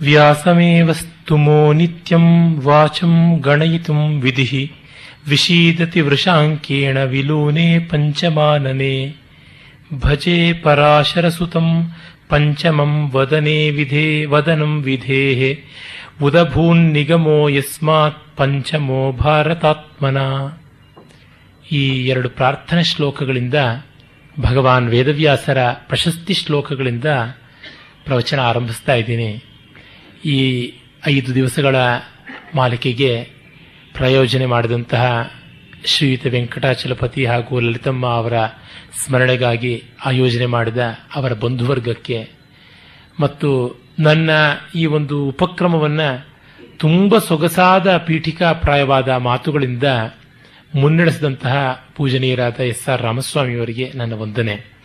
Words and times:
ವ್ಯಾಸಮೇವ 0.00 0.92
ಸ್ತುಮೋ 0.92 1.72
ನಿತ್ಯಂ 1.72 2.56
ವಾಚಂ 2.60 3.40
ಗಣಯಿತುಂ 3.40 4.20
ವಿಧಿಹಿ 4.20 4.72
ವಿಷೀದತಿ 5.28 6.00
ವೃಷಾಂಕೇಣ 6.00 6.98
ವಿಲೋನೆ 6.98 7.78
ಪಂಚಮಾನನೆ, 7.78 9.14
ಭಜೆ 9.98 10.52
ಪರಾಶರಸುತಂ 10.52 11.90
ಪಂಚಮಂ 12.28 13.10
ವದನೆ 13.10 13.70
ವಿಧೇ, 13.70 14.24
ವದನಂ 14.24 14.82
ವಿಧೇಃ, 14.82 15.40
ಉದಭೂನ್ನಿಗಮೋ 16.24 17.48
ಯಸ್ಮಾತ್ 17.48 18.36
ಪಂಚಮೋ 18.36 19.12
ಭಾರತಾತ್ಮನ. 19.12 20.18
ಈ 21.72 22.06
ಎರಡು 22.06 22.28
ಪ್ರಾರ್ಥನೆ 22.28 22.84
ಶ್ಲೋಕಗಳಿಂದ 22.84 23.54
ಭಗವಾನ್ 24.40 24.88
ವೇದವ್ಯಾಸರ 24.88 25.58
ಪ್ರಶಸ್ತಿ 25.72 26.34
ಶ್ಲೋಕಗಳಿಂದ 26.34 27.04
ಪ್ರವಚನ 28.04 28.40
ಆರಂಭಿಸ್ತಾ 28.40 28.94
ಇದ್ದೀನಿ. 28.94 29.44
ಈ 30.24 30.72
ಐದು 31.08 31.34
ದಿವಸಗಳ 31.34 31.76
ಮಾಲಿಕೆಗೆ 32.54 33.28
ಪ್ರಯೋಜನೆ 33.92 34.46
ಮಾಡಿದಂತಹ 34.46 35.32
ಶ್ರೀಯುತ 35.84 36.26
ವೆಂಕಟಾಚಲಪತಿ 36.26 37.26
ಹಾಗೂ 37.26 37.60
ಲಲಿತಮ್ಮ 37.60 38.06
ಅವರ 38.06 38.32
ಸ್ಮರಣೆಗಾಗಿ 39.04 39.82
ಆಯೋಜನೆ 40.04 40.46
ಮಾಡಿದ 40.46 40.78
ಅವರ 41.14 41.32
ಬಂಧುವರ್ಗಕ್ಕೆ 41.32 42.28
ಮತ್ತು 43.20 43.80
ನನ್ನ 43.98 44.30
ಈ 44.74 44.86
ಒಂದು 44.86 45.24
ಉಪಕ್ರಮವನ್ನು 45.24 46.28
ತುಂಬ 46.78 47.18
ಸೊಗಸಾದ 47.18 47.96
ಪೀಠಿಕಾಪ್ರಾಯವಾದ 47.96 49.08
ಮಾತುಗಳಿಂದ 49.08 49.82
ಮುನ್ನಡೆಸಿದಂತಹ 50.74 51.84
ಪೂಜನೀಯರಾದ 51.94 52.60
ಎಸ್ 52.60 52.88
ಆರ್ 52.88 53.02
ರಾಮಸ್ವಾಮಿಯವರಿಗೆ 53.02 53.92
ನನ್ನ 53.94 54.12
ವಂದನೆ. 54.12 54.78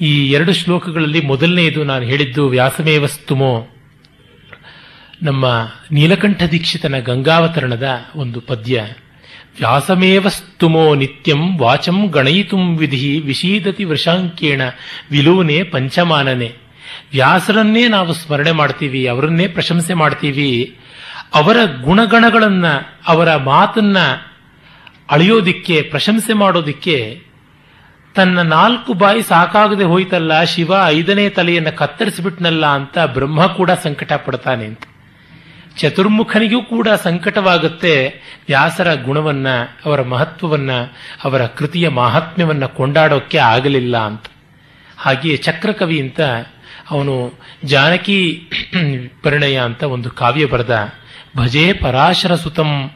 ಈ 0.00 0.30
ಎರಡು 0.30 0.52
ಶ್ಲೋಕಗಳಲ್ಲಿ 0.52 1.20
ಮೊದಲನೆಯದು 1.20 1.84
ನಾನು 1.84 2.04
ಹೇಳಿದ್ದು 2.04 2.48
ವ್ಯಾಸಮೇವಸ್ತುಮೋ 2.48 3.68
ನಮ್ಮ 5.24 5.68
ನೀಲಕಂಠ 5.92 6.42
ದೀಕ್ಷಿತನ 6.42 6.98
ಗಂಗಾವತರಣದ 6.98 7.88
ಒಂದು 8.16 8.40
ಪದ್ಯ. 8.40 8.82
ವ್ಯಾಸಮೇವ 9.58 10.28
ಸ್ತುಮೋ 10.28 10.94
ನಿತ್ಯಂ 10.94 11.58
ವಾಚಂ 11.58 12.06
ಗಣಯಿತುಂ 12.06 12.78
ವಿಧಿ 12.78 13.20
ವಿಶೀದತಿ 13.20 13.84
ವೃಷಾಂಕೇಣ 13.84 14.62
ವಿಲೂನೆ 15.10 15.62
ಪಂಚಮಾನನೆ. 15.62 16.52
ವ್ಯಾಸರನ್ನೇ 17.12 17.88
ನಾವು 17.88 18.12
ಸ್ಮರಣೆ 18.12 18.52
ಮಾಡ್ತೀವಿ, 18.52 19.06
ಅವರನ್ನೇ 19.06 19.48
ಪ್ರಶಂಸೆ 19.48 19.94
ಮಾಡ್ತೀವಿ. 19.94 20.78
ಅವರ 21.34 21.56
ಗುಣಗಣಗಳನ್ನ, 21.82 22.64
ಅವರ 23.06 23.36
ಮಾತನ್ನ 23.36 23.96
ಅಳೆಯೋದಿಕ್ಕೆ, 25.10 25.82
ಪ್ರಶಂಸೆ 25.82 26.32
ಮಾಡೋದಿಕ್ಕೆ 26.32 27.22
ತನ್ನ 28.14 28.42
ನಾಲ್ಕು 28.42 28.92
ಬಾಯಿ 28.92 29.22
ಸಾಕಾಗದೆ 29.22 29.84
ಹೋಯ್ತಲ್ಲ, 29.84 30.42
ಶಿವ 30.44 30.72
ಐದನೇ 30.86 31.28
ತಲೆಯನ್ನು 31.28 31.76
ಕತ್ತರಿಸಿಬಿಟ್ನಲ್ಲ 31.76 32.66
ಅಂತ 32.66 32.98
ಬ್ರಹ್ಮ 32.98 33.46
ಕೂಡ 33.46 33.70
ಸಂಕಟ 33.70 34.12
ಪಡ್ತಾನೆ 34.12 34.64
ಅಂತ. 34.64 34.80
ಚತುರ್ಮುಖನಿಗೂ 35.78 36.62
ಕೂಡ 36.62 36.88
ಸಂಕಟವಾಗುತ್ತೆ. 37.02 37.94
ವ್ಯಾಸರ 38.46 38.94
ಗುಣವನ್ನ, 38.94 39.48
ಅವರ 39.84 40.02
ಮಹತ್ವವನ್ನ, 40.02 40.70
ಅವರ 41.24 41.46
ಕೃತಿಯ 41.46 41.88
ಮಾಹಾತ್ಮ್ಯವನ್ನ 41.88 42.66
ಕೊಂಡಾಡೋಕ್ಕೆ 42.66 43.38
ಆಗಲಿಲ್ಲ 43.38 43.96
ಅಂತ. 43.98 44.26
ಹಾಗೆಯೇ 44.96 45.36
ಚಕ್ರಕವಿ 45.36 46.00
ಅಂತ 46.00 46.20
ಅವನು 46.90 47.14
ಜಾನಕಿ 47.64 48.18
ಪರಿಣಯ 49.22 49.56
ಅಂತ 49.58 49.82
ಒಂದು 49.82 50.10
ಕಾವ್ಯ 50.10 50.46
ಬರೆದ. 50.46 50.74
ಭಜೆ 51.36 51.72
ಪರಾಶರ 51.72 52.34
ಸುತಂ 52.34 52.90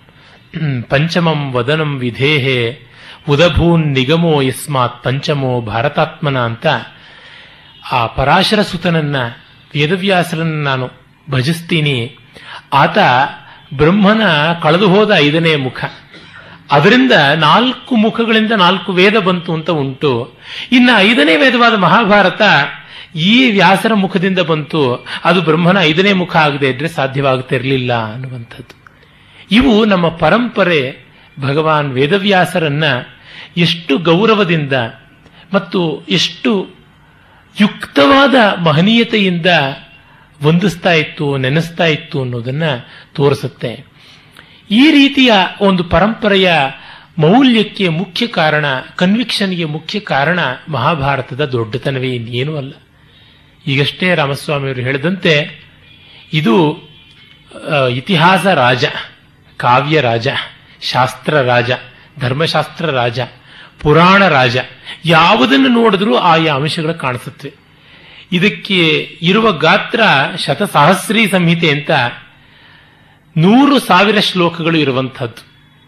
ಪಂಚಮಂ 0.88 1.52
ವದನಂ 1.52 1.98
ವಿಧೇಹೆ, 1.98 2.60
ಉದಭೂನ್ 3.28 3.86
ನಿಗಮೋ 3.86 4.40
ಯಸ್ಮಾತ್ 4.40 5.04
ಪಂಚಮೋ 5.04 5.60
ಭಾರತಾತ್ಮನ 5.60 6.38
ಅಂತ 6.38 6.66
ಆ 7.92 8.06
ಪರಾಶರ 8.06 8.62
ಸುತನನ್ನ 8.62 9.16
ವೇದವ್ಯಾಸರನ್ನ 9.74 10.64
ನಾನು 10.64 10.90
ಭಜಿಸ್ತೀನಿ 11.30 12.16
ಆತ 12.72 12.98
ಬ್ರಹ್ಮನ 13.74 14.22
ಕಳೆದು 14.62 14.88
ಹೋದ 14.88 15.10
ಐದನೇ 15.16 15.56
ಮುಖ. 15.56 15.84
ಅದರಿಂದ 16.72 17.12
ನಾಲ್ಕು 17.36 17.96
ಮುಖಗಳಿಂದ 17.96 18.52
ನಾಲ್ಕು 18.52 18.92
ವೇದ 18.92 19.18
ಬಂತು 19.18 19.54
ಅಂತ 19.54 19.70
ಉಂಟು. 19.70 20.34
ಇನ್ನು 20.72 20.98
ಐದನೇ 20.98 21.36
ವೇದವಾದ 21.36 21.74
ಮಹಾಭಾರತ 21.74 22.42
ಈ 23.16 23.50
ವ್ಯಾಸರ 23.50 23.94
ಮುಖದಿಂದ 23.94 24.38
ಬಂತು. 24.38 25.06
ಅದು 25.24 25.42
ಬ್ರಹ್ಮನ 25.42 25.78
ಐದನೇ 25.80 26.12
ಮುಖ 26.12 26.36
ಆಗದೆ 26.36 26.68
ಇದ್ರೆ 26.68 26.88
ಸಾಧ್ಯವಾಗುತ್ತಿರಲಿಲ್ಲ 26.88 28.12
ಅನ್ನುವಂಥದ್ದು. 28.12 28.96
ಇವು 29.50 29.84
ನಮ್ಮ 29.84 30.08
ಪರಂಪರೆ. 30.08 31.08
ಭಗವಾನ್ 31.40 31.92
ವೇದವ್ಯಾಸರನ್ನ 31.92 32.84
ಎಷ್ಟು 33.56 33.98
ಗೌರವದಿಂದ 33.98 34.72
ಮತ್ತು 35.52 36.06
ಎಷ್ಟು 36.08 36.70
ಯುಕ್ತವಾದ 37.60 38.34
ಮಹನೀಯತೆಯಿಂದ 38.58 39.46
ವಂದಿಸ್ತಾ 40.42 40.92
ಇತ್ತು, 40.92 41.36
ನೆನೆಸ್ತಾ 41.36 41.84
ಇತ್ತು 41.84 42.22
ಅನ್ನೋದನ್ನ 42.22 42.62
ತೋರಿಸುತ್ತೆ. 43.14 43.84
ಈ 44.70 44.90
ರೀತಿಯ 44.90 45.32
ಒಂದು 45.60 45.84
ಪರಂಪರೆಯ 45.84 46.50
ಮೌಲ್ಯಕ್ಕೆ 47.18 47.88
ಮುಖ್ಯ 47.88 48.26
ಕಾರಣ 48.26 48.64
ಕನ್ವಿಕ್ಷನ್ಗೆ 48.96 49.64
ಮುಖ್ಯ 49.64 50.00
ಕಾರಣ 50.00 50.38
ಮಹಾಭಾರತದ 50.68 51.44
ದೊಡ್ಡತನವೇ 51.44 52.08
ಇನ್ನೇನೂ 52.08 52.56
ಅಲ್ಲ. 52.56 52.72
ಈಗಷ್ಟೇ 53.66 54.14
ರಾಮಸ್ವಾಮಿಯವರು 54.14 54.80
ಹೇಳಿದಂತೆ, 54.80 55.34
ಇದು 56.32 56.54
ಇತಿಹಾಸ 57.92 58.46
ರಾಜ, 58.46 58.84
ಕಾವ್ಯ 59.56 60.00
ರಾಜ, 60.00 60.28
ಶಾಸ್ತ್ರ 60.82 61.34
ರಾಜ, 61.40 61.70
ಧರ್ಮಶಾಸ್ತ್ರ 62.20 62.86
ರಾಜ, 62.90 63.20
ಪುರಾಣ 63.80 64.28
ರಾಜ, 64.28 64.56
ಯಾವುದನ್ನು 65.04 65.68
ನೋಡಿದ್ರೂ 65.68 66.14
ಆಯಾ 66.16 66.54
ಅಂಶಗಳು 66.54 66.94
ಕಾಣಿಸುತ್ತವೆ. 66.94 67.67
ಇದಕ್ಕೆ 68.32 68.80
ಇರುವ 69.22 69.52
ಗಾತ್ರ 69.52 70.00
ಶತಸಹಸ್ರೀ 70.36 71.22
ಸಂಹಿತೆ 71.26 71.68
ಅಂತ 71.70 71.90
ನೂರು 73.36 73.76
ಸಾವಿರ 73.78 74.18
ಶ್ಲೋಕಗಳು 74.20 74.78
ಇರುವಂಥದ್ದು, 74.78 75.42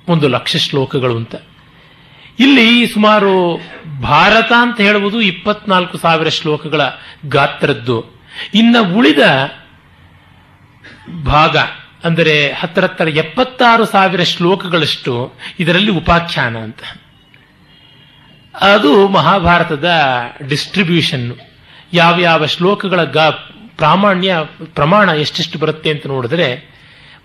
ಒಂದು 0.08 0.26
ಲಕ್ಷ 0.28 0.56
ಶ್ಲೋಕಗಳು 0.56 1.16
ಅಂತ. 1.16 1.34
ಇಲ್ಲಿ 2.38 2.68
ಸುಮಾರು 2.86 3.32
ಭಾರತ 4.00 4.52
ಅಂತ 4.60 4.78
ಹೇಳುವುದು 4.80 5.20
ಇಪ್ಪತ್ನಾಲ್ಕು 5.20 5.98
ಸಾವಿರ 5.98 6.28
ಶ್ಲೋಕಗಳ 6.28 6.82
ಗಾತ್ರದ್ದು. 7.28 7.98
ಇನ್ನ 8.54 8.76
ಉಳಿದ 8.96 9.22
ಭಾಗ, 11.24 11.56
ಅಂದರೆ 12.04 12.34
ಹತ್ತರ 12.52 12.84
ಹತ್ತರ 12.84 13.08
ಎಪ್ಪತ್ತಾರು 13.08 13.84
ಸಾವಿರ 13.84 14.22
ಶ್ಲೋಕಗಳಷ್ಟು 14.22 15.14
ಇದರಲ್ಲಿ 15.58 15.92
ಉಪಾಖ್ಯಾನ 15.92 16.56
ಅಂತ. 16.58 16.82
ಅದು 18.54 18.92
ಮಹಾಭಾರತದ 19.08 19.88
ಡಿಸ್ಟ್ರಿಬ್ಯೂಷನ್ 20.48 21.28
ಯಾವ್ಯಾವ 21.92 22.46
ಶ್ಲೋಕಗಳ 22.46 23.04
ಗ 23.04 23.18
ಪ್ರಾಮಾಣ್ಯ 23.76 24.36
ಪ್ರಮಾಣ 24.64 25.08
ಎಷ್ಟೆಷ್ಟು 25.08 25.58
ಬರುತ್ತೆ 25.58 25.90
ಅಂತ 25.90 26.06
ನೋಡಿದ್ರೆ 26.06 26.70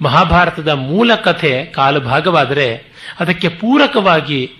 ಮಹಾಭಾರತದ 0.01 0.67
ಮೂಲ 0.69 1.15
ಕಥೆ 1.15 1.65
ಕಾಲಭಾಗವಾದರೆ 1.65 2.85
ಅದಕ್ಕೆ 3.19 3.47
ಪೂರಕವಾಗಿ 3.47 4.51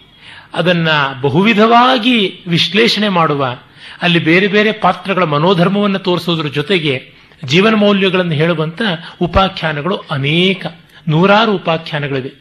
ಅದನ್ನ 0.53 0.87
ಬಹುವಿಧವಾಗಿ 1.21 2.43
ವಿಶ್ಲೇಷಣೆ 2.47 3.09
ಮಾಡುವ, 3.09 3.57
ಅಲ್ಲಿ 4.01 4.19
ಬೇರೆ 4.19 4.47
ಬೇರೆ 4.47 4.71
ಪಾತ್ರಗಳ 4.71 5.23
ಮನೋಧರ್ಮವನ್ನು 5.23 5.99
ತೋರಿಸೋದ್ರ 5.99 6.47
ಜೊತೆಗೆ 6.47 7.11
ಜೀವನ 7.43 7.73
ಮೌಲ್ಯಗಳನ್ನು 7.73 8.31
ಹೇಳುವಂಥ 8.31 8.81
ಉಪಾಖ್ಯಾನಗಳು 9.21 9.95
ಅನೇಕ, 10.11 10.65
ನೂರಾರು 11.07 11.51
ಉಪಾಖ್ಯಾನಗಳಿವೆ. 11.51 12.31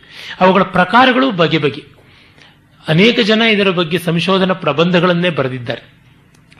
ಅವುಗಳ 0.41 0.63
ಪ್ರಕಾರಗಳು 0.63 1.31
ಬಗೆ 1.31 1.59
ಬಗೆ. 1.59 1.85
ಅನೇಕ 2.89 3.21
ಜನ 3.21 3.43
ಇದರ 3.43 3.71
ಬಗ್ಗೆ 3.71 3.99
ಸಂಶೋಧನಾ 3.99 4.55
ಪ್ರಬಂಧಗಳನ್ನೇ 4.55 5.31
ಬರೆದಿದ್ದಾರೆ. 5.31 5.94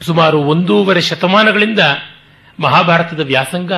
ಸುಮಾರು 0.01 0.39
ಒಂದೂವರೆ 0.39 1.01
ಶತಮಾನಗಳಿಂದ 1.01 1.79
ಮಹಾಭಾರತದ 2.61 3.21
ವ್ಯಾಸಂಗ 3.21 3.73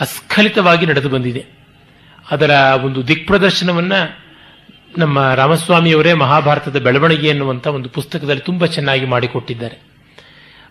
ಅಸ್ಖಲಿತವಾಗಿ 0.00 0.86
ನಡೆದು 0.86 1.08
ಬಂದಿದೆ. 1.08 1.44
ಅದರ 2.30 2.50
ಒಂದು 2.84 3.08
ದಿಕ್ಪ್ರದರ್ಶನವನ್ನ 3.08 3.92
ನಮ್ಮ 4.98 5.34
ರಾಮಸ್ವಾಮಿಯವರೇ 5.34 6.12
ಮಹಾಭಾರತದ 6.12 6.78
ಬೆಳವಣಿಗೆ 6.78 7.28
ಎನ್ನುವಂಥ 7.28 7.66
ಒಂದು 7.66 7.88
ಪುಸ್ತಕದಲ್ಲಿ 7.88 8.40
ತುಂಬಾ 8.40 8.66
ಚೆನ್ನಾಗಿ 8.66 9.04
ಮಾಡಿಕೊಟ್ಟಿದ್ದಾರೆ. 9.04 9.82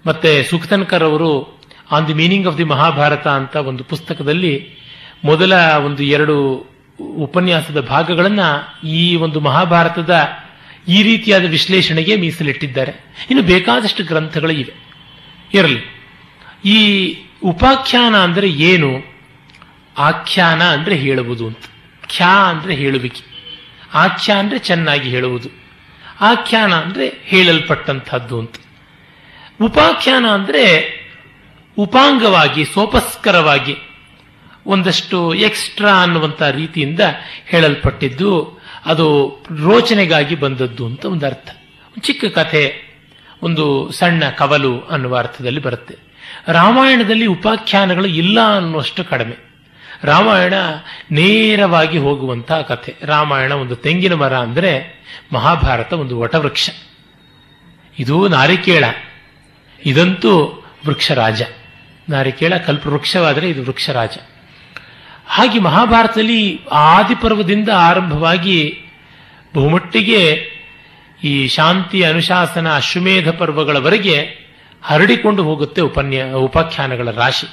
ಮತ್ತೆ 0.05 0.43
ಸುಖತನ್ಕರ್ 0.43 1.03
ಅವರು 1.03 1.59
on 1.91 2.07
the 2.07 2.13
meaning 2.13 2.47
of 2.47 2.57
the 2.57 2.63
Mahabharata 2.63 3.27
ಅಂತ 3.27 3.55
ಒಂದು 3.55 3.83
ಪುಸ್ತಕದಲ್ಲಿ 3.83 4.69
ಮೊದಲ 5.23 5.53
ಒಂದು 5.85 6.03
ಎರಡು 6.03 6.67
ಉಪನ್ಯಾಸದ 7.17 7.81
ಭಾಗಗಳನ್ನು 7.81 8.87
ಈ 8.87 9.15
ಒಂದು 9.15 9.39
ಮಹಾಭಾರತದ 9.39 10.15
ಈ 10.89 11.03
ರೀತಿಯಾದ 11.03 11.45
ವಿಶ್ಲೇಷಣೆಗೆ 11.45 12.15
ಮೀಸಲಿಟ್ಟಿದ್ದಾರೆ. 12.15 12.91
ಇನ್ನು 13.29 13.45
ಬೇಕಾದಷ್ಟು 13.45 14.03
ಗ್ರಂಥಗಳು 14.03 14.51
ಇವೆ. 14.51 14.73
ಇರಲಿ. 15.53 15.99
ಈ 16.65 17.17
ಉಪಾಖ್ಯಾನ 17.43 18.17
ಅಂದರೆ 18.17 18.49
ಏನು? 18.49 19.19
ಆಖ್ಯಾನ 19.97 20.63
ಅಂದರೆ 20.63 20.95
ಹೇಳುವುದು 20.95 21.47
ಅಂತ. 21.47 21.65
ಖ್ಯಾ 22.07 22.49
ಅಂದರೆ 22.49 22.75
ಹೇಳುವಿಕೆ. 22.75 23.21
ಆಖ್ಯಾ 23.93 24.39
ಅಂದರೆ 24.39 24.59
ಚೆನ್ನಾಗಿ 24.59 25.09
ಹೇಳುವುದು. 25.09 25.49
ಆಖ್ಯಾನ 26.21 26.73
ಅಂದರೆ 26.73 27.11
ಹೇಳಲ್ಪಟ್ಟಂಥದ್ದು 27.23 28.39
ಅಂತ. 28.39 28.55
ಉಪಾಖ್ಯಾನ 29.61 30.25
ಅಂದರೆ 30.25 30.63
ಉಪಾಂಗವಾಗಿ, 31.77 32.65
ಸೋಪಸ್ಕರವಾಗಿ 32.65 33.75
ಒಂದಷ್ಟು 34.65 35.33
ಎಕ್ಸ್ಟ್ರಾ 35.33 35.91
ಅನ್ನುವಂಥ 36.01 36.41
ರೀತಿಯಿಂದ 36.41 36.99
ಹೇಳಲ್ಪಟ್ಟಿದ್ದು 37.45 38.58
ಅದು 38.85 39.37
ರೋಚನೆಗಾಗಿ 39.63 40.35
ಬಂದದ್ದು 40.35 40.85
ಅಂತ 40.85 41.05
ಒಂದು 41.05 41.25
ಅರ್ಥ. 41.25 41.49
ಚಿಕ್ಕ 41.99 42.25
ಕಥೆ, 42.25 42.89
ಒಂದು 43.41 43.91
ಸಣ್ಣ 43.91 44.29
ಕವಲು 44.29 44.79
ಅನ್ನುವ 44.79 45.17
ಅರ್ಥದಲ್ಲಿ 45.17 45.61
ಬರುತ್ತೆ. 45.61 45.95
ರಾಮಾಯಣದಲ್ಲಿ 46.47 47.25
ಉಪಾಖ್ಯಾನಗಳು 47.25 48.05
ಇಲ್ಲ 48.05 48.55
ಅನ್ನುವಷ್ಟು 48.55 49.03
ಕಡಿಮೆ. 49.03 49.49
ರಾಮಾಯಣ 50.03 50.53
ನೇರವಾಗಿ 51.11 51.97
ಹೋಗುವಂತಹ 51.97 52.61
ಕಥೆ. 52.61 52.95
ರಾಮಾಯಣ 53.01 53.51
ಒಂದು 53.53 53.75
ತೆಂಗಿನ 53.75 54.13
ಮರ 54.13 54.37
ಅಂದರೆ 54.37 54.99
ಮಹಾಭಾರತ 55.33 55.93
ಒಂದು 55.93 56.19
ವಟವೃಕ್ಷ. 56.19 56.69
ಇದು 57.99 58.27
ನಾರಿಕೇಳ. 58.27 58.83
ಇದಂತೂ 59.85 60.63
ವೃಕ್ಷರಾಜ. 60.85 61.41
ನಾರಿಕೇಳ 62.09 62.57
ಕಲ್ಪವೃಕ್ಷವಾದರೆ 62.57 63.49
ಇದು 63.49 63.63
ವೃಕ್ಷರಾಜ. 63.63 64.17
ಹಾಗೆ 65.31 65.59
ಮಹಾಭಾರತದಲ್ಲಿ 65.59 66.61
ಆದಿಪರ್ವದಿಂದ 66.71 67.69
ಆರಂಭವಾಗಿ 67.69 68.79
ಬಹುಮಟ್ಟಿಗೆ 69.55 70.43
ಈ 71.23 71.47
ಶಾಂತಿ, 71.47 72.03
ಅನುಶಾಸನ, 72.03 72.75
ಅಶ್ವಮೇಧ 72.75 73.29
ಪರ್ವಗಳವರೆಗೆ 73.29 74.49
ಹರಡಿಕೊಂಡು 74.83 75.43
ಹೋಗುತ್ತೆ 75.43 75.81
ಉಪನ್ಯ, 75.81 76.23
ಉಪಾಖ್ಯಾನಗಳ 76.23 77.11
ರಾಶಿ. 77.11 77.47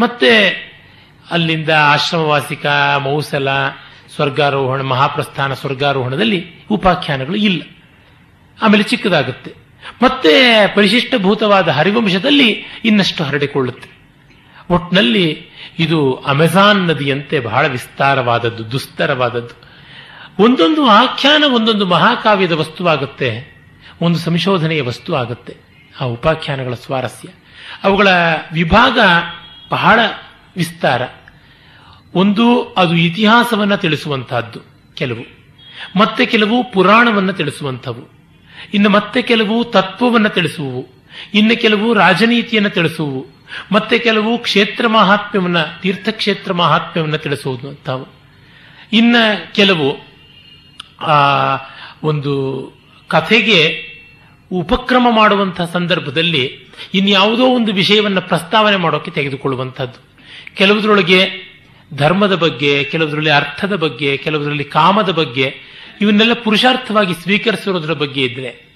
ಮತ್ತೆ 0.00 0.48
ಅಲ್ಲಿಂದ 1.30 1.70
ಆಶ್ರಮವಾಸಿಕ, 1.70 2.66
ಮೌಸಲ, 2.98 3.48
ಸ್ವರ್ಗಾರೋಹಣ, 4.14 4.80
ಮಹಾಪ್ರಸ್ಥಾನ 4.80 5.54
ಸ್ವರ್ಗಾರೋಹಣದಲ್ಲಿ 5.54 6.46
ಉಪಾಖ್ಯಾನಗಳು 6.70 7.36
ಇಲ್ಲ. 7.36 7.62
ಆಮೇಲೆ 8.62 8.82
ಚಿಕ್ಕದಾಗುತ್ತೆ. 8.82 9.54
ಮತ್ತೆ 10.02 10.66
ಪರಿಶಿಷ್ಟಭೂತವಾದ 10.74 11.68
ಹರಿವಂಶದಲ್ಲಿ 11.68 12.64
ಇನ್ನಷ್ಟು 12.84 13.24
ಹರಡಿಕೊಳ್ಳುತ್ತೆ. 13.24 14.01
ಒಟ್ನಲ್ಲಿ 14.72 15.46
ಇದು 15.78 16.14
ಅಮೆಜಾನ್ 16.14 16.86
ನದಿಯಂತೆ 16.86 17.40
ಬಹಳ 17.40 17.66
ವಿಸ್ತಾರವಾದದ್ದು, 17.66 18.72
ದುಸ್ತರವಾದದ್ದು. 18.72 19.72
ಒಂದೊಂದು 20.42 20.86
ಆಖ್ಯಾನ, 20.86 21.44
ಒಂದೊಂದು 21.52 21.86
ಮಹಾಕಾವ್ಯದ 21.86 22.52
ವಸ್ತುವಾಗುತ್ತೆ, 22.52 23.56
ಒಂದು 24.00 24.18
ಸಂಶೋಧನೆಯ 24.18 24.82
ವಸ್ತು 24.82 25.14
ಆಗುತ್ತೆ 25.14 25.56
ಆ 26.00 26.04
ಉಪಾಖ್ಯಾನಗಳ 26.04 26.74
ಸ್ವಾರಸ್ಯ. 26.74 27.28
ಅವುಗಳ 27.84 28.08
ವಿಭಾಗ 28.52 28.98
ಬಹಳ 29.70 30.00
ವಿಸ್ತಾರ. 30.56 31.02
ಒಂದು 32.14 32.64
ಅದು 32.64 32.94
ಇತಿಹಾಸವನ್ನು 32.94 33.76
ತಿಳಿಸುವಂತಹದ್ದು, 33.76 34.60
ಕೆಲವು. 34.94 35.42
ಮತ್ತೆ 35.96 36.26
ಕೆಲವು 36.26 36.72
ಪುರಾಣವನ್ನು 36.72 37.32
ತಿಳಿಸುವಂಥವು. 37.32 38.22
ಇನ್ನು 38.74 38.88
ಮತ್ತೆ 38.88 39.22
ಕೆಲವು 39.22 39.64
ತತ್ವವನ್ನು 39.64 40.28
ತಿಳಿಸುವು 40.28 41.02
ಇನ್ನು 41.34 41.60
ಕೆಲವು 41.60 41.94
ರಾಜನೀತಿಯನ್ನು 41.94 42.70
ತಿಳಿಸುವು 42.70 43.41
ಮತ್ತೆ 43.72 43.98
ಕೆಲವು 43.98 44.38
ಕ್ಷೇತ್ರ 44.38 44.88
ಮಹಾತ್ಮ್ಯವನ್ನ, 44.88 45.62
ತೀರ್ಥಕ್ಷೇತ್ರ 45.62 46.52
ಮಹಾತ್ಮ್ಯವನ್ನ 46.52 47.16
ತಿಳಿಸುವಂಥವು 47.16 48.06
ಇನ್ನ 48.92 49.16
ಕೆಲವು, 49.52 49.96
ಆ, 51.00 51.20
ಒಂದು 52.02 52.62
ಕಥೆಗೆ 53.08 53.92
ಉಪಕ್ರಮ 54.52 55.06
ಮಾಡುವಂತಹ 55.10 55.64
ಸಂದರ್ಭದಲ್ಲಿ 55.64 56.58
ಇನ್ಯಾವುದೋ 56.94 57.46
ಒಂದು 57.46 57.72
ವಿಷಯವನ್ನು 57.72 58.20
ಪ್ರಸ್ತಾವನೆ 58.20 58.76
ಮಾಡೋಕೆ 58.76 59.10
ತೆಗೆದುಕೊಳ್ಳುವಂಥದ್ದು. 59.10 60.12
ಕೆಲವುದರೊಳಗೆ 60.56 61.52
ಧರ್ಮದ 61.94 62.34
ಬಗ್ಗೆ, 62.34 62.84
ಕೆಲವುದರಲ್ಲಿ 62.84 63.30
ಅರ್ಥದ 63.30 63.76
ಬಗ್ಗೆ, 63.76 64.16
ಕೆಲವುದರಲ್ಲಿ 64.16 64.64
ಕಾಮದ 64.64 65.10
ಬಗ್ಗೆ, 65.10 65.54
ಇವನ್ನೆಲ್ಲ 66.00 66.32
ಪುರುಷಾರ್ಥವಾಗಿ 66.32 67.14
ಸ್ವೀಕರಿಸಿರೋದ್ರ 67.14 67.92
ಬಗ್ಗೆ 67.92 68.24
ಇದ್ರೆ 68.24 68.71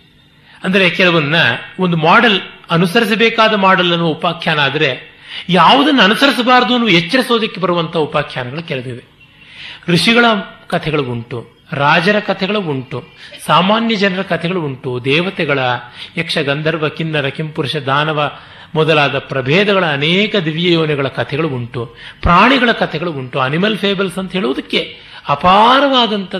ಅಂದರೆ 0.64 0.90
ಕೆಲವನ್ನ 0.90 1.34
ಒಂದು 1.78 1.96
ಮಾಡೆಲ್ 1.96 2.40
ಅನುಸರಿಸಬೇಕಾದ 2.70 3.54
ಮಾಡೆಲ್ 3.54 3.90
ಅನ್ನುವ 3.90 4.08
ಉಪಾಖ್ಯಾನ 4.08 4.58
ಆದರೆ 4.58 5.16
ಯಾವುದನ್ನು 5.48 6.02
ಅನುಸರಿಸಬಾರದು 6.02 6.72
ಅನ್ನುವ 6.72 6.88
ಎಚ್ಚರಿಸೋದಕ್ಕೆ 6.88 7.60
ಬರುವಂತಹ 7.60 7.98
ಉಪಾಖ್ಯಾನಗಳು 7.98 8.62
ಕೆಲವಿವೆ. 8.62 9.04
ಋಷಿಗಳ 9.88 10.24
ಕಥೆಗಳು 10.66 11.02
ಉಂಟು 11.02 11.50
ರಾಜರ 11.72 12.20
ಕಥೆಗಳು 12.20 12.60
ಉಂಟು 12.60 13.04
ಸಾಮಾನ್ಯ 13.46 13.96
ಜನರ 13.96 14.22
ಕಥೆಗಳು 14.22 14.60
ಉಂಟು 14.60 15.04
ದೇವತೆಗಳ 15.04 15.58
ಯಕ್ಷ 16.16 16.38
ಗಂಧರ್ವ 16.38 16.88
ಕಿನ್ನರ, 16.88 17.28
ಕಿಂಪುರುಷ, 17.28 17.76
ದಾನವ 17.76 18.30
ಮೊದಲಾದ 18.74 19.18
ಪ್ರಭೇದಗಳ 19.18 19.84
ಅನೇಕ 19.84 20.36
ದಿವ್ಯ 20.36 20.72
ಯೋನೆಗಳ 20.72 21.08
ಕಥೆಗಳು 21.08 21.48
ಉಂಟು 21.48 21.96
ಪ್ರಾಣಿಗಳ 22.22 22.72
ಕಥೆಗಳು 22.72 23.12
ಉಂಟು 23.12 23.38
ಅನಿಮಲ್ 23.38 23.78
ಫೇಬಲ್ಸ್ 23.78 24.18
ಅಂತ 24.18 24.32
ಹೇಳುವುದಕ್ಕೆ 24.32 24.96
ಅಪಾರವಾದಂಥ 25.28 26.36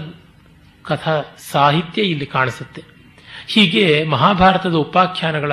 ಕಥಾ 0.85 1.23
ಸಾಹಿತ್ಯ 1.51 2.03
ಇಲ್ಲಿ 2.03 2.27
ಕಾಣಿಸುತ್ತೆ. 2.27 2.96
ಹೀಗೆ 3.47 4.05
ಮಹಾಭಾರತದ 4.05 4.75
ಉಪಾಖ್ಯಾನಗಳ 4.75 5.53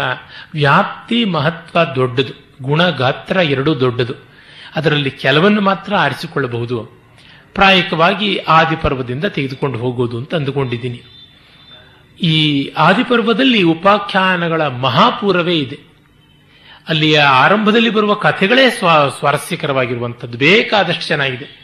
ವ್ಯಾಪ್ತಿ 0.53 1.25
ಮಹತ್ವ 1.25 1.79
ದೊಡ್ಡದು. 1.95 2.53
ಗುಣ 2.61 2.89
ಗಾತ್ರ 2.89 3.37
ಎರಡೂ 3.37 3.79
ದೊಡ್ಡದು. 3.79 4.13
ಅದರಲ್ಲಿ 4.75 5.11
ಕೆಲವನ್ನು 5.11 5.61
ಮಾತ್ರ 5.61 5.95
ಆರಿಸಿಕೊಳ್ಳಬಹುದು. 5.95 7.03
ಪ್ರಾಯಿಕವಾಗಿ 7.53 8.37
ಆದಿಪರ್ವದಿಂದ 8.37 9.25
ತೆಗೆದುಕೊಂಡು 9.25 9.79
ಹೋಗೋದು 9.79 10.17
ಅಂತ 10.17 10.35
ಅಂದುಕೊಂಡಿದ್ದೀನಿ. 10.35 11.01
ಈ 12.21 12.67
ಆದಿಪರ್ವದಲ್ಲಿ 12.77 13.63
ಉಪಾಖ್ಯಾನಗಳ 13.63 14.67
ಮಹಾಪೂರವೇ 14.67 15.55
ಇದೆ. 15.55 15.79
ಅಲ್ಲಿಯ 16.89 17.19
ಆರಂಭದಲ್ಲಿ 17.19 17.89
ಬರುವ 17.89 18.13
ಕಥೆಗಳೇ 18.13 18.69
ಸ್ವ 18.69 18.87
ಸ್ವಾರಸ್ಯಕರವಾಗಿರುವಂಥದ್ದು. 19.19 20.37
ಬೇಕಾದಷ್ಟು 20.37 21.07
ಚೆನ್ನಾಗಿದೆ. 21.07 21.63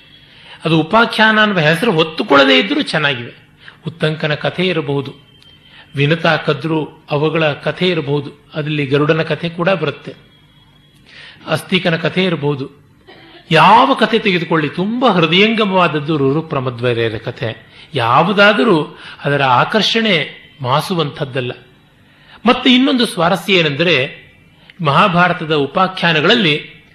ಅದು 0.66 0.80
ಉಪಾಖ್ಯಾನ 0.80 1.42
ಅನ್ನುವ 1.42 1.60
ಹೆಸರು 1.60 1.92
ಹೊತ್ತುಕೊಳ್ಳದೇ 1.92 2.60
ಇದ್ದರೂ 2.60 2.82
ಚೆನ್ನಾಗಿವೆ 2.82 3.50
ಉತ್ತಂಕನ 3.88 4.34
ಕಥೆ 4.34 4.68
ಇರಬಹುದು. 4.68 5.29
ವಿನತಾ 5.96 6.38
ಕದ್ರು 6.38 7.06
ಅವುಗಳ 7.12 7.52
ಕಥೆ 7.52 7.88
ಇರಬಹುದು. 7.88 8.32
ಅದರಲ್ಲಿ 8.54 8.86
ಗರುಡನ 8.86 9.22
ಕಥೆ 9.22 9.50
ಕೂಡ 9.50 9.70
ಬರುತ್ತೆ. 9.70 10.14
ಅಸ್ತಿಕನ 11.48 11.96
ಕಥೆ 11.96 12.24
ಇರಬಹುದು. 12.24 12.70
ಯಾವ 13.52 13.94
ಕಥೆ 13.94 14.20
ತೆಗೆದುಕೊಳ್ಳಿ, 14.20 14.70
ತುಂಬಾ 14.70 15.10
ಹೃದಯಂಗಮವಾದದ್ದು 15.10 16.18
ರುರು 16.18 16.42
ಪ್ರಮದ್ವರ್ಯರ 16.42 17.18
ಕಥೆ. 17.18 17.70
ಯಾವುದಾದರೂ 17.94 19.00
ಅದರ 19.24 19.44
ಆಕರ್ಷಣೆ 19.44 20.40
ಮಾಸುವಂಥದ್ದಲ್ಲ. 20.62 21.52
ಮತ್ತೆ 22.46 22.76
ಇನ್ನೊಂದು 22.76 23.06
ಸ್ವಾರಸ್ಯ 23.06 23.54
ಏನೆಂದರೆ, 23.54 24.30
ಮಹಾಭಾರತದ 24.86 25.56
ಉಪಾಖ್ಯಾನಗಳಲ್ಲಿ, 25.56 26.86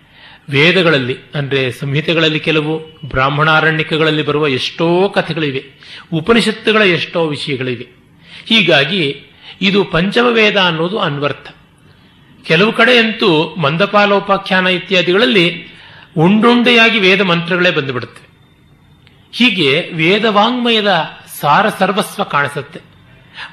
ವೇದಗಳಲ್ಲಿ, 0.50 1.16
ಅಂದರೆ 1.34 1.72
ಸಂಹಿತೆಗಳಲ್ಲಿ 1.72 2.40
ಕೆಲವು, 2.40 2.78
ಬ್ರಾಹ್ಮಣಾರಣ್ಯಕಗಳಲ್ಲಿ 3.08 4.22
ಬರುವ 4.22 4.48
ಎಷ್ಟೋ 4.48 5.08
ಕಥೆಗಳಿವೆ. 5.08 5.64
ಉಪನಿಷತ್ತುಗಳ 6.12 6.82
ಎಷ್ಟೋ 6.82 7.26
ವಿಷಯಗಳಿವೆ. 7.26 8.03
ಹೀಗಾಗಿ 8.46 9.20
ಇದು 9.62 9.84
ಪಂಚಮ 9.84 10.26
ವೇದ 10.30 10.56
ಅನ್ನೋದು 10.56 10.98
ಅನ್ವರ್ಥ. 10.98 11.54
ಕೆಲವು 12.44 12.72
ಕಡೆಯಂತೂ 12.72 13.54
ಮಂದಪಾಲೋಪಾಖ್ಯಾನ 13.56 14.66
ಇತ್ಯಾದಿಗಳಲ್ಲಿ 14.66 15.68
ಉಂಡುಂಡೆಯಾಗಿ 16.16 16.98
ವೇದ 16.98 17.20
ಮಂತ್ರಗಳೇ 17.20 17.70
ಬಂದುಬಿಡುತ್ತೆ. 17.70 18.24
ಹೀಗೆ 19.32 19.90
ವೇದವಾಂಗ್ಮಯದ 19.94 21.04
ಸಾರ 21.40 21.68
ಸರ್ವಸ್ವ 21.68 22.24
ಕಾಣಿಸುತ್ತೆ. 22.24 22.80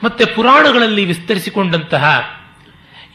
ಮತ್ತೆ 0.03 0.25
ಪುರಾಣಗಳಲ್ಲಿ 0.25 1.05
ವಿಸ್ತರಿಸಿಕೊಂಡಂತಹ 1.05 2.21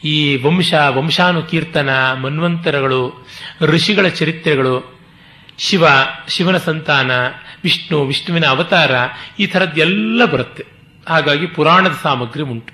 ಈ 0.03 0.43
ವಂಶ, 0.43 0.73
ವಂಶಾನುಕೀರ್ತನ, 0.87 1.89
ಮನ್ವಂತರಗಳು, 2.13 3.27
ಋಷಿಗಳ 3.61 4.07
ಚರಿತ್ರೆಗಳು, 4.07 4.99
ಶಿವ, 5.57 5.83
ಶಿವನ 6.27 6.57
ಸಂತಾನ, 6.57 7.11
ವಿಷ್ಣು, 7.63 8.05
ವಿಷ್ಣುವಿನ 8.05 8.45
ಅವತಾರ 8.45 8.91
ಈ 9.39 9.45
ಥರದ್ದೆಲ್ಲ 9.45 10.25
ಬರುತ್ತೆ. 10.25 10.76
ಹಾಗಾಗಿ 11.07 11.45
ಪುರಾಣದ 11.45 11.97
ಸಾಮಗ್ರಿ 12.03 12.43
ಉಂಟು. 12.43 12.73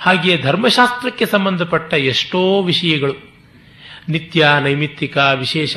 ಹಾಗೆಯೇ 0.00 0.42
ಧರ್ಮಶಾಸ್ತ್ರಕ್ಕೆ 0.42 1.26
ಸಂಬಂಧಪಟ್ಟ 1.26 1.94
ಎಷ್ಟೋ 1.94 2.62
ವಿಷಯಗಳು, 2.62 3.14
ನಿತ್ಯ 4.08 4.46
ನೈಮಿತ್ತಿಕ 4.60 5.18
ವಿಶೇಷ 5.34 5.76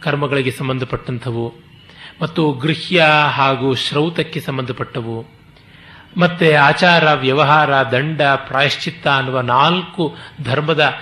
ಕರ್ಮಗಳಿಗೆ 0.00 0.50
ಸಂಬಂಧಪಟ್ಟಂಥವು, 0.50 1.54
ಮತ್ತು 2.22 2.52
ಗೃಹ್ಯ 2.52 3.04
ಹಾಗೂ 3.30 3.74
ಶ್ರೌತಕ್ಕೆ 3.74 4.40
ಸಂಬಂಧಪಟ್ಟವು, 4.40 5.26
ಮತ್ತೆ 6.16 6.54
ಆಚಾರ, 6.54 7.12
ವ್ಯವಹಾರ, 7.12 7.82
ದಂಡ, 7.82 8.22
ಪ್ರಾಯಶ್ಚಿತ್ತ 8.22 9.08
ಅನ್ನುವ 9.08 9.40
ನಾಲ್ಕು 9.40 10.16
ಧರ್ಮದ 10.42 10.94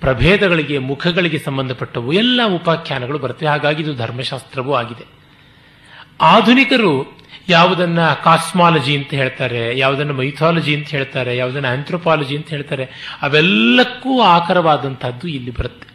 ಪ್ರಭೇದಗಳಿಗೆ, 0.00 0.78
ಮುಖಗಳಿಗೆ 0.78 1.38
ಸಂಬಂಧಪಟ್ಟವು, 1.38 2.12
ಎಲ್ಲ 2.12 2.40
ಉಪಾಖ್ಯಾನಗಳು 2.46 3.18
ಬರುತ್ತವೆ 3.18 3.48
ಹಾಗಾಗಿ 3.48 3.82
ಇದು 3.82 3.94
ಧರ್ಮಶಾಸ್ತ್ರವೂ 3.94 4.74
ಆಗಿದೆ. 4.74 5.04
ಆಧುನಿಕರು 6.20 7.21
ಯಾವುದನ್ನ 7.52 8.12
ಕಾಸ್ಮಾಲಜಿ 8.12 8.96
ಅಂತ 8.96 9.14
ಹೇಳ್ತಾರೆ, 9.14 9.78
ಯಾವುದನ್ನ 9.78 10.10
ಮೈಥಾಲಜಿ 10.10 10.76
ಅಂತ 10.76 10.88
ಹೇಳ್ತಾರೆ, 10.88 11.36
ಯಾವುದನ್ನ 11.36 11.66
ಆಂಥ್ರೋಪಾಲಜಿ 11.66 12.36
ಅಂತ 12.36 12.48
ಹೇಳ್ತಾರೆ, 12.48 12.88
ಅವೆಲ್ಲಕ್ಕೂ 13.22 14.22
ಆಕರವಾದಂತಹದ್ದು 14.22 15.28
ಇಲ್ಲಿ 15.28 15.50
ಬರುತ್ತೆ. 15.50 15.92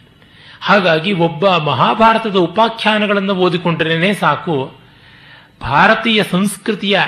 ಹಾಗಾಗಿ 0.61 1.13
ಒಬ್ಬ 1.13 1.49
ಮಹಾಭಾರತದ 1.49 2.35
ಉಪಾಖ್ಯಾನಗಳನ್ನು 2.35 3.35
ಓದಿಕೊಂಡ್ರೇನೆ 3.35 4.13
ಸಾಕು. 4.13 4.77
ಭಾರತೀಯ 5.61 6.23
ಸಂಸ್ಕೃತಿಯ 6.23 6.99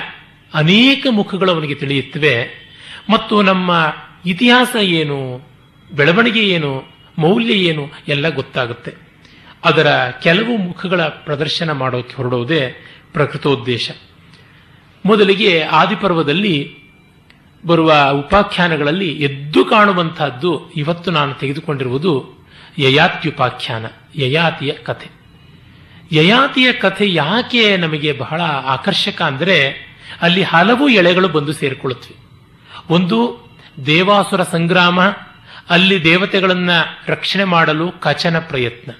ಅನೇಕ 0.54 1.06
ಮುಖಗಳು 1.10 1.52
ಅವನಿಗೆ 1.52 1.74
ತಿಳಿಯುತ್ತವೆ. 1.74 2.48
ಮತ್ತು 3.10 3.42
ನಮ್ಮ 3.42 3.92
ಇತಿಹಾಸ 4.26 4.76
ಏನು, 4.80 5.48
ಬೆಳವಣಿಗೆ 5.96 6.48
ಏನು, 6.48 6.84
ಮೌಲ್ಯ 7.18 7.52
ಏನು, 7.52 7.90
ಎಲ್ಲ 8.08 8.28
ಗೊತ್ತಾಗುತ್ತೆ. 8.28 8.94
ಅದರ 9.64 9.86
ಕೆಲವು 10.22 10.56
ಮುಖಗಳ 10.56 11.02
ಪ್ರದರ್ಶನ 11.02 11.72
ಮಾಡೋಕೆ 11.72 12.14
ಹೊರಡುವುದೇ 12.14 12.84
ಪ್ರಕೃತೋದ್ದೇಶ. 13.12 13.90
ಮೊದಲಿಗೆ 15.04 15.62
ಆದಿಪರ್ವದಲ್ಲಿ 15.62 16.74
ಬರುವ 17.66 17.94
ಉಪಾಖ್ಯಾನಗಳಲ್ಲಿ 18.12 19.12
ಎದ್ದು 19.12 19.64
ಕಾಣುವಂತಹದ್ದು 19.64 20.70
ಇವತ್ತು 20.72 21.10
ನಾನು 21.10 21.34
ತೆಗೆದುಕೊಂಡಿರುವುದು 21.34 22.40
ಯಯಾತ್ಯುಪಾಖ್ಯಾನ, 22.78 23.86
ಯಯಾತಿಯ 24.16 24.72
ಕಥೆ. 24.72 25.10
ಯಯಾತಿಯ 26.12 26.72
ಕಥೆ 26.72 27.12
ಯಾಕೆ 27.12 27.76
ನಮಗೆ 27.76 28.12
ಬಹಳ 28.12 28.40
ಆಕರ್ಷಕ 28.42 29.22
ಅಂದರೆ 29.22 29.90
ಅಲ್ಲಿ 30.22 30.42
ಹಲವು 30.42 30.88
ಎಳೆಗಳು 30.88 31.28
ಬಂದು 31.28 31.52
ಸೇರಿಕೊಳ್ಳುತ್ತವೆ. 31.52 32.16
ಒಂದು, 32.94 33.48
ದೇವಾಸುರ 33.86 34.42
ಸಂಗ್ರಾಮ, 34.42 35.00
ಅಲ್ಲಿ 35.70 36.04
ದೇವತೆಗಳನ್ನು 36.04 36.98
ರಕ್ಷಣೆ 37.06 37.44
ಮಾಡಲು 37.44 37.90
ಕಚನ 37.90 38.38
ಪ್ರಯತ್ನ. 38.38 38.92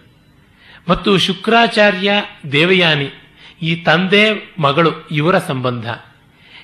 ಮತ್ತು 0.89 1.19
ಶುಕ್ರಾಚಾರ್ಯ 1.19 2.13
ದೇವಯಾನಿ 2.53 3.20
ಈ 3.63 3.77
ತಂದೆ, 3.77 4.55
ಮಗಳು, 4.59 5.09
ಇವರ 5.09 5.39
ಸಂಬಂಧ. 5.39 5.91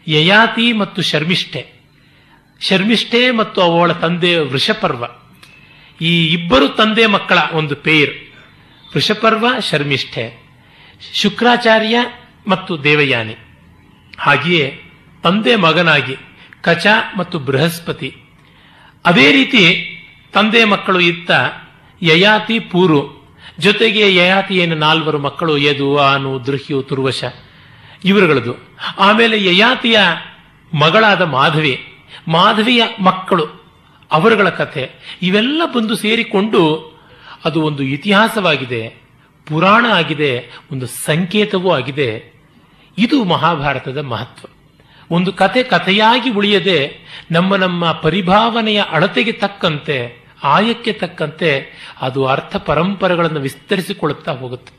ಯಯಾತಿ 0.09 0.73
ಮತ್ತು 0.73 1.03
ಶರ್ಮಿಷ್ಠೆ. 1.03 1.67
ಶರ್ಮಿಷ್ಠೆ 2.61 3.31
ಮತ್ತು 3.31 3.61
ಅವಳ 3.61 3.93
ತಂದೆ 3.93 4.39
ವೃಷಪರ್ವ. 4.39 5.05
ಈ 6.01 6.27
ಇಬ್ಬರು 6.27 6.69
ತಂದೆ 6.69 7.07
ಮಕ್ಕಳ 7.07 7.39
ಒಂದು 7.53 7.77
ಪೇರ್. 7.77 8.33
ವೃಷಪರ್ವ, 8.95 9.47
ಶರ್ಮಿಷ್ಠೆ. 9.61 10.47
ಶುಕ್ರಾಚಾರ್ಯ 11.15 11.97
ಮತ್ತು 12.47 12.85
ದೇವಯಾನಿ. 12.85 13.37
ಹಾಗೆಯೇ 14.19 14.83
ತಂದೆ 15.23 15.57
ಮಗನಾಗಿ 15.57 16.17
ಕಚ 16.63 16.87
ಮತ್ತು 17.19 17.39
ಬೃಹಸ್ಪತಿ. 17.39 18.17
ಅದೇ 19.05 19.33
ರೀತಿ 19.33 19.93
ತಂದೆ 20.33 20.65
ಮಕ್ಕಳು 20.65 21.01
ಇತ್ತ 21.01 21.31
ಯಯಾತಿ 22.03 22.59
ಪೂರು 22.59 23.16
ಜೊತೆಗೆ 23.59 24.15
ಯಯಾತಿಯೇನ 24.15 24.75
ನಾಲ್ವರು 24.75 25.19
ಮಕ್ಕಳು 25.19 25.59
ಯದು 25.59 25.99
ಆನು, 25.99 26.47
ದೃಹ್ಯು, 26.47 26.83
ತುರ್ವಶ. 26.83 27.25
ಇವರುಗಳದು. 28.05 28.55
ಆಮೇಲೆ 28.99 29.45
ಯಯಾತಿಯ 29.45 29.99
ಮಗಳಾದ 30.73 31.23
ಮಾಧವಿ. 31.23 31.95
ಮಾಧವಿಯ 32.29 32.83
ಮಕ್ಕಳು, 33.01 33.47
ಅವರುಗಳ 34.13 34.49
ಕಥೆ. 34.49 34.91
ಇವೆಲ್ಲ 35.23 35.63
ಬಂದು 35.75 35.97
ಸೇರಿಕೊಂಡು 35.97 36.95
ಅದು 37.45 37.63
ಒಂದು 37.63 37.83
ಇತಿಹಾಸವಾಗಿದೆ, 37.83 38.89
ಪುರಾಣ 39.47 39.87
ಆಗಿದೆ, 39.87 40.59
ಒಂದು 40.73 40.87
ಸಂಕೇತವೂ 40.87 41.71
ಆಗಿದೆ. 41.71 42.35
ಇದು 42.99 43.25
ಮಹಾಭಾರತದ 43.25 43.99
ಮಹತ್ವ. 43.99 44.49
ಒಂದು 45.11 45.33
ಕತೆ 45.33 45.63
ಕಥೆಯಾಗಿ 45.63 46.31
ಉಳಿಯದೆ 46.31 46.99
ನಮ್ಮ 47.31 47.57
ನಮ್ಮ 47.57 47.93
ಪರಿಭಾವನೆಯ 47.93 48.83
ಅಳತೆಗೆ 48.91 49.33
ತಕ್ಕಂತೆ 49.33 50.26
ಆಯಕ್ಕೆ 50.43 50.93
ತಕ್ಕಂತೆ 50.93 51.67
ಅದು 52.01 52.27
ಅರ್ಥ 52.27 52.57
ಪರಂಪರೆಗಳನ್ನು 52.57 53.41
ವಿಸ್ತರಿಸಿಕೊಳ್ಳುತ್ತಾ 53.41 54.33
ಹೋಗುತ್ತೆ. 54.33 54.77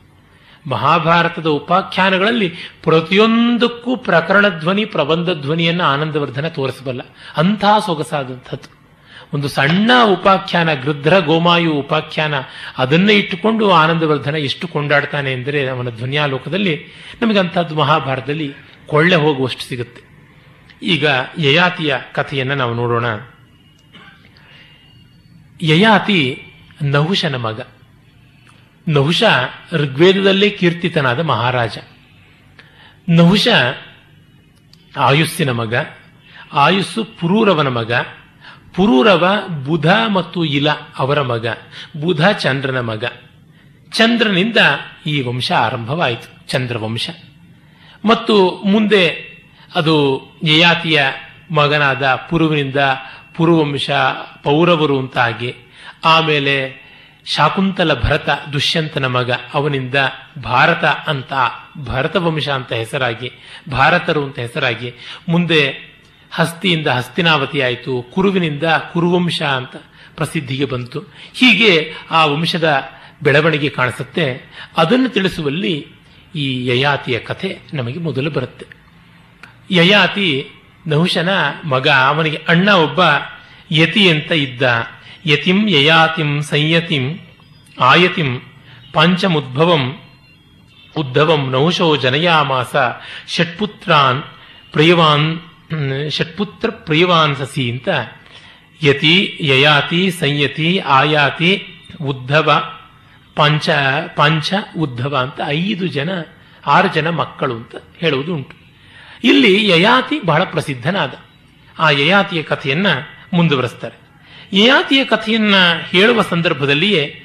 ಮಹಾಭಾರತದ 0.70 1.46
ಉಪಾಖ್ಯಾನಗಳಲ್ಲಿ 1.46 2.48
ಪ್ರತಿಯೊಂದಕ್ಕೂ 2.82 3.96
ಪ್ರಕರಣ 3.96 4.48
ಧ್ವನಿ, 4.48 4.84
ಪ್ರಬಂಧ 4.84 5.30
ಧ್ವನಿಯನ್ನು 5.30 5.84
ಆನಂದವರ್ಧನ 5.84 6.48
ತೋರಿಸಬಲ್ಲ. 6.48 7.00
ಅಂತಹ 7.36 7.78
ಸೊಗಸಾದಂಥದ್ದು. 7.78 8.78
ಒಂದು 9.34 9.48
ಸಣ್ಣ 9.48 9.90
ಉಪಾಖ್ಯಾನ, 10.04 10.74
ಗೃಧ್ರ 10.74 11.18
ಗೋಮಾಯು 11.18 11.72
ಉಪಾಖ್ಯಾನ, 11.72 12.34
ಅದನ್ನೇ 12.78 13.14
ಇಟ್ಟುಕೊಂಡು 13.14 13.70
ಆನಂದವರ್ಧನ 13.70 14.34
ಎಷ್ಟು 14.34 14.68
ಕೊಂಡಾಡ್ತಾನೆ 14.68 15.32
ಎಂದರೆ 15.32 15.68
ಅವನ 15.68 15.90
ಧ್ವನಿಯಾಲೋಕದಲ್ಲಿ 15.90 16.86
ನಮಗೆ 17.22 17.38
ಅಂಥದ್ದು 17.38 17.74
ಮಹಾಭಾರತದಲ್ಲಿ 17.74 18.54
ಕೊಳ್ಳೆ 18.86 19.16
ಹೋಗುವಷ್ಟು 19.16 19.68
ಸಿಗುತ್ತೆ. 19.68 20.02
ಈಗ 20.82 21.06
ಯಯಾತಿಯ 21.38 21.96
ಕಥೆಯನ್ನು 22.12 22.54
ನಾವು 22.54 22.74
ನೋಡೋಣ. 22.74 23.04
ಯಯಾತಿ 25.62 26.42
ನಹುಶನ 26.82 27.36
ಮಗ. 27.36 27.60
ನಹುಶ 28.88 29.22
ಋಗ್ವೇದದಲ್ಲೇ 29.72 30.50
ಕೀರ್ತಿತನಾದ 30.50 31.20
ಮಹಾರಾಜ. 31.20 31.78
ನಹುಶ 33.08 33.48
ಆಯುಸ್ಸಿನ 34.96 35.50
ಮಗ, 35.50 35.74
ಆಯುಸ್ಸು 36.52 37.04
ಪುರೂರವನ 37.04 37.68
ಮಗ, 37.68 37.92
ಪುರೂರವ 38.74 39.48
ಬುಧ 39.64 39.86
ಮತ್ತು 40.12 40.44
ಇಲ 40.44 40.70
ಅವರ 40.98 41.22
ಮಗ, 41.22 41.46
ಬುಧ 42.00 42.28
ಚಂದ್ರನ 42.28 42.80
ಮಗ. 42.80 43.04
ಚಂದ್ರನಿಂದ 43.92 44.56
ಈ 45.06 45.22
ವಂಶ 45.22 45.52
ಆರಂಭವಾಯಿತು 45.52 46.48
ಚಂದ್ರವಂಶ 46.48 47.10
ಮತ್ತು 48.04 48.50
ಮುಂದೆ 48.64 49.28
ಅದು 49.74 50.20
ಯಯಾತಿಯ 50.44 51.02
ಮಗನಾದ 51.50 52.04
ಪುರುವಿನಿಂದ 52.30 52.76
ಪುರುವಂಶ 53.38 53.90
ಪೌರವರು 54.42 54.98
ಅಂತಾಗಿ, 54.98 55.54
ಆಮೇಲೆ 56.04 56.88
ಶಾಕುಂತಲ 57.24 57.94
ಭರತ 57.94 58.28
ದುಷ್ಯಂತನ 58.52 59.06
ಮಗ, 59.06 59.30
ಅವನಿಂದ 59.54 59.94
ಭಾರತ 60.42 60.84
ಅಂತ, 60.84 61.32
ಭರತ 61.84 62.16
ವಂಶ 62.16 62.48
ಅಂತ 62.48 62.72
ಹೆಸರಾಗಿ, 62.72 63.32
ಭಾರತರು 63.70 64.24
ಅಂತ 64.24 64.38
ಹೆಸರಾಗಿ, 64.38 64.94
ಮುಂದೆ 65.28 65.88
ಹಸ್ತಿಯಿಂದ 66.32 66.86
ಹಸ್ತಿನಾವತಿ 66.86 67.60
ಆಯಿತು, 67.60 68.06
ಕುರುವಿನಿಂದ 68.14 68.64
ಕುರುವಂಶ 68.92 69.42
ಅಂತ 69.42 69.76
ಪ್ರಸಿದ್ಧಿಗೆ 70.16 70.64
ಬಂತು. 70.64 71.00
ಹೀಗೆ 71.34 71.92
ಆ 72.10 72.26
ವಂಶದ 72.26 72.82
ಬೆಳವಣಿಗೆ 73.22 73.68
ಕಾಣಿಸುತ್ತೆ. 73.68 74.42
ಅದನ್ನು 74.76 75.08
ತಿಳಿಸುವಲ್ಲಿ 75.08 75.86
ಈ 76.34 76.66
ಯಯಾತಿಯ 76.66 77.18
ಕಥೆ 77.18 77.58
ನಮಗೆ 77.74 77.98
ಮೊದಲು 77.98 78.30
ಬರುತ್ತೆ. 78.30 78.66
ಯಯಾತಿ 79.70 80.50
ನಹುಶನ 80.88 81.28
ಮಗ, 81.64 81.88
ಅವನಿಗೆ 81.88 82.38
ಅಣ್ಣ 82.48 82.68
ಒಬ್ಬ 82.70 83.00
ಯತಿ 83.70 84.10
ಅಂತ 84.10 84.32
ಇದ್ದ. 84.32 84.62
ಯತಿಂ 85.26 85.58
ಯಯಾತಿಂ 85.68 86.42
ಸಂಯತಿಂ 86.42 87.04
ಆಯತಿಂ 87.80 88.30
ಪಂಚಮುದ್ಭವಂ 88.92 89.84
ಉದ್ಧವಂ 90.96 91.50
ನಹುಶೋ 91.50 91.96
ಜನಯಾಮಾಸ 91.96 92.76
ಷಟ್ಪುತ್ರಾನ್ 93.28 94.22
ಪ್ರಿಯವಾನ್, 94.72 95.26
ಷಟ್ಪುತ್ರ 96.10 96.70
ಪ್ರಿಯವಾನ್ 96.70 97.36
ಸಸಿ 97.36 97.70
ಅಂತ. 97.70 97.88
ಯತಿ, 98.82 99.38
ಯಯಾತಿ, 99.40 100.10
ಸಂಯತಿ, 100.10 100.78
ಆಯಾತಿ, 100.78 101.52
ಉದ್ಧವ, 102.06 102.48
ಪಂಚ 103.36 103.68
ಪಂಚ 104.16 104.54
ಉದ್ಧವ 104.78 105.16
ಅಂತ 105.16 105.40
ಐದು 105.46 105.86
ಜನ, 105.86 106.10
ಆರು 106.66 106.88
ಜನ 106.88 107.08
ಮಕ್ಕಳು 107.10 107.54
ಅಂತ 107.54 107.74
ಹೇಳುವುದು 108.00 108.34
ಉಂಟು 108.34 108.57
ಇಲ್ಲಿ 109.24 109.68
ಯಯಾತಿ 109.68 110.20
ಬಹಳ 110.20 110.44
ಪ್ರಸಿದ್ಧನಾದ. 110.44 111.14
ಆ 111.78 111.90
ಯಯಾತಿಯ 111.90 112.42
ಕಥೆಯನ್ನ 112.42 112.86
ಮುಂದುವರೆಸ್ತಾರೆ. 113.32 114.08
ಯಯಾತಿಯ 114.52 115.04
ಕಥೆಯನ್ನ 115.04 115.54
ಹೇಳುವ 115.92 116.22
ಸಂದರ್ಭದಲ್ಲಿಯೇ 116.22 117.24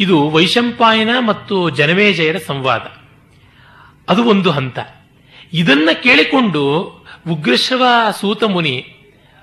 ಇದು 0.00 0.30
ವೈಶಂಪಾಯನ 0.30 1.08
ಮತ್ತು 1.26 1.70
ಜನಮೇಜಯರ 1.70 2.36
ಸಂವಾದ. 2.46 2.80
ಅದು 4.08 4.24
ಒಂದು 4.24 4.50
ಹಂತ. 4.50 4.78
ಇದನ್ನ 5.52 5.88
ಕೇಳಿಕೊಂಡು 6.02 6.80
ಉಗ್ರಶ್ರವ 7.28 7.84
ಸೂತಮುನಿ 8.20 8.76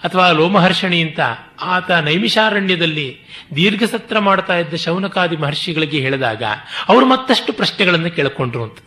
ಅಥವಾ 0.04 0.32
ಲೋಮಹರ್ಷಣಿ 0.32 1.02
ಅಂತ 1.02 1.20
ಆತ 1.62 1.92
ನೈಮಿಷಾರಣ್ಯದಲ್ಲಿ 1.92 3.18
ದೀರ್ಘಸತ್ರ 3.56 4.20
ಮಾಡ್ತಾ 4.20 4.58
ಇದ್ದ 4.58 4.74
ಶೌನಕಾದಿ 4.74 5.38
ಮಹರ್ಷಿಗಳಿಗೆ 5.38 6.00
ಹೇಳಿದಾಗ 6.00 6.44
ಅವರು 6.90 7.06
ಮತ್ತಷ್ಟು 7.06 7.54
ಪ್ರಶ್ನೆಗಳನ್ನು 7.54 8.12
ಕೇಳಿಕೊಂಡ್ರು 8.12 8.64
ಅಂತ. 8.64 8.78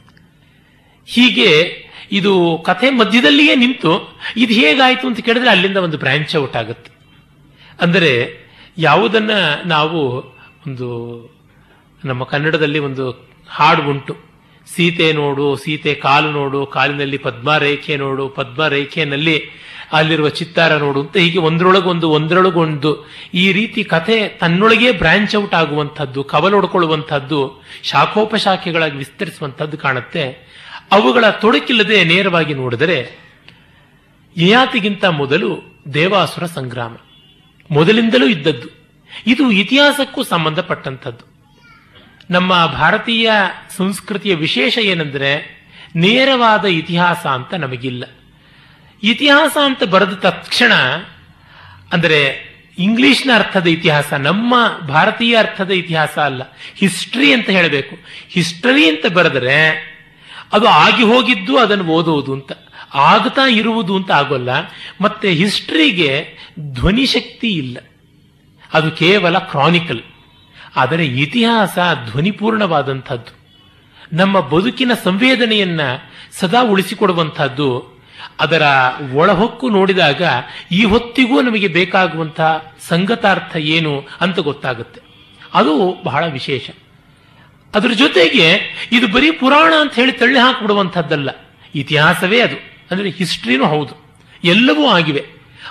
ಹೀಗೆ 1.07 1.84
ಇದು 2.13 2.59
ಕಥೆ 2.59 2.91
ಮಧ್ಯದಲ್ಲಿಯೇ 2.91 3.55
ನಿಂತು, 3.55 4.17
ಇದು 4.37 4.53
ಹೇಗಾಯಿತು 4.55 5.07
ಅಂತ 5.07 5.21
ಕೇಳಿದ್ರೆ 5.21 5.51
ಅಲ್ಲಿಂದ 5.51 5.77
ಒಂದು 5.77 5.99
ಬ್ರ್ಯಾಂಚ್ 5.99 6.37
ಔಟ್ 6.37 6.57
ಆಗುತ್ತೆ 6.57 6.91
ಅಂದರೆ, 7.81 8.13
ಯಾವುದನ್ನ 8.79 9.31
ನಾವು 9.65 10.01
ಒಂದು, 10.67 10.89
ನಮ್ಮ 12.05 12.25
ಕನ್ನಡದಲ್ಲಿ 12.25 12.79
ಒಂದು 12.79 13.35
ಹಾಡು 13.49 13.83
ಉಂಟು. 13.83 14.35
ಸೀತೆ 14.67 15.13
ನೋಡು, 15.13 15.57
ಸೀತೆ 15.57 15.95
ಕಾಲು 15.95 16.31
ನೋಡು, 16.31 16.67
ಕಾಲಿನಲ್ಲಿ 16.67 17.19
ಪದ್ಮ 17.19 17.57
ರೇಖೆ 17.57 17.97
ನೋಡು 17.97 18.29
ಪದ್ಮ 18.29 18.67
ರೇಖೆಯಲ್ಲಿ 18.67 19.65
ಅಲ್ಲಿರುವ 19.93 20.29
ಚಿತ್ತಾರ 20.29 20.77
ನೋಡು 20.77 21.01
ಅಂತ 21.01 21.17
ಹೀಗೆ 21.17 21.39
ಒಂದರೊಳಗೊಂದು 21.39 22.11
ಒಂದರೊಳಗೊಂದು 22.11 23.07
ಈ 23.35 23.53
ರೀತಿ 23.53 23.85
ಕಥೆ 23.85 24.29
ತನ್ನೊಳಗೆ 24.29 24.93
ಬ್ರಾಂಚ್ 24.93 25.37
ಔಟ್ 25.37 25.55
ಆಗುವಂಥದ್ದು, 25.55 26.25
ಕವಲೊಡ್ಕೊಳ್ಳುವಂಥದ್ದು, 26.25 27.63
ಶಾಖೋಪಶಾಖೆಗಳಾಗಿ 27.83 28.97
ವಿಸ್ತರಿಸುವಂಥದ್ದು 28.97 29.79
ಕಾಣುತ್ತೆ. 29.79 30.55
ಅವುಗಳ 30.91 31.31
ತೊಡಕಿಲ್ಲದೆ 31.31 32.05
ನೇರವಾಗಿ 32.05 32.55
ನೋಡಿದರೆ 32.55 33.25
ಯಯಾತಿಗಿಂತ 34.37 35.05
ಮೊದಲು 35.05 35.81
ದೇವಾಸುರ 35.95 36.47
ಸಂಗ್ರಾಮ. 36.47 36.97
ಮೊದಲಿಂದಲೂ 37.71 38.27
ಇದ್ದದ್ದು. 38.27 38.85
ಇದು 39.27 39.51
ಇತಿಹಾಸಕ್ಕೂ 39.51 40.23
ಸಂಬಂಧಪಟ್ಟಂಥದ್ದು. 40.23 41.35
ನಮ್ಮ 42.31 42.67
ಭಾರತೀಯ 42.67 43.31
ಸಂಸ್ಕೃತಿಯ 43.77 44.35
ವಿಶೇಷ 44.35 44.79
ಏನೆಂದರೆ 44.79 45.65
ನೇರವಾದ 45.97 46.65
ಇತಿಹಾಸ 46.65 47.27
ಅಂತ 47.27 47.55
ನಮಗಿಲ್ಲ. 47.55 48.05
ಇತಿಹಾಸ 49.03 49.57
ಅಂತ 49.65 49.85
ಬರೆದ 49.85 50.13
ತಕ್ಷಣ, 50.13 50.73
ಅಂದರೆ 51.93 52.55
ಇಂಗ್ಲಿಷ್ನ 52.79 53.31
ಅರ್ಥದ 53.35 53.67
ಇತಿಹಾಸ, 53.67 54.13
ನಮ್ಮ 54.13 54.55
ಭಾರತೀಯ 54.79 55.37
ಅರ್ಥದ 55.37 55.71
ಇತಿಹಾಸ 55.71 56.19
ಅಲ್ಲ. 56.19 56.43
ಹಿಸ್ಟ್ರಿ 56.75 57.33
ಅಂತ 57.33 57.51
ಹೇಳಬೇಕು. 57.51 57.97
ಹಿಸ್ಟರಿ 58.29 58.89
ಅಂತ 58.89 59.13
ಬರೆದರೆ 59.13 59.94
ಅದು 60.55 60.69
ಆಗಿ 60.69 61.03
ಹೋಗಿದ್ದು 61.03 61.59
ಅದನ್ನು 61.59 61.85
ಓದುವುದು 61.85 62.33
ಅಂತ. 62.33 62.53
ಆಗ್ತಾ 62.95 63.43
ಇರುವುದು 63.43 63.97
ಅಂತ 63.97 64.11
ಆಗೋಲ್ಲ. 64.11 64.49
ಮತ್ತೆ 65.01 65.31
ಹಿಸ್ಟ್ರಿಗೆ 65.31 66.39
ಧ್ವನಿ 66.61 67.07
ಶಕ್ತಿ 67.07 67.47
ಇಲ್ಲ. 67.47 67.79
ಅದು 68.75 68.91
ಕೇವಲ 68.91 69.39
ಕ್ರಾನಿಕಲ್. 69.39 70.01
ಆದರೆ 70.77 71.07
ಇತಿಹಾಸ 71.07 71.79
ಧ್ವನಿಪೂರ್ಣವಾದಂಥದ್ದು. 72.11 73.39
ನಮ್ಮ 74.13 74.41
ಬದುಕಿನ 74.41 74.93
ಸಂವೇದನೆಯನ್ನ 75.05 75.81
ಸದಾ 76.33 76.63
ಉಳಿಸಿಕೊಡುವಂತಹದ್ದು 76.63 77.95
ಅದರ 78.41 78.63
ಒಳಹೊಕ್ಕು 79.15 79.69
ನೋಡಿದಾಗ 79.69 80.23
ಈ 80.73 80.85
ಹೊತ್ತಿಗೂ 80.85 81.41
ನಮಗೆ 81.41 81.69
ಬೇಕಾಗುವಂತಹ 81.69 82.73
ಸಂಗತಾರ್ಥ 82.89 83.57
ಏನು 83.57 84.05
ಅಂತ 84.21 84.39
ಗೊತ್ತಾಗುತ್ತೆ. 84.39 85.01
ಅದು 85.55 85.97
ಬಹಳ 86.05 86.27
ವಿಶೇಷ. 86.27 86.71
ಅದರ 87.75 87.89
ಜೊತೆಗೆ 87.89 88.59
ಇದು 88.93 89.09
ಬರೀ 89.09 89.31
ಪುರಾಣ 89.31 89.75
ಅಂತ 89.81 89.95
ಹೇಳಿ 89.95 90.13
ತಳ್ಳಿ 90.13 90.39
ಹಾಕಿಬಿಡುವಂಥದ್ದಲ್ಲ. 90.39 91.31
ಇತಿಹಾಸವೇ 91.75 92.41
ಅದು. 92.41 92.57
ಅಂದರೆ 92.91 93.11
ಹಿಸ್ಟ್ರಿನೂ 93.11 93.65
ಹೌದು. 93.65 94.05
ಎಲ್ಲವೂ 94.45 94.87
ಆಗಿವೆ. 94.87 95.25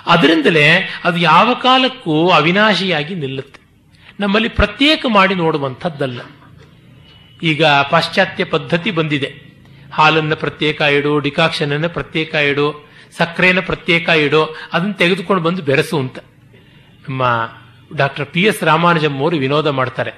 ಅದರಿಂದಲೇ 0.06 0.88
ಅದು 1.04 1.18
ಯಾವ 1.18 1.54
ಕಾಲಕ್ಕೂ 1.54 2.30
ಅವಿನಾಶಿಯಾಗಿ 2.30 3.14
ನಿಲ್ಲುತ್ತೆ. 3.14 3.60
ನಮ್ಮಲ್ಲಿ 4.20 4.48
ಪ್ರತ್ಯೇಕ 4.48 5.06
ಮಾಡಿ 5.08 5.34
ನೋಡುವಂಥದ್ದಲ್ಲ. 5.34 6.20
ಈಗ 7.42 7.64
ಪಾಶ್ಚಾತ್ಯ 7.64 8.44
ಪದ್ಧತಿ 8.44 8.90
ಬಂದಿದೆ. 8.90 9.54
ಹಾಲನ್ನು 9.92 10.36
ಪ್ರತ್ಯೇಕ 10.36 10.80
ಇಡು 10.80 11.18
ಡಿಕಾಕ್ಷನ್ 11.18 11.72
ಅನ್ನು 11.72 11.88
ಪ್ರತ್ಯೇಕ 11.88 12.34
ಇಡು 12.34 12.88
ಸಕ್ಕರೆಯನ್ನು 13.16 13.62
ಪ್ರತ್ಯೇಕ 13.62 14.08
ಇಡು, 14.08 14.56
ಅದನ್ನು 14.72 14.94
ತೆಗೆದುಕೊಂಡು 14.94 15.42
ಬಂದು 15.42 15.62
ಬೆರೆಸು 15.62 15.98
ಅಂತ. 15.98 16.18
ನಮ್ಮ 17.08 17.50
ಡಾಕ್ಟರ್ 17.96 18.26
ಪಿ 18.26 18.42
ಎಸ್ 18.42 18.62
ರಾಮಾನುಜಂ 18.62 19.18
ಅವರು 19.18 19.36
ವಿನೋದ 19.36 19.66
ಮಾಡ್ತಾರೆ. 19.66 20.10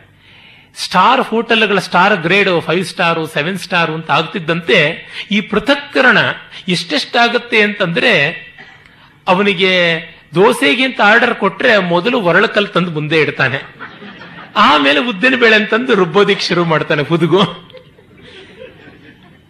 star 0.77 1.21
ಹೋಟೆಲ್ಗಳ 1.21 1.79
star 1.79 2.23
grade 2.23 2.61
five 2.61 2.85
star, 2.85 3.27
seven 3.27 3.59
star 3.59 3.91
ಅಂತ 3.91 4.11
ಆಗ್ತಿದ್ದಂತೆ 4.11 4.79
ಈ 5.31 5.41
ಪೃಥಕ್ಕರಣ 5.41 6.19
ಎಷ್ಟೆಷ್ಟಾಗುತ್ತೆ 6.69 7.63
ಅಂತಂದ್ರೆ 7.63 8.13
ಅವನಿಗೆ 9.29 9.73
ದೋಸೆಗಿಂತ 10.35 11.01
ಆರ್ಡರ್ 11.05 11.35
ಕೊಟ್ರೆ 11.35 11.79
ಮೊದಲು 11.79 12.21
ಒರಳಕಲ್ 12.21 12.69
ತಂದು 12.69 12.91
ಮುಂದೆ 12.91 13.21
ಇಡ್ತಾನೆ. 13.21 13.63
ಆಮೇಲೆ 14.57 15.01
ಉದ್ದಿನ 15.01 15.35
ಬೇಳೆ 15.35 15.57
ಅಂತಂದು 15.57 15.95
ರುಬ್ಬೋದಿಕ್ 15.95 16.43
ಶುರು 16.43 16.65
ಮಾಡ್ತಾನೆ 16.65 17.03
ಹುದುಗು. 17.03 17.41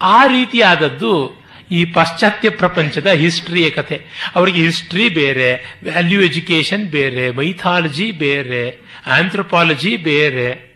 ಆ 0.03 0.27
ರೀತಿಯಾದದ್ದು 0.27 1.43
ಈ 1.71 1.85
ಪಾಶ್ಚಾತ್ಯ 1.85 2.51
ಪ್ರಪಂಚದ 2.51 3.07
ಹಿಸ್ಟ್ರಿಯ 3.07 3.71
ಕಥೆ. 3.71 4.03
ಅವರಿಗೆ 4.35 4.61
ಹಿಸ್ಟ್ರಿ 4.61 5.09
ಬೇರೆ, 5.09 5.79
ವ್ಯಾಲ್ಯೂ 5.83 6.21
ಎಜುಕೇಶನ್ 6.21 6.85
ಬೇರೆ, 6.85 7.31
ಮೈಥಾಲಜಿ 7.31 8.11
ಬೇರೆ, 8.11 8.81
ಆಂಥ್ರೋಪಾಲಜಿ 9.07 9.97
ಬೇರೆ. 9.97 10.76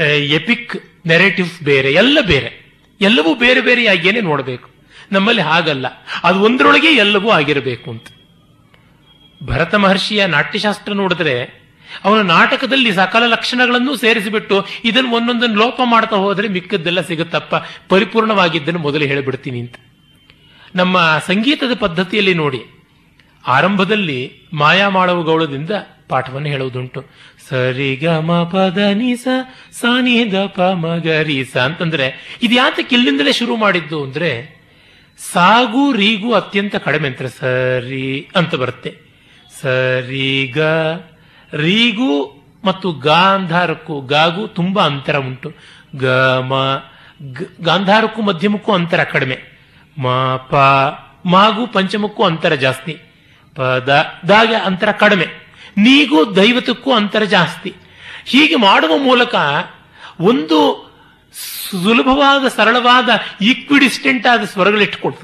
ಎಪಿಕ್ 0.00 1.06
ನೆರೇಟಿವ್ 1.06 1.64
ಬೇರೆ, 1.64 1.92
ಎಲ್ಲ 1.92 2.18
ಬೇರೆ. 2.26 2.62
ಎಲ್ಲವೂ 3.00 3.34
ಬೇರೆ 3.34 3.60
ಬೇರೆಯಾಗಿಯೇ 3.60 4.20
ನೋಡಬೇಕು. 4.20 4.70
ನಮ್ಮಲ್ಲಿ 5.12 5.42
ಹಾಗಲ್ಲ. 5.42 5.86
ಅದು 6.24 6.40
ಒಂದರೊಳಗೆ 6.40 6.88
ಎಲ್ಲವೂ 6.88 7.30
ಆಗಿರಬೇಕು 7.30 7.90
ಅಂತ. 7.90 8.06
ಭರತ 9.44 9.74
ಮಹರ್ಷಿಯ 9.74 10.26
ನಾಟ್ಯಶಾಸ್ತ್ರ 10.26 10.92
ನೋಡಿದ್ರೆ, 10.92 11.62
ಅವನ 12.04 12.20
ನಾಟಕದಲ್ಲಿ 12.20 12.92
ಸಕಲ 12.92 13.22
ಲಕ್ಷಣಗಳನ್ನು 13.26 13.96
ಸೇರಿಸಿಬಿಟ್ಟು 13.96 14.66
ಇದನ್ನು 14.84 15.10
ಒಂದೊಂದನ್ನು 15.10 15.56
ಲೋಪ 15.56 15.80
ಮಾಡ್ತಾ 15.84 16.16
ಹೋದರೆ 16.16 16.48
ಮಿಕ್ಕದ್ದೆಲ್ಲ 16.48 17.00
ಸಿಗುತ್ತಪ್ಪ. 17.00 17.54
ಪರಿಪೂರ್ಣವಾಗಿದ್ದನ್ನು 17.88 18.80
ಮೊದಲು 18.80 19.04
ಹೇಳಿಬಿಡ್ತೀನಿ 19.04 19.60
ಅಂತ. 19.60 19.74
ನಮ್ಮ 20.74 21.20
ಸಂಗೀತದ 21.26 21.74
ಪದ್ಧತಿಯಲ್ಲಿ 21.78 22.34
ನೋಡಿ, 22.34 22.62
ಆರಂಭದಲ್ಲಿ 23.46 24.32
ಮಾಯಾ 24.52 24.88
ಮಾಡುವ 24.88 25.22
ಗೌಳದಿಂದ 25.22 25.70
ಪಾಠವನ್ನು 26.08 26.48
ಹೇಳುವುದುಂಟು. 26.48 27.04
ಸರಿಗ 27.48 28.08
ಮ 28.08 28.42
ಪದ 28.42 28.78
ನಿಸ 28.92 29.28
ಸಾನಿ 29.72 30.32
ದ 30.32 30.34
ಪ 30.46 30.60
ಮಗರಿ 30.60 31.44
ಸ 31.44 31.56
ಅಂತಂದ್ರೆ 31.56 32.38
ಇದು 32.42 32.54
ಯಾತಕ್ಕೆ 32.54 32.96
ಇಲ್ಲಿಂದಲೇ 32.96 33.32
ಶುರು 33.32 33.56
ಮಾಡಿದ್ದು 33.56 34.04
ಅಂದ್ರೆ 34.04 34.62
ಸಾಗು 35.32 35.92
ರೀಗು 35.92 36.32
ಅತ್ಯಂತ 36.32 36.76
ಕಡಿಮೆ 36.76 37.08
ಅಂತಾರೆ 37.08 37.30
ಸರಿ 37.30 38.28
ಅಂತ 38.36 38.54
ಬರುತ್ತೆ. 38.54 38.98
ಸರಿಗ, 39.60 40.58
ರೀಗು 41.56 42.42
ಮತ್ತು 42.64 42.92
ಗಾಂಧಾರಕ್ಕೂ 42.92 44.00
ಗಾಗು 44.00 44.48
ತುಂಬಾ 44.48 44.84
ಅಂತರ 44.84 45.16
ಉಂಟು. 45.16 45.52
ಗ, 45.96 46.06
ಮ 46.40 46.82
ಗಾಂಧಾರಕ್ಕೂ 47.62 48.22
ಮಧ್ಯಮಕ್ಕೂ 48.22 48.72
ಅಂತರ 48.72 49.04
ಕಡಿಮೆ. 49.04 49.38
ಮ, 49.98 50.06
ಪ, 50.36 50.54
ಮಾಗೂ 51.26 51.66
ಪಂಚಮಕ್ಕೂ 51.66 52.22
ಅಂತರ 52.22 52.54
ಜಾಸ್ತಿ. 52.54 52.98
ಪದ 53.54 54.04
ದಾಗೆ 54.28 54.54
ಅಂತರ 54.54 54.92
ಕಡಿಮೆ. 54.92 55.26
ನೀಗೂ 55.76 56.24
ದೈವತಕ್ಕೂ 56.24 56.92
ಅಂತರ 56.92 57.22
ಜಾಸ್ತಿ. 57.22 57.74
ಹೀಗೆ 58.26 58.56
ಮಾಡುವ 58.56 58.96
ಮೂಲಕ 58.96 59.34
ಒಂದು 60.20 60.92
ಸುಲಭವಾದ, 61.70 62.48
ಸರಳವಾದ 62.48 63.08
ಈಕ್ವಿಡಿಸ್ಟೆಂಟ್ 63.42 64.26
ಆದ 64.26 64.44
ಸ್ವರಗಳು 64.44 64.80
ಇಟ್ಕೊಳ್ 64.80 65.14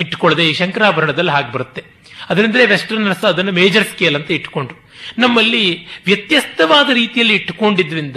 ಇಟ್ಕೊಳ್ಳದೆ 0.00 0.46
ಈ 0.46 0.54
ಶಂಕರಾಭರಣದಲ್ಲಿ 0.54 1.30
ಹಾಗೆ 1.30 1.52
ಬರುತ್ತೆ. 1.52 1.84
ಅದರಿಂದಲೇ 2.30 2.66
ವೆಸ್ಟರ್ನರ್ಸ್ 2.66 3.24
ಅದನ್ನು 3.24 3.52
ಮೇಜರ್ 3.52 3.84
ಸ್ಕೇಲ್ 3.84 4.16
ಅಂತ 4.16 4.30
ಇಟ್ಕೊಂಡ್ರು. 4.30 4.90
ನಮ್ಮಲ್ಲಿ 5.18 5.86
ವ್ಯತ್ಯಸ್ತವಾದ 6.06 6.90
ರೀತಿಯಲ್ಲಿ 6.90 7.34
ಇಟ್ಟುಕೊಂಡಿದ್ರಿಂದ 7.34 8.16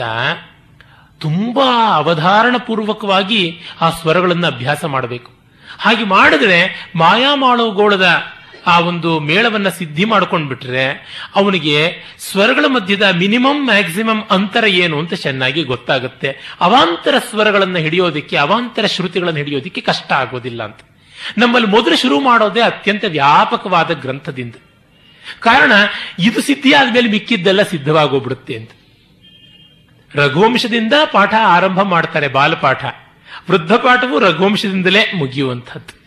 ತುಂಬಾ 1.19 1.93
ಅವಧಾರಣ 1.93 2.57
ಪೂರ್ವಕವಾಗಿ 2.57 3.59
ಆ 3.81 3.89
ಸ್ವರಗಳನ್ನು 3.89 4.47
ಅಭ್ಯಾಸ 4.47 4.85
ಮಾಡಬೇಕು. 4.85 5.31
ಹಾಗೆ 5.79 6.03
ಮಾಡಿದ್ರೆ 6.03 6.89
ಮಾಯಾ 6.95 7.35
ಗೋಳದ 7.67 8.23
ಆ 8.65 8.79
ಒಂದು 8.79 9.19
ಮೇಳವನ್ನ 9.19 9.69
ಸಿದ್ಧಿ 9.69 10.05
ಮಾಡ್ಕೊಂಡ್ಬಿಟ್ರೆ 10.05 10.87
ಅವನಿಗೆ 11.35 11.93
ಸ್ವರಗಳ 12.19 12.65
ಮಧ್ಯದ 12.67 13.01
ಮಿನಿಮಮ್, 13.01 13.65
ಮ್ಯಾಕ್ಸಿಮಮ್ 13.65 14.23
ಅಂತರ 14.31 14.63
ಏನು 14.67 14.99
ಅಂತ 14.99 15.13
ಚೆನ್ನಾಗಿ 15.13 15.63
ಗೊತ್ತಾಗುತ್ತೆ. 15.63 16.55
ಅವಾಂತರ 16.61 17.13
ಸ್ವರಗಳನ್ನು 17.29 17.77
ಹಿಡಿಯೋದಿಕ್ಕೆ, 17.77 18.37
ಅವಾಂತರ 18.37 18.85
ಶ್ರುತಿಗಳನ್ನು 18.85 19.37
ಹಿಡಿಯೋದಿಕ್ಕೆ 19.37 19.81
ಕಷ್ಟ 19.81 20.11
ಆಗೋದಿಲ್ಲ 20.11 20.63
ಅಂತ. 20.63 20.77
ನಮ್ಮಲ್ಲಿ 21.37 21.69
ಮೊದಲು 21.69 21.97
ಶುರು 21.97 22.19
ಮಾಡೋದೇ 22.19 22.61
ಅತ್ಯಂತ 22.61 23.05
ವ್ಯಾಪಕವಾದ 23.07 23.91
ಗ್ರಂಥದಿಂದ. 23.91 24.55
ಕಾರಣ, 25.39 25.71
ಇದು 26.19 26.41
ಸಿದ್ಧಿ 26.41 26.73
ಆದ್ಮೇಲೆ 26.73 27.09
ಮಿಕ್ಕಿದ್ದೆಲ್ಲ 27.09 27.61
ಸಿದ್ಧವಾಗೋಗ್ಬಿಡುತ್ತೆ 27.61 28.55
ಅಂತ. 28.55 28.71
ರಘುವಂಶದಿಂದ 30.15 30.93
ಪಾಠ 31.11 31.33
ಆರಂಭ 31.33 31.81
ಮಾಡ್ತಾರೆ 31.81 32.27
ಬಾಲಪಾಠ. 32.27 32.85
ವೃದ್ಧ 33.49 33.73
ಪಾಠವು 33.73 34.19
ರಘುವಂಶದಿಂದಲೇ 34.19 35.11
ಮುಗಿಯುವಂಥದ್ದು. 35.15 36.00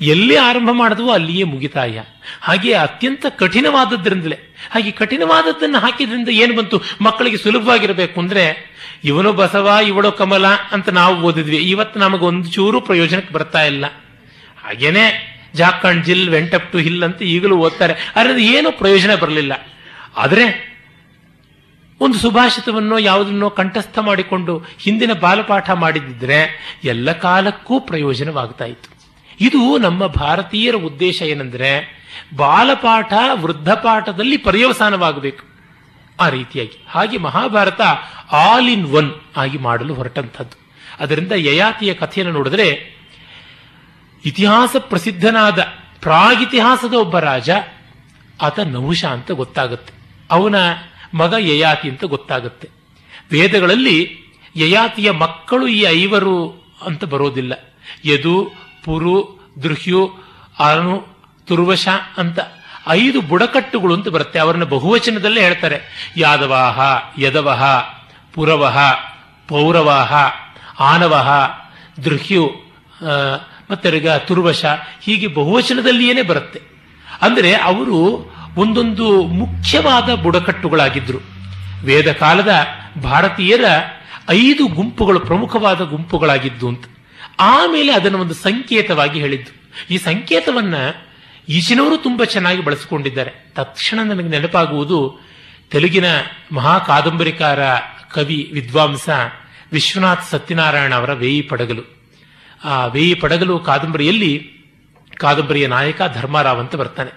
ಎಲ್ಲಿ 0.00 0.36
ಆರಂಭ 0.36 0.68
ಮಾಡಿದ್ವೋ 0.72 1.10
ಅಲ್ಲಿಯೇ 1.10 1.42
ಮುಗಿತಾಯ. 1.42 2.02
ಹಾಗೆ 2.40 2.72
ಅತ್ಯಂತ 2.72 3.26
ಕಠಿಣವಾದದ್ರಿಂದಲೇ. 3.38 4.38
ಹಾಗೆ 4.70 4.90
ಕಠಿಣವಾದದ್ದನ್ನು 4.90 5.78
ಹಾಕಿದ್ರಿಂದ 5.78 6.28
ಏನು 6.28 6.56
ಬಂತು? 6.56 6.82
ಮಕ್ಕಳಿಗೆ 7.00 7.36
ಸುಲಭವಾಗಿರಬೇಕು 7.36 8.20
ಅಂದ್ರೆ, 8.20 8.72
ಇವನು 9.04 9.32
ಬಸವ, 9.32 9.76
ಇವಳು 9.86 10.12
ಕಮಲ 10.12 10.46
ಅಂತ 10.46 10.88
ನಾವು 10.88 11.22
ಓದಿದ್ವಿ. 11.22 11.56
ಇವತ್ತು 11.56 12.00
ನಮಗೆ 12.00 12.24
ಒಂದು 12.24 12.50
ಚೂರು 12.50 12.80
ಪ್ರಯೋಜನಕ್ಕೆ 12.80 13.34
ಬರ್ತಾ 13.34 13.62
ಇಲ್ಲ. 13.62 13.86
ಹಾಗೇನೆ 14.64 15.32
ಜಾಕಂಡ್ 15.54 16.04
ಜಿಲ್ 16.04 16.30
ವೆಂಟಪ್ 16.30 16.72
ಟು 16.72 16.78
ಹಿಲ್ 16.78 17.02
ಅಂತ 17.02 17.22
ಈಗಲೂ 17.22 17.56
ಓದ್ತಾರೆ. 17.56 18.12
ಅದರಿಂದ 18.16 18.38
ಏನು 18.38 18.72
ಪ್ರಯೋಜನ 18.72 19.14
ಬರಲಿಲ್ಲ. 19.14 19.52
ಆದರೆ 20.16 20.72
ಒಂದು 22.00 22.18
ಸುಭಾಷಿತವನ್ನೋ 22.18 22.98
ಯಾವುದನ್ನೋ 22.98 23.50
ಕಂಠಸ್ಥ 23.50 23.98
ಮಾಡಿಕೊಂಡು 23.98 24.64
ಹಿಂದಿನ 24.78 25.12
ಬಾಲಪಾಠ 25.12 25.70
ಮಾಡಿದ್ದರೆ 25.70 26.58
ಎಲ್ಲ 26.84 27.12
ಕಾಲಕ್ಕೂ 27.12 27.80
ಪ್ರಯೋಜನವಾಗ್ತಾ 27.80 28.64
ಇತ್ತು. 28.64 29.01
ಇದು 29.40 29.78
ನಮ್ಮ 29.78 30.06
ಭಾರತೀಯರ 30.06 30.74
ಉದ್ದೇಶ 30.74 31.22
ಏನಂದ್ರೆ 31.22 32.02
ಬಾಲಪಾಠ 32.36 33.12
ವೃದ್ಧಪಾಠದಲ್ಲಿ 33.32 34.36
ಪರ್ಯವಸಾನವಾಗಬೇಕು. 34.36 35.52
ಆ 36.20 36.28
ರೀತಿಯಾಗಿ. 36.28 36.84
ಹಾಗೆ 36.88 37.18
ಮಹಾಭಾರತ 37.18 37.80
ಆಲ್ 38.32 38.68
ಇನ್ 38.68 38.92
ಒನ್ 38.92 39.10
ಆಗಿ 39.36 39.58
ಮಾಡಲು 39.58 39.94
ಹೊರಟಂಥದ್ದು. 39.94 40.62
ಅದರಿಂದ 41.00 41.32
ಯಯಾತಿಯ 41.32 41.94
ಕಥೆಯನ್ನು 41.94 42.34
ನೋಡಿದ್ರೆ 42.34 42.96
ಇತಿಹಾಸ 44.24 44.76
ಪ್ರಸಿದ್ಧನಾದ 44.78 45.58
ಪ್ರಾಗಿತಿಹಾಸದ 46.00 46.94
ಒಬ್ಬ 46.94 47.18
ರಾಜ, 47.18 47.50
ಆತ 48.42 48.60
ನಹುಷ 48.60 49.04
ಅಂತ 49.04 49.30
ಗೊತ್ತಾಗುತ್ತೆ. 49.30 49.94
ಅವನ 50.30 50.54
ಮಗ 51.14 51.34
ಯಯಾತಿ 51.38 51.88
ಅಂತ 51.88 52.04
ಗೊತ್ತಾಗುತ್ತೆ. 52.04 52.68
ವೇದಗಳಲ್ಲಿ 53.32 54.18
ಯಯಾತಿಯ 54.56 55.10
ಮಕ್ಕಳು 55.10 55.66
ಈ 55.66 55.80
ಐವರು 55.80 56.64
ಅಂತ 56.86 57.04
ಬರೋದಿಲ್ಲ. 57.04 57.52
ಯದು 58.04 58.52
ಪುರು, 58.84 59.16
ದೃಹ್ಯು 59.62 60.14
ಅನು 60.58 61.06
ತುರ್ವಶ 61.46 61.88
ಅಂತ 62.16 62.38
ಐದು 62.88 63.20
ಬುಡಕಟ್ಟುಗಳು 63.20 63.94
ಅಂತ 63.94 64.08
ಬರುತ್ತೆ. 64.08 64.38
ಅವರನ್ನು 64.38 64.66
ಬಹುವಚನದಲ್ಲೇ 64.66 65.40
ಹೇಳ್ತಾರೆ. 65.40 65.78
ಯಾದವಾಹ, 66.16 66.80
ಯದವಹ, 67.22 67.62
ಪುರವಹ, 68.34 68.78
ಪೌರವಾಹ, 69.48 70.12
ಆನವಹ, 70.80 71.28
ದೃಹ್ಯು 72.04 72.50
ಮತ್ತೆ 73.70 74.18
ತುರ್ವಶ 74.18 74.64
ಹೀಗೆ 75.00 75.26
ಬಹುವಚನದಲ್ಲಿಯೇ 75.26 76.22
ಬರುತ್ತೆ. 76.22 76.60
ಅಂದರೆ 77.22 77.52
ಅವರು 77.54 77.96
ಒಂದೊಂದು 78.56 79.22
ಮುಖ್ಯವಾದ 79.22 80.14
ಬುಡಕಟ್ಟುಗಳಾಗಿದ್ದರು 80.14 81.20
ವೇದ 81.84 82.12
ಕಾಲದ 82.12 82.52
ಭಾರತೀಯರ 83.02 83.64
ಐದು 84.30 84.66
ಗುಂಪುಗಳು 84.66 85.20
ಪ್ರಮುಖವಾದ 85.20 85.80
ಗುಂಪುಗಳಾಗಿದ್ದು 85.80 86.68
ಅಂತ. 86.68 86.84
ಆಮೇಲೆ 87.42 87.92
ಅದನ್ನು 87.92 88.18
ಒಂದು 88.18 88.34
ಸಂಕೇತವಾಗಿ 88.34 89.20
ಹೇಳಿದ್ದು. 89.20 89.70
ಈ 89.90 89.98
ಸಂಕೇತವನ್ನ 89.98 90.74
ಈಚಿನವರು 91.48 91.96
ತುಂಬಾ 91.96 92.24
ಚೆನ್ನಾಗಿ 92.24 92.62
ಬಳಸಿಕೊಂಡಿದ್ದಾರೆ. 92.62 93.30
ತಕ್ಷಣ 93.54 94.00
ನನಗೆ 94.02 94.28
ನೆನಪಾಗುವುದು 94.28 95.20
ತೆಲುಗಿನ 95.70 96.04
ಮಹಾ 96.52 96.78
ಕಾದಂಬರಿಕಾರ 96.78 97.58
ಕವಿ 98.10 98.50
ವಿದ್ವಾಂಸ 98.52 99.08
ವಿಶ್ವನಾಥ್ 99.72 100.30
ಸತ್ಯನಾರಾಯಣ 100.30 100.94
ಅವರ 100.94 101.12
ವೇಯಿ 101.12 101.42
ಪಡಗಲು. 101.42 102.10
ಆ 102.64 102.86
ವೇಯಿ 102.86 103.14
ಪಡಗಲು 103.14 103.58
ಕಾದಂಬರಿಯಲ್ಲಿ 103.58 104.52
ಕಾದಂಬರಿಯ 105.16 105.66
ನಾಯಕ 105.66 106.02
ಧರ್ಮರಾವ್ 106.14 106.60
ಅಂತ 106.60 106.76
ಬರ್ತಾನೆ. 106.76 107.10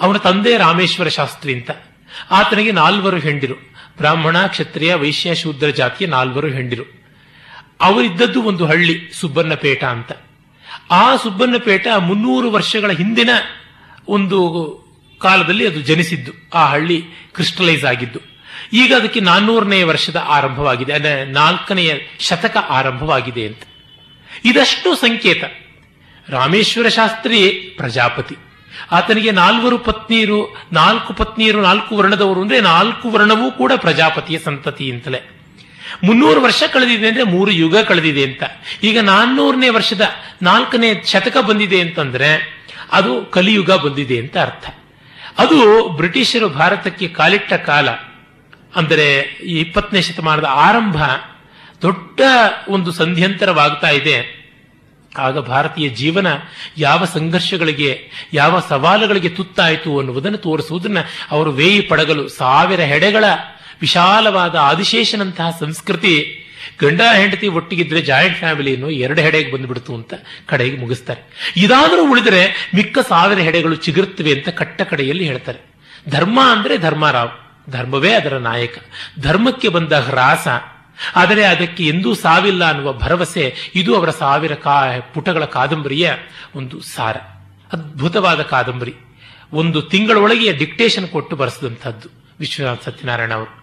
ಅವನ 0.00 0.16
ತಂದೆ 0.16 0.56
ರಾಮೇಶ್ವರ 0.56 1.08
ಶಾಸ್ತ್ರಿ 1.08 1.54
ಅಂತ. 1.54 1.70
ಆತನಿಗೆ 2.30 2.72
ನಾಲ್ವರು 2.72 3.18
ಹೆಂಡಿರು. 3.18 3.54
ಬ್ರಾಹ್ಮಣ, 3.96 4.46
ಕ್ಷತ್ರಿಯ, 4.46 4.94
ವೈಶ್ಯ, 4.94 5.34
ಶೂದ್ರ 5.34 5.70
ಜಾತಿಯ 5.70 6.06
ನಾಲ್ವರು 6.06 6.46
ಹೆಂಡಿರು. 6.46 6.99
ಅವರಿದ್ದದ್ದು 7.80 8.40
ಒಂದು 8.42 8.64
ಹಳ್ಳಿ, 8.66 8.94
ಸುಬ್ಬನ್ನಪೇಟ 9.20 9.82
ಅಂತ. 9.84 10.12
ಆ 10.90 11.04
ಸುಬ್ಬನ್ನಪೇಟ 11.16 11.86
ಮುನ್ನೂರು 12.08 12.48
ವರ್ಷಗಳ 12.50 12.90
ಹಿಂದಿನ 12.90 13.30
ಒಂದು 14.08 14.38
ಕಾಲದಲ್ಲಿ 15.20 15.64
ಅದು 15.66 15.80
ಜನಿಸಿದ್ದು. 15.80 16.32
ಆ 16.54 16.62
ಹಳ್ಳಿ 16.66 16.98
ಕ್ರಿಸ್ಟಲೈಸ್ 17.34 17.84
ಆಗಿದ್ದು. 17.84 18.20
ಈಗ 18.72 18.90
ಅದಕ್ಕೆ 18.94 19.20
ನಾನ್ನೂರನೇ 19.20 19.80
ವರ್ಷದ 19.82 20.18
ಆರಂಭವಾಗಿದೆ, 20.28 20.92
ಅಂದರೆ 20.92 21.24
ನಾಲ್ಕನೆಯ 21.32 21.90
ಶತಕ 22.18 22.56
ಆರಂಭವಾಗಿದೆ 22.70 23.42
ಅಂತ. 23.46 23.62
ಇದಷ್ಟು 24.44 24.90
ಸಂಕೇತ. 24.96 25.44
ರಾಮೇಶ್ವರ 26.28 26.88
ಶಾಸ್ತ್ರಿ 26.88 27.40
ಪ್ರಜಾಪತಿ. 27.76 28.36
ಆತನಿಗೆ 28.92 29.32
ನಾಲ್ವರು 29.32 29.78
ಪತ್ನಿಯರು 29.78 30.38
ನಾಲ್ಕು 30.72 31.12
ಪತ್ನಿಯರು 31.12 31.60
ನಾಲ್ಕು 31.62 31.92
ವರ್ಣದವರು, 31.96 32.40
ಅಂದರೆ 32.42 32.60
ನಾಲ್ಕು 32.60 33.06
ವರ್ಣವೂ 33.08 33.48
ಕೂಡ 33.50 33.72
ಪ್ರಜಾಪತಿಯ 33.76 34.38
ಸಂತತಿ 34.38 34.86
ಅಂತಲೇ. 34.92 35.20
ಮುನ್ನೂರು 36.04 36.40
ವರ್ಷ 36.40 36.62
ಕಳೆದಿದೆ 36.72 37.08
ಅಂದ್ರೆ 37.08 37.24
ಮೂರು 37.24 37.50
ಯುಗ 37.52 37.76
ಕಳೆದಿದೆ 37.76 38.22
ಅಂತ. 38.24 38.42
ಈಗ 38.82 38.98
ನಾನ್ನೂರನೇ 39.02 39.68
ವರ್ಷದ 39.68 40.06
ನಾಲ್ಕನೇ 40.42 40.90
ಶತಕ 41.04 41.36
ಬಂದಿದೆ 41.48 41.80
ಅಂತಂದ್ರೆ 41.80 42.30
ಅದು 42.92 43.12
ಕಲಿಯುಗ 43.30 43.72
ಬಂದಿದೆ 43.84 44.18
ಅಂತ 44.18 44.36
ಅರ್ಥ. 44.38 44.66
ಅದು 45.38 45.58
ಬ್ರಿಟಿಷರು 45.96 46.48
ಭಾರತಕ್ಕೆ 46.50 47.08
ಕಾಲಿಟ್ಟ 47.08 47.52
ಕಾಲ, 47.66 47.88
ಅಂದರೆ 48.76 49.06
ಈ 49.44 49.54
ಇಪ್ಪತ್ತನೇ 49.60 50.00
ಶತಮಾನದ 50.00 50.48
ಆರಂಭ 50.50 50.98
ದೊಡ್ಡ 51.82 52.20
ಒಂದು 52.68 52.90
ಸಂಧ್ಯಂತರವಾಗ್ತಾ 52.92 53.90
ಇದೆ. 53.90 54.16
ಆಗ 55.12 55.38
ಭಾರತೀಯ 55.38 55.86
ಜೀವನ 55.88 56.28
ಯಾವ 56.78 57.04
ಸಂಘರ್ಷಗಳಿಗೆ, 57.04 57.92
ಯಾವ 58.32 58.60
ಸವಾಲುಗಳಿಗೆ 58.68 59.28
ತುತ್ತಾಯಿತು 59.28 59.92
ಅನ್ನುವುದನ್ನು 59.98 60.38
ತೋರಿಸುವುದನ್ನು 60.38 61.02
ಅವರು 61.30 61.50
ವೇಯಿ 61.50 61.80
ಪಡಗಲು 61.80 62.24
ಸಾವಿರ 62.28 62.80
ಹೆಡೆಗಳ 62.80 63.24
ವಿಶಾಲವಾದ 63.80 64.54
ಆದಿಶೇಷನಂತಹ 64.56 65.56
ಸಂಸ್ಕೃತಿ 65.60 66.46
ಗಂಡ 66.80 67.00
ಹೆಂಡತಿ 67.16 67.48
ಒಟ್ಟಿಗಿದ್ರೆ 67.48 68.02
ಜಾಯಿಂಟ್ 68.02 68.38
ಫ್ಯಾಮಿಲಿಯನ್ನು 68.38 68.90
ಎರಡು 68.90 69.20
ಹೆಡೆಗೆ 69.20 69.52
ಬಂದ್ಬಿಡ್ತು 69.52 69.94
ಅಂತ 69.94 70.14
ಕಡೆಗೆ 70.46 70.76
ಮುಗಿಸ್ತಾರೆ. 70.76 71.52
ಇದಾದರೂ 71.56 72.10
ಉಳಿದರೆ 72.10 72.70
ಮಿಕ್ಕ 72.74 72.98
ಸಾವಿರ 73.08 73.38
ಹೆಡೆಗಳು 73.38 73.74
ಚಿಗುರುತ್ತವೆ 73.74 74.32
ಅಂತ 74.32 74.48
ಕಟ್ಟ 74.48 74.82
ಕಡೆಯಲ್ಲಿ 74.82 75.24
ಹೇಳ್ತಾರೆ. 75.24 75.58
ಧರ್ಮ 76.08 76.40
ಅಂದ್ರೆ 76.52 76.78
ಧರ್ಮರಾವ್ 76.78 77.30
ಧರ್ಮವೇ 77.70 78.12
ಅದರ 78.12 78.36
ನಾಯಕ. 78.36 78.78
ಧರ್ಮಕ್ಕೆ 79.20 79.68
ಬಂದ 79.68 79.92
ಹ್ರಾಸ. 79.92 80.48
ಆದರೆ 81.16 81.44
ಅದಕ್ಕೆ 81.44 81.86
ಎಂದೂ 81.86 82.14
ಸಾವಿಲ್ಲ 82.14 82.70
ಅನ್ನುವ 82.70 82.92
ಭರವಸೆ 82.92 83.54
ಇದು 83.74 83.96
ಅವರ 83.96 84.10
ಸಾವಿರ 84.10 84.54
ಕಾ 84.54 84.98
ಪುಟಗಳ 85.14 85.44
ಕಾದಂಬರಿಯ 85.44 86.12
ಒಂದು 86.54 86.80
ಸಾರ. 86.80 87.16
ಅದ್ಭುತವಾದ 87.72 88.42
ಕಾದಂಬರಿ. 88.42 88.94
ಒಂದು 89.52 89.82
ತಿಂಗಳೊಳಗೆ 89.82 90.52
ಡಿಕ್ಟೇಷನ್ 90.52 91.08
ಕೊಟ್ಟು 91.08 91.36
ಬರೆಸಿದಂಥದ್ದು 91.36 92.08
ವಿಶ್ವನಾಥ್ 92.40 92.82
ಸತ್ಯನಾರಾಯಣ 92.82 93.34
ಅವರು. 93.34 93.59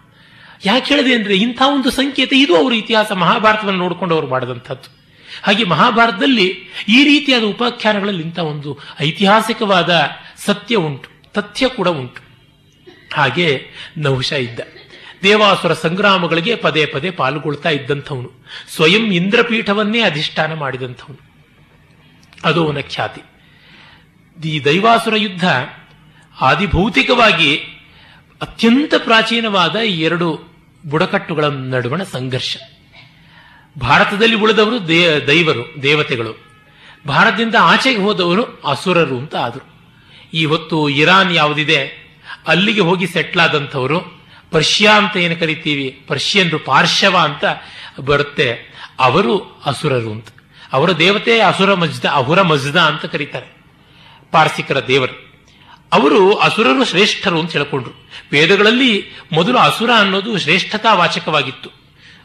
ಯಾಕೆ 0.64 0.94
ಹೇಳಿದೆ 0.94 1.14
ಅಂದ್ರೆ 1.14 1.36
ಇಂಥ 1.36 1.62
ಒಂದು 1.74 1.90
ಸಂಕೇತ 1.90 2.32
ಇದು 2.32 2.56
ಅವರು 2.56 2.74
ಇತಿಹಾಸ 2.74 3.12
ಮಹಾಭಾರತವನ್ನು 3.12 3.78
ನೋಡಿಕೊಂಡು 3.78 4.14
ಅವರು 4.14 4.26
ಮಾಡಿದಂಥದ್ದು. 4.26 4.98
ಹಾಗೆ 5.42 5.64
ಮಹಾಭಾರತದಲ್ಲಿ 5.64 6.58
ಈ 6.88 7.04
ರೀತಿಯಾದ 7.04 7.42
ಉಪಾಖ್ಯಾನಗಳಲ್ಲಿ 7.42 8.22
ಇಂಥ 8.22 8.38
ಒಂದು 8.38 8.78
ಐತಿಹಾಸಿಕವಾದ 9.00 10.10
ಸತ್ಯ 10.44 10.76
ಉಂಟು, 10.76 11.32
ತಥ್ಯ 11.32 11.68
ಕೂಡ 11.68 11.88
ಉಂಟು. 11.88 12.20
ಹಾಗೆ 13.14 13.66
ನಹುಶ 13.98 14.32
ಇದ್ದ. 14.32 14.60
ದೇವಾಸುರ 15.22 15.72
ಸಂಗ್ರಾಮಗಳಿಗೆ 15.72 16.56
ಪದೇ 16.56 16.86
ಪದೇ 16.86 17.10
ಪಾಲ್ಗೊಳ್ತಾ 17.10 17.68
ಇದ್ದಂಥವನು. 17.68 18.32
ಸ್ವಯಂ 18.68 19.12
ಇಂದ್ರಪೀಠವನ್ನೇ 19.12 20.00
ಅಧಿಷ್ಠಾನ 20.00 20.54
ಮಾಡಿದಂಥವನು. 20.54 21.28
ಅದು 22.44 22.66
ಅವನ 22.66 22.78
ಖ್ಯಾತಿ. 22.80 23.20
ಈ 24.48 24.64
ದೈವಾಸುರ 24.64 25.16
ಯುದ್ಧ 25.16 25.44
ಆದಿಭೌತಿಕವಾಗಿ 26.40 27.56
ಅತ್ಯಂತ 28.42 28.94
ಪ್ರಾಚೀನವಾದ 28.98 29.76
ಎರಡು 29.76 30.47
ಬುಡಕಟ್ಟುಗಳ 30.86 31.44
ನಡುವಣ 31.44 32.02
ಸಂಘರ್ಷ. 32.02 32.56
ಭಾರತದಲ್ಲಿ 33.78 34.36
ಉಳಿದವರು 34.36 34.88
ದೇ, 34.88 35.20
ದೈವರು, 35.26 35.82
ದೇವತೆಗಳು. 35.82 36.48
ಭಾರತದಿಂದ 37.08 37.54
ಆಚೆಗೆ 37.60 38.00
ಹೋದವರು 38.00 38.62
ಅಸುರರು 38.66 39.18
ಅಂತ 39.18 39.36
ಆದರು. 39.36 39.68
ಈ 40.34 40.44
ಹೊತ್ತು 40.44 40.88
ಇರಾನ್ 40.88 41.32
ಯಾವುದಿದೆ? 41.32 42.08
ಅಲ್ಲಿಗೆ 42.48 42.80
ಹೋಗಿ 42.80 43.06
ಸೆಟ್ಲ್ 43.06 43.42
ಆದಂಥವರು 43.42 44.22
ಪರ್ಷಿಯಾ 44.50 44.98
ಅಂತ 44.98 45.16
ಏನು 45.16 45.36
ಕರಿತೀವಿ? 45.36 46.04
ಪರ್ಷಿಯನ್ರು 46.08 46.58
ಪಾರ್ಶವ 46.58 47.16
ಅಂತ 47.16 47.44
ಬರುತ್ತೆ. 48.00 48.58
ಅವರು 48.98 49.62
ಅಸುರರು 49.66 50.12
ಅಂತ. 50.12 50.28
ಅವರ 50.72 50.92
ದೇವತೆ 50.92 51.40
ಅಸುರ 51.40 51.74
ಮಜ್ದ 51.74 52.04
ಅಹುರ 52.04 52.42
ಮಜ್ದ 52.42 52.76
ಅಂತ 52.76 53.04
ಕರೀತಾರೆ. 53.04 53.46
ಪಾರ್ಸಿಕರ 54.32 54.86
ದೇವರು. 54.86 55.27
ಅವರು 55.92 56.34
ಅಸುರರು 56.34 56.84
ಶ್ರೇಷ್ಠರು 56.84 57.40
ಅಂತ 57.40 57.52
ಹೇಳಿಕೊಂಡ್ರು. 57.52 58.08
ವೇದಗಳಲ್ಲಿ 58.32 59.04
ಮೊದಲು 59.32 59.58
ಅಸುರ 59.58 59.90
ಅನ್ನೋದು 59.96 60.38
ಶ್ರೇಷ್ಠತಾ 60.38 60.94
ವಾಚಕವಾಗಿತ್ತು. 60.94 61.70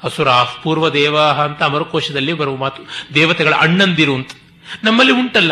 ಅಸುರ 0.03 0.31
ಪೂರ್ವ 0.31 0.89
ದೇವ 0.89 1.21
ಅಂತ 1.21 1.63
ಅಮರಕೋಶದಲ್ಲಿ 1.63 2.33
ಬರುವ 2.33 2.55
ಮಾತು. 2.55 2.83
ದೇವತೆಗಳ 3.13 3.53
ಅಣ್ಣಂದಿರು 3.53 4.15
ಅಂತ. 4.15 4.29
ನಮ್ಮಲ್ಲಿ 4.83 5.13
ಉಂಟಲ್ಲ. 5.13 5.51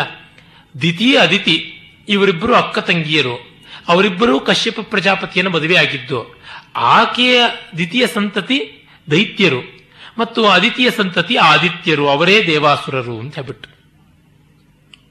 ದ್ವಿತೀಯ 0.80 1.18
ಅದಿತಿ, 1.18 1.74
ಇವರಿಬ್ಬರು 2.08 2.54
ಅಕ್ಕ 2.54 2.78
ತಂಗಿಯರು. 2.78 3.52
ಅವರಿಬ್ಬರು 3.88 4.40
ಕಶ್ಯಪ 4.40 4.80
ಪ್ರಜಾಪತಿಯನ್ನು 4.80 5.50
ಮದುವೆ 5.50 5.76
ಆಗಿದ್ದು, 5.76 6.42
ಆಕೆಯ 6.76 7.42
ದ್ವಿತೀಯ 7.74 8.06
ಸಂತತಿ 8.06 8.88
ದೈತ್ಯರು 9.10 9.88
ಮತ್ತು 10.18 10.48
ಅದಿತಿಯ 10.48 10.90
ಸಂತತಿ 10.90 11.36
ಆದಿತ್ಯರು, 11.36 12.08
ಅವರೇ 12.08 12.46
ದೇವಾಸುರರು 12.46 13.18
ಅಂತ 13.18 13.34
ಹೇಳ್ಬಿಟ್ಟು. 13.34 13.71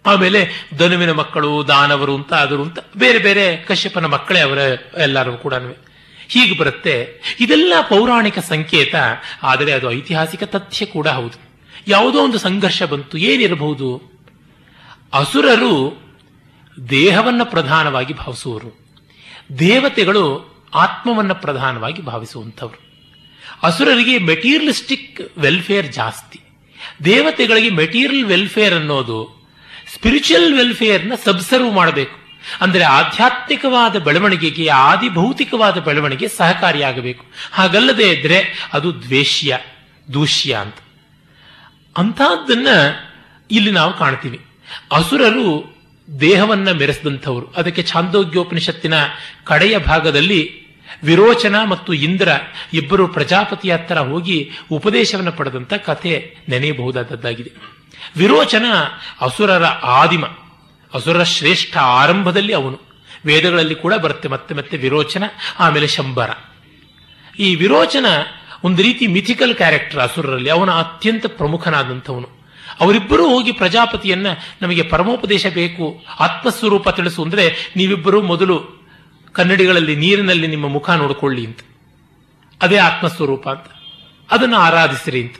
ಆಮೇಲೆ 0.05 0.69
ಧನುವಿನ 0.77 1.11
ಮಕ್ಕಳು, 1.11 1.67
ದಾನವರು 1.67 2.15
ಅಂತ 2.15 2.33
ಆದರು 2.33 2.63
ಅಂತ 2.63 2.79
ಬೇರೆ 2.97 3.19
ಬೇರೆ 3.19 3.57
ಕಶ್ಯಪನ 3.57 4.05
ಮಕ್ಕಳೇ 4.05 4.39
ಅವರ 4.39 4.57
ಎಲ್ಲರೂ 4.97 5.37
ಕೂಡ 5.37 5.53
ಹೀಗೆ 6.27 6.57
ಬರುತ್ತೆ. 6.57 7.21
ಇದೆಲ್ಲ 7.39 7.73
ಪೌರಾಣಿಕ 7.89 8.39
ಸಂಕೇತ, 8.39 8.95
ಆದರೆ 9.43 9.71
ಅದು 9.71 9.91
ಐತಿಹಾಸಿಕ 9.91 10.43
ತಥ್ಯ 10.43 10.85
ಕೂಡ 10.85 11.07
ಹೌದು. 11.07 11.51
ಯಾವುದೋ 11.87 12.19
ಒಂದು 12.19 12.37
ಸಂಘರ್ಷ 12.37 12.83
ಬಂತು, 12.83 13.17
ಏನಿರಬಹುದು? 13.17 14.11
ಅಸುರರು 15.13 16.01
ದೇಹವನ್ನು 16.89 17.45
ಪ್ರಧಾನವಾಗಿ 17.45 18.13
ಭಾವಿಸುವರು. 18.13 18.87
ದೇವತೆಗಳು 19.59 20.51
ಆತ್ಮವನ್ನು 20.73 21.35
ಪ್ರಧಾನವಾಗಿ 21.35 22.01
ಭಾವಿಸುವಂಥವ್ರು. 22.01 22.91
ಅಸುರರಿಗೆ 23.63 24.17
ಮೆಟೀರಿಯಲಿಸ್ಟಿಕ್ 24.17 25.39
ವೆಲ್ಫೇರ್ 25.39 25.93
ಜಾಸ್ತಿ. 25.93 26.41
ದೇವತೆಗಳಿಗೆ 27.05 27.69
ಮೆಟೀರಿಯಲ್ 27.69 28.25
ವೆಲ್ಫೇರ್ 28.25 28.73
ಅನ್ನೋದು 28.73 29.40
ಸ್ಪಿರಿಚುವಲ್ 29.93 30.53
ವೆಲ್ಫೇರ್ನ 30.53 31.13
ಸಬ್ಸರ್ವ್ 31.25 31.73
ಮಾಡಬೇಕು. 31.73 32.21
ಅಂದರೆ 32.61 32.83
ಆಧ್ಯಾತ್ಮಿಕವಾದ 32.83 33.95
ಬೆಳವಣಿಗೆಗೆ 33.95 34.67
ಆದಿ 34.67 35.09
ಭೌತಿಕವಾದ 35.09 35.77
ಬೆಳವಣಿಗೆ 35.77 36.27
ಸಹಕಾರಿಯಾಗಬೇಕು. 36.27 37.25
ಹಾಗಲ್ಲದೆ 37.51 38.09
ಇದ್ರೆ 38.09 38.69
ಅದು 38.73 39.01
ದ್ವೇಷ್ಯ, 39.01 39.57
ದೂಷ್ಯ 40.13 40.53
ಅಂತ. 40.53 40.75
ಅಂಥದ್ದನ್ನ 41.97 42.67
ಇಲ್ಲಿ 43.51 43.71
ನಾವು 43.71 43.97
ಕಾಣ್ತೀವಿ. 43.97 44.39
ಅಸುರರು 44.91 45.75
ದೇಹವನ್ನ 46.21 46.71
ಮೆರೆಸಿದಂಥವರು. 46.71 47.47
ಅದಕ್ಕೆ 47.47 47.83
ಛಾಂದೋಗ್ಯೋಪನಿಷತ್ತಿನ 47.83 48.93
ಕಡೆಯ 49.43 49.77
ಭಾಗದಲ್ಲಿ 49.77 50.61
ವಿರೋಚನ 51.03 51.63
ಮತ್ತು 51.63 51.93
ಇಂದ್ರ 51.93 52.29
ಇಬ್ಬರು 52.73 53.07
ಪ್ರಜಾಪತಿಯ 53.07 53.73
ಹತ್ತಿರ 53.73 53.97
ಹೋಗಿ 53.97 54.51
ಉಪದೇಶವನ್ನು 54.71 55.31
ಪಡೆದಂತ 55.31 55.73
ಕಥೆ 55.73 56.37
ನೆನೆಯಬಹುದಾದದ್ದಾಗಿದೆ. 56.49 57.80
ವಿರೋಚನ 58.17 58.65
ಅಸುರರ 59.21 59.65
ಆದಿಮ, 59.65 60.25
ಅಸುರರ 60.93 61.23
ಶ್ರೇಷ್ಠ 61.23 61.77
ಆರಂಭದಲ್ಲಿ 61.77 62.53
ಅವನು. 62.53 62.79
ವೇದಗಳಲ್ಲಿ 63.25 63.75
ಕೂಡ 63.75 63.93
ಬರುತ್ತೆ 63.93 64.27
ಮತ್ತೆ 64.27 64.55
ಮತ್ತೆ 64.55 64.77
ವಿರೋಚನ, 64.77 65.23
ಆಮೇಲೆ 65.59 65.87
ಶಂಬರ. 65.87 66.29
ಈ 67.39 67.55
ವಿರೋಚನ 67.55 68.05
ಒಂದು 68.63 68.83
ರೀತಿ 68.83 69.07
ಮಿಥಿಕಲ್ 69.07 69.55
ಕ್ಯಾರೆಕ್ಟರ್ 69.55 69.99
ಅಸುರರಲ್ಲಿ, 69.99 70.49
ಅವನ 70.49 70.71
ಅತ್ಯಂತ 70.71 71.25
ಪ್ರಮುಖನಾದಂಥವನು. 71.25 72.41
ಅವರಿಬ್ಬರೂ 72.81 73.29
ಹೋಗಿ 73.29 73.51
ಪ್ರಜಾಪತಿಯನ್ನ 73.51 74.27
ನಮಗೆ 74.61 74.83
ಪರಮೋಪದೇಶ 74.83 75.45
ಬೇಕು, 75.53 76.05
ಆತ್ಮಸ್ವರೂಪ 76.19 76.89
ತಿಳಿಸು 76.89 77.23
ಅಂದ್ರೆ 77.23 77.73
ನೀವಿಬ್ಬರು 77.75 78.21
ಮೊದಲು 78.21 78.87
ಕನ್ನಡಿಗಳಲ್ಲಿ, 79.33 79.95
ನೀರಿನಲ್ಲಿ 79.95 80.47
ನಿಮ್ಮ 80.47 80.67
ಮುಖ 80.67 80.89
ನೋಡಿಕೊಳ್ಳಿ 80.89 81.45
ಅಂತ. 81.45 81.59
ಅದೇ 82.61 82.77
ಆತ್ಮಸ್ವರೂಪ 82.77 83.49
ಅಂತ. 83.49 83.65
ಅದನ್ನು 84.31 84.57
ಆರಾಧಿಸಿರಿ 84.57 85.21
ಅಂತ. 85.21 85.35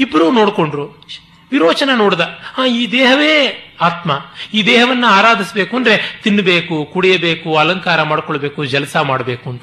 ಇಬ್ಬರೂ 0.00 0.30
ನೋಡಿಕೊಂಡ್ರು. 0.30 1.06
ವಿರೋಚನ 1.52 1.90
ನೋಡ್ದ. 1.96 2.20
ಆ, 2.58 2.66
ಈ 2.66 2.92
ದೇಹವೇ 2.92 3.66
ಆತ್ಮ. 3.80 4.12
ಈ 4.54 4.66
ದೇಹವನ್ನ 4.66 5.04
ಆರಾಧಿಸಬೇಕು 5.08 5.76
ಅಂದ್ರೆ 5.76 6.20
ತಿನ್ನಬೇಕು 6.22 6.84
ಕುಡಿಯಬೇಕು, 6.84 7.56
ಅಲಂಕಾರ 7.56 8.02
ಮಾಡ್ಕೊಳ್ಬೇಕು, 8.02 8.64
ಜಲಸ 8.64 8.96
ಮಾಡಬೇಕು 8.96 9.50
ಅಂತ. 9.50 9.62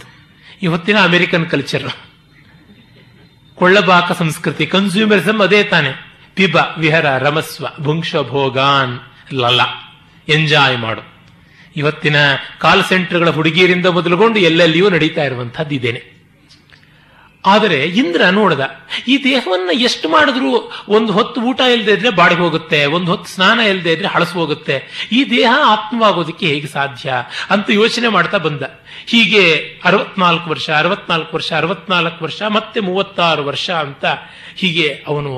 ಇವತ್ತಿನ 0.61 1.03
ಅಮೆರಿಕನ್ 1.03 1.49
ಕಲ್ಚರ್ 1.49 1.89
ಕೊಳ್ಳಬಾಕ 3.55 4.11
ಸಂಸ್ಕೃತಿ 4.11 4.65
ಕನ್ಸ್ಯೂಮರಿಸಮ್ 4.65 5.41
ಅದೇ 5.41 5.63
ತಾನೆ. 5.63 6.19
ಪಿಬ, 6.35 6.57
ವಿಹರ, 6.77 7.05
ರಮಸ್ವ, 7.17 7.67
ಭುಂಕ್ಷ, 7.79 8.15
ಭೋಗಾನ್, 8.15 8.99
ಲಲ. 9.33 9.61
ಎಂಜಾಯ್ 10.29 10.77
ಮಾಡು. 10.77 11.17
ಇವತ್ತಿನ 11.75 12.15
ಕಾಲ್ 12.59 12.83
ಸೆಂಟರ್ಗಳ 12.83 13.29
ಹುಡುಗಿಯರಿಂದ 13.29 13.85
ಮೊದಲುಗೊಂಡು 13.85 14.39
ಎಲ್ಲೆಲ್ಲಿಯೂ 14.39 14.89
ನಡೀತಾ 14.89 15.23
ಇರುವಂತಹದ್ದು 15.23 15.75
ಇದೇನೆ 15.75 16.16
ಆದರೆ 17.43 17.77
ಇಂದ್ರ 18.01 18.21
ನೋಡದ, 18.29 18.63
ಈ 19.07 19.13
ದೇಹವನ್ನ 19.23 19.71
ಎಷ್ಟು 19.87 20.07
ಮಾಡಿದ್ರು 20.09 20.49
ಒಂದು 20.87 21.11
ಹೊತ್ತು 21.13 21.41
ಊಟ 21.41 21.59
ಇಲ್ಲದೆ 21.73 21.93
ಇದ್ರೆ 21.93 22.09
ಬಾಡಿ 22.09 22.35
ಹೋಗುತ್ತೆ, 22.35 22.79
ಒಂದು 22.85 23.09
ಹೊತ್ತು 23.11 23.29
ಸ್ನಾನ 23.33 23.59
ಇಲ್ಲದೆ 23.59 23.91
ಇದ್ರೆ 23.93 24.07
ಹಳಸು 24.07 24.35
ಹೋಗುತ್ತೆ. 24.39 24.75
ಈ 25.11 25.19
ದೇಹ 25.29 25.51
ಆತ್ಮವಾಗೋದಕ್ಕೆ 25.65 26.45
ಹೇಗೆ 26.47 26.67
ಸಾಧ್ಯ 26.67 27.13
ಅಂತ 27.49 27.67
ಯೋಚನೆ 27.71 28.09
ಮಾಡ್ತಾ 28.15 28.37
ಬಂದ. 28.37 28.63
ಹೀಗೆ 29.11 29.43
ಅರವತ್ನಾಲ್ಕು 29.83 30.49
ವರ್ಷ 30.49 30.67
ಅರವತ್ನಾಲ್ಕು 30.77 31.31
ವರ್ಷ 31.37 31.51
ಅರವತ್ನಾಲ್ಕು 31.53 32.21
ವರ್ಷ, 32.25 32.41
ಮತ್ತೆ 32.57 32.79
ಮೂವತ್ತಾರು 32.79 33.43
ವರ್ಷ 33.43 33.69
ಅಂತ 33.85 34.05
ಹೀಗೆ 34.55 34.87
ಅವನು 35.07 35.33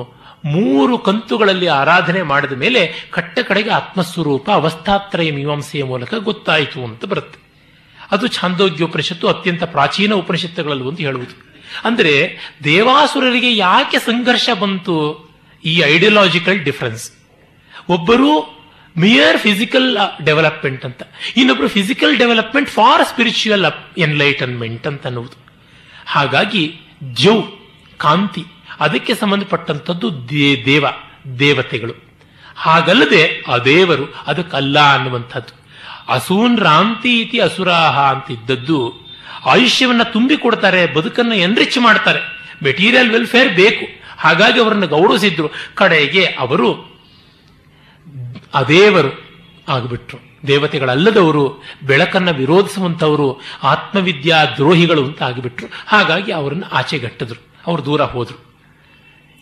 ಮೂರು 0.54 0.94
ಕಂತುಗಳಲ್ಲಿ 0.98 1.66
ಆರಾಧನೆ 1.80 2.20
ಮಾಡಿದ 2.22 2.52
ಮೇಲೆ 2.52 2.82
ಕಟ್ಟ 3.10 3.38
ಕಡೆಗೆ 3.48 3.70
ಆತ್ಮಸ್ವರೂಪ 3.70 4.46
ಅವಸ್ಥಾತ್ರಯ 4.50 5.30
ಮೀಮಾಂಸೆಯ 5.30 5.84
ಮೂಲಕ 5.84 6.14
ಗೊತ್ತಾಯಿತು 6.28 6.78
ಅಂತ 6.84 7.04
ಬರುತ್ತೆ. 7.04 7.38
ಅದು 8.12 8.26
ಛಾಂದೋಗ್ಯೋಪನಿಷತ್ತು 8.28 9.26
ಅತ್ಯಂತ 9.28 9.64
ಪ್ರಾಚೀನ 9.74 10.12
ಉಪನಿಷತ್ತುಗಳಲ್ಲಿ 10.12 10.82
ಒಂದು 10.82 11.02
ಹೇಳುವುದು. 11.06 11.34
ಅಂದರೆ 11.84 12.38
ದೇವಾಸುರರಿಗೆ 12.64 13.56
ಯಾಕೆ 13.56 13.98
ಸಂಘರ್ಷ 13.98 14.50
ಬಂತು? 14.60 15.30
ಈ 15.64 15.78
ಐಡಿಯಾಲಜಿಕಲ್ 15.78 16.64
ಡಿಫರೆನ್ಸ್ 16.64 17.12
ಒಬ್ಬರು 17.88 18.60
ಮಿಯರ್ 18.98 19.38
ಫಿಸಿಕಲ್ 19.38 19.98
ಡೆವಲಪ್ಮೆಂಟ್ 20.24 20.84
ಅಂತ. 20.84 21.02
ಇನ್ನೊಬ್ರು 21.36 21.68
physical 21.68 22.18
development 22.18 22.70
for 22.70 23.06
spiritual 23.06 23.64
enlightenment 23.98 24.86
ಅಂತ 24.86 25.06
ಅನ್ನುವುದು. 25.06 25.44
ಹಾಗಾಗಿ 26.06 26.80
ಜೌ, 27.02 27.42
ಕಾಂತಿ, 27.98 28.44
ಅದಕ್ಕೆ 28.80 29.14
ಸಂಬಂಧಪಟ್ಟಂಥದ್ದು 29.14 30.28
ದೇವ, 30.66 30.86
ದೇವತೆಗಳು. 31.38 32.10
ಹಾಗಲ್ಲದೆ 32.56 33.44
ಅದೇವರು 33.48 34.14
ಅದಕ್ಕಲ್ಲ 34.26 34.94
ಅನ್ನುವಂಥದ್ದು. 34.94 35.60
ಅಸೂನ್ 36.12 36.58
ರಾಂತಿ 36.58 37.20
ಇತಿ 37.20 37.38
ಅಸುರಾಹ 37.38 38.00
ಅಂತ 38.00 38.30
ಇದ್ದದ್ದು 38.30 39.09
ಆಯುಷ್ಯವನ್ನ 39.46 40.02
ತುಂಬಿಕೊಡ್ತಾರೆ 40.02 40.86
ಬದುಕನ್ನು 40.86 41.34
ಎನ್ರಿಚ್ 41.34 41.78
ಮಾಡ್ತಾರೆ. 41.78 42.20
ಮೆಟೀರಿಯಲ್ 42.62 43.10
ವೆಲ್ಫೇರ್ 43.10 43.54
ಬೇಕು. 43.54 43.86
ಹಾಗಾಗಿ 44.18 44.60
ಅವರನ್ನು 44.60 44.86
ಗೌರವಿಸಿದ್ರು. 44.86 45.50
ಕಡೆಗೆ 45.74 46.24
ಅವರು 46.24 46.90
ಅದೇವರು 48.54 49.30
ಆಗಿಬಿಟ್ರು. 49.68 50.30
ದೇವತೆಗಳಲ್ಲದವರು, 50.46 51.62
ಬೆಳಕನ್ನು 51.82 52.32
ವಿರೋಧಿಸುವಂಥವರು, 52.32 53.40
ಆತ್ಮವಿದ್ಯಾ 53.62 54.44
ದ್ರೋಹಿಗಳು 54.44 55.04
ಅಂತ 55.04 55.22
ಆಗಿಬಿಟ್ರು. 55.22 55.68
ಹಾಗಾಗಿ 55.86 56.32
ಅವರನ್ನು 56.32 56.66
ಆಚೆಗಟ್ಟಿದ್ರು. 56.66 57.46
ಅವರು 57.66 57.84
ದೂರ 57.84 58.02
ಹೋದ್ರು. 58.02 58.50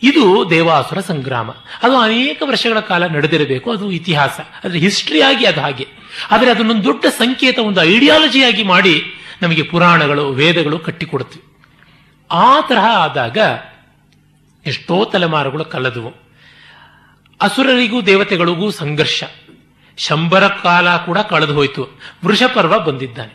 ಇದು 0.03 0.49
ದೇವಾಸುರ 0.49 0.99
ಸಂಗ್ರಾಮ. 0.99 1.49
ಅದು 1.83 1.97
ಅನೇಕ 1.97 2.43
ವರ್ಷಗಳ 2.45 2.79
ಕಾಲ 2.79 3.05
ನಡೆದಿರಬೇಕು. 3.05 3.71
ಅದು 3.71 3.91
ಇತಿಹಾಸ. 3.91 4.39
ಅಂದ್ರೆ 4.63 4.79
ಹಿಸ್ಟ್ರಿ 4.79 5.21
ಆಗಿ 5.21 5.45
ಅದು 5.45 5.61
ಹಾಗೆ. 5.61 5.87
ಆದರೆ 6.31 6.51
ಅದನ್ನೊಂದು 6.51 6.83
ದೊಡ್ಡ 6.83 7.05
ಸಂಕೇತ, 7.05 7.59
ಒಂದು 7.59 7.83
ಐಡಿಯಾಲಜಿಯಾಗಿ 7.83 8.63
ಮಾಡಿ 8.63 9.03
ನಮಗೆ 9.41 9.63
ಪುರಾಣಗಳು, 9.63 10.29
ವೇದಗಳು 10.29 10.79
ಕಟ್ಟಿಕೊಡುತ್ತವೆ 10.79 11.49
ಆ 12.31 12.61
ತರಹ 12.61 12.85
ಆದಾಗ 12.97 13.37
ಎಷ್ಟೋ 14.65 15.05
ತಲೆಮಾರುಗಳು 15.05 15.65
ಕಲ್ಲದುವು 15.65 16.13
ಅಸುರರಿಗೂ 17.41 18.01
ದೇವತೆಗಳಿಗೂ 18.01 18.71
ಸಂಘರ್ಷ. 18.71 19.23
ಶಂಬರ 19.97 20.47
ಕಾಲ 20.47 20.97
ಕೂಡ 20.97 21.17
ಕಳೆದು 21.17 21.53
ಹೋಯಿತು 21.53 22.01
ವೃಷಪರ್ವ 22.25 22.79
ಬಂದಿದ್ದಾನೆ. 22.79 23.33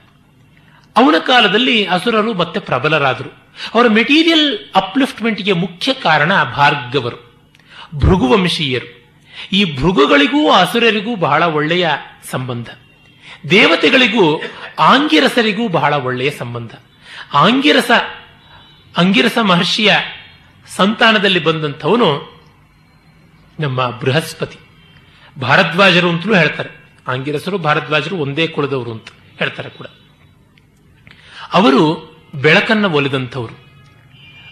ಅವನ 0.97 1.15
ಕಾಲದಲ್ಲಿ 1.27 1.85
ಅಸುರರು 1.85 2.35
ಮತ್ತೆ 2.35 2.61
ಪ್ರಬಲರಾದರು. 2.61 3.53
ಅವರ 3.75 3.87
ಮೆಟೀರಿಯಲ್ 3.89 4.59
ಅಪ್ಲಿಫ್ಟ್ಮೆಂಟ್ಗೆ 4.75 5.53
ಮುಖ್ಯ 5.53 5.93
ಕಾರಣ 5.93 6.45
ಭಾರ್ಗವರು. 6.45 7.51
ಭೃಗುವಂಶೀಯರು. 7.95 9.05
ಈ 9.53 9.77
ಭೃಗುಗಳಿಗೂ 9.77 10.53
ಅಸುರರಿಗೂ 10.53 11.17
ಬಹಳ 11.17 11.45
ಒಳ್ಳೆಯ 11.45 11.89
ಸಂಬಂಧ. 12.31 12.69
ದೇವತೆಗಳಿಗೂ 13.51 14.43
ಆಂಗಿರಸರಿಗೂ 14.79 15.69
ಬಹಳ 15.69 15.95
ಒಳ್ಳೆಯ 15.95 16.31
ಸಂಬಂಧ. 16.31 16.71
ಆಂಗಿರಸ, 17.35 17.91
ಅಂಗಿರಸ 18.97 19.39
ಮಹರ್ಷಿಯ 19.43 19.95
ಸಂತಾನದಲ್ಲಿ 20.77 21.39
ಬಂದಂಥವನು 21.39 22.35
ನಮ್ಮ 23.61 23.91
ಬೃಹಸ್ಪತಿ. 23.91 24.59
ಭಾರದ್ವಾಜರು 25.41 26.09
ಅಂತಲೂ 26.09 26.35
ಹೇಳ್ತಾರೆ. 26.35 26.71
ಆಂಗಿರಸರು, 27.09 27.59
ಭಾರದ್ವಾಜರು 27.59 28.17
ಒಂದೇ 28.17 28.47
ಕುಲದವರು 28.47 28.93
ಅಂತ 28.93 29.09
ಹೇಳ್ತಾರೆ 29.39 29.71
ಕೂಡ. 29.71 29.87
ಅವರು 31.53 32.15
ಬೆಳಕನ್ನ 32.35 32.87
ಒಲಿದಂಥವರು. 32.87 33.65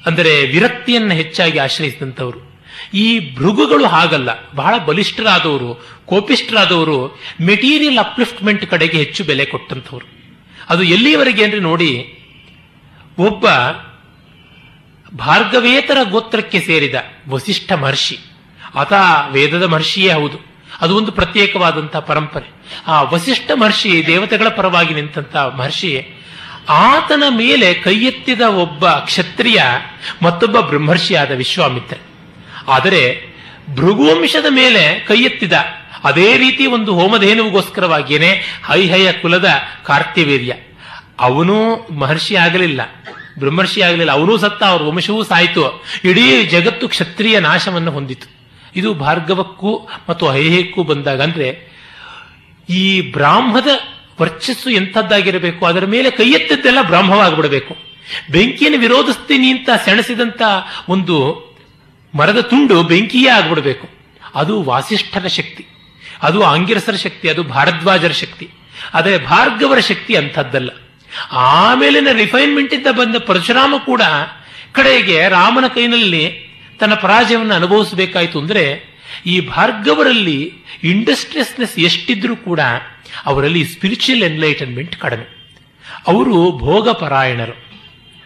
ಅಂದರೆ 0.06 0.46
ವಿರಕ್ತಿಯನ್ನು 0.46 1.14
ಹೆಚ್ಚಾಗಿ 1.14 1.58
ಆಶ್ರಯಿಸಿದಂಥವರು. 1.58 2.51
ಈ 2.94 3.34
ಭೃಗುಗಳು 3.34 3.86
ಹಾಗಲ್ಲ. 3.86 4.50
ಬಹಳ 4.54 4.78
ಬಲಿಷ್ಠರಾದವರು, 4.78 5.86
ಕೋಪಿಷ್ಠರಾದವರು, 6.06 7.20
ಮೆಟೀರಿಯಲ್ 7.40 7.98
ಅಪ್ಲಿಫ್ಟ್ಮೆಂಟ್ 7.98 8.66
ಕಡೆಗೆ 8.66 8.96
ಹೆಚ್ಚು 8.96 9.24
ಬೆಲೆ 9.24 9.44
ಕೊಟ್ಟಂಥವ್ರು. 9.44 10.06
ಅದು 10.68 10.82
ಎಲ್ಲಿಯವರೆಗೆ 10.82 11.42
ಏನ್ರಿ 11.42 11.60
ನೋಡಿ, 11.60 12.18
ಒಬ್ಬ 13.18 13.46
ಭಾರ್ಗವೇತರ 15.16 15.98
ಗೋತ್ರಕ್ಕೆ 16.02 16.60
ಸೇರಿದ 16.60 16.94
ವಸಿಷ್ಠ 17.28 17.72
ಮಹರ್ಷಿ. 17.72 18.18
ಆತ 18.74 18.92
ವೇದದ 19.30 19.62
ಮಹರ್ಷಿಯೇ 19.62 20.12
ಹೌದು. 20.12 20.52
ಅದು 20.80 20.96
ಒಂದು 20.96 21.12
ಪ್ರತ್ಯೇಕವಾದಂತಹ 21.12 21.98
ಪರಂಪರೆ. 21.98 22.50
ಆ 22.86 23.02
ವಸಿಷ್ಠ 23.02 23.50
ಮಹರ್ಷಿ 23.54 24.06
ದೇವತೆಗಳ 24.06 24.48
ಪರವಾಗಿ 24.48 24.94
ನಿಂತಹ 24.94 25.54
ಮಹರ್ಷಿ 25.58 26.08
ಆತನ 26.68 27.22
ಮೇಲೆ 27.28 27.74
ಕೈ 27.74 27.96
ಎತ್ತಿದ 27.96 28.40
ಒಬ್ಬ 28.40 28.88
ಕ್ಷತ್ರಿಯ 28.88 29.62
ಮತ್ತೊಬ್ಬ 30.22 30.60
ಬ್ರಹ್ಮರ್ಷಿಯಾದ 30.60 31.30
ವಿಶ್ವಾಮಿತ್ರ. 31.30 31.96
ಆದರೆ 32.68 33.32
ಭೃಗುವಂಶದ 33.74 34.46
ಮೇಲೆ 34.50 35.00
ಕೈ 35.00 35.26
ಅದೇ 36.04 36.36
ರೀತಿ 36.36 36.66
ಒಂದು 36.66 36.94
ಹೋಮಧೇನುವಿಗೋಸ್ಕರವಾಗಿಯೇ 36.94 38.42
ಹೈಹಯ 38.64 39.12
ಕುಲದ 39.12 39.48
ಕಾರ್ತಿವೀರ್ಯ 39.84 40.54
ಅವನೂ 41.20 41.88
ಮಹರ್ಷಿ 41.98 42.36
ಆಗಲಿಲ್ಲ. 42.36 42.80
ಬ್ರಹ್ಮರ್ಷಿ 43.38 43.82
ಆಗಲಿಲ್ಲ. 43.82 44.12
ಅವನೂ 44.12 44.38
ಸತ್ತ 44.38 44.62
ಅವ್ರ 44.62 44.82
ವಂಶವೂ 44.82 45.22
ಸಾಯಿತು. 45.22 45.84
ಇಡೀ 46.04 46.42
ಜಗತ್ತು 46.42 46.88
ಕ್ಷತ್ರಿಯ 46.88 47.40
ನಾಶವನ್ನು 47.40 47.90
ಹೊಂದಿತು. 47.90 48.30
ಇದು 48.76 48.94
ಭಾರ್ಗವಕ್ಕೂ 48.94 49.88
ಮತ್ತು 50.08 50.30
ಹೈಹಯಕ್ಕೂ 50.30 50.82
ಬಂದಾಗ 50.82 51.22
ಅಂದ್ರೆ 51.22 51.72
ಈ 52.70 53.00
ಬ್ರಾಹ್ಮದ 53.00 53.66
ವರ್ಚಸ್ಸು 54.20 54.70
ಎಂಥದ್ದಾಗಿರಬೇಕು? 54.70 55.66
ಅದರ 55.66 55.84
ಮೇಲೆ 55.84 56.10
ಕೈ 56.10 56.30
ಎತ್ತಿದ್ದೆಲ್ಲ 56.30 56.82
ಬ್ರಾಹ್ಮವಾಗ್ಬಿಡಬೇಕು. 56.82 57.76
ಬೆಂಕಿಯನ್ನು 58.30 58.78
ವಿರೋಧಿಸ್ತೀನಿ 58.78 59.50
ಅಂತ 59.50 59.68
ಸೆಣಸಿದಂತ 59.84 60.42
ಒಂದು 60.88 61.51
ಮರದ 62.14 62.40
ತುಂಡು 62.40 62.82
ಬೆಂಕಿಯೇ 62.82 63.28
ಆಗ್ಬಿಡಬೇಕು 63.28 63.88
ಅದು 64.34 64.62
ವಾಸಿಷ್ಠರ 64.62 65.26
ಶಕ್ತಿ. 65.26 65.66
ಅದು 66.22 66.42
ಆಂಗಿರಸರ 66.42 66.92
ಶಕ್ತಿ, 66.92 67.28
ಅದು 67.28 67.42
ಭಾರದ್ವಾಜರ 67.42 68.12
ಶಕ್ತಿ. 68.12 68.50
ಆದರೆ 68.94 69.18
ಭಾರ್ಗವರ 69.18 69.78
ಶಕ್ತಿ 69.78 70.16
ಅಂಥದ್ದಲ್ಲ. 70.16 70.70
ಆಮೇಲಿನ 71.32 72.08
ರಿಫೈನ್ಮೆಂಟ್ 72.12 72.74
ಇಂದ 72.74 72.86
ಬಂದ 72.90 73.16
ಪರಶುರಾಮ 73.16 73.74
ಕೂಡ 73.86 74.02
ಕಡೆಗೆ 74.72 75.28
ರಾಮನ 75.28 75.66
ಕೈನಲ್ಲಿ 75.66 76.52
ತನ್ನ 76.80 76.94
ಪರಾಜಯವನ್ನು 76.94 77.54
ಅನುಭವಿಸಬೇಕಾಯಿತು 77.54 78.40
ಅಂದರೆ, 78.40 78.84
ಈ 79.26 79.40
ಭಾರ್ಗವರಲ್ಲಿ 79.40 80.54
ಇಂಡಸ್ಟ್ರಿಯಸ್ನೆಸ್ 80.84 81.78
ಎಷ್ಟಿದ್ರೂ 81.78 82.36
ಕೂಡ 82.36 82.60
ಅವರಲ್ಲಿ 83.26 83.64
ಸ್ಪಿರಿಚುವಲ್ 83.64 84.22
ಎನ್ಲೈಟನ್ಮೆಂಟ್ 84.22 84.96
ಕಡಿಮೆ. 84.96 85.42
ಅವರು 86.08 86.58
ಭೋಗಪರಾಯಣರು. 86.58 87.64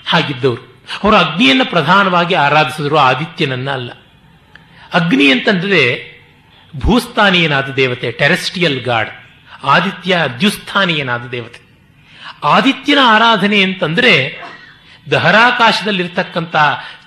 ಹಾಗಿದ್ದವರು. 0.06 0.75
ಅವರು 1.04 1.16
ಅಗ್ನಿಯನ್ನು 1.16 1.64
ಪ್ರಧಾನವಾಗಿ 1.64 2.34
ಆರಾಧಿಸಿದ್ರು, 2.34 2.96
ಆದಿತ್ಯನನ್ನ 2.96 3.70
ಅಲ್ಲ. 3.70 3.90
ಅಗ್ನಿ 4.94 5.30
ಅಂತಂದ್ರೆ 5.30 6.16
ಭೂಸ್ಥಾನೀಯನಾದ 6.76 7.68
ದೇವತೆ 7.68 8.12
ಟೆರೆಸ್ಟಿಯಲ್ 8.12 8.84
ಗಾಡ್. 8.84 9.10
ಆದಿತ್ಯ 9.64 10.18
ದ್ಯುಸ್ಥಾನೀಯನಾದ 10.40 11.24
ದೇವತೆ. 11.24 11.66
ಆದಿತ್ಯನ 12.44 12.98
ಆರಾಧನೆ 13.04 13.62
ಅಂತಂದ್ರೆ 13.62 14.42
ದಹರಾಕಾಶದಲ್ಲಿರ್ತಕ್ಕಂಥ 15.10 16.56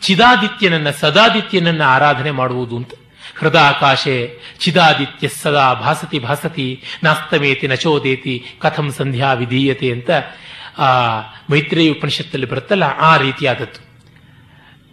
ಚಿದಾದಿತ್ಯನನ್ನ, 0.02 0.90
ಸದಾದಿತ್ಯನನ್ನ 0.90 1.82
ಆರಾಧನೆ 1.82 2.32
ಮಾಡುವುದು 2.32 2.78
ಅಂತ. 2.78 2.90
ಹೃದಾಕಾಶೆ 3.40 4.40
ಚಿದಾದಿತ್ಯ 4.60 5.28
ಸದಾ 5.28 5.74
ಭಾಸತಿ 5.74 6.20
ಭಾಸತಿ, 6.20 6.84
ನಾಸ್ತಮೇತಿ 7.04 7.68
ನಚೋದೇತಿ, 7.68 8.46
ಕಥಂ 8.60 8.92
ಸಂಧ್ಯಾ 8.92 9.34
ವಿಧೀಯತೆ 9.34 9.92
ಅಂತ 9.92 10.10
ಆ 10.78 11.20
ಮೈತ್ರೇಯ 11.50 11.92
ಉಪನಿಷತ್ತಲ್ಲಿ 11.92 12.46
ಬರುತ್ತಲ್ಲ, 12.46 12.84
ಆ 12.84 13.18
ರೀತಿಯಾದದ್ದು. 13.18 13.90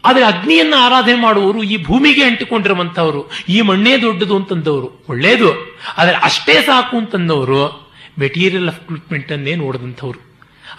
ಆದರೆ 0.05 0.25
ಅಗ್ನಿಯನ್ನು 0.25 0.77
ಆರಾಧನೆ 0.77 1.15
ಮಾಡುವವರು 1.15 1.63
ಈ 1.63 1.85
ಭೂಮಿಗೆ 1.85 2.25
ಅಂಟಿಕೊಂಡಿರುವಂಥವರು, 2.25 3.31
ಈ 3.49 3.61
ಮಣ್ಣೇ 3.61 3.97
ದೊಡ್ಡದು 3.97 4.37
ಅಂತಂದವರು, 4.37 5.07
ಒಳ್ಳೇದು. 5.09 5.79
ಆದರೆ 5.99 6.17
ಅಷ್ಟೇ 6.17 6.63
ಸಾಕು 6.63 6.97
ಅಂತಂದವರು 6.97 7.93
ಮೆಟೀರಿಯಲ್ 8.19 8.69
ಆಫ್ 8.69 8.81
ಟ್ರೀಟ್ಮೆಂಟ್ 8.81 9.33
ಅನ್ನೇ 9.33 9.55
ನೋಡಿದಂಥವ್ರು. 9.55 10.21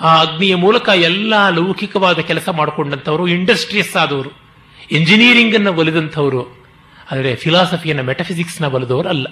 ಆ 0.02 0.22
ಅಗ್ನಿಯ 0.22 0.56
ಮೂಲಕ 0.56 0.90
ಎಲ್ಲ 0.90 1.50
ಲೌಕಿಕವಾದ 1.50 2.20
ಕೆಲಸ 2.20 2.50
ಮಾಡಿಕೊಂಡಂಥವರು, 2.50 3.28
ಇಂಡಸ್ಟ್ರಿಯಸ್ 3.28 3.96
ಆದವರು 3.96 4.32
ಇಂಜಿನಿಯರಿಂಗ್ 4.92 5.56
ಅನ್ನು 5.56 5.74
ಒಲಿದಂಥವರು. 5.74 6.68
ಆದರೆ 7.12 7.36
ಫಿಲಾಸಫಿಯನ್ನ 7.36 8.02
ಮೆಟಫಿಸಿಕ್ಸ್ನ 8.02 8.66
ಒಲಿದವರು 8.66 9.10
ಅಲ್ಲ 9.10 9.28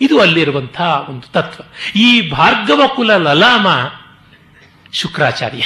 ಇದು 0.00 0.20
ಅಲ್ಲಿರುವಂತಹ 0.20 1.06
ಒಂದು 1.08 1.32
ತತ್ವ. 1.32 1.62
ಈ 1.96 2.30
ಭಾರ್ಗವ 2.30 2.82
ಕುಲ 2.96 3.16
ಲಲಾಮ 3.16 3.66
ಶುಕ್ರಾಚಾರ್ಯ. 4.92 5.62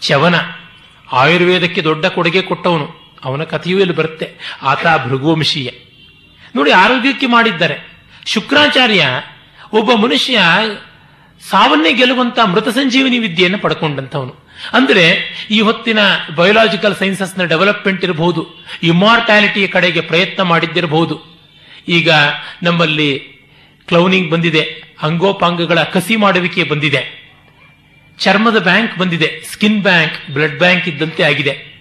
ಚವನ 0.00 0.34
ಆಯುರ್ವೇದಕ್ಕೆ 1.12 1.82
ದೊಡ್ಡ 1.82 2.06
ಕೊಡುಗೆ 2.06 2.42
ಕೊಟ್ಟವನು. 2.42 3.18
ಅವನ 3.24 3.42
ಕಥೆಯೂ 3.42 3.78
ಇಲ್ಲಿ 3.78 3.94
ಬರುತ್ತೆ. 3.94 4.56
ಆತ 4.62 4.86
ಭೃಗುವಂಶೀಯ 5.04 5.70
ನೋಡಿ, 6.56 6.70
ಆರೋಗ್ಯಕ್ಕೆ 6.70 7.26
ಮಾಡಿದ್ದಾರೆ. 7.26 7.96
ಶುಕ್ರಾಚಾರ್ಯ 8.26 9.06
ಒಬ್ಬ 9.72 9.92
ಮನುಷ್ಯ 9.92 10.38
ಸಾವನ್ನೇ 11.50 11.92
ಗೆಲ್ಲುವಂತ 11.92 12.38
ಮೃತ 12.44 12.68
ಸಂಜೀವಿನಿ 12.68 13.18
ವಿದ್ಯೆಯನ್ನು 13.18 13.58
ಪಡ್ಕೊಂಡಂಥವನು. 13.58 14.50
ಅಂದ್ರೆ, 14.72 15.18
ಈ 15.50 15.60
ಹೊತ್ತಿನ 15.60 15.98
ಬಯೋಲಾಜಿಕಲ್ 16.34 16.96
ಸೈನ್ಸಸ್ನ 16.96 17.44
ಡೆವಲಪ್ಮೆಂಟ್ 17.44 18.04
ಇರಬಹುದು 18.04 18.46
ಇಮಾರ್ಟಾಲಿಟಿಯ 18.82 19.66
ಕಡೆಗೆ 19.66 20.00
ಪ್ರಯತ್ನ 20.00 20.42
ಮಾಡಿದ್ದಿರಬಹುದು. 20.42 21.20
ಈಗ 21.88 22.10
ನಮ್ಮಲ್ಲಿ 22.62 23.35
ಕ್ಲೌನಿಂಗ್ 23.88 24.30
ಬಂದಿದೆ. 24.30 24.82
ಅಂಗೋಪಾಂಗಗಳ 25.02 25.82
ಕಸಿ 25.82 26.16
ಮಾಡುವಿಕೆ 26.16 26.64
ಬಂದಿದೆ. 26.64 27.26
ಚರ್ಮದ 28.18 28.62
ಬ್ಯಾಂಕ್ 28.62 28.98
ಬಂದಿದೆ. 28.98 29.40
ಸ್ಕಿನ್ 29.52 29.82
ಬ್ಯಾಂಕ್ 29.82 30.30
ಬ್ಲಡ್ 30.30 30.58
ಬ್ಯಾಂಕ್ 30.58 30.88
ಇದ್ದಂತೆ 30.88 31.22
ಆಗಿದೆ. 31.22 31.76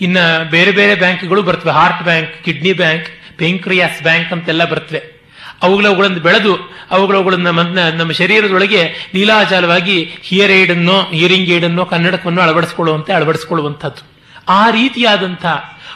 ಇನ್ನ 0.00 0.38
ಬೇರೆ 0.38 0.70
ಬೇರೆ 0.70 0.94
ಬ್ಯಾಂಕ್ಗಳು 0.94 1.42
ಬರ್ತವೆ. 1.42 1.72
Heart 1.72 2.02
bank 2.02 2.44
kidney 2.44 2.72
bank 2.72 3.38
pancreas 3.38 4.02
bank 4.02 4.32
ಅಂತೆಲ್ಲ 4.32 4.70
ಬರ್ತವೆ. 4.70 5.22
ಅವುಗಳವುಗಳನ್ನು 5.62 6.20
ಬೆಳೆದು, 6.20 6.56
ಅವುಗಳವುಗಳನ್ನ 6.90 7.50
ನಮ್ಮ 7.90 8.12
ಶರೀರದೊಳಗೆ 8.12 8.94
ಲೀಲಾಚಾಲವಾಗಿ 9.14 10.10
ಹಿಯರ್ 10.22 10.50
ಏಡ್ 10.50 10.70
ಅನ್ನೋ 10.70 11.00
ಹಿಯರಿಂಗ್ 11.00 11.48
ಏಡ್ 11.48 11.64
ಅನ್ನೋ 11.64 11.84
ಕನ್ನಡಕವನ್ನು 11.84 12.40
ಅಳವಡಿಸಿಕೊಳ್ಳುವಂತೆ 12.40 13.12
ಅಳವಡಿಸಿಕೊಳ್ಳುವಂಥದ್ದು. 13.12 14.12
ಆ 14.48 14.70
ರೀತಿಯಾದಂಥ 14.70 15.46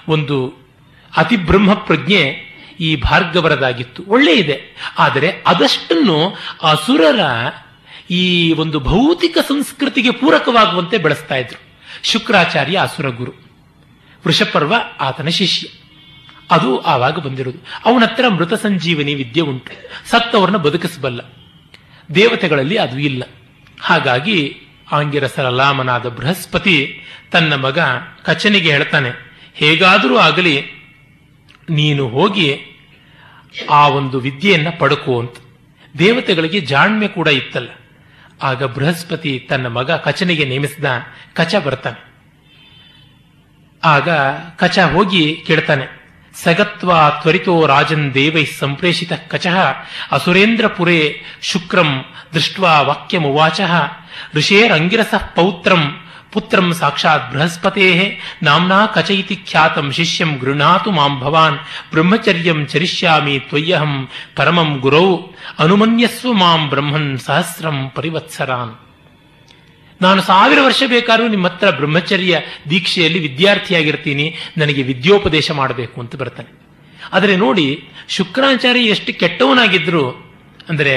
ಒಂದು 0.08 0.54
ಅತಿ 1.16 1.36
ಬ್ರಹ್ಮ 1.36 1.74
ಪ್ರಜ್ಞೆ 1.74 2.45
ಈ 2.80 2.96
ಭಾರ್ಗವರದಾಗಿತ್ತು. 2.96 4.04
ಒಳ್ಳೆ 4.08 4.34
ಇದೆ 4.34 4.56
ಆದರೆ 4.98 5.28
ಅದಷ್ಟನ್ನು 5.46 6.18
ಅಸುರರ 6.62 7.20
ಈ 8.10 8.52
ಒಂದು 8.52 8.80
ಭೌತಿಕ 8.80 9.38
ಸಂಸ್ಕೃತಿಗೆ 9.48 10.10
ಪೂರಕವಾಗುವಂತೆ 10.10 10.98
ಬೆಳೆಸ್ತಾ 10.98 11.34
ಇದ್ರು. 11.34 11.60
ಶುಕ್ರಾಚಾರ್ಯ 12.02 12.78
ಅಸುರ 12.78 13.08
ಗುರು 13.08 13.32
ವೃಷಪರ್ವ 14.26 14.74
ಆತನ 15.00 15.28
ಶಿಷ್ಯ. 15.28 15.66
ಅದು 16.50 16.80
ಆವಾಗ 16.80 17.18
ಬಂದಿರೋದು 17.18 17.58
ಅವನ 17.84 18.02
ಹತ್ರ 18.02 18.28
ಮೃತ 18.28 18.54
ಸಂಜೀವನಿ 18.54 19.14
ವಿದ್ಯೆ 19.14 19.42
ಉಂಟು. 19.42 19.72
ಸತ್ತವರನ್ನ 20.10 20.56
ಬದುಕಿಸಬಲ್ಲ. 20.56 21.20
ದೇವತೆಗಳಲ್ಲಿ 22.14 22.76
ಅದು 22.76 22.98
ಇಲ್ಲ. 22.98 23.22
ಹಾಗಾಗಿ 23.80 24.56
ಆಂಗಿರಸರ 24.92 25.48
ಲಾಮನಾದ 25.48 26.06
ಬೃಹಸ್ಪತಿ 26.08 27.04
ತನ್ನ 27.32 27.54
ಮಗ 27.54 27.78
ಕಚನಿಗೆ 28.24 28.70
ಹೇಳ್ತಾನೆ, 28.70 29.10
ಹೇಗಾದರೂ 29.54 30.16
ಆಗಲಿ 30.18 30.54
ನೀನು 31.70 32.08
ಹೋಗಿ 32.08 32.62
ಆ 33.70 33.88
ಒಂದು 33.88 34.20
ವಿದ್ಯೆಯನ್ನು 34.20 34.78
ಪಡಕು 34.78 35.20
ಅಂತ. 35.20 35.36
ದೇವತೆಗಳಿಗೆ 35.98 36.60
ಜಾಣ್ಮೆ 36.60 37.08
ಕೂಡ 37.08 37.28
ಇತ್ತಲ್ಲ. 37.28 37.68
ಆಗ 38.42 38.64
ಬೃಹಸ್ಪತಿ 38.64 39.46
ತನ್ನ 39.48 39.66
ಮಗ 39.66 39.90
ಕಚನಿಗೆ 39.90 40.44
ನೇಮಿಸಿದ 40.44 40.84
ಕಚ 41.34 41.54
ಬರ್ತಾನೆ. 41.54 42.06
ಆಗ 43.84 44.08
ಕಚ 44.56 44.78
ಹೋಗಿ 44.78 45.44
ಕೇಳ್ತಾನೆ, 45.46 46.06
ಸಗತ್ವ 46.34 46.92
ತ್ವರಿತೋ 47.20 47.66
ರಾಜನ್ 47.66 48.14
ದೇವೈ 48.14 48.44
ಸಂಪ್ರೇಷಿತ 48.44 49.12
ಕಚ, 49.12 49.46
ಅಸುರೇಂದ್ರಪುರೇ 50.10 51.22
ಶುಕ್ರಂ 51.42 52.04
ದೃಷ್ಟ್ವಾ 52.34 52.80
ವಾಕ್ಯಮುವಾಚ 52.80 53.60
ಋಷೇರಂಗಿರಸ 54.34 55.14
ಪೌತ್ರಂ 55.34 56.05
ಪುತ್ರಂ 56.36 56.66
ಸಾಕ್ಷಾತ್ 56.80 57.28
ಬೃಹಸ್ಪತೆ 57.32 57.86
ನಾಮ್ನಾ 58.46 58.80
ಕಚೈತಿ 58.94 59.36
ಖ್ಯಾತಂ 59.50 59.86
ಶಿಷ್ಯಂ 59.98 60.30
ಗೃಹಾತು 60.42 60.90
ಮಾಂ 60.96 61.12
ಭವಾನ್, 61.22 61.58
ಬ್ರಹ್ಮಚರ್ಯಂ 61.92 62.58
ಚರಿಷ್ಯಾಮಿ 62.72 63.36
ತ್ವಯ್ಯಹಂ 63.50 63.94
ಪರಮಂ 64.38 64.70
ಗುರೌ 64.86 65.08
ಅನುಮನ್ಯಸ್ವ 65.64 66.32
ಮಾಂ 66.42 66.62
ಬ್ರಹ್ಮನ್ 66.72 67.08
ಸಹಸ್ರಂ 67.26 67.78
ಪರಿವತ್ಸರಾನ್. 67.96 68.74
ನಾನು 70.00 70.20
ಸಾವಿರ 70.30 70.58
ವರ್ಷ 70.66 70.82
ಬೇಕಾದ್ರೂ 70.94 71.26
ನಿಮ್ಮ 71.34 71.46
ಹತ್ರ 71.50 71.68
ಬ್ರಹ್ಮಚರ್ಯ 71.80 72.40
ದೀಕ್ಷೆಯಲ್ಲಿ 72.72 73.20
ವಿದ್ಯಾರ್ಥಿಯಾಗಿರ್ತೀನಿ, 73.26 74.26
ನನಗೆ 74.60 74.82
ವಿದ್ಯೋಪದೇಶ 74.90 75.50
ಮಾಡಬೇಕು 75.60 75.96
ಅಂತ 76.02 76.14
ಬರ್ತಾನೆ. 76.22 76.50
ಆದರೆ 77.16 77.34
ನೋಡಿ, 77.44 77.68
ಶುಕ್ರಾಚಾರ್ಯ 78.16 78.92
ಎಷ್ಟು 78.94 79.10
ಕೆಟ್ಟವನಾಗಿದ್ರು, 79.20 80.04
ಅಂದರೆ 80.70 80.96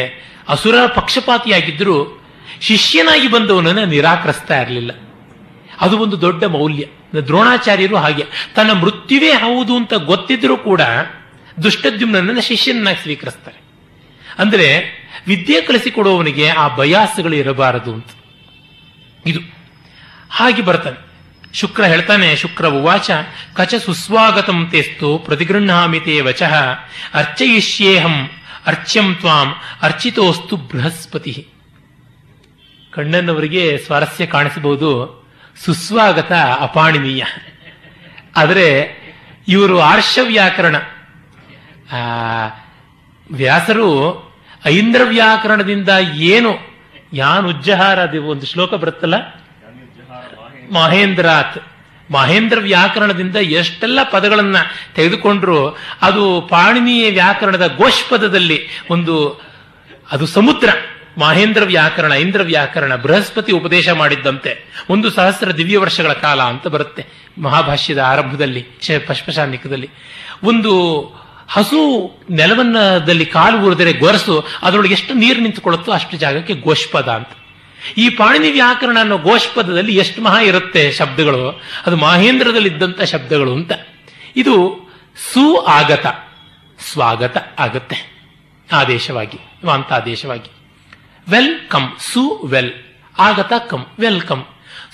ಅಸುರ 0.56 0.76
ಪಕ್ಷಪಾತಿಯಾಗಿದ್ರು, 0.98 1.98
ಶಿಷ್ಯನಾಗಿ 2.68 3.28
ಬಂದವನನ್ನು 3.36 3.86
ನಿರಾಕರಿಸ್ತಾ 3.96 4.58
ಇರಲಿಲ್ಲ. 4.64 4.92
ಅದು 5.82 5.98
ಒಂದು 5.98 6.22
ದೊಡ್ಡ 6.22 6.44
ಮೌಲ್ಯ. 6.44 6.86
ದ್ರೋಣಾಚಾರ್ಯರು 7.26 7.96
ಹಾಗೆ. 7.96 8.26
ತನ್ನ 8.56 8.72
ಮೃತ್ಯುವೇ 8.72 9.30
ಹೌದು 9.30 9.76
ಅಂತ 9.76 9.94
ಗೊತ್ತಿದ್ರೂ 9.94 10.58
ಕೂಡ 10.58 10.82
ದುಷ್ಟದ್ಯುಮ್ನನ್ನ 11.64 12.40
ಶಿಷ್ಯನನ್ನಾಗಿ 12.40 13.02
ಸ್ವೀಕರಿಸ್ತಾರೆ. 13.02 13.62
ಅಂದರೆ 14.38 15.00
ವಿದ್ಯೆ 15.28 15.62
ಕಲಿಸಿಕೊಡುವವನಿಗೆ 15.62 16.50
ಆ 16.50 16.68
ಬಯಾಸಗಳು 16.68 17.36
ಇರಬಾರದು 17.36 17.94
ಅಂತ. 17.94 18.08
ಇದು. 19.26 19.40
ಹಾಗೆ 20.30 20.62
ಬರ್ತಾನೆ. 20.62 21.10
ಶುಕ್ರ 21.54 21.84
ಹೇಳ್ತಾನೆ, 21.84 22.36
ಶುಕ್ರ 22.36 22.68
ಉವಾಚ, 22.68 23.12
ಕಚ 23.54 23.76
ಸುಸ್ವಾಗತಂ 23.76 24.68
ತೇಸ್ತು 24.72 25.18
ಪ್ರತಿಗೃಹಾಮಿತೆ 25.18 26.22
ವಚಃ, 26.22 26.56
ಅರ್ಚಯಿಷ್ಯೇಹಂ, 27.14 28.30
ಅರ್ಚ್ಯಂ 28.66 29.16
ತ್ವಾಂ, 29.16 29.56
ಅರ್ಚಿತೋಸ್ತು 29.82 30.56
ಬೃಹಸ್ಪತಿ. 30.56 31.48
ಕಣ್ಣನ್ನವರಿಗೆ 32.92 33.78
ಸ್ವಾರಸ್ಯ 33.78 34.26
ಕಾಣಿಸಬಹುದು. 34.26 35.19
ಸುಸ್ವಾಗತ 35.66 36.32
ಅಪಾಣಿನೀಯ. 36.60 37.24
ಆದರೆ 38.36 38.66
ಇವರು 39.48 39.80
ಆರ್ಷ 39.80 40.20
ವ್ಯಾಕರಣ 40.22 40.76
ವ್ಯಾಸರು 43.32 43.88
ಐಂದ್ರ 44.66 45.02
ವ್ಯಾಕರಣದಿಂದ 45.04 45.90
ಏನು 46.14 46.56
ಯಾನ್ 47.14 47.48
ಉಜ್ಜಹಾರ 47.48 48.00
ಒಂದು 48.16 48.46
ಶ್ಲೋಕ 48.46 48.74
ಬರುತ್ತಲ್ಲ? 48.74 49.16
ಮಹೇಂದ್ರಾತ್. 50.74 51.58
ಮಹೇಂದ್ರ 52.12 52.60
ವ್ಯಾಕರಣದಿಂದ 52.60 53.36
ಎಷ್ಟೆಲ್ಲ 53.36 54.00
ಪದಗಳನ್ನ 54.04 54.56
ತೆಗೆದುಕೊಂಡ್ರು, 54.96 55.78
ಅದು 56.02 56.42
ಪಾಣಿನೀಯ 56.42 57.12
ವ್ಯಾಕರಣದ 57.12 57.76
ಗೋಷ್ಪದದಲ್ಲಿ 57.76 58.68
ಒಂದು, 58.90 59.42
ಅದು 60.12 60.26
ಸಮುದ್ರ. 60.28 60.70
ಮಹೇಂದ್ರ 61.18 61.64
ವ್ಯಾಕರಣ, 61.64 62.12
ಇಂದ್ರ 62.12 62.42
ವ್ಯಾಕರಣ, 62.42 62.96
ಬೃಹಸ್ಪತಿ 62.96 63.52
ಉಪದೇಶ 63.52 63.90
ಮಾಡಿದ್ದಂತೆ. 63.90 64.52
ಒಂದು 64.90 65.10
ಸಹಸ್ರ 65.10 65.52
ದಿವ್ಯ 65.52 65.78
ವರ್ಷಗಳ 65.78 66.14
ಕಾಲ 66.14 66.42
ಅಂತ 66.42 66.68
ಬರುತ್ತೆ 66.68 67.06
ಮಹಾಭಾಷ್ಯದ 67.42 68.00
ಆರಂಭದಲ್ಲಿ 68.00 68.62
ಪಶ್ಪಶಾನಿಕದಲ್ಲಿ 69.08 69.90
ಒಂದು 70.44 70.74
ಹಸು 71.48 71.80
ನೆಲವನ್ನದಲ್ಲಿ 72.30 73.26
ಕಾಲು 73.26 73.66
ಉರಿದರೆ 73.66 73.94
ಗೊರಸು, 73.94 74.46
ಅದರೊಳಗೆ 74.64 74.94
ಎಷ್ಟು 74.94 75.14
ನೀರು 75.14 75.42
ನಿಂತುಕೊಳ್ಳುತ್ತೋ 75.42 75.92
ಅಷ್ಟು 75.92 76.18
ಜಾಗಕ್ಕೆ 76.18 76.54
ಗೋಷ್ಪದ 76.54 77.10
ಅಂತ. 77.10 77.30
ಈ 77.98 78.10
ಪಾಣಿನಿ 78.10 78.52
ವ್ಯಾಕರಣ 78.52 78.98
ಅನ್ನೋ 79.00 79.18
ಗೋಷ್ಪದದಲ್ಲಿ 79.18 79.96
ಎಷ್ಟು 79.96 80.22
ಮಹಾ 80.22 80.40
ಇರುತ್ತೆ 80.42 80.92
ಶಬ್ದಗಳು, 80.92 81.62
ಅದು 81.86 81.96
ಮಹೇಂದ್ರದಲ್ಲಿ 81.96 82.70
ಇದ್ದಂಥ 82.70 83.02
ಶಬ್ದಗಳು 83.02 83.54
ಅಂತ. 83.54 83.72
ಇದು 84.36 84.56
ಸು 85.34 85.56
ಆಗತ, 85.56 86.06
ಸ್ವಾಗತ 86.92 87.38
ಆಗತ್ತೆ. 87.60 87.98
ಆದೇಶವಾಗಿ 88.72 89.38
ಅಂತ 89.64 90.59
ಆದೇಶವಾಗಿ 91.32 91.54
ವೆಲ್ 91.54 91.70
ಕಮ್ 91.70 92.00
ಸು 92.00 92.42
ವೆಲ್. 92.46 92.74
ಆಗತ 93.20 93.54
ಕಮ್ 93.70 93.86
ವೆಲ್ಕಮ್. 94.00 94.46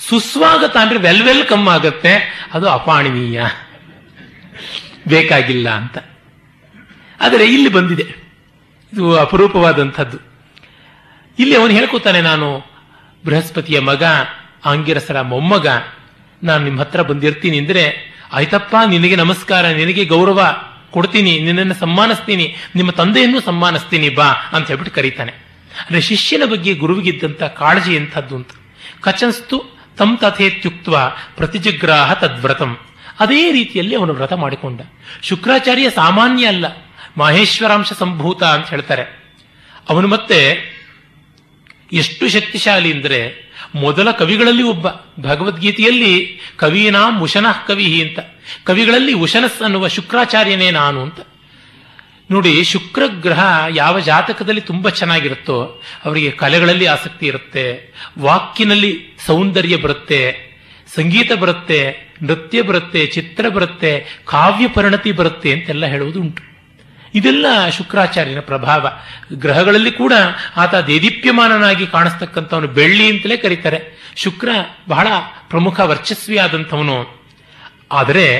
ಸುಸ್ವಾಗತ 0.09 0.77
ಅಂದ್ರೆ 0.77 0.99
ವೆಲ್ 0.99 1.23
ವೆಲ್ಕಮ್ 1.23 1.67
ಆಗತ್ತೆ, 1.67 2.47
ಅದು 2.53 2.69
ಅಪಾಣಿನೀಯ. 2.69 3.43
ಬೇಕಾಗಿಲ್ಲ 5.07 5.69
ಅಂತ. 5.69 5.97
ಆದರೆ 7.21 7.45
ಇಲ್ಲಿ 7.45 7.69
ಬಂದಿದೆ. 7.69 8.03
ಇದು 8.93 9.17
ಅಪರೂಪವಾದಂಥದ್ದು. 9.17 10.17
ಇಲ್ಲಿ 11.39 11.55
ಅವನು 11.55 11.73
ಹೇಳ್ಕೊತಾನೆ, 11.73 12.21
ನಾನು 12.21 12.63
ಬೃಹಸ್ಪತಿಯ 13.25 13.79
ಮಗ, 13.79 14.03
ಆಂಗಿರಸರ 14.65 15.21
ಮೊಮ್ಮಗ, 15.21 15.67
ನಾನು 16.43 16.63
ನಿಮ್ಮ 16.63 16.79
ಹತ್ರ 16.79 17.01
ಬಂದಿರ್ತೀನಿ 17.01 17.59
ಅಂದ್ರೆ, 17.59 18.15
ಆಯ್ತಪ್ಪ, 18.31 18.75
ನಿನಗೆ 18.89 19.15
ನಮಸ್ಕಾರ, 19.15 19.65
ನಿನಗೆ 19.65 20.05
ಗೌರವ 20.05 20.55
ಕೊಡ್ತೀನಿ, 20.91 21.39
ನಿನ್ನನ್ನು 21.39 21.73
ಸಮ್ಮಾನಿಸ್ತೀನಿ 21.73 22.55
ನಿಮ್ಮ 22.75 22.91
ತಂದೆಯನ್ನು 22.91 23.41
ಸಮ್ಮಾನಿಸ್ತೀನಿ 23.41 24.09
ಬಾ 24.09 24.25
ಅಂತ 24.51 24.67
ಹೇಳ್ಬಿಟ್ಟು 24.67 24.95
ಕರೀತಾನೆ. 24.95 25.44
ಅಂದ್ರೆ 25.79 26.01
ಶಿಷ್ಯನ 26.01 26.41
ಬಗ್ಗೆ 26.45 26.73
ಗುರುವಿಗಿದ್ದಂಥ 26.73 27.43
ಕಾಳಜಿ 27.43 27.95
ಎಂಥದ್ದು 27.95 28.35
ಅಂತ. 28.35 28.49
ಕಚನ್ಸ್ತು 29.01 29.63
ತಂ 29.97 30.17
ತಥೇತ್ಯುಕ್ತ 30.17 30.89
ಪ್ರತಿಜಗ್ರಾಹ 31.35 32.13
ತದ್ವ್ರತಂ. 32.13 32.77
ಅದೇ 33.19 33.51
ರೀತಿಯಲ್ಲಿ 33.51 33.95
ಅವನು 33.95 34.13
ವ್ರತ 34.13 34.33
ಮಾಡಿಕೊಂಡ. 34.33 34.81
ಶುಕ್ರಾಚಾರ್ಯ 35.21 35.89
ಸಾಮಾನ್ಯ 35.89 36.45
ಅಲ್ಲ, 36.45 36.65
ಮಹೇಶ್ವರಾಂಶ 37.17 37.93
ಸಂಭೂತ 37.93 38.43
ಅಂತ 38.43 38.67
ಹೇಳ್ತಾರೆ. 38.67 39.33
ಅವನು 39.89 40.07
ಮತ್ತೆ 40.07 40.75
ಎಷ್ಟು 41.93 42.29
ಶಕ್ತಿಶಾಲಿ 42.29 42.93
ಅಂದ್ರೆ 42.93 43.45
ಮೊದಲ 43.75 44.11
ಕವಿಗಳಲ್ಲಿ 44.11 44.63
ಒಬ್ಬ, 44.63 44.87
ಭಗವದ್ಗೀತೆಯಲ್ಲಿ 45.19 46.39
ಕವಿನಾಂ 46.57 47.21
ಉಶನಃ 47.21 47.65
ಕವಿ 47.65 48.01
ಅಂತ. 48.01 48.19
ಕವಿಗಳಲ್ಲಿ 48.63 49.13
ಉಶನಸ್ 49.13 49.61
ಅನ್ನುವ 49.61 49.87
ಶುಕ್ರಾಚಾರ್ಯನೇ 49.87 50.71
ನಾನು 50.71 51.01
ಅಂತ. 51.01 51.19
ನೋಡಿ 52.31 52.63
ಶುಕ್ರ 52.63 53.03
ಗ್ರಹ 53.07 53.63
ಯಾವ 53.75 53.99
ಜಾತಕದಲ್ಲಿ 53.99 54.61
ತುಂಬಾ 54.61 54.89
ಚೆನ್ನಾಗಿರುತ್ತೋ, 54.89 55.81
ಅವರಿಗೆ 56.05 56.31
ಕಲೆಗಳಲ್ಲಿ 56.31 56.85
ಆಸಕ್ತಿ 56.85 57.25
ಇರುತ್ತೆ 57.25 57.93
ವಾಕಿನಲ್ಲಿ 58.19 59.17
ಸೌಂದರ್ಯ 59.25 59.75
ಬರುತ್ತೆ, 59.75 60.45
ಸಂಗೀತ 60.95 61.31
ಬರುತ್ತೆ, 61.33 62.13
ನೃತ್ಯ 62.23 62.61
ಬರುತ್ತೆ, 62.61 63.05
ಚಿತ್ರ 63.05 63.49
ಬರುತ್ತೆ, 63.49 64.21
ಕಾವ್ಯ 64.25 64.67
ಪರಿಣತಿ 64.67 65.11
ಬರುತ್ತೆ 65.11 65.51
ಅಂತೆಲ್ಲ 65.51 65.85
ಹೇಳುವುದು 65.85 66.21
ಉಂಟು. 66.21 66.43
ಇದೆಲ್ಲ 67.15 67.69
ಶುಕ್ರಾಚಾರ್ಯನ 67.69 68.39
ಪ್ರಭಾವ. 68.39 68.87
ಗ್ರಹಗಳಲ್ಲಿ 69.33 69.91
ಕೂಡ 69.91 70.13
ಆತ 70.57 70.75
ದೇದೀಪ್ಯಮಾನನಾಗಿ 70.75 71.87
ಕಾಣಿಸ್ತಕ್ಕಂಥವನು 71.87 72.67
ಬೆಳ್ಳಿ 72.67 73.07
ಅಂತಲೇ 73.07 73.37
ಕರೀತಾರೆ. 73.37 74.11
ಶುಕ್ರ 74.15 74.49
ಬಹಳ 74.89 75.07
ಪ್ರಮುಖ 75.49 75.79
ವರ್ಚಸ್ವಿಯಾದಂಥವನು. 75.79 77.23
ಆದರೆ 77.91 78.37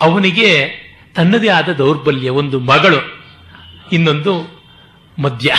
ಅವನಿಗೆ 0.00 0.68
ತನ್ನದೇ 1.14 1.48
ಆದ 1.48 1.68
ದೌರ್ಬಲ್ಯ, 1.68 2.30
ಒಂದು 2.30 2.60
ಮಗಳು, 2.60 3.24
ಇನ್ನೊಂದು 3.92 4.60
ಮದ್ಯ. 5.18 5.54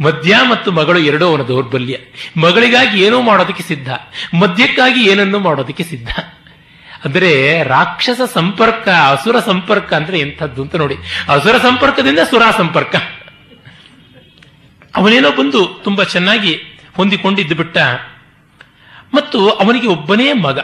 ಮದ್ಯ 0.00 0.36
ಮತ್ತು 0.50 0.72
ಮಗಳು 0.72 0.98
ಎರಡೂ 0.98 1.26
ಅವನ 1.26 1.42
ದೌರ್ಬಲ್ಯ. 1.42 1.98
ಮಗಳಿಗಾಗಿ 2.36 3.02
ಏನೋ 3.02 3.22
ಮಾಡೋದಕ್ಕೆ 3.22 3.62
ಸಿದ್ಧ. 3.62 3.92
ಮದ್ಯಕ್ಕಾಗಿ 4.34 5.10
ಏನನ್ನೂ 5.10 5.38
ಮಾಡೋದಕ್ಕೆ 5.38 5.84
ಸಿದ್ಧ. 5.84 6.08
ಅಂದರೆ 7.04 7.62
ರಾಕ್ಷಸ 7.62 8.20
ಸಂಪರ್ಕ, 8.34 8.88
ಅಸುರ 8.88 9.40
ಸಂಪರ್ಕ 9.40 9.94
ಅಂದ್ರೆ 9.94 10.20
ಎಂಥದ್ದು 10.20 10.62
ಅಂತ 10.62 10.76
ನೋಡಿ. 10.76 10.94
ಅಸುರ 11.28 11.58
ಸಂಪರ್ಕದಿಂದ 11.58 12.18
ಸುರ 12.18 12.42
ಸಂಪರ್ಕ. 12.56 12.96
ಅವನೇನೋ 14.96 15.30
ಬಂದು 15.30 15.80
ತುಂಬಾ 15.84 16.04
ಚೆನ್ನಾಗಿ 16.04 16.58
ಹೊಂದಿಕೊಂಡಿದ್ದು 16.96 17.54
ಬಿಟ್ಟ. 17.54 17.78
ಮತ್ತು 19.14 19.50
ಅವನಿಗೆ 19.50 19.86
ಒಬ್ಬನೇ 19.86 20.32
ಮಗ. 20.32 20.58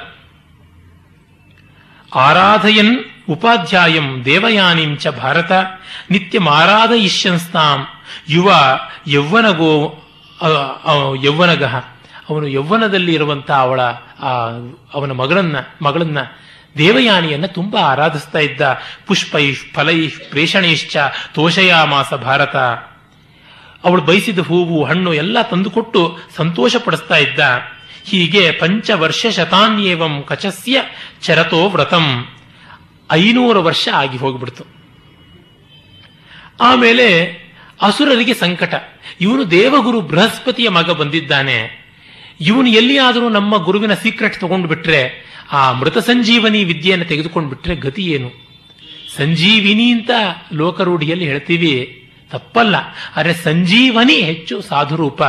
ಆರಾಧಯನ್ 2.15 3.12
ಉಪಾಧ್ಯಾಯಂ 3.29 4.25
ದೇವಯಾನಿಂ 4.25 4.97
ಚ 4.97 5.09
ಭಾರತ. 5.09 5.53
ನಿತ್ಯ 6.11 6.39
ಆರಾಧಯಿಷ್ಯನ್ಸ್ತಾಂ 6.51 7.87
ಯುವ 8.29 8.55
ಯೌವನಗೋ 9.07 9.73
ಯೌವನಗಹ 11.23 11.77
ಅವನು 12.31 12.47
ಯೌವನದಲ್ಲಿ 12.49 13.15
ಇರುವಂತಹ 13.15 13.55
ಅವಳ 13.55 13.83
ಅವನ 14.95 15.13
ಮಗಳನ್ನ 15.13 15.57
ಮಗಳನ್ನ 15.83 16.19
ದೇವಯಾನಿಯನ್ನ 16.79 17.47
ತುಂಬಾ 17.47 17.81
ಆರಾಧಿಸ್ತಾ 17.81 18.39
ಇದ್ದ. 18.39 18.61
ಪುಷ್ಪೈ 19.07 19.53
ಫಲೈ 19.55 20.09
ಪ್ರೇಷಣೈಶ್ಚ, 20.09 20.97
ತೋಷಯಾಮಾಸ 21.35 22.15
ಭಾರತ. 22.15 22.57
ಅವಳು 23.85 24.03
ಬಯಸಿದ 24.03 24.39
ಹೂವು, 24.39 24.85
ಹಣ್ಣು 24.85 25.15
ಎಲ್ಲ 25.15 25.43
ತಂದುಕೊಟ್ಟು 25.43 26.19
ಸಂತೋಷ 26.37 26.77
ಪಡಿಸ್ತಾ 26.85 27.17
ಇದ್ದ. 27.17 27.41
ಹೀಗೆ 28.05 28.51
ಪಂಚವರ್ಷ 28.51 29.27
ಶತಾನ್ಯೇವಂ 29.27 30.25
ಕಚಸ್ಯ 30.29 30.83
ಚರತೋ 31.23 31.69
ವ್ರತಂ. 31.69 32.27
ಐನೂರು 33.13 33.63
ವರ್ಷ 33.63 33.89
ಆಗಿ 33.93 34.19
ಹೋಗ್ಬಿಡ್ತು. 34.19 34.65
ಆಮೇಲೆ 36.61 37.25
ಅಸುರರಿಗೆ 37.83 38.35
ಸಂಕಟ. 38.35 38.75
ಇವನು 39.21 39.51
ದೇವಗುರು 39.51 40.01
ಬೃಹಸ್ಪತಿಯ 40.01 40.69
ಮಗ 40.69 40.91
ಬಂದಿದ್ದಾನೆ. 40.91 41.83
ಇವನು 42.41 42.69
ಎಲ್ಲಿಯಾದರೂ 42.69 43.29
ನಮ್ಮ 43.29 43.57
ಗುರುವಿನ 43.57 43.95
ಸೀಕ್ರೆಟ್ 43.95 44.41
ತಗೊಂಡು 44.41 44.69
ಬಿಟ್ರೆ, 44.69 45.33
ಆ 45.53 45.73
ಮೃತ 45.73 45.99
ಸಂಜೀವನಿ 45.99 46.65
ವಿದ್ಯೆಯನ್ನು 46.65 47.07
ತೆಗೆದುಕೊಂಡು 47.07 47.49
ಬಿಟ್ರೆ 47.49 47.77
ಗತಿ 47.77 48.03
ಏನು? 48.03 48.31
ಸಂಜೀವಿನಿ 49.17 49.91
ಅಂತ 49.91 50.11
ಲೋಕರೂಢಿಯಲ್ಲಿ 50.53 51.25
ಹೇಳ್ತೀವಿ. 51.25 51.99
ತಪ್ಪಲ್ಲ. 52.31 52.77
ಆದರೆ 53.17 53.35
ಸಂಜೀವನಿ 53.35 54.15
ಹೆಚ್ಚು 54.15 54.63
ಸಾಧುರೂಪ. 54.63 55.23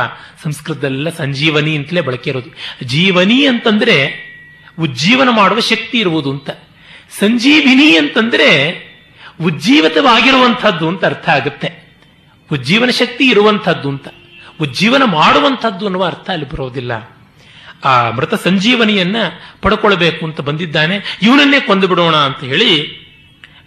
ಸಂಸ್ಕೃತದಲ್ಲ 0.44 1.08
ಸಂಜೀವನಿ 1.08 1.76
ಅಂತಲೇ 1.76 2.00
ಬಳಕೆ 2.00 2.30
ಇರೋದು. 2.30 2.50
ಜೀವನಿ 2.84 3.46
ಅಂತಂದ್ರೆ 3.46 4.24
ಉಜ್ಜೀವನ 4.80 5.28
ಮಾಡುವ 5.28 5.60
ಶಕ್ತಿ 5.60 5.98
ಇರುವುದು 5.98 6.30
ಅಂತ. 6.30 6.50
ಸಂಜೀವಿನಿ 7.20 7.96
ಅಂತಂದ್ರೆ 7.96 8.48
ಉಜ್ಜೀವಿತವಾಗಿರುವಂಥದ್ದು 9.44 10.88
ಅಂತ 10.88 11.04
ಅರ್ಥ 11.04 11.28
ಆಗುತ್ತೆ. 11.28 11.84
ಉಜ್ಜೀವನ 12.52 12.90
ಶಕ್ತಿ 12.90 13.24
ಇರುವಂಥದ್ದು 13.24 13.88
ಅಂತ. 13.88 14.08
ಉಜ್ಜೀವನ 14.60 15.02
ಮಾಡುವಂಥದ್ದು 15.04 15.84
ಅನ್ನುವ 15.84 16.04
ಅರ್ಥ 16.04 16.30
ಅಲ್ಲಿ 16.30 16.48
ಬರೋದಿಲ್ಲ. 16.48 17.10
ಆ 17.84 18.10
ಮೃತ 18.10 18.34
ಸಂಜೀವನಿಯನ್ನ 18.34 19.16
ಪಡ್ಕೊಳ್ಬೇಕು 19.62 20.26
ಅಂತ 20.26 20.40
ಬಂದಿದ್ದಾನೆ. 20.40 21.18
ಇವನನ್ನೇ 21.22 21.60
ಕೊಂದು 21.60 21.88
ಬಿಡೋಣ 21.88 22.16
ಅಂತ 22.16 22.44
ಹೇಳಿ 22.44 23.04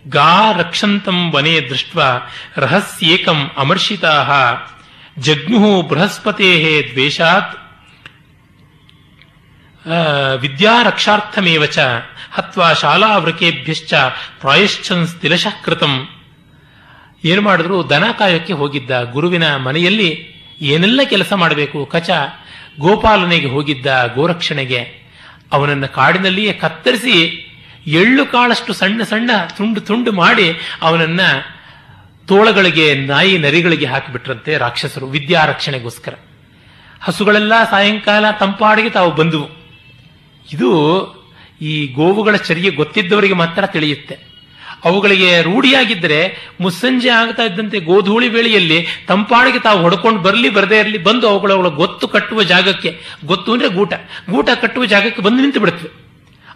ಗಾ 0.07 0.51
ರಕ್ಷಂತಂ 0.51 1.31
ವನೇ 1.31 1.59
ದೃಷ್ಟ 1.59 1.97
ರಹಸ್ಯೇಕಂ 2.57 3.51
ಅಮರ್ಷಿತಾ 3.57 4.25
ಜಗ್ನು 5.19 5.81
ಬೃಹಸ್ಪತೇ 5.81 6.81
ದ್ವೇಷಾತ್ 6.91 7.66
ವಿದ್ಯಾರಕ್ಷಾರ್ಥಮೇವ 10.39 11.65
ಚ 11.65 11.77
ಹತ್ವಾ 12.31 12.73
ಶಾಲಾವೃಕೇಭ್ಯಶ್ಚ 12.73 13.93
ಪ್ರಾಯಶ್ಚನ್ 14.39 15.07
ತಿಲಶಃ 15.07 15.63
ಕೃತಂ. 15.63 16.09
ಏನು 17.25 17.41
ಮಾಡಿದ್ರು? 17.41 17.89
ದನ 17.89 18.03
ಕಾಯೋಕ್ಕೆ 18.19 18.53
ಹೋಗಿದ್ದ 18.53 19.03
ಗುರುವಿನ 19.11 19.55
ಮನೆಯಲ್ಲಿ 19.55 20.37
ಏನೆಲ್ಲ 20.61 20.99
ಕೆಲಸ 21.03 21.33
ಮಾಡಬೇಕು? 21.33 21.85
ಕಚ 21.85 22.09
ಗೋಪಾಲನೆಗೆ 22.79 23.47
ಹೋಗಿದ್ದ 23.47 24.11
ಗೋರಕ್ಷಣೆಗೆ. 24.15 24.79
ಅವನನ್ನು 25.51 25.87
ಕಾಡಿನಲ್ಲಿಯೇ 25.87 26.53
ಕತ್ತರಿಸಿ 26.53 27.43
ಎಳ್ಳು 27.87 28.25
ಕಾಳಷ್ಟು 28.25 28.73
ಸಣ್ಣ 28.73 29.03
ಸಣ್ಣ 29.03 29.31
ತುಂಡು 29.57 29.81
ತುಂಡು 29.81 30.11
ಮಾಡಿ 30.11 30.53
ಅವನನ್ನ 30.81 31.21
ತೋಳಗಳಿಗೆ, 32.27 32.95
ನಾಯಿ 32.95 33.37
ನರಿಗಳಿಗೆ 33.37 33.85
ಹಾಕಿಬಿಟ್ರಂತೆ 33.85 34.57
ರಾಕ್ಷಸರು 34.57 35.05
ವಿದ್ಯಾರಕ್ಷಣೆಗೋಸ್ಕರ. 35.05 36.13
ಹಸುಗಳೆಲ್ಲ 37.01 37.63
ಸಾಯಂಕಾಲ 37.71 38.31
ತಂಪಾಡಿಗೆ 38.31 38.89
ತಾವು 38.89 39.11
ಬಂದುವು. 39.11 39.66
ಇದು 40.53 40.71
ಈ 41.61 41.87
ಗೋವುಗಳ 41.87 42.35
ಚರ್ಯೆ 42.35 42.69
ಗೊತ್ತಿದ್ದವರಿಗೆ 42.69 43.33
ಮಾತ್ರ 43.33 43.65
ತಿಳಿಯುತ್ತೆ. 43.65 44.15
ಅವುಗಳಿಗೆ 44.85 45.41
ರೂಢಿಯಾಗಿದ್ದರೆ 45.41 46.49
ಮುಸ್ಸಂಜೆ 46.61 47.09
ಆಗ್ತಾ 47.09 47.43
ಇದ್ದಂತೆ 47.43 47.79
ಗೋಧೂಳಿ 47.79 48.27
ವೇಳೆಯಲ್ಲಿ 48.29 48.87
ತಂಪಾಡಿಗೆ 49.07 49.59
ತಾವು 49.59 49.81
ಹೊಡ್ಕೊಂಡು 49.81 50.19
ಬರಲಿ 50.19 50.49
ಬರದೇ 50.49 50.79
ಇರಲಿ 50.79 50.97
ಬಂದು 50.97 51.29
ಅವುಗಳ 51.29 51.51
ಗೊತ್ತು 51.53 52.07
ಕಟ್ಟುವ 52.07 52.43
ಜಾಗಕ್ಕೆ, 52.43 53.01
ಗೊತ್ತು 53.25 53.53
ಅಂದರೆ 53.53 53.69
ಗೂಟ 53.69 53.93
ಗೂಟ 54.29 54.49
ಕಟ್ಟುವ 54.61 54.85
ಜಾಗಕ್ಕೆ 54.85 55.21
ಬಂದು 55.21 55.41
ನಿಂತು 55.41 55.59
ಬಿಡುತ್ತವೆ. 55.59 55.89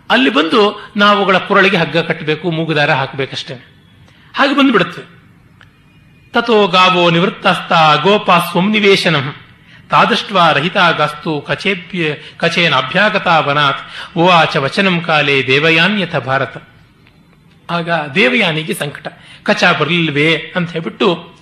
ಅಲ್ಲಿ 0.10 0.30
ಬಂದು 0.30 0.92
ನಾವು 0.98 1.18
ಅವುಗಳ 1.18 1.38
ಕೊರಳಿಗೆ 1.38 1.78
ಹಗ್ಗ 1.78 1.98
ಕಟ್ಟಬೇಕು, 1.98 2.52
ಮೂಗುದಾರ 2.52 2.92
ಹಾಕಬೇಕಷ್ಟೇ. 2.92 3.54
ಹಾಗೆ 4.36 4.56
ಬಂದು 4.58 4.72
ಬಿಡುತ್ತವೆ. 4.72 5.06
ತಥೋ 6.34 6.68
ಗಾವೋ 6.68 7.10
ನಿವೃತ್ತಾಸ್ತ 7.10 8.04
ಗೋಪಾ 8.04 8.39
ಸ್ವನಿವೇಶನಂ 8.39 9.36
ತಾದೃಷ್ಟ 9.92 10.32
ರಹಿತಾಗಸ್ತು 10.54 11.42
ಕಚೇಭ್ಯ 11.42 12.16
ಕಚೇನ 12.38 12.76
ಅಭ್ಯಾಗತ 12.76 13.28
ವನಾತ್ 13.28 13.80
ಉವಾಚ 14.18 14.58
ವಚನಂ 14.58 15.02
ಕಾಲೇ 15.02 15.48
ದೇವಯಾನ್ಯಥ 15.48 16.16
ಭಾರತ. 16.16 16.64
ಆಗ 17.70 17.89
ದೇವಯಾನಿಗೆ 18.16 18.74
ಸಂಕಟ. 18.74 19.08
ಕಚ 19.44 19.64
ಬರಲಿಲ್ವೇ 19.80 20.54
ಅಂತ 20.56 20.72
ಹೇಳ್ಬಿಟ್ಟು 20.72 21.36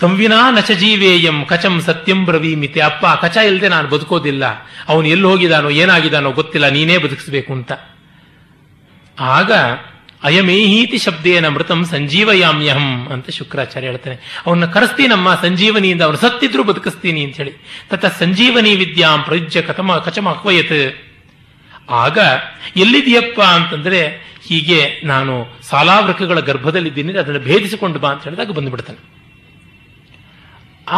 ತಂವಿನಾ 0.00 0.50
ನಚ 0.50 0.70
ಜೀವೇಯಂ 0.70 1.44
ಕಚಂ 1.44 1.80
ಸತ್ಯಂ 1.80 2.24
ಬ್ರವೀಮಿತೆ. 2.24 2.80
ಅಪ್ಪ, 2.80 3.06
ಕಚ 3.06 3.36
ಇಲ್ಲದೆ 3.36 3.68
ನಾನು 3.68 3.88
ಬದುಕೋದಿಲ್ಲ. 3.88 4.44
ಅವನು 4.88 5.08
ಎಲ್ಲಿ 5.08 5.26
ಹೋಗಿದಾನೋ, 5.26 5.70
ಏನಾಗಿದಾನೋ 5.70 6.32
ಗೊತ್ತಿಲ್ಲ. 6.32 6.68
ನೀನೇ 6.68 6.98
ಬದುಕಿಸ್ಬೇಕು 6.98 7.52
ಅಂತ. 7.52 7.72
ಆಗ 9.20 9.52
ಅಯಮೇಹೀತಿ 10.24 10.98
ಶಬ್ದೇನ 10.98 11.46
ಮೃತಂ 11.48 11.80
ಸಂಜೀವಯಾಮ್ಯಹಂ 11.84 12.88
ಅಂತ 13.12 13.26
ಶುಕ್ರಾಚಾರ್ಯ 13.30 13.86
ಹೇಳ್ತಾನೆ. 13.86 14.16
ಅವನ್ನ 14.46 14.66
ಕರೆಸ್ತೀನಮ್ಮ, 14.66 15.28
ಸಂಜೀವನಿಯಿಂದ 15.42 16.02
ಅವನು 16.02 16.16
ಸತ್ತಿದ್ರು 16.16 16.62
ಬದುಕಿಸ್ತೀನಿ 16.64 17.22
ಅಂತ 17.24 17.36
ಹೇಳಿ. 17.36 17.54
ತತ 17.90 18.04
ಸಂಜೀವನಿ 18.20 18.72
ವಿದ್ಯಾಂ 18.82 19.22
ಪ್ರಯುಜ್ಯ 19.22 19.62
ಕಥಮ 19.62 19.96
ಕಚಮ 19.96 20.28
ಅಕ್ವಯತ್ 20.28 20.78
ಆಗ 22.04 22.18
ಎಲ್ಲಿದೆಯಪ್ಪ 22.76 23.40
ಅಂತಂದ್ರೆ 23.56 24.00
ಹೀಗೆ 24.48 24.80
ನಾನು 25.04 25.34
ಸಾಲಾವೃಕಗಳ 25.62 26.38
ಗರ್ಭದಲ್ಲಿದ್ದೀನಿ, 26.40 27.12
ಅದನ್ನು 27.18 27.40
ಭೇದಿಸಿಕೊಂಡು 27.40 27.98
ಬಾ 27.98 28.10
ಅಂತ 28.12 28.24
ಹೇಳಿದಾಗ 28.24 28.52
ಬಂದುಬಿಡ್ತಾನೆ. 28.58 29.00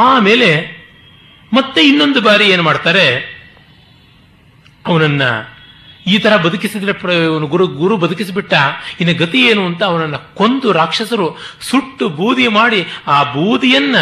ಆಮೇಲೆ 0.05 0.51
ಮತ್ತೆ 1.53 1.81
ಇನ್ನೊಂದು 1.83 2.21
ಬಾರಿ 2.21 2.47
ಏನು 2.55 2.63
ಮಾಡ್ತಾರೆ? 2.63 3.07
ಅವನನ್ನ 4.87 5.23
ಈ 6.07 6.19
ತರ 6.19 6.37
ಬದುಕಿಸಿದ್ರೆ 6.37 6.93
ಗುರು 7.49 7.67
ಗುರು 7.67 7.97
ಬದುಕಿಸಿಬಿಟ್ಟ. 7.97 8.55
ಇನ್ನು 9.01 9.15
ಗತಿ 9.19 9.39
ಏನು 9.39 9.67
ಅಂತ 9.67 9.83
ಅವನನ್ನು 9.83 10.35
ಕೊಂದು 10.35 10.73
ರಾಕ್ಷಸರು 10.73 11.39
ಸುಟ್ಟು 11.61 12.09
ಬೂದಿ 12.09 12.49
ಮಾಡಿ 12.49 12.87
ಆ 13.07 13.23
ಬೂದಿಯನ್ನ 13.23 13.97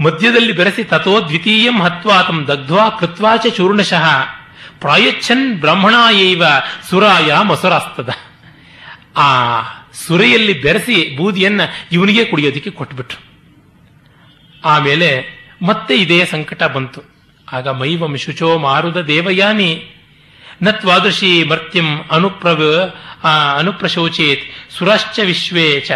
ಮಧ್ಯದಲ್ಲಿ 0.00 0.52
ಬೆರೆಸಿ 0.52 0.84
ತಥೋ 0.84 1.20
ದ್ವಿತೀಯಂ 1.20 1.78
ತಮ್ಮ 2.26 2.46
ದಗ್ಧ್ವಾ 2.46 2.88
ಕೃತ್ವಾಚ 2.88 3.46
ಚೂರ್ಣಶಃ. 3.56 4.06
ಪ್ರಾಯಚ್ಛನ್ 4.80 5.60
ಬ್ರಹ್ಮಣಾಯೈವ 5.60 6.42
ಸುರಾಯ 6.90 7.34
ಮಸುರಾಸ್ತದ. 7.42 8.10
ಆ 9.16 9.28
ಸುರೆಯಲ್ಲಿ 10.06 10.62
ಬೆರೆಸಿ 10.62 11.16
ಬೂದಿಯನ್ನ 11.16 11.60
ಇವನಿಗೆ 11.92 12.24
ಕುಡಿಯೋದಿಕ್ಕೆ 12.24 12.70
ಕೊಟ್ಬಿಟ್ರು. 12.70 13.22
ಆಮೇಲೆ 14.64 15.10
ಮತ್ತೆ 15.62 15.94
ಇದೇ 15.94 16.24
ಸಂಕಟ 16.24 16.62
ಬಂತು. 16.62 17.13
ಆಗ 17.54 17.68
ಮೈವಂ 17.68 18.16
ಶುಚೋ 18.16 18.58
ಮಾರುದ 18.58 18.96
ದೇವಯಾನಿ. 18.96 19.84
ನತ್ವಾದೃಶಿ 20.62 21.44
ಮರ್ತ್ಯಂ 21.44 21.98
ಅನುಪ್ರವ 22.10 22.90
ಅನುಪ್ರಶೋಚೇತ್ 23.58 24.72
ಸುರಶ್ಚ 24.78 25.20
ವಿಶ್ವೇ 25.20 25.86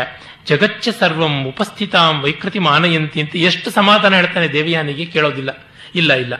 ಜಗಚ್ಚ 0.47 0.89
ಸರ್ವಂ 1.01 1.45
ಉಪಸ್ಥಿತಾಂ 1.45 2.21
ವೈಕೃತಿ 2.21 2.59
ಮಾನಯಂತಿ 2.59 3.21
ಅಂತ 3.21 3.37
ಎಷ್ಟು 3.37 3.71
ಸಮಾಧಾನ 3.71 4.15
ಹೇಳ್ತಾನೆ 4.15 4.49
ದೇವಯಾನಿಗೆ 4.49 5.05
ಕೇಳೋದಿಲ್ಲ. 5.05 5.51
ಇಲ್ಲ 5.95 6.13
ಇಲ್ಲ. 6.13 6.35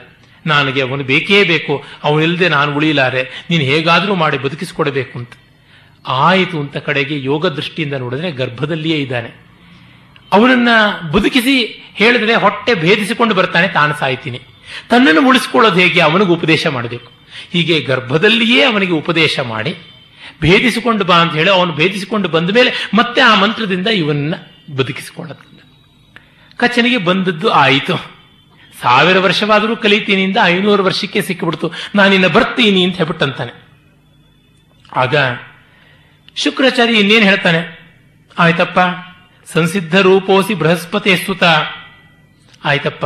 ನನಗೆ 0.45 0.81
ಅವನು 0.81 1.03
ಬೇಕೇ 1.03 1.43
ಬೇಕು. 1.43 1.83
ಅವನಿಲ್ಲದೆ 2.03 2.49
ನಾನು 2.49 2.75
ಉಳಿಯಲಾರೆ. 2.75 3.45
ನೀನು 3.49 3.63
ಹೇಗಾದರೂ 3.63 4.15
ಮಾಡಿ 4.15 4.37
ಬದುಕಿಸಿಕೊಡಬೇಕು 4.37 5.19
ಅಂತ. 5.19 5.31
ಆಯಿತು 6.07 6.59
ಅಂತ 6.59 6.77
ಕಡೆಗೆ 6.77 7.23
ಯೋಗ 7.23 7.47
ದೃಷ್ಟಿಯಿಂದ 7.47 7.93
ನೋಡಿದ್ರೆ 7.93 8.31
ಗರ್ಭದಲ್ಲಿಯೇ 8.31 8.97
ಇದ್ದಾನೆ. 8.97 9.29
ಅವನನ್ನ 10.31 10.69
ಬದುಕಿಸಿ 11.11 11.83
ಹೇಳಿದ್ರೆ 11.95 12.35
ಹೊಟ್ಟೆ 12.35 12.73
ಭೇದಿಸಿಕೊಂಡು 12.73 13.35
ಬರ್ತಾನೆ 13.35 13.67
ತಾನು 13.67 13.93
ಸಾಯ್ತೀನಿ. 13.99 14.41
ತನ್ನನ್ನು 14.89 15.27
ಉಳಿಸಿಕೊಳ್ಳೋದು 15.27 15.79
ಹೇಗೆ 15.79 15.99
ಅವನಿಗೆ 15.99 16.31
ಉಪದೇಶ 16.31 16.67
ಮಾಡಬೇಕು? 16.67 17.11
ಹೀಗೆ 17.51 17.81
ಗರ್ಭದಲ್ಲಿಯೇ 17.81 18.61
ಅವನಿಗೆ 18.63 18.91
ಉಪದೇಶ 18.91 19.39
ಮಾಡಿ, 19.39 19.77
ಭೇದಿಸಿಕೊಂಡು 20.41 21.05
ಬಾ 21.05 21.15
ಅಂತ 21.15 21.33
ಹೇಳಿ 21.33 21.49
ಅವನು 21.49 21.73
ಭೇದಿಸಿಕೊಂಡು 21.73 22.29
ಬಂದ 22.29 22.49
ಮೇಲೆ 22.49 22.89
ಮತ್ತೆ 22.93 23.21
ಆ 23.21 23.35
ಮಂತ್ರದಿಂದ 23.35 23.87
ಇವನ್ನ 23.87 24.33
ಬದುಕಿಸಿಕೊಳ್ಳೋದಿಲ್ಲ 24.75 25.59
ಕಚ್ಚನಿಗೆ 26.57 26.97
ಬಂದದ್ದು 26.97 27.49
ಆಯಿತು. 27.49 27.95
ಸಾವಿರ 28.81 29.19
ವರ್ಷವಾದರೂ 29.19 29.75
ಕಲಿತೀನಿಂದ 29.75 30.37
ಐನೂರು 30.43 30.83
ವರ್ಷಕ್ಕೆ 30.83 31.21
ಸಿಕ್ಕಿಬಿಡ್ತು. 31.21 31.71
ನಾನಿನ್ನ 31.95 32.27
ಬರ್ತೀನಿ 32.27 32.83
ಅಂತ 32.83 32.95
ಹೇಳ್ಬಿಟ್ಟಂತಾನೆ. 32.97 33.53
ಆಗ 34.95 35.15
ಶುಕ್ರಾಚಾರ್ಯ 36.35 36.93
ಇನ್ನೇನು 36.93 37.25
ಹೇಳ್ತಾನೆ? 37.25 37.61
ಆಯ್ತಪ್ಪ, 38.39 38.79
ಸಂಸಿದ್ಧ 39.53 39.95
ರೂಪೋಸಿ 39.99 40.53
ಬೃಹಸ್ಪತಿ 40.53 41.17
ಸುತ 41.17 41.43
ಆಯ್ತಪ್ಪ 42.65 43.05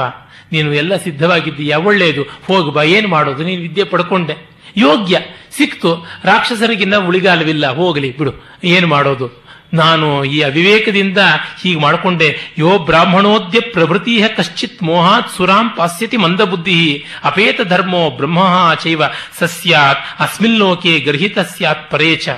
ನೀನು 0.54 0.74
ಎಲ್ಲ 0.74 0.95
ಸಿದ್ಧವಾಗಿದ್ದೀಯ? 0.95 1.76
ಒಳ್ಳೆಯದು. 1.76 2.24
ಹೋಗು 2.24 2.72
ಬಾ. 2.72 2.84
ಏನು 2.84 3.08
ಮಾಡೋದು? 3.08 3.43
ನೀನು 3.43 3.62
ವಿದ್ಯೆ 3.62 3.84
ಪಡ್ಕೊಂಡೆ. 3.84 4.49
ಯೋಗ್ಯ. 4.78 5.20
ಸಿಕ್ತು. 5.58 6.06
ರಾಕ್ಷಸರಿಗಿನ್ನ 6.24 6.95
ಉಳಿಗಾಲವಿಲ್ಲ. 6.95 7.68
ಹೋಗಲಿ, 7.68 8.18
ಬಿಡು. 8.18 8.34
ಏನು 8.64 8.88
ಮಾಡೋದು? 8.88 9.43
ನಾನು 9.74 10.24
ಈ 10.24 10.41
ಅವಿವೇಕದಿಂದ 10.41 11.18
ಹೀಗೆ 11.62 11.80
ಮಾಡಿಕೊಂಡೆ. 11.80 12.56
ಯೋ 12.58 12.80
ಬ್ರಾಹ್ಮಣೋದ್ಯ 12.80 13.60
ಪ್ರಭೃತಿ 13.60 14.22
ಕಶ್ಚಿತ್ 14.38 14.84
ಮೋಹಾತ್ 14.84 15.32
ಸುರಾಂ 15.32 15.70
ಪಾಸ್ಯತಿ 15.78 16.18
ಮಂದಬುದ್ಧಿ. 16.18 17.06
ಅಪೇತ 17.24 17.62
ಧರ್ಮೋ 17.62 18.10
ಬ್ರಹ್ಮ 18.10 18.74
ಚೈವ 18.84 19.01
ಸಸ್ಯಾತ್. 19.39 19.99
ಅಸ್ಮಿನ್ 20.20 20.58
ಲೋಕೆ 20.58 20.99
ಗೃಹಿತ 20.99 21.39
ಸ್ಯಾತ್ 21.39 21.91
ಪರೇಚ 21.91 22.30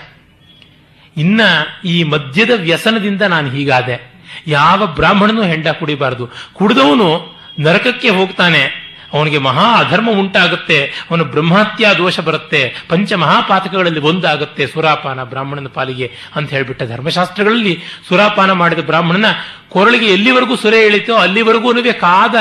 ಇನ್ನ 1.17 1.41
ಈ 1.85 2.03
ಮದ್ಯದ 2.03 2.51
ವ್ಯಸನದಿಂದ 2.55 3.21
ನಾನು 3.21 3.51
ಹೀಗಾದೆ. 3.51 4.13
ಯಾವ 4.47 4.85
ಬ್ರಾಹ್ಮಣನು 4.85 5.41
ಹೆಂಡ 5.41 5.67
ಕುಡಿಬಾರದು. 5.67 6.29
ಕುಡಿದವನು 6.53 7.34
ನರಕಕ್ಕೆ 7.59 8.09
ಹೋಗ್ತಾನೆ. 8.09 8.85
ಅವನಿಗೆ 9.13 9.37
ಮಹಾ 9.37 9.79
ಅಧರ್ಮ 9.79 10.09
ಉಂಟಾಗುತ್ತೆ. 10.11 10.85
ಅವನು 10.85 11.23
ಬ್ರಹ್ಮಾತ್ಯ 11.23 11.87
ದೋಷ 11.97 12.19
ಬರುತ್ತೆ. 12.19 12.75
ಪಂಚ 12.89 13.13
ಮಹಾಪಾತಕಗಳಲ್ಲಿ 13.13 13.99
ಒಂದಾಗುತ್ತೆ 13.99 14.67
ಸುರಾಪಾನ 14.67 15.23
ಬ್ರಾಹ್ಮಣನ 15.23 15.67
ಪಾಲಿಗೆ 15.67 16.11
ಅಂತ 16.35 16.49
ಹೇಳಿಬಿಟ್ಟ 16.49 16.83
ಧರ್ಮಶಾಸ್ತ್ರಗಳಲ್ಲಿ 16.83 17.83
ಸುರಾಪಾನ 18.07 18.51
ಮಾಡಿದ 18.51 18.79
ಬ್ರಾಹ್ಮಣನ 18.79 19.25
ಕೊರಳಿಗೆ 19.69 20.05
ಎಲ್ಲಿವರೆಗೂ 20.05 20.55
ಸುರೆ 20.55 20.85
ಇಳಿತೋ 20.85 21.15
ಅಲ್ಲಿವರೆಗೂ 21.15 21.73
ಕಾದ 21.93 22.35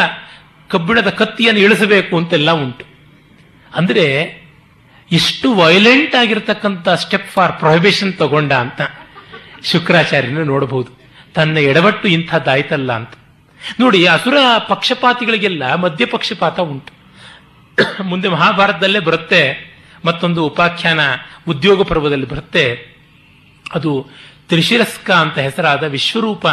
ಕಬ್ಬಿಣದ 0.69 1.09
ಕತ್ತಿಯನ್ನು 1.09 1.61
ಇಳಿಸಬೇಕು 1.61 2.19
ಅಂತೆಲ್ಲ 2.19 2.51
ಉಂಟು. 2.51 2.85
ಅಂದರೆ 3.75 4.07
ಎಷ್ಟು 5.13 5.55
ವೈಲೆಂಟ್ 5.55 6.15
ಆಗಿರತಕ್ಕಂಥ 6.15 6.89
ಸ್ಟೆಪ್ 6.89 7.31
ಫಾರ್ 7.31 7.53
ಪ್ರೊಹಿಬಿಷನ್ 7.53 8.15
ತಗೊಂಡ 8.15 8.53
ಅಂತ 8.53 8.81
ಶುಕ್ರಾಚಾರ್ಯನ 9.65 10.43
ನೋಡಬಹುದು 10.43 11.01
ತನ್ನ 11.35 11.59
ಎಡವಟ್ಟು 11.59 12.09
ಇಂಥದ್ದಾಯ್ತಲ್ಲ 12.09 12.93
ಅಂತ. 12.93 13.11
ನೋಡಿ 13.81 14.07
ಅಸುರ 14.07 14.39
ಪಕ್ಷಪಾತಿಗಳಿಗೆಲ್ಲ 14.69 15.75
ಮಧ್ಯ 15.75 16.05
ಪಕ್ಷಪಾತ 16.07 16.61
ಉಂಟು. 16.61 16.93
ಮುಂದೆ 18.03 18.29
ಮಹಾಭಾರತದಲ್ಲೇ 18.29 19.01
ಬರುತ್ತೆ, 19.01 19.43
ಮತ್ತೊಂದು 20.05 20.47
ಉಪಾಖ್ಯಾನ 20.47 21.01
ಉದ್ಯೋಗ 21.49 21.83
ಪರ್ವದಲ್ಲಿ 21.83 22.29
ಬರುತ್ತೆ. 22.29 22.65
ಅದು 23.73 23.93
ತ್ರಿಶಿರಸ್ಕ 24.49 25.11
ಅಂತ 25.11 25.39
ಹೆಸರಾದ 25.39 25.83
ವಿಶ್ವರೂಪ, 25.83 26.45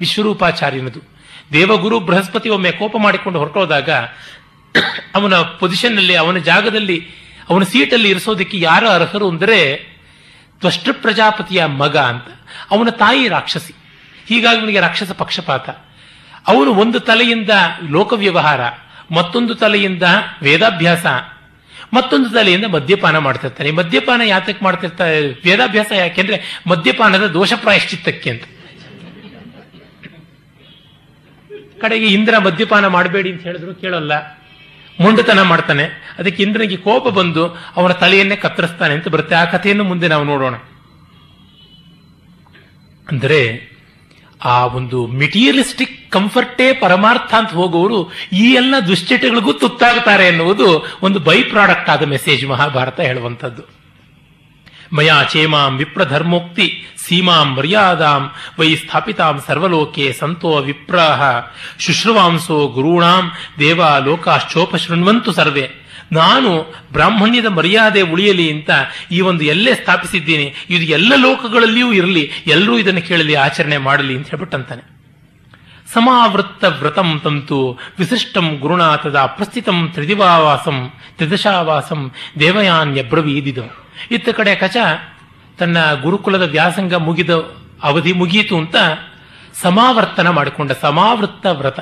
ವಿಶ್ವರೂಪಾಚಾರ್ಯನದು. 0.00 1.00
ದೇವಗುರು 1.52 2.00
ಬೃಹಸ್ಪತಿ 2.00 2.48
ಒಮ್ಮೆ 2.48 2.72
ಕೋಪ 2.72 2.94
ಮಾಡಿಕೊಂಡು 2.98 3.38
ಹೊರಟೋದಾಗ, 3.38 3.90
ಅವನ 5.14 5.34
ಪೊಸಿಷನ್ನಲ್ಲಿ 5.34 6.14
ಅವನ 6.14 6.38
ಜಾಗದಲ್ಲಿ, 6.38 6.98
ಅವನ 7.48 7.62
ಸೀಟಲ್ಲಿ 7.62 8.08
ಇರಿಸೋದಕ್ಕೆ 8.10 8.60
ಯಾರು 8.60 8.88
ಅರ್ಹರು 8.88 9.28
ಅಂದರೆ 9.28 9.58
ತ್ವಷ್ಟ 10.60 10.88
ಪ್ರಜಾಪತಿಯ 10.92 11.60
ಮಗ 11.64 11.96
ಅಂತ. 11.96 12.28
ಅವನ 12.70 12.90
ತಾಯಿ 12.90 13.28
ರಾಕ್ಷಸಿ. 13.28 13.74
ಹೀಗಾಗಿ 14.28 14.60
ಅವನಿಗೆ 14.60 14.80
ರಾಕ್ಷಸ 14.80 15.12
ಪಕ್ಷಪಾತ. 15.12 15.68
ಅವನು 16.48 16.70
ಒಂದು 16.74 17.00
ತಲೆಯಿಂದ 17.00 17.50
ಲೋಕ 17.90 18.12
ವ್ಯವಹಾರ 18.12 18.60
ಮತ್ತೊಂದು 19.10 19.54
ತಲೆಯಿಂದ 19.54 20.02
ವೇದಾಭ್ಯಾಸ, 20.42 21.06
ಮತ್ತೊಂದು 21.94 22.30
ತಲೆಯಿಂದ 22.30 22.64
ಮದ್ಯಪಾನ 22.64 23.18
ಮಾಡ್ತಿರ್ತಾನೆ. 23.18 23.70
ಮದ್ಯಪಾನ 23.70 24.20
ಯಾತಕ್ಕೆ 24.24 24.64
ಮಾಡ್ತಿರ್ತಾರೆ 24.64 25.18
ವೇದಾಭ್ಯಾಸ 25.44 25.92
ಯಾಕೆಂದ್ರೆ 25.92 26.38
ಮದ್ಯಪಾನದ 26.66 27.26
ದೋಷ 27.26 27.52
ಪ್ರಾಯಶ್ಚಿತ್ತಕ್ಕೆ 27.52 28.30
ಅಂತ. 28.30 28.44
ಕಡೆಗೆ 31.80 32.06
ಇಂದ್ರ 32.06 32.38
ಮದ್ಯಪಾನ 32.38 32.86
ಮಾಡಬೇಡಿ 32.86 33.32
ಅಂತ 33.32 33.42
ಹೇಳಿದ್ರು, 33.42 33.74
ಕೇಳಲ್ಲ. 33.74 34.12
ಮುಂಡತನ 35.00 35.42
ಮಾಡ್ತಾನೆ. 35.42 35.84
ಅದಕ್ಕೆ 36.18 36.42
ಇಂದ್ರನಿಗೆ 36.42 36.76
ಕೋಪ 36.76 37.08
ಬಂದು 37.08 37.42
ಅವನ 37.76 37.92
ತಲೆಯನ್ನೇ 37.92 38.36
ಕತ್ತರಿಸ್ತಾನೆ 38.36 38.94
ಅಂತ 38.94 39.08
ಬರುತ್ತೆ. 39.08 39.34
ಆ 39.34 39.44
ಕಥೆಯನ್ನು 39.44 39.84
ಮುಂದೆ 39.84 40.08
ನಾವು 40.08 40.24
ನೋಡೋಣ. 40.24 40.54
ಅಂದರೆ 43.08 43.40
ಆ 44.44 44.66
ಒಂದು 44.66 45.06
ಮೆಟೀರಿಯಲಿಸ್ಟಿಕ್ 45.06 46.10
ಕಂಫರ್ಟೇ 46.10 46.72
ಪರಮಾರ್ಥ 46.72 47.34
ಅಂತ 47.34 47.50
ಹೋಗುವವರು 47.50 48.10
ಈ 48.32 48.52
ಎಲ್ಲ 48.52 48.74
ದುಶ್ಚಟಗಳಿಗೂ 48.86 49.52
ತುತ್ತಾಗುತ್ತಾರೆ 49.52 50.26
ಎನ್ನುವುದು 50.26 50.86
ಒಂದು 51.02 51.18
ಬೈ 51.18 51.42
ಪ್ರಾಡಕ್ಟ್ 51.42 51.90
ಆದ 51.90 52.02
ಮೆಸೇಜ್ 52.02 52.46
ಮಹಾಭಾರತ 52.46 53.00
ಹೇಳುವಂಥದ್ದು. 53.00 53.78
ಮಯಾ 54.92 55.22
ಚೇಮಾಂ 55.22 55.76
ವಿಪ್ರಧರ್ಮೋಕ್ತಿ, 55.76 56.84
ಸೀಮಾಂ 56.96 57.54
ಮರ್ಯಾದಾಂ, 57.54 58.30
ವೈ 58.58 58.76
ಸ್ಥಾಪಿತಾಂ 58.76 59.40
ಸರ್ವಲೋಕೆ 59.46 60.12
ಸಂತೋ 60.12 60.56
ವಿಪ್ರಾಹ, 60.56 61.22
ಶುಶ್ರವಾಂಸೋ 61.78 62.66
ಗುರುಣಾಂ 62.66 63.32
ಲೋಕಾಶ್ಚೋಪ 64.04 64.76
ಶೃಣ್ವಂತು 64.76 65.32
ಸರ್ವೇ. 65.32 65.87
ನಾನು 66.12 66.74
ಬ್ರಾಹ್ಮಣ್ಯದ 66.92 67.46
ಮರ್ಯಾದೆ 67.46 68.00
ಉಳಿಯಲಿ 68.00 68.52
ಅಂತ 68.52 68.70
ಈ 69.10 69.20
ಒಂದು 69.20 69.44
ಎಲ್ಲೇ 69.44 69.74
ಸ್ಥಾಪಿಸಿದ್ದೀನಿ. 69.74 70.54
ಇದು 70.70 70.84
ಎಲ್ಲ 70.84 71.12
ಲೋಕಗಳಲ್ಲಿಯೂ 71.16 71.92
ಇರಲಿ, 71.92 72.30
ಎಲ್ಲರೂ 72.46 72.78
ಇದನ್ನು 72.78 73.02
ಕೇಳಲಿ, 73.02 73.34
ಆಚರಣೆ 73.34 73.76
ಮಾಡಲಿ 73.76 74.16
ಅಂತ 74.16 74.26
ಹೇಳ್ಬಿಟ್ಟಂತಾನೆ. 74.26 74.98
ಸಮಾವೃತ್ತ 75.94 76.64
ವ್ರತಂ 76.64 77.20
ತಂತು, 77.24 77.78
ವಿಶಿಷ್ಟಂ 77.98 78.56
ಗುರುನಾಥದ 78.60 79.16
ಪ್ರಸ್ಥಿತಂ 79.16 79.90
ತ್ರಿದಿವಾವಾಸಂ, 79.94 80.92
ತ್ರಿದಶಾವಾಸಂ 81.16 82.12
ದೇವಯಾನ್ಯಬ್ರವೀದಿದ 82.40 83.58
ಇತ್ತ 84.10 84.28
ಕಡೆ 84.28 84.54
ಕಚ, 84.54 84.76
ತನ್ನ 85.58 85.94
ಗುರುಕುಲದ 85.94 86.42
ವ್ಯಾಸಂಗ 86.42 86.94
ಮುಗಿದ 86.94 87.30
ಅವಧಿ 87.82 88.12
ಮುಗಿಯಿತು 88.12 88.58
ಅಂತ 88.58 88.76
ಸಮಾವರ್ತನ 89.62 90.28
ಮಾಡಿಕೊಂಡ, 90.28 90.72
ಸಮಾವೃತ್ತ 90.72 91.46
ವ್ರತ. 91.46 91.80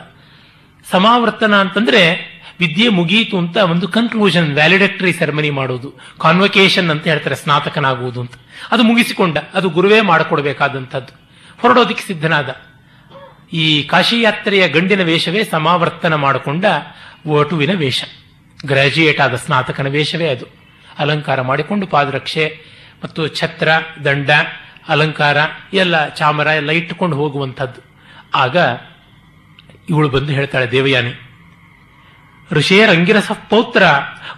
ಸಮಾವರ್ತನ 0.91 1.55
ಅಂತಂದ್ರೆ 1.55 2.36
ವಿದ್ಯೆ 2.61 2.88
ಮುಗಿಯಿತು 2.88 3.38
ಅಂತ 3.38 3.57
ಒಂದು 3.57 3.88
ಕನ್ಕ್ಲೂಷನ್ 3.88 4.54
ವ್ಯಾಲಿಡೇಟರಿ 4.54 5.12
ಸೆರೆಮನಿ 5.12 5.50
ಮಾಡೋದು. 5.50 5.94
ಕಾನ್ವಕೇಶನ್ 6.20 6.90
ಅಂತ 6.90 7.07
ಹೇಳ್ತಾರೆ, 7.07 7.34
ಸ್ನಾತಕನಾಗುವುದು 7.34 8.20
ಅಂತ. 8.20 8.32
ಅದು 8.70 8.82
ಮುಗಿಸಿಕೊಂಡ, 8.82 9.38
ಅದು 9.54 9.68
ಗುರುವೇ 9.68 10.00
ಮಾಡಿಕೊಡ್ಬೇಕಾದಂಥದ್ದು. 10.00 11.30
ಹೊರಡೋದಿಕ್ಕೆ 11.61 12.07
ಸಿದ್ಧನಾದ. 12.07 12.57
ಈ 13.52 13.82
ಕಾಶಿ 13.82 14.22
ಯಾತ್ರೆಯ 14.22 14.68
ಗಂಡಿನ 14.68 15.02
ವೇಷವೇ 15.02 15.44
ಸಮಾವರ್ತನ 15.44 16.14
ಮಾಡಿಕೊಂಡ 16.14 16.64
ವಟುವಿನ 17.28 17.72
ವೇಷ. 17.72 18.04
ಗ್ರಾಜ್ಯುಯೇಟ್ 18.66 19.20
ಆದ 19.20 19.34
ಸ್ನಾತಕನ 19.34 19.86
ವೇಷವೇ 19.88 20.28
ಅದು. 20.28 20.46
ಅಲಂಕಾರ 20.98 21.40
ಮಾಡಿಕೊಂಡು 21.40 21.86
ಪಾದರಕ್ಷೆ 21.86 22.59
ಮತ್ತು 23.04 23.28
ಛತ್ರ, 23.28 23.68
ದಂಡ, 24.04 24.30
ಅಲಂಕಾರ, 24.88 25.36
ಎಲ್ಲ 25.72 26.09
ಚಾಮರ 26.09 26.46
ಎಲ್ಲ 26.46 26.70
ಇಟ್ಟುಕೊಂಡು 26.70 27.16
ಹೋಗುವಂಥದ್ದು. 27.16 27.80
ಆಗ 28.34 28.57
ಇವಳು 29.90 30.09
ಬಂದು 30.09 30.32
ಹೇಳ್ತಾಳೆ, 30.32 30.70
ದೇವಯಾನಿ 30.70 31.26
ಋಷೇರಂಗಿರಸ 32.53 33.30
ಪೌತ್ರ 33.51 33.82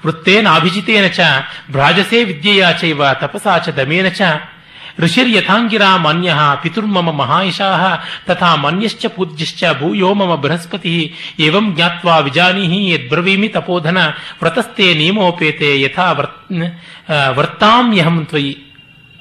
ವೃತ್ತೇನಾಭಿಜಿತೇನ 0.07 1.07
ಚ, 1.07 1.21
ಭ್ರಾಜಸೇ 1.71 2.25
ವಿದ್ಯೆಯಾ 2.25 2.73
ಚೈವ 2.73 3.03
ತಪಸಾ 3.13 3.59
ಚ 3.59 3.69
ದಮೇನ 3.69 4.09
ಚ. 4.09 4.23
ಋಷಿರ್ಯಥಾಂಗಿರಾ 4.99 5.97
ಮಾನ್ಯ 5.97 6.33
ಪಿತುರ್ಮಮ 6.63 7.11
ಮಹಾಯಶಾಹ 7.11 7.83
ತಥಾ 8.27 8.55
ಮಾನ್ಯಶ್ಚ 8.55 9.07
ಪೂಜ್ಯಶ್ಚ 9.07 9.65
ಭೂಯೋ 9.79 10.15
ಮಮ 10.15 10.35
ಬೃಹಸ್ಪತಿ, 10.35 11.15
ಏವಂ 11.39 11.75
ಜ್ಞಾತ್ವಾ 11.75 12.19
ವಿಜಾನೀಹಿ 12.19 12.81
ಯದ್ಬ್ರವೀಮಿ 12.91 13.49
ತಪೋಧನ, 13.49 13.99
ವ್ರತಸ್ಥೆ 14.43 14.95
ನಿಯಮೋಪೇತೆ 14.95 15.81
ಯಥಾ 15.81 16.13
ವರ್ತಾಮ್ಯಹಂ 17.29 18.25
ತ್ವಯಿ. 18.25 18.53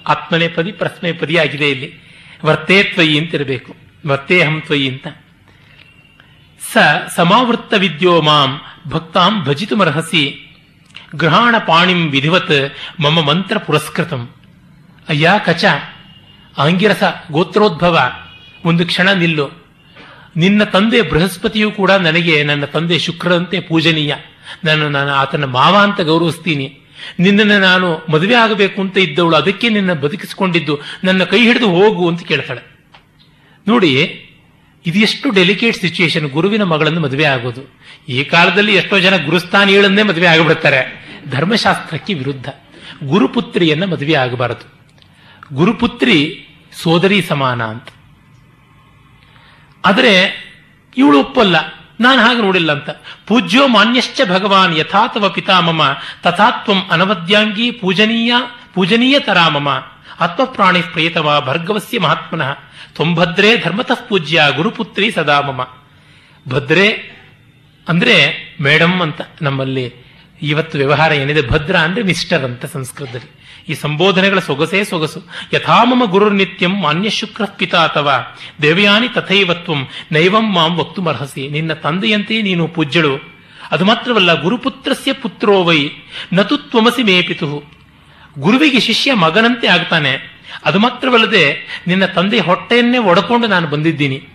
ಆತ್ಮನೇ 0.07 0.47
ಪದಿ, 0.47 0.71
ಪ್ರಶ್ನೆ 0.71 1.11
ಪದಿ 1.11 1.38
ಆಗಿದೆ 1.38 1.69
ಇಲ್ಲಿ. 1.69 1.89
ವರ್ತೇ 2.45 2.83
ತ್ವಯಿ 2.83 3.19
ಅಂತಿರಬೇಕು. 3.19 3.75
ವರ್ತೇಹಂ 4.07 4.61
ತ್ವಯಿ 4.65 4.88
ಅಂತ. 4.89 5.07
ಸಮಾವೃತ್ತ 7.15 7.73
ವಿದ್ಯೋ 7.73 8.21
ಮಾಂ 8.21 8.61
ಭಕ್ತಾಂ 8.89 9.43
ಭಜಿತುಮರ್ಹಸಿ 9.43 10.43
ಗ್ರಹಾಣ 11.15 11.55
ಪಾಣಿಂ 11.67 12.09
ವಿಧಿವತ್ 12.09 12.73
ಮಮ 13.01 13.21
ಮಂತ್ರ 13.21 13.57
ಪುರಸ್ಕೃತಂ 13.57 14.30
ಅಯ್ಯ 15.09 15.32
ಕಚ 15.45 15.65
ಆಂಗಿರಸ 16.57 17.03
ಗೋತ್ರೋದ್ಭವ 17.32 17.99
ಒಂದು 18.65 18.86
ಕ್ಷಣ 18.86 19.11
ನಿಲ್ಲು। 19.11 19.67
ನಿನ್ನ 20.38 20.63
ತಂದೆ 20.63 21.01
ಬೃಹಸ್ಪತಿಯೂ 21.01 21.71
ಕೂಡ 21.71 21.91
ನನಗೆ 21.91 22.43
ನನ್ನ 22.43 22.65
ತಂದೆ 22.65 22.99
ಶುಕ್ರದಂತೆ 22.99 23.59
ಪೂಜನೀಯ। 23.59 24.15
ನಾನು 24.65 24.89
ನಾನು 24.89 25.09
ಆತನ 25.09 25.45
ಮಾವ 25.45 25.75
ಅಂತ 25.75 26.01
ಗೌರವಿಸ್ತೀನಿ। 26.01 26.80
ನಿನ್ನನ್ನು 27.19 27.59
ನಾನು 27.59 28.05
ಮದುವೆ 28.11 28.36
ಆಗಬೇಕು 28.36 28.82
ಅಂತ 28.82 28.97
ಇದ್ದವಳು 28.97 29.36
ಅದಕ್ಕೆ 29.36 29.69
ನಿನ್ನ 29.69 29.93
ಬದುಕಿಸಿಕೊಂಡಿದ್ದು 29.93 30.80
ನನ್ನ 31.03 31.23
ಕೈ 31.23 31.39
ಹಿಡಿದು 31.39 31.69
ಹೋಗು 31.69 32.09
ಅಂತ 32.09 32.23
ಕೇಳ್ತಾಳೆ। 32.23 32.61
ನೋಡಿ 33.67 34.23
ಇದು 34.88 34.99
ಎಷ್ಟು 34.99 35.29
ಡೆಲಿಕೇಟ್ 35.29 35.77
ಸಿಚುಯೇಷನ್ 35.77 36.29
ಗುರುವಿನ 36.29 36.63
ಮಗಳನ್ನು 36.63 36.99
ಮದುವೆ 36.99 37.23
ಆಗೋದು. 37.23 37.79
ಈ 38.09 38.23
ಕಾಲದಲ್ಲಿ 38.23 38.75
ಎಷ್ಟೋ 38.75 38.99
ಜನ 38.99 39.25
ಗುರುಸ್ಥಾನಿಗಳನ್ನೇ 39.25 40.03
ಮದುವೆ 40.03 40.27
ಆಗಿಬಿಡುತ್ತಾರೆ 40.27 41.07
ಧರ್ಮಶಾಸ್ತ್ರಕ್ಕೆ 41.29 42.13
ವಿರುದ್ಧ. 42.13 42.49
ಗುರುಪುತ್ರಿಯನ್ನ 43.03 43.85
ಮದುವೆ 43.85 44.13
ಆಗಬಾರದು. 44.13 44.81
ಗುರುಪುತ್ರಿ 45.55 46.47
ಸೋದರಿ 46.83 47.21
ಸಮಾನ 47.21 47.63
ಅಂತ. 47.63 47.88
ಆದರೆ 49.85 50.43
ಇವಳು 50.97 51.19
ಒಪ್ಪಲ್ಲ. 51.19 51.55
ನಾನು 51.99 52.21
ಹಾಗೆ 52.21 52.41
ನೋಡಿಲ್ಲ 52.41 52.71
ಅಂತ. 52.71 52.89
ಪೂಜ್ಯೋ 53.27 53.67
ಮಾನ್ಯಶ್ಚ 53.67 54.21
ಭಗವಾನ್ 54.29 54.77
ಯಥಾತವ 54.77 55.29
ಪಿತಾಮಮ 55.29 55.97
ತಥಾತ್ವಂ 56.23 56.88
ಅನವದ್ಯಾಂಗಿ 56.91 57.71
ಪೂಜನೀಯ 57.71 58.33
ಪೂಜನೀಯ 58.73 59.19
ತರಾಮಮ 59.19 59.69
ಆತ್ಮಪ್ರಾಣಿ 60.20 60.82
ಪ್ರಿಯತಮ 60.82 61.43
ಭರ್ಗವಸ್ಯ 61.47 61.99
ಮಹಾತ್ಮನಃ, 61.99 62.57
ತೊಂಭದ್ರೆ 62.95 63.57
ಧರ್ಮತಃ 63.57 64.07
ಪೂಜ್ಯ 64.07 64.41
ಗುರುಪುತ್ರಿ 64.55 65.11
ಸದಾ 65.11 65.41
ಮಮ. 65.41 65.68
ಭದ್ರೆ 66.49 67.18
ಅಂದ್ರೆ 67.88 68.34
ಮೇಡಮ್ 68.61 69.01
ಅಂತ 69.01 69.22
ನಮ್ಮಲ್ಲಿ 69.41 69.93
ಇವತ್ತು 70.41 70.78
ವ್ಯವಹಾರ 70.78 71.11
ಏನಿದೆ? 71.11 71.49
ಭದ್ರ 71.49 71.76
ಅಂದ್ರೆ 71.76 72.03
ಮಿಸ್ಟರ್ 72.03 72.43
ಅಂತ 72.43 72.65
ಸಂಸ್ಕೃತದಲ್ಲಿ. 72.65 73.32
ಈ 73.70 73.74
ಸಂಬೋಧನೆಗಳ 73.74 74.39
ಸೊಗಸೇ 74.39 74.84
ಸೊಗಸು. 74.84 75.24
ಯಥಾಮಮ 75.53 76.11
ಗುರುರ್ 76.11 76.34
ನಿತ್ಯಂ 76.34 76.82
ಮಾನ್ಯ 76.82 77.09
ಶುಕ್ರ 77.09 77.45
ಪಿತಾ 77.45 77.78
ಅಥವಾ 77.78 78.39
ದೇವಯಾನಿ 78.61 79.09
ತಥೈವತ್ವಂ 79.09 79.88
ನೈವಂ 80.11 80.53
ಮಾಂ 80.53 80.76
ವಕ್ತುಮರ್ಹಸಿ. 80.76 81.47
ನಿನ್ನ 81.47 81.74
ತಂದೆಯಂತೆಯೇ 81.74 82.41
ನೀನು 82.41 82.68
ಪೂಜ್ಯಳು. 82.68 83.38
ಅದು 83.72 83.86
ಮಾತ್ರವಲ್ಲ 83.86 84.41
ಗುರುಪುತ್ರಸ್ಯ 84.41 85.13
ಪುತ್ರೋ 85.13 85.63
ವೈ. 85.63 85.89
ನತು 86.34 86.57
ತ್ವಮಸಿ 86.57 87.03
ಮೇ 87.03 87.22
ಪಿತು 87.22 87.76
ಗುರುವಿಗೆ 88.39 88.79
ಶಿಷ್ಯ 88.79 89.13
ಮಗನಂತೆ 89.13 89.67
ಆಗ್ತಾನೆ. 89.67 90.38
ಅದು 90.65 90.79
ಮಾತ್ರವಲ್ಲದೆ 90.79 91.67
ನಿನ್ನ 91.88 92.05
ತಂದೆ 92.05 92.39
ಹೊಟ್ಟೆಯನ್ನೇ 92.39 92.97
ಒಡಕೊಂಡು 92.97 93.47
ನಾನು 93.47 93.67
ಬಂದಿದ್ದೀನಿ. 93.67 94.27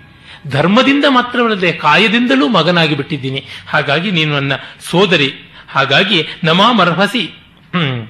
ಧರ್ಮದಿಂದ 0.46 1.04
ಮಾತ್ರವಲ್ಲದೆ 1.08 1.72
ಕಾಯದಿಂದಲೂ 1.72 2.48
ಮಗನಾಗಿ 2.48 2.94
ಬಿಟ್ಟಿದ್ದೀನಿ. 2.94 3.44
ಹಾಗಾಗಿ 3.68 4.10
ನೀನು 4.10 4.34
ನನ್ನ 4.34 4.52
ಸೋದರಿ. 4.80 5.32
ಹಾಗಾಗಿ 5.68 6.26
ನಮಾಮರ್ಹಸಿ. 6.44 7.26
ಹ್ಮ್. 7.76 8.08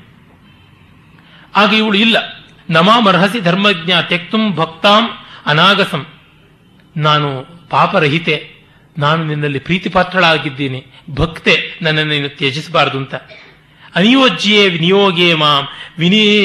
ಆಗ 1.56 1.74
ಇವಳು 1.74 1.98
ಇಲ್ಲ. 1.98 2.46
ನಮಾಮರ್ಹಸಿ 2.70 3.40
ಧರ್ಮಜ್ಞ 3.40 3.90
ತೆಕ್ತುಂ 4.08 4.56
ಭಕ್ತಾಂ 4.56 5.08
ಅನಾಗಸಂ. 5.46 6.06
ನಾನು 6.96 7.46
ಪಾಪರಹಿತೆ. 7.70 8.50
ನಾನು 8.98 9.24
ನಿನ್ನಲ್ಲಿ 9.24 9.58
ಪ್ರೀತಿಪಾತ್ರಳಾಗಿದ್ದೀನಿ. 9.58 10.86
ಭಕ್ತೆ 11.10 11.78
ನನ್ನನ್ನು 11.82 12.12
ನೀನು 12.12 12.28
ತ್ಯಜಿಸಬಾರದು 12.28 12.98
ಅಂತ. 12.98 13.14
ಅನಿಯೋಜ್ಯೆ 13.96 14.68
ವಿನಿಯೋಗೇ 14.68 15.34
ಮಾಂ. 15.34 15.68
ವಿನಿ 15.98 16.44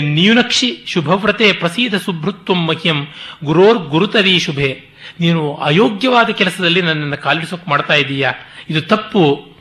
ನಿಯುನಕ್ಷಿ 0.00 0.84
ಶುಭವ್ರತೆ 0.86 1.52
ಪ್ರಸೀದ 1.52 1.94
ಸುಭೃತ್ವ 1.94 2.54
ಮಹ್ಯಂ. 2.54 3.06
ಗುರೋರ್ 3.44 3.78
ಗುರುತರಿ 3.78 4.38
ಶುಭೆ. 4.38 4.82
ನೀನು 5.20 5.54
ಅಯೋಗ್ಯವಾದ 5.54 6.28
ಕೆಲಸದಲ್ಲಿ 6.30 6.82
ನನ್ನನ್ನು 6.82 7.16
ಕಾಲಿಡಿಸೋಕೆ 7.16 7.70
ಮಾಡ್ತಾ 7.70 7.94
ಇದೀಯಾ 7.94 8.32
ಇದು 8.70 8.80
ತಪ್ಪು. 8.80 9.56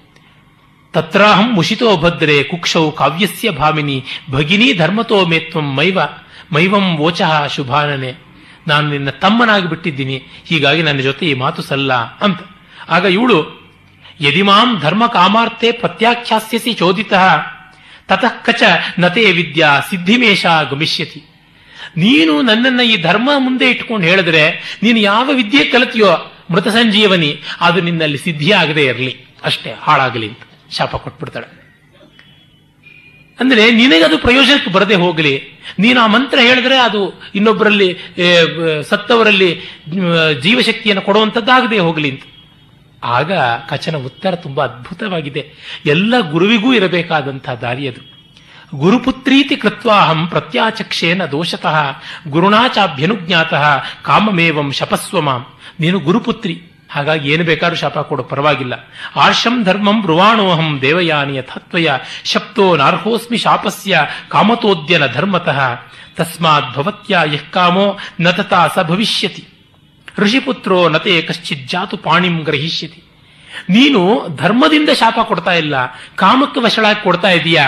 ತತ್ರಾಹಂ 0.93 1.53
ಮುಷಿತೋ 1.53 1.97
ಭದ್ರೆ 1.97 2.43
ಕುಕ್ಷೌ 2.43 2.91
ಕಾವ್ಯಸ್ಯ 2.91 3.49
ಭಾಮಿನಿ. 3.49 4.03
ಭಗಿನಿ 4.31 4.73
ಧರ್ಮತೋ 4.73 5.25
ಮೇತ್ವಂ 5.25 5.75
ಮೈವ. 5.75 5.99
ಮೈವಂ 6.51 6.97
ವೋಚಃ 6.97 7.47
ಶುಭಾನನೆ. 7.47 8.13
ನಾನು 8.67 8.89
ನಿನ್ನ 8.89 9.09
ತಮ್ಮನಾಗಿ 9.09 9.69
ಬಿಟ್ಟಿದ್ದೀನಿ. 9.69 10.23
ಹೀಗಾಗಿ 10.45 10.81
ನನ್ನ 10.81 10.99
ಜೊತೆ 10.99 11.25
ಈ 11.25 11.33
ಮಾತು 11.33 11.61
ಸಲ್ಲ 11.61 11.93
ಅಂತ. 11.93 12.39
ಆಗ 12.89 13.05
ಇವಳು 13.05 13.64
ಯದಿಮಾಂ 14.21 14.79
ಧರ್ಮ 14.79 15.07
ಕಾಮಾರ್ಥೆ 15.07 15.71
ಪ್ರತ್ಯಾಖ್ಯಾಸ್ಯಸಿ 15.71 16.73
ಚೋದಿತ 16.73 17.13
ತತಃ 18.07 18.35
ಕಚ 18.45 18.63
ನತೆ 18.99 19.31
ವಿದ್ಯಾ 19.31 19.79
ಸಿದ್ಧಿಮೇಷ 19.79 20.45
ಗಮಿಷ್ಯತಿ 20.71 21.21
ನೀನು 21.97 22.41
ನನ್ನನ್ನ 22.41 22.81
ಈ 22.81 22.95
ಧರ್ಮ 23.01 23.29
ಮುಂದೆ 23.37 23.69
ಇಟ್ಕೊಂಡು 23.69 24.07
ಹೇಳಿದ್ರೆ, 24.07 24.43
ನೀನು 24.83 24.99
ಯಾವ 24.99 25.29
ವಿದ್ಯೆ 25.33 25.65
ಕಲಿತೀಯೋ 25.65 26.11
ಮೃತ 26.51 26.67
ಸಂಜೀವನಿ, 26.67 27.29
ಅದು 27.61 27.81
ನಿನ್ನಲ್ಲಿ 27.81 28.17
ಸಿದ್ಧಿ 28.17 28.51
ಆಗದೆ 28.51 28.83
ಇರಲಿ. 28.85 29.13
ಅಷ್ಟೇ, 29.43 29.71
ಹಾಳಾಗಲಿ 29.79 30.27
ಅಂತ. 30.27 30.43
ಶಾಪ 30.71 30.95
ಕೊಟ್ಬಿಡ್ತಾಳೆ. 30.95 31.47
ಅಂದ್ರೆ 33.39 33.71
ನಿನಗದು 33.71 34.17
ಪ್ರಯೋಜನಕ್ಕೆ 34.17 34.71
ಬರದೆ 34.71 34.95
ಹೋಗಲಿ. 34.95 35.33
ನೀನು 35.79 35.99
ಆ 36.01 36.07
ಮಂತ್ರ 36.07 36.39
ಹೇಳಿದ್ರೆ 36.39 36.77
ಅದು 36.77 37.01
ಇನ್ನೊಬ್ಬರಲ್ಲಿ 37.35 37.89
ಸತ್ತವರಲ್ಲಿ 38.89 39.51
ಜೀವಶಕ್ತಿಯನ್ನು 40.41 41.01
ಕೊಡುವಂಥದ್ದಾಗದೆ 41.01 41.79
ಹೋಗಲಿ 41.79 42.11
ಅಂತ. 42.11 42.23
ಆಗ 43.03 43.31
ಕಚನ 43.69 43.95
ಉತ್ತರ 43.95 44.35
ತುಂಬಾ 44.35 44.63
ಅದ್ಭುತವಾಗಿದೆ. 44.63 45.53
ಎಲ್ಲ 45.85 46.13
ಗುರುವಿಗೂ 46.19 46.73
ಇರಬೇಕಾದಂತಹ 46.73 47.53
ದಾರಿ 47.53 47.87
ಅದು. 47.87 48.15
ಗುರುಪುತ್ರೀತಿ 48.77 49.55
ಕೃತ್ವಾಹಂ 49.55 50.27
ಪ್ರತ್ಯಾಚಕ್ಷೇನ 50.27 51.25
ದೋಷತಃ 51.25 51.97
ಗುರುಣಾಚಾಭ್ಯನುಜ್ಞಾತಃ 52.27 53.83
ಕಾಮಮೇವಂ 54.01 54.71
ಶಪಸ್ವಮಾಂ 54.71 55.45
ನೀನು 55.79 55.99
ಗುರುಪುತ್ರಿ, 55.99 56.61
ಹಾಗಾಗಿ 56.91 57.33
ಏನು 57.33 57.43
ಬೇಕಾದ್ರೂ 57.43 57.75
ಶಾಪ 57.75 57.99
ಕೊಡು, 57.99 58.23
ಪರವಾಗಿಲ್ಲ. 58.23 58.73
ಆರ್ಷಂ 59.15 59.63
ಧರ್ಮಂ 59.63 60.01
ಬ್ರುವಾಣೋಹಂ 60.01 60.79
ದೇವಯಾನಿ 60.81 61.41
ತತ್ವಯ 61.41 61.89
ಶಪ್ತೋ 62.23 62.75
ನಾರ್ಹೋಸ್ಮಿ 62.75 63.37
ಶಾಪಸ್ಯ, 63.37 64.01
ಕಾಮತೋದ್ಯನ 64.29 65.07
ಧರ್ಮತಃ. 65.07 65.59
ತಸ್ಮಾತ್ 66.15 66.75
ಭವತ್ಯ 66.75 67.19
ಯಃ 67.25 67.51
ಕಾಮೋ, 67.51 67.97
ನತತಾ 68.19 68.67
ಸ 68.67 68.79
ಭವಿಷ್ಯತಿ. 68.83 69.47
ಋಷಿಪುತ್ರೋ 70.19 70.77
ನತೆ 70.95 71.13
ಕಶ್ಚಿತ್ 71.29 71.65
ಜಾತು 71.71 71.97
ಪಾಣಿಂ 72.05 72.37
ಗ್ರಹಿಷ್ಯತಿ. 72.49 72.99
ನೀನು 73.75 74.01
ಧರ್ಮದಿಂದ 74.41 74.91
ಶಾಪ 75.01 75.17
ಕೊಡ್ತಾ 75.29 75.53
ಇಲ್ಲ, 75.63 75.75
ಕಾಮಕ್ಕೆ 76.21 76.59
ವಶಳಾಗಿ 76.65 77.01
ಕೊಡ್ತಾ 77.03 77.29
ಇದೀಯಾ? 77.39 77.65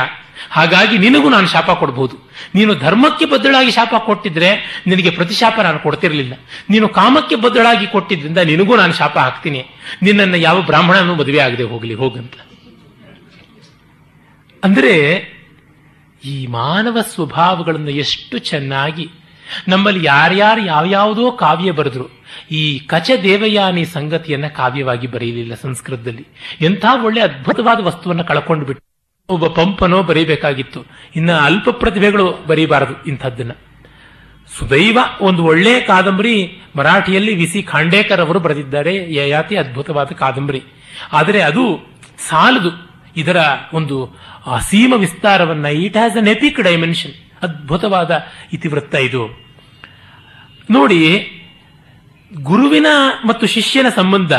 ಹಾಗಾಗಿ 0.56 0.96
ನಿನಗೂ 1.04 1.28
ನಾನು 1.36 1.48
ಶಾಪ 1.54 1.70
ಕೊಡಬಹುದು 1.82 2.16
ನೀನು 2.56 2.72
ಧರ್ಮಕ್ಕೆ 2.84 3.26
ಬದ್ದಳಾಗಿ 3.32 3.72
ಶಾಪ 3.78 3.94
ಕೊಟ್ಟಿದ್ರೆ 4.08 4.50
ನಿನಗೆ 4.90 5.12
ಪ್ರತಿಶಾಪ 5.18 5.56
ನಾನು 5.68 5.80
ಕೊಡ್ತಿರಲಿಲ್ಲ. 5.86 6.34
ನೀನು 6.70 6.88
ಕಾಮಕ್ಕೆ 6.98 7.36
ಬದ್ದಳಾಗಿ 7.46 7.88
ಕೊಟ್ಟಿದ್ರಿಂದ 7.88 8.40
ನಿನಗೂ 8.52 8.76
ನಾನು 8.76 8.94
ಶಾಪ 8.94 9.18
ಹಾಕ್ತೀನಿ. 9.18 9.62
ನಿನ್ನನ್ನು 10.06 10.40
ಯಾವ 10.48 10.58
ಬ್ರಾಹ್ಮಣನೂ 10.62 11.16
ಮದುವೆ 11.16 11.40
ಆಗದೆ 11.46 11.66
ಹೋಗಲಿ, 11.72 11.96
ಹೋಗಂತ. 12.04 12.36
ಅಂದರೆ 14.64 14.94
ಈ 16.24 16.36
ಮಾನವ 16.60 16.98
ಸ್ವಭಾವಗಳನ್ನು 17.14 17.92
ಎಷ್ಟು 18.04 18.38
ಚೆನ್ನಾಗಿ, 18.52 19.08
ನಮ್ಮಲ್ಲಿ 19.68 20.02
ಯಾರ್ಯಾರು 20.06 20.62
ಯಾವ್ಯಾವುದೋ 20.66 21.26
ಕಾವ್ಯ 21.44 21.72
ಬರೆದ್ರು. 21.72 22.08
ಈ 22.52 22.80
ಕಚ 22.80 23.12
ದೇವಯಾನಿ 23.24 23.86
ಸಂಗತಿಯನ್ನ 23.86 24.48
ಕಾವ್ಯವಾಗಿ 24.48 25.08
ಬರೆಯಲಿಲ್ಲ 25.08 25.54
ಸಂಸ್ಕೃತದಲ್ಲಿ. 25.54 26.26
ಎಂಥ 26.62 26.86
ಒಳ್ಳೆ 27.04 27.22
ಅದ್ಭುತವಾದ 27.22 27.86
ವಸ್ತುವನ್ನ 27.86 28.22
ಕಳ್ಕೊಂಡು 28.22 28.66
ಬಿಟ್ಟು 28.66 28.88
ಒಬ್ಬ 29.30 29.48
ಪಂಪನೋ 29.48 30.04
ಬರೀಬೇಕಾಗಿತ್ತು. 30.04 30.86
ಇನ್ನು 31.16 31.34
ಅಲ್ಪ 31.34 31.70
ಪ್ರತಿಭೆಗಳು 31.70 32.32
ಬರೀಬಾರದು 32.48 33.04
ಇಂಥದ್ದನ್ನ. 33.04 33.52
ಸುದೈವ 34.60 35.00
ಒಂದು 35.22 35.44
ಒಳ್ಳೆ 35.44 35.82
ಕಾದಂಬರಿ 35.82 36.62
ಮರಾಠಿಯಲ್ಲಿ 36.76 37.36
ವಿ 37.36 37.46
ಸಿ 37.46 37.64
ಖಾಂಡೇಕರ್ 37.64 38.22
ಅವರು 38.22 38.40
ಬರೆದಿದ್ದಾರೆ. 38.40 39.14
ಯಯಾತಿ 39.14 39.56
ಅದ್ಭುತವಾದ 39.56 40.08
ಕಾದಂಬರಿ. 40.08 40.64
ಆದರೆ 41.14 41.42
ಅದು 41.42 41.94
ಸಾಲದು. 42.30 42.88
ಇದರ 43.18 43.38
ಒಂದು 43.74 44.06
ಅಸೀಮ 44.46 44.94
ವಿಸ್ತಾರವನ್ನ 44.98 45.66
it 45.66 45.98
has 45.98 46.18
an 46.18 46.28
epic 46.28 46.60
dimension 46.60 47.12
ಅದ್ಭುತವಾದ 47.44 48.24
ಇತಿವೃತ್ತ 48.54 48.96
ಇದು. 48.96 49.48
ನೋಡಿ 50.72 51.32
ಗುರುವಿನ 52.32 52.88
ಮತ್ತು 53.26 53.48
ಶಿಷ್ಯನ 53.48 53.90
ಸಂಬಂಧ, 53.90 54.34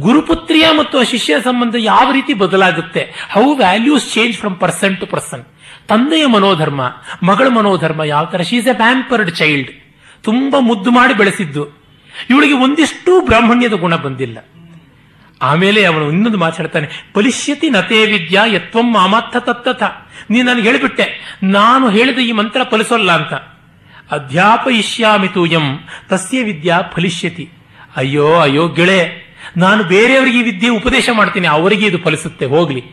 ಗುರುಪುತ್ರಿಯ 0.00 0.66
ಮತ್ತು 0.78 1.04
ಶಿಷ್ಯನ 1.04 1.38
ಸಂಬಂಧ 1.38 1.74
ಯಾವ 1.78 2.12
ರೀತಿ 2.12 2.34
ಬದಲಾಗುತ್ತೆ? 2.34 3.02
How 3.30 3.54
values 3.54 4.14
change 4.14 4.36
from 4.36 4.56
person 4.56 4.96
to 4.96 5.06
person 5.06 5.44
ತಂದೆಯ 5.88 6.26
ಮನೋಧರ್ಮ, 6.26 6.82
ಮಗಳ 7.22 7.48
ಮನೋಧರ್ಮ 7.48 8.04
ಯಾವ 8.04 8.24
ತರ? 8.24 8.42
ಶೀಸ್ 8.42 8.66
ಎ 8.66 8.72
ಪ್ಯಾಂಪರ್ಡ್ 8.72 9.30
ಚೈಲ್ಡ್ 9.30 9.70
ತುಂಬಾ 10.22 10.60
ಮುದ್ದು 10.60 10.90
ಮಾಡಿ 10.90 11.14
ಬೆಳೆಸಿದ್ದು. 11.14 11.64
ಇವಳಿಗೆ 12.30 12.54
ಒಂದಿಷ್ಟು 12.54 13.20
ಬ್ರಾಹ್ಮಣ್ಯದ 13.20 13.72
ಗುಣ 13.72 13.96
ಬಂದಿಲ್ಲ. 13.96 14.38
ಆಮೇಲೆ 15.42 15.84
ಅವನು 15.84 16.12
ಇನ್ನೊಂದು 16.12 16.38
ಮಾತಾಡ್ತಾನೆ, 16.38 16.86
ಪಲಿಷ್ಯತಿ 17.14 17.70
ನತೇ 17.70 18.06
ವಿದ್ಯಾ 18.06 18.44
ಯತ್ವಂ 18.46 18.92
ಮಾಮಾರ್ಥ 18.92 19.36
ತತ್ತಥ 19.36 19.82
ನೀ 20.30 20.42
ನನಗೆ 20.42 20.62
ಹೇಳಿಬಿಟ್ಟೆ, 20.62 21.06
ನಾನು 21.42 21.88
ಹೇಳಿದ 21.88 22.18
ಈ 22.18 22.32
ಮಂತ್ರ 22.32 22.60
ಫಲಿಸೋಲ್ಲ 22.70 23.12
ಅಂತ. 23.12 23.55
ಅಧ್ಯಾಪಯಿಷ್ಯಾಮಿ 24.10 25.28
ತೂಯಂ, 25.28 25.80
ತಸ್ಯ 26.08 26.42
ವಿದ್ಯಾ 26.42 26.82
ಫಲಿಷ್ಯತಿ. 26.94 27.48
ಅಯ್ಯೋ 27.96 28.36
ಅಯ್ಯೋ, 28.36 28.68
ಗೆಳೆ, 28.68 29.26
ನಾನು 29.56 29.84
ಬೇರೆಯವರಿಗೆ 29.84 30.42
ವಿದ್ಯೆ 30.42 30.68
ಉಪದೇಶ 30.68 31.10
ಮಾಡ್ತೀನಿ, 31.12 31.46
ಅವರಿಗೆ 31.46 31.86
ಇದು 31.86 31.98
ಫಲಿಸುತ್ತೆ, 31.98 32.46
ಹೋಗ್ಲಿ. 32.46 32.84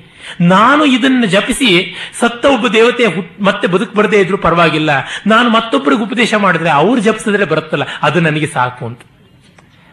ನಾನು 0.41 0.85
ಇದನ್ನು 0.85 1.25
ಜಪಿಸಿ, 1.25 1.95
ಸತ್ತ 2.19 2.45
ಒಬ್ಬ 2.45 2.67
ದೇವತೆ 2.67 3.03
ಮತ್ತೆ 3.43 3.67
ಬದುಕು 3.67 3.95
ಬರದೇ 3.95 4.19
ಇದ್ರು 4.21 4.37
ಪರವಾಗಿಲ್ಲ. 4.37 4.89
ನಾನು 5.27 5.49
ಮತ್ತೊಬ್ಬರಿಗೆ 5.49 6.03
ಉಪದೇಶ 6.03 6.33
ಮಾಡಿದ್ರೆ 6.33 6.69
ಅವ್ರು 6.69 7.01
ಜಪಿಸಿದ್ರೆ 7.01 7.45
ಬರುತ್ತಲ್ಲ, 7.45 7.83
ಅದು 8.01 8.19
ನನಗೆ 8.19 8.47
ಸಾಕು 8.47 8.85
ಅಂತ. 8.85 8.99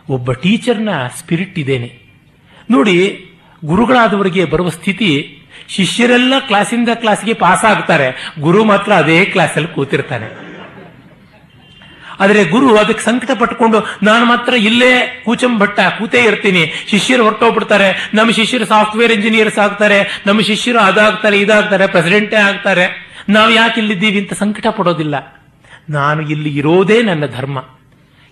ಒಬ್ಬ 0.08 0.32
ಟೀಚರ್ನ 0.32 0.88
ಸ್ಪಿರಿಟ್ 1.18 1.58
ಇದೇನೆ. 1.58 2.00
ನೋಡಿ, 2.70 3.24
ಗುರುಗಳಾದವರಿಗೆ 3.64 4.44
ಬರುವ 4.44 4.68
ಸ್ಥಿತಿ, 4.68 5.38
ಶಿಷ್ಯರೆಲ್ಲ 5.68 6.34
ಕ್ಲಾಸಿಂದ 6.38 6.88
ಕ್ಲಾಸ್ಗೆ 6.94 7.32
ಪಾಸ್ 7.32 7.64
ಆಗ್ತಾರೆ 7.64 8.34
ಗುರು 8.40 8.64
ಮಾತ್ರ 8.64 8.92
ಅದೇ 8.92 9.24
ಕ್ಲಾಸಲ್ಲಿ 9.24 9.74
ಕೂತಿರ್ತಾನೆ. 9.74 10.49
ಆದರೆ 12.20 12.44
ಗುರು 12.44 12.76
ಅದಕ್ಕೆ 12.76 13.04
ಸಂಕಟ 13.04 13.30
ಪಟ್ಟುಕೊಂಡು, 13.40 13.78
ನಾನು 14.02 14.24
ಮಾತ್ರ 14.24 14.54
ಇಲ್ಲೇ 14.54 15.22
ಕೂಚಂಬಟ್ಟ 15.24 15.80
ಕೂತೇ 15.80 16.24
ಇರ್ತೀನಿ. 16.24 16.72
ಶಿಷ್ಯರು 16.88 17.22
ಹೊರಟೋಗ್ಬಿಡ್ತಾರೆ. 17.22 18.10
ನಮ್ಮ 18.14 18.30
ಶಿಷ್ಯರು 18.30 18.64
ಸಾಫ್ಟ್ವೇರ್ 18.64 19.12
ಇಂಜಿನಿಯರ್ಸ್ 19.12 19.58
ಆಗ್ತಾರೆ. 19.58 20.22
ನಮ್ಮ 20.26 20.40
ಶಿಷ್ಯರು 20.40 20.78
ಅದಾಗ್ತಾರೆ, 20.78 21.40
ಇದಾಗ್ತಾರೆ, 21.40 21.86
ಪ್ರೆಸಿಡೆಂಟೇ 21.86 22.36
ಆಗ್ತಾರೆ. 22.36 23.10
ನಾವು 23.28 23.50
ಯಾಕೆ 23.50 23.80
ಇಲ್ಲಿದ್ದೀವಿ 23.80 24.18
ಅಂತ 24.18 24.32
ಸಂಕಟ 24.32 24.66
ಪಡೋದಿಲ್ಲ. 24.66 25.44
ನಾನು 25.90 26.30
ಇಲ್ಲಿ 26.30 26.58
ಇರೋದೇ 26.58 27.02
ನನ್ನ 27.02 27.26
ಧರ್ಮ. 27.26 27.64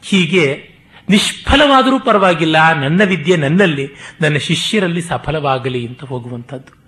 ಹೀಗೆ 0.03 0.71
ನಿಷ್ಫಲವಾದರೂ 1.09 1.99
ಪರವಾಗಿಲ್ಲ. 1.99 2.81
ನನ್ನ 2.81 3.03
ವಿದ್ಯೆ 3.05 3.37
ನನ್ನಲ್ಲಿ. 3.37 3.91
ನನ್ನ 4.21 4.37
ಶಿಷ್ಯರಲ್ಲಿ 4.37 5.03
ಸಫಲವಾಗಲಿ 5.03 5.87
ಅಂತ 5.87 6.05
ಹೋಗುವಂಥದ್ದು. 6.05 6.79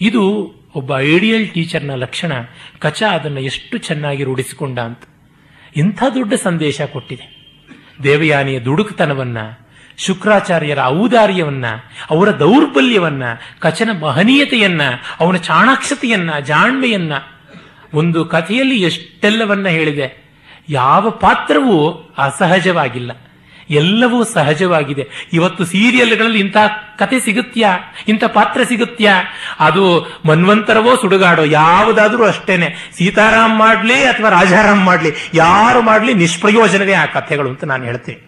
ಇದು 0.00 0.52
ಒಬ್ಬ 0.74 0.98
ಐಡಿಯಲ್ 0.98 1.48
ಟೀಚರ್ನ 1.48 1.94
ಲಕ್ಷಣ. 1.94 2.32
ಕಚ 2.78 3.02
ಅದನ್ನು 3.02 3.40
ಎಷ್ಟು 3.40 3.78
ಚೆನ್ನಾಗಿ 3.78 4.24
ರೂಢಿಸಿಕೊಂಡ 4.24 4.78
ಅಂತ. 4.78 5.02
ಇಂಥ 5.76 6.02
ದೊಡ್ಡ 6.14 6.34
ಸಂದೇಶ 6.34 6.82
ಕೊಟ್ಟಿದೆ. 6.82 7.40
ದೇವಯಾನಿಯ 8.02 8.60
ದುಡುಕುತನವನ್ನ, 8.60 9.38
ಶುಕ್ರಾಚಾರ್ಯರ 9.96 10.78
ಔದಾರ್ಯವನ್ನ, 10.84 11.64
ಅವರ 12.10 12.38
ದೌರ್ಬಲ್ಯವನ್ನ, 12.38 13.22
ಕಚನ 13.58 13.90
ಮಹನೀಯತೆಯನ್ನ, 14.00 14.80
ಅವನ 15.20 15.36
ಚಾಣಾಕ್ಷತೆಯನ್ನ, 15.36 16.38
ಜಾಣ್ಮೆಯನ್ನ 16.38 17.12
ಒಂದು 17.94 18.24
ಕಥೆಯಲ್ಲಿ 18.24 18.82
ಎಷ್ಟೆಲ್ಲವನ್ನ 18.82 19.68
ಹೇಳಿದೆ. 19.68 20.30
ಯಾವ 20.68 21.10
ಪಾತ್ರವೂ 21.10 21.90
ಅಸಹಜವಾಗಿಲ್ಲ. 22.18 23.12
ಎಲ್ಲವೂ 23.70 24.24
ಸಹಜವಾಗಿದೆ. 24.24 25.28
ಇವತ್ತು 25.32 25.64
ಸೀರಿಯಲ್ಗಳಲ್ಲಿ 25.64 26.40
ಇಂಥ 26.40 26.56
ಕತೆ 26.98 27.20
ಸಿಗುತ್ತ್ಯಾ 27.20 27.78
ಇಂಥ 28.08 28.24
ಪಾತ್ರ 28.24 28.62
ಸಿಗುತ್ತ್ಯಾ 28.62 29.22
ಅದು 29.60 30.06
ಮನ್ವಂತರವೋ 30.26 30.96
ಸುಡುಗಾಡೋ? 30.96 31.44
ಯಾವುದಾದ್ರೂ 31.44 32.24
ಅಷ್ಟೇನೆ. 32.24 32.90
ಸೀತಾರಾಮ್ 32.98 33.58
ಮಾಡ್ಲಿ 33.58 33.94
ಅಥವಾ 33.94 34.28
ರಾಜಾರಾಮ್ 34.28 34.84
ಮಾಡ್ಲಿ, 34.84 35.12
ಯಾರು 35.34 35.82
ಮಾಡ್ಲಿ 35.82 36.14
ನಿಷ್ಪ್ರಯೋಜನವೇ 36.14 36.92
ಆ 36.92 37.06
ಕಥೆಗಳು 37.06 37.48
ಅಂತ 37.48 37.64
ನಾನು 37.64 37.84
ಹೇಳ್ತೀನಿ. 37.84 38.26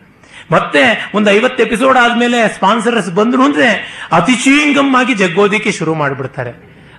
ಮತ್ತೆ 0.50 1.10
ಒಂದು 1.14 1.30
ಐವತ್ತು 1.30 1.62
ಎಪಿಸೋಡ್ 1.62 1.98
ಆದ್ಮೇಲೆ 1.98 2.48
ಸ್ಪಾನ್ಸರ್ಸ್ 2.48 3.10
ಬಂದ್ರು 3.10 3.42
ಅಂದ್ರೆ 3.42 3.68
ಅತಿಚೀಂಗಮ್ 4.12 4.94
ಆಗಿ 4.94 5.14
ಜಗ್ಗೋದಿಕ್ಕೆ 5.14 5.72
ಶುರು 5.72 5.94
ಮಾಡಿಬಿಡ್ತಾರೆ. 5.94 6.52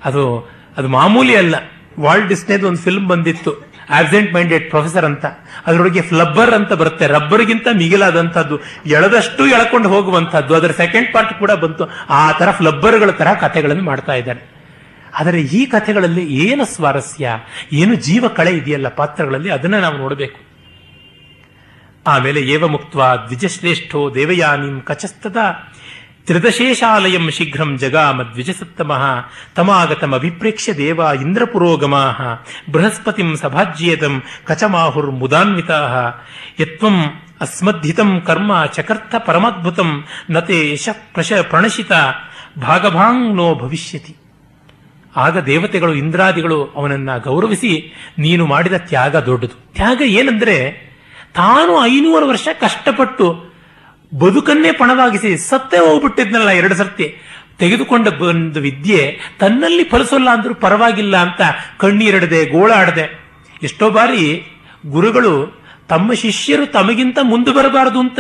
ಅದು 0.06 0.50
ಅದು 0.78 0.88
ಮಾಮೂಲಿ 0.88 1.36
ಅಲ್ಲ. 1.36 1.56
ವಾಲ್ಡ್ 2.00 2.28
ಡಿಸ್ನೇದು 2.28 2.68
ಒಂದು 2.68 2.82
ಫಿಲ್ಮ್ 2.82 3.08
ಬಂದಿತ್ತು. 3.08 3.73
ಆಬ್ಸೆಂಟ್ 3.90 4.34
ಮೈಂಡೆಡ್ 4.34 4.70
ಪ್ರೊಫೆಸರ್ 4.70 5.06
ಅಂತ, 5.06 5.26
ಅದರೊಳಗೆ 5.68 6.02
ಫ್ಲಬ್ಬರ್ 6.02 6.54
ಅಂತ 6.54 6.74
ಬರುತ್ತೆ. 6.74 7.08
ರಬ್ಬರ್ಗಿಂತ 7.08 7.68
ಮಿಗಿಲಾದಂತದ್ದು 7.72 8.60
ಎಳೆದಷ್ಟು 8.86 9.48
ಎಳ್ಕೊಂಡು 9.48 9.90
ಹೋಗುವಂಥದ್ದು. 9.90 10.56
ಅದರ 10.56 10.72
ಸೆಕೆಂಡ್ 10.72 11.14
ಪಾರ್ಟ್ 11.14 11.34
ಕೂಡ 11.40 11.52
ಬಂತು. 11.52 11.90
ಆ 12.10 12.32
ತರ 12.32 12.52
ಫ್ಲಬ್ಬರ್ಗಳ 12.52 13.12
ತರ 13.12 13.28
ಕಥೆಗಳನ್ನು 13.34 13.84
ಮಾಡ್ತಾ 13.84 14.14
ಇದ್ದಾರೆ. 14.14 14.54
ಆದರೆ 15.20 15.42
ಈ 15.42 15.66
ಕಥೆಗಳಲ್ಲಿ 15.66 16.26
ಏನು 16.26 16.66
ಸ್ವಾರಸ್ಯ, 16.66 17.30
ಏನು 17.74 17.96
ಜೀವ 17.96 18.28
ಕಳೆ 18.28 18.52
ಇದೆಯಲ್ಲ 18.52 18.88
ಪಾತ್ರಗಳಲ್ಲಿ, 18.88 19.50
ಅದನ್ನ 19.50 19.80
ನಾವು 19.80 19.98
ನೋಡಬೇಕು. 19.98 20.54
ಆಮೇಲೆ 22.08 22.42
ಏವ 22.42 22.68
ಮುಕ್ತ 22.68 22.96
ದ್ವಿಜಶ್ರೇಷ್ಠೋ 22.96 24.16
ದೇವಯಾನಿಂ 24.16 24.82
ಕಚಸ್ತದ 24.82 25.38
ತ್ರಿದಶೇಷಾಲಯಂ 26.28 27.30
ಶೀಘ್ರಂ 27.30 27.78
ಜಗಾಮ 27.78 28.22
ಆಗತಮ್ 29.72 30.14
ಅಭಿಪ್ರೇಕ್ಷ್ಯ 30.14 30.74
ದೇವ 30.74 31.00
ಇಂದ್ರಪುರೋಗಮಾ 31.22 32.04
ಬೃಹಸ್ಪತಿಂ 32.70 33.36
ಸಭಾಜ್ಯೇತಂ 33.38 34.14
ಕಚಮಾಹುರ್ 34.44 35.12
ಮುದಾನ್ವಿತಾ 35.12 35.80
ಯತ್ವಂ 36.60 36.98
ಅಸ್ಮದ್ಧಿತಂ 37.42 38.22
ಕರ್ಮ 38.28 38.66
ಚಕರ್ಥ 38.66 39.16
ಪರಮದ್ಭುತಂ 39.26 39.90
ನತೆ 40.30 40.72
ಯಶ 40.72 40.90
ಪ್ರಶ 41.14 41.34
ಪ್ರಣಶಿತ 41.50 41.92
ಭಾಗಭಾಂಗ್ನೋ 42.58 43.56
ಭವಿಷ್ಯತಿ 43.56 44.16
ಆಗ 45.16 45.38
ದೇವತೆಗಳು 45.46 45.94
ಇಂದ್ರಾದಿಗಳು 45.94 46.66
ಅವನನ್ನ 46.76 47.18
ಗೌರವಿಸಿ 47.18 47.72
ನೀನು 48.20 48.46
ಮಾಡಿದ 48.46 48.74
ತ್ಯಾಗ 48.74 49.16
ದೊಡ್ಡದು. 49.16 49.74
ತ್ಯಾಗ 49.74 50.02
ಏನಂದ್ರೆ 50.02 50.56
ತಾನು 51.34 51.86
ಐನೂರು 51.86 52.28
ವರ್ಷ 52.28 52.48
ಕಷ್ಟಪಟ್ಟು 52.60 53.53
ಬದುಕನ್ನೇ 54.20 54.72
ಪಣವಾಗಿಸಿ 54.72 55.38
ಸತ್ತೇ 55.38 55.78
ಹೋಗ್ಬಿಟ್ಟಿದ್ನಲ್ಲ 55.78 56.50
ಎರಡು 56.50 56.76
ಸರ್ತಿ. 56.76 57.16
ತೆಗೆದುಕೊಂಡ 57.60 58.08
ಬಂದ 58.08 58.58
ವಿದ್ಯೆ 58.58 59.20
ತನ್ನಲ್ಲಿ 59.40 59.84
ಫಲಿಸೋಲ್ಲ 59.84 60.30
ಅಂದ್ರೂ 60.30 60.54
ಪರವಾಗಿಲ್ಲ 60.54 61.18
ಅಂತ 61.18 61.42
ಕಣ್ಣೀರಿಡದೆ 61.78 62.46
ಗೋಳಾಡದೆ. 62.46 63.24
ಎಷ್ಟೋ 63.64 63.90
ಬಾರಿ 63.90 64.44
ಗುರುಗಳು 64.86 65.64
ತಮ್ಮ 65.90 66.14
ಶಿಷ್ಯರು 66.14 66.66
ತಮಗಿಂತ 66.66 67.18
ಮುಂದೆ 67.22 67.54
ಬರಬಾರದು 67.54 68.00
ಅಂತ 68.00 68.20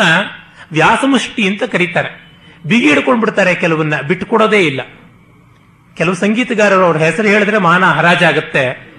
ವ್ಯಾಸಮುಷ್ಟಿ 0.72 1.48
ಅಂತ 1.48 1.64
ಕರೀತಾರೆ. 1.64 2.10
ಬಿಗಿ 2.66 2.88
ಹಿಡ್ಕೊಂಡ್ಬಿಡ್ತಾರೆ 2.90 3.56
ಕೆಲವನ್ನ 3.56 4.02
ಬಿಟ್ಟುಕೊಡೋದೇ 4.08 4.60
ಇಲ್ಲ. 4.60 4.82
ಕೆಲವು 5.96 6.16
ಸಂಗೀತಗಾರರು 6.16 6.86
ಅವ್ರ 6.86 6.98
ಹೆಸರು 6.98 7.28
ಹೇಳಿದ್ರೆ 7.28 7.58
ಮಾನ 7.58 7.86
ಹರಾಜಾಗತ್ತೆ. 7.86 8.93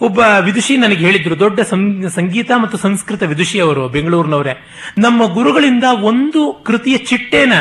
ಒಬ್ಬ 0.00 0.18
ವಿದುಷಿ 0.40 0.76
ನನಗೆ 0.76 1.04
ಹೇಳಿದ್ರು, 1.04 1.38
ದೊಡ್ಡ 1.38 1.60
ಸಂಗೀತ 2.08 2.50
ಮತ್ತು 2.62 2.78
ಸಂಸ್ಕೃತ 2.78 3.22
ವಿದುಷಿ 3.22 3.60
ಅವರು 3.60 3.88
ಬೆಂಗಳೂರಿನವರೇ. 3.88 4.66
ನಮ್ಮ 4.98 5.34
ಗುರುಗಳಿಂದ 5.34 5.84
ಒಂದು 6.02 6.52
ಕೃತಿಯ 6.52 6.96
ಚಿಟ್ಟೆನ 6.96 7.52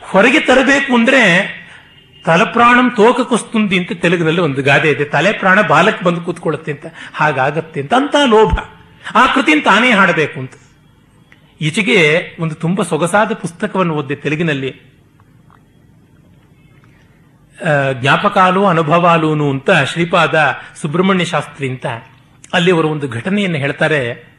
ಹೊರಗೆ 0.00 0.40
ತರಬೇಕು 0.40 0.94
ಅಂದ್ರೆ 0.94 1.62
ತಲಪ್ರಾಣಂ 2.26 2.90
ಕುಸ್ತುಂದಿ 3.24 3.78
ಅಂತ 3.78 3.92
ತೆಲುಗಿನಲ್ಲಿ 3.92 4.40
ಒಂದು 4.40 4.62
ಗಾದೆ 4.62 4.90
ಇದೆ. 4.90 5.04
ತಲೆ 5.04 5.32
ಪ್ರಾಣ 5.32 5.62
ಬಾಲಕ್ಕೆ 5.62 6.04
ಬಂದು 6.04 6.20
ಕೂತ್ಕೊಳ್ಳುತ್ತೆ 6.20 6.72
ಅಂತ. 6.72 6.86
ಹಾಗಾಗತ್ತೆ 7.14 7.80
ಅಂತ. 7.80 7.94
ಅಂತ 7.94 8.16
ಲೋಭ. 8.26 8.58
ಆ 9.14 9.34
ಕೃತಿಯನ್ನು 9.34 9.64
ತಾನೇ 9.64 9.90
ಹಾಡಬೇಕು 9.90 10.40
ಅಂತ. 10.40 10.52
ಈಚೆಗೆ 11.60 12.22
ಒಂದು 12.40 12.54
ತುಂಬಾ 12.54 12.84
ಸೊಗಸಾದ 12.84 13.32
ಪುಸ್ತಕವನ್ನು 13.32 13.94
ಓದಿದೆ 13.94 14.20
ತೆಲುಗಿನಲ್ಲಿ. 14.20 14.91
ಜ್ಞಾಪಕಾಲು 17.92 18.66
ಅನುಭವಾಲೂನು 18.66 19.50
ಅಂತ 19.50 19.70
ಶ್ರೀಪಾದ 19.70 20.56
ಸುಬ್ರಹ್ಮಣ್ಯ 20.80 21.24
ಶಾಸ್ತ್ರಿ 21.24 21.70
ಅಂತ 21.70 21.86
ಅಲ್ಲಿ 22.52 22.72
ಅವರು 22.72 22.88
ಒಂದು 22.88 23.08
ಘಟನೆಯನ್ನು 23.08 23.58
ಹೇಳ್ತಾರೆ. 23.58 24.32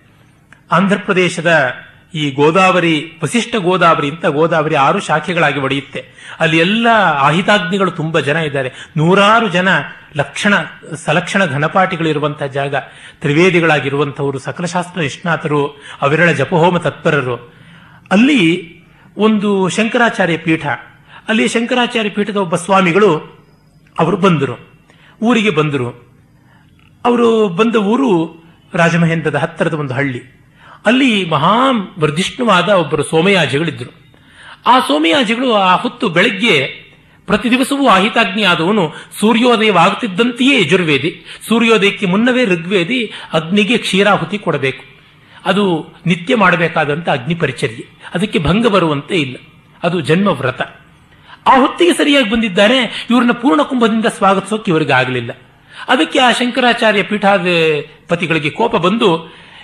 ಆಂಧ್ರ 0.71 0.97
ಪ್ರದೇಶದ 1.05 1.71
ಈ 2.13 2.31
ಗೋದಾವರಿ, 2.31 3.19
ವಸಿಷ್ಠ 3.23 3.55
ಗೋದಾವರಿ 3.55 4.09
ಅಂತ 4.09 4.25
ಗೋದಾವರಿ 4.25 4.75
ಆರು 4.75 4.99
ಶಾಖೆಗಳಾಗಿ 4.99 5.59
ಒಡೆಯುತ್ತೆ. 5.59 6.05
ಅಲ್ಲಿ 6.39 6.57
ಎಲ್ಲ 6.57 6.87
ಆಹಿತಾಗ್ನಿಗಳು 7.19 7.91
ತುಂಬಾ 7.91 8.19
ಜನ 8.19 8.35
ಇದ್ದಾರೆ. 8.35 8.71
ನೂರಾರು 8.97 9.47
ಜನ 9.47 9.67
ಲಕ್ಷಣ, 10.15 10.53
ಸಲಕ್ಷಣ 10.95 11.45
ಘನಪಾಠಿಗಳು 11.45 12.09
ಇರುವಂತಹ 12.09 12.45
ಜಾಗ. 12.45 12.75
ತ್ರಿವೇದಿಗಳಾಗಿರುವಂತಹವರು 13.21 14.39
ಸಕಲಶಾಸ್ತ್ರ 14.39 15.01
ನಿಷ್ಣಾತರು, 15.01 15.67
ಅವಿರಳ 16.01 16.31
ಜಪಹೋಮ 16.31 16.77
ತತ್ಪರರು. 16.77 17.53
ಅಲ್ಲಿ 18.11 18.73
ಒಂದು 19.17 19.69
ಶಂಕರಾಚಾರ್ಯ 19.69 20.37
ಪೀಠ 20.37 20.67
ಅಲ್ಲಿ 21.27 21.47
ಶಂಕರಾಚಾರ್ಯ 21.47 22.09
ಪೀಠದ 22.09 22.37
ಒಬ್ಬ 22.37 22.55
ಸ್ವಾಮಿಗಳು 22.55 23.09
ಅವರು 23.99 24.17
ಬಂದರು, 24.17 24.55
ಊರಿಗೆ 25.21 25.49
ಬಂದರು. 25.49 25.87
ಅವರು 27.05 27.49
ಬಂದ 27.49 27.75
ಊರು 27.75 28.09
ರಾಜಮಹೇಂದ್ರದ 28.73 29.35
ಹತ್ತಿರದ 29.35 29.73
ಒಂದು 29.73 29.93
ಹಳ್ಳಿ. 29.93 30.21
ಅಲ್ಲಿ 30.85 31.29
ಮಹಾ 31.29 31.55
ವರ್ಧಿಷ್ಣುವಾದ 31.99 32.69
ಒಬ್ಬರು 32.69 33.03
ಸೋಮಯಾಜಿಗಳಿದ್ದರು. 33.03 33.91
ಆ 34.65 34.79
ಸೋಮಯಾಜಿಗಳು 34.79 35.53
ಆ 35.53 35.75
ಹೊತ್ತು 35.75 36.09
ಬೆಳಗ್ಗೆ 36.09 36.83
ಪ್ರತಿ 37.25 37.51
ದಿವಸವೂ 37.51 37.87
ಆಹಿತಾಗ್ನಿ 37.87 38.43
ಆದವನು 38.43 38.93
ಸೂರ್ಯೋದಯವಾಗುತ್ತಿದ್ದಂತೆಯೇ 39.19 40.61
ಯಜುರ್ವೇದಿ, 40.61 41.11
ಸೂರ್ಯೋದಯಕ್ಕೆ 41.47 42.05
ಮುನ್ನವೇ 42.05 42.45
ಋಗ್ವೇದಿ 42.45 43.11
ಅಗ್ನಿಗೆ 43.33 43.77
ಕ್ಷೀರಾಹುತಿ 43.77 44.37
ಕೊಡಬೇಕು. 44.37 44.83
ಅದು 45.45 45.63
ನಿತ್ಯ 46.05 46.35
ಮಾಡಬೇಕಾದಂಥ 46.35 47.09
ಅಗ್ನಿ 47.09 47.35
ಪರಿಚರ್ಯೆ 47.35 47.85
ಅದಕ್ಕೆ 48.13 48.39
ಭಂಗ 48.39 48.67
ಬರುವಂತೆ 48.67 49.15
ಇಲ್ಲ. 49.15 49.35
ಅದು 49.83 49.99
ಜನ್ಮ 49.99 50.27
ವ್ರತ 50.27 50.61
ಆ 51.45 51.53
ಹೊತ್ತಿಗೆ 51.61 51.93
ಸರಿಯಾಗಿ 51.93 52.29
ಬಂದಿದ್ದಾರೆ. 52.29 53.07
ಇವ್ರನ್ನ 53.11 53.31
ಪೂರ್ಣ 53.31 53.61
ಕುಂಭದಿಂದ 53.61 54.05
ಸ್ವಾಗತಿಸೋಕೆ 54.05 54.71
ಇವರಿಗೆ 54.71 54.93
ಆಗಲಿಲ್ಲ 54.93 55.31
ಅದಕ್ಕೆ 55.89 56.19
ಆ 56.19 56.31
ಶಂಕರಾಚಾರ್ಯ 56.31 57.03
ಪೀಠಾಧಿಪತಿಗಳಿಗೆ 57.03 58.49
ಕೋಪ 58.49 58.75
ಬಂದು, 58.75 59.09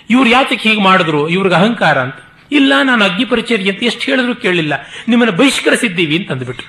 ಇವ್ರು 0.10 0.30
ಯಾತಕ್ಕೆ 0.30 0.70
ಹೀಗೆ 0.70 0.82
ಮಾಡಿದ್ರು? 0.82 1.22
ಇವ್ರಿಗೆ 1.30 1.56
ಅಹಂಕಾರ 1.56 1.98
ಅಂತ. 1.98 2.20
ಇಲ್ಲ, 2.52 2.74
ನಾನು 2.84 3.04
ಅಗ್ನಿ 3.04 3.26
ಪರಿಚರ್ಯ 3.26 3.72
ಅಂತ 3.72 3.84
ಎಷ್ಟು 3.84 4.04
ಹೇಳಿದ್ರು 4.12 4.36
ಕೇಳಲಿಲ್ಲ 4.36 4.74
ನಿಮ್ಮನ್ನು 5.08 5.34
ಬಹಿಷ್ಕರಿಸಿದ್ದೀವಿ 5.38 6.18
ಅಂತ 6.18 6.32
ಅಂದ್ಬಿಟ್ರು 6.32 6.68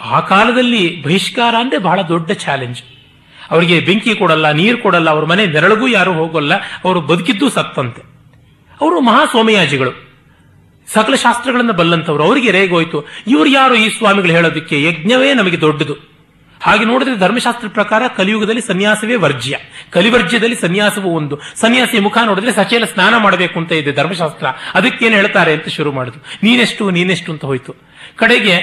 ಆ 0.00 0.20
ಕಾಲದಲ್ಲಿ 0.20 1.02
ಬಹಿಷ್ಕಾರ 1.02 1.54
ಅಂದ್ರೆ 1.58 1.78
ಬಹಳ 1.78 2.00
ದೊಡ್ಡ 2.02 2.30
ಚಾಲೆಂಜ್ 2.30 2.80
ಅವರಿಗೆ 3.50 3.80
ಬೆಂಕಿ 3.80 4.14
ಕೊಡಲ್ಲ, 4.14 4.46
ನೀರು 4.52 4.78
ಕೊಡಲ್ಲ, 4.78 5.08
ಅವ್ರ 5.10 5.24
ಮನೆ 5.24 5.46
ನೆರಳಿಗೂ 5.46 5.86
ಯಾರು 5.88 6.12
ಹೋಗಲ್ಲ, 6.12 6.54
ಅವರು 6.84 7.00
ಬದುಕಿದ್ದು 7.00 7.48
ಸತ್ತಂತೆ. 7.48 8.02
ಅವರು 8.80 9.00
ಮಹಾ 9.00 9.22
ಸೋಮಯಾಜಿಗಳು 9.32 10.09
ಸಕಲ 10.92 11.14
ಶಾಸ್ತ್ರಗಳನ್ನು 11.14 11.72
ಬಲ್ಲಂಥವ್ರು. 11.72 12.22
ಅವರಿಗೆ 12.24 12.50
ರೇಗೋಯ್ತು. 12.50 13.06
ಇವ್ರು 13.26 13.50
ಯಾರು 13.50 13.74
ಈ 13.74 13.88
ಸ್ವಾಮಿಗಳು 13.88 14.32
ಹೇಳೋದಕ್ಕೆ? 14.32 14.82
ಯಜ್ಞವೇ 14.82 15.34
ನಮಗೆ 15.34 15.60
ದೊಡ್ಡದು. 15.60 16.10
ಹಾಗೆ 16.62 16.84
ನೋಡಿದ್ರೆ 16.84 17.16
ಧರ್ಮಶಾಸ್ತ್ರ 17.16 17.68
ಪ್ರಕಾರ 17.68 18.02
ಕಲಿಯುಗದಲ್ಲಿ 18.16 18.60
ಸನ್ಯಾಸವೇ 18.60 19.14
ವರ್ಜ್ಯ. 19.14 19.58
ಕಲಿವರ್ಜ್ಯದಲ್ಲಿ 19.90 20.56
ಸನ್ಯಾಸವೂ 20.56 21.08
ಒಂದು. 21.08 21.40
ಸನ್ಯಾಸಿಯ 21.54 22.00
ಮುಖ 22.00 22.18
ನೋಡಿದ್ರೆ 22.26 22.52
ಸಚೇಲ 22.52 22.84
ಸ್ನಾನ 22.84 23.16
ಮಾಡಬೇಕು 23.16 23.60
ಅಂತ 23.60 23.72
ಇದೆ 23.72 23.92
ಧರ್ಮಶಾಸ್ತ್ರ. 23.92 24.46
ಅದಕ್ಕೇನು 24.74 25.14
ಹೇಳ್ತಾರೆ 25.14 25.52
ಅಂತ 25.52 25.68
ಶುರು 25.68 25.92
ಮಾಡುದು 25.92 26.24
ನೀನೆಷ್ಟು 26.42 26.90
ನೀನೆಷ್ಟು 26.90 27.32
ಅಂತ 27.32 27.44
ಹೋಯ್ತು. 27.44 27.74
ಕಡೆಗೆ, 28.16 28.56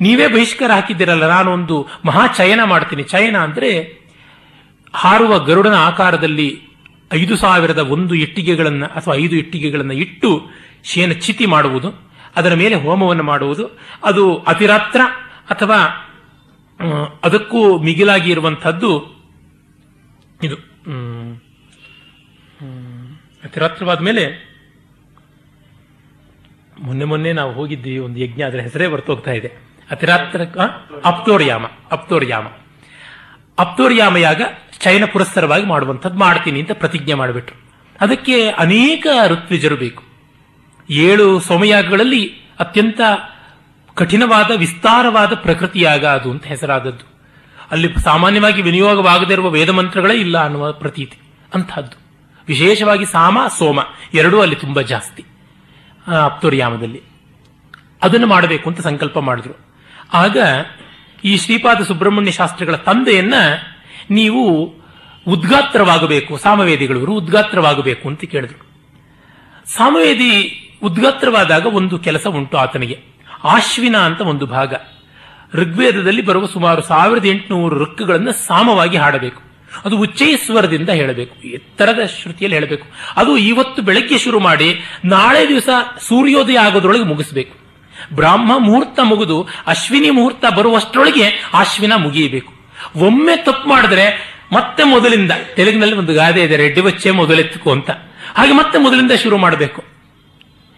ನೀವೇ 0.00 0.26
ಬಹಿಷ್ಕಾರ 0.26 0.72
ಹಾಕಿದ್ದೀರಲ್ಲ 0.72 1.26
ನಾನು 1.26 1.50
ಒಂದು 1.50 1.88
ಮಹಾ 2.04 2.26
ಚಯನ 2.26 2.62
ಮಾಡ್ತೀನಿ. 2.62 3.02
ಚಯನ 3.02 3.36
ಅಂದ್ರೆ 3.36 4.02
ಹಾರುವ 4.94 5.38
ಗರುಡನ 5.38 5.74
ಆಕಾರದಲ್ಲಿ 5.74 6.62
ಐದು 7.12 7.36
ಸಾವಿರದ 7.36 7.78
ಒಂದು 7.78 8.14
ಇಟ್ಟಿಗೆಗಳನ್ನ 8.14 8.84
ಅಥವಾ 8.84 9.14
ಐದು 9.14 9.36
ಇಟ್ಟಿಗೆಗಳನ್ನು 9.36 9.92
ಇಟ್ಟು 9.92 10.50
ಶೇನ 10.82 11.12
ಚಿತಿ 11.12 11.46
ಮಾಡುವುದು, 11.46 11.88
ಅದರ 12.36 12.54
ಮೇಲೆ 12.54 12.74
ಹೋಮವನ್ನು 12.74 13.22
ಮಾಡುವುದು, 13.22 13.64
ಅದು 14.04 14.24
ಅತಿರಾತ್ರ 14.36 15.00
ಅಥವಾ 15.50 15.78
ಅದಕ್ಕೂ 17.22 17.60
ಮಿಗಿಲಾಗಿ 17.78 18.30
ಇರುವಂತಹದ್ದು 18.30 18.90
ಇದು. 20.42 20.56
ಅತಿರಾತ್ರವಾದ 23.44 24.00
ಮೇಲೆ 24.00 24.24
ಮೊನ್ನೆ 26.78 27.04
ಮೊನ್ನೆ 27.04 27.32
ನಾವು 27.32 27.52
ಹೋಗಿದ್ದೀವಿ, 27.52 27.98
ಒಂದು 27.98 28.18
ಯಜ್ಞ 28.20 28.42
ಅದರ 28.42 28.60
ಹೆಸರೇ 28.60 28.86
ಬರ್ತೋಗ್ತಾ 28.88 29.32
ಇದೆ. 29.32 29.50
ಅತಿರಾತ್ರ 29.90 30.40
ಅಪ್ತೋರ್ಯಾಮ 31.04 31.64
ಅಪ್ತೋರ್ಯಾಮ 31.90 32.46
ಅಪ್ತೋರ್ಯಾಮ. 33.58 34.16
ಯಾಗ 34.16 34.42
ಚೈನ 34.80 35.04
ಪುರಸ್ಸರವಾಗಿ 35.12 35.66
ಮಾಡುವಂಥದ್ದು 35.66 36.18
ಮಾಡ್ತೀನಿ 36.18 36.58
ಅಂತ 36.60 36.72
ಪ್ರತಿಜ್ಞೆ 36.72 37.14
ಮಾಡಿಬಿಟ್ರು. 37.14 37.56
ಅದಕ್ಕೆ 38.00 38.36
ಅನೇಕ 38.48 39.06
ಋತ್ವಿಜರು 39.28 39.76
ಬೇಕು. 39.76 40.02
ಏಳು 40.90 41.40
ಸೋಮಯಾಗಗಳಲ್ಲಿ 41.40 42.34
ಅತ್ಯಂತ 42.60 43.00
ಕಠಿಣವಾದ, 43.94 44.50
ವಿಸ್ತಾರವಾದ 44.50 45.34
ಪ್ರಕೃತಿಯಾಗ 45.34 46.06
ಅದು 46.06 46.30
ಅಂತ 46.30 46.44
ಹೆಸರಾದದ್ದು. 46.44 47.12
ಅಲ್ಲಿ 47.70 48.00
ಸಾಮಾನ್ಯವಾಗಿ 48.00 48.62
ವಿನಿಯೋಗವಾಗದೇ 48.62 49.32
ಇರುವ 49.32 49.50
ವೇದ 49.50 49.70
ಮಂತ್ರಗಳೇ 49.70 50.14
ಇಲ್ಲ 50.14 50.44
ಅನ್ನುವ 50.44 50.72
ಪ್ರತೀತಿ 50.72 51.18
ಅಂತಹದ್ದು 51.54 52.02
ವಿಶೇಷವಾಗಿ 52.48 53.06
ಸಾಮ, 53.06 53.38
ಸೋಮ 53.58 53.78
ಎರಡೂ 54.14 54.40
ಅಲ್ಲಿ 54.40 54.56
ತುಂಬಾ 54.56 54.82
ಜಾಸ್ತಿ 54.82 55.24
ಅಪ್ತೋರ್ಯಾಮದಲ್ಲಿ. 56.24 57.02
ಅದನ್ನು 58.02 58.26
ಮಾಡಬೇಕು 58.26 58.70
ಅಂತ 58.70 58.80
ಸಂಕಲ್ಪ 58.80 59.18
ಮಾಡಿದ್ರು. 59.18 59.54
ಆಗ 60.12 60.36
ಈ 61.24 61.36
ಶ್ರೀಪಾದ 61.36 61.82
ಸುಬ್ರಹ್ಮಣ್ಯ 61.82 62.30
ಶಾಸ್ತ್ರಿಗಳ 62.30 62.76
ತಂದೆಯನ್ನ 62.76 63.34
ನೀವು 64.10 64.74
ಉದ್ಗಾತ್ರವಾಗಬೇಕು 65.28 66.38
ಸಾಮವೇದಿಗಳು 66.38 67.00
ಉದ್ಗಾತ್ರವಾಗಬೇಕು 67.00 68.08
ಅಂತ 68.08 68.24
ಕೇಳಿದ್ರು. 68.24 68.72
ಸಾಮವೇದಿ 69.66 70.58
ಉದ್ಗಾತ್ರವಾದಾಗ 70.82 71.66
ಒಂದು 71.66 71.98
ಕೆಲಸ 71.98 72.26
ಉಂಟು 72.26 72.56
ಆತನಿಗೆ. 72.56 72.98
ಆಶ್ವಿನ 73.44 73.96
ಅಂತ 73.96 74.20
ಒಂದು 74.20 74.46
ಭಾಗ. 74.46 74.74
ಋಗ್ವೇದದಲ್ಲಿ 75.54 76.22
ಬರುವ 76.22 76.46
ಸುಮಾರು 76.46 76.82
ಸಾವಿರದ 76.82 77.24
ಎಂಟುನೂರು 77.24 77.78
ಋಕ್ಕುಗಳನ್ನು 77.78 78.32
ಸಾಮವಾಗಿ 78.32 78.96
ಹಾಡಬೇಕು. 78.96 79.42
ಅದು 79.84 79.98
ಉಚ್ಚೈ 79.98 80.36
ಸ್ವರದಿಂದ 80.36 80.88
ಹೇಳಬೇಕು. 80.88 81.48
ಎತ್ತರದ 81.48 81.98
ಶ್ರುತಿಯಲ್ಲಿ 82.22 82.58
ಹೇಳಬೇಕು. 82.58 82.86
ಅದು 83.16 83.36
ಇವತ್ತು 83.36 83.82
ಬೆಳಗ್ಗೆ 83.82 84.18
ಶುರು 84.18 84.40
ಮಾಡಿ 84.40 84.80
ನಾಳೆ 85.04 85.48
ದಿವಸ 85.48 85.68
ಸೂರ್ಯೋದಯ 86.08 86.58
ಆಗೋದ್ರೊಳಗೆ 86.58 87.02
ಮುಗಿಸಬೇಕು. 87.02 87.62
ಬ್ರಾಹ್ಮ 88.14 88.52
ಮುಹೂರ್ತ 88.58 89.00
ಮುಗಿದು 89.02 89.48
ಅಶ್ವಿನಿ 89.66 90.10
ಮುಹೂರ್ತ 90.10 90.44
ಬರುವಷ್ಟರೊಳಗೆ 90.56 91.50
ಆಶ್ವಿನ 91.54 91.92
ಮುಗಿಯಬೇಕು. 91.96 92.52
ಒಮ್ಮೆ 92.96 93.36
ತಪ್ಪು 93.36 93.68
ಮಾಡಿದ್ರೆ 93.68 94.32
ಮತ್ತೆ 94.52 94.84
ಮೊದಲಿಂದ, 94.84 95.30
ತೆಲುಗಿನಲ್ಲಿ 95.56 95.96
ಒಂದು 95.96 96.14
ಗಾದೆ 96.14 96.42
ಇದೆ, 96.42 96.56
ರೆಡ್ಡಿ 96.56 96.80
ಬಚ್ಚೆ 96.80 97.10
ಮೊದಲೆತ್ತುಕು 97.10 97.72
ಅಂತ. 97.72 97.90
ಹಾಗೆ 98.34 98.52
ಮತ್ತೆ 98.52 98.78
ಮೊದಲಿಂದ 98.78 99.10
ಶುರು 99.22 99.38
ಮಾಡಬೇಕು. 99.38 99.91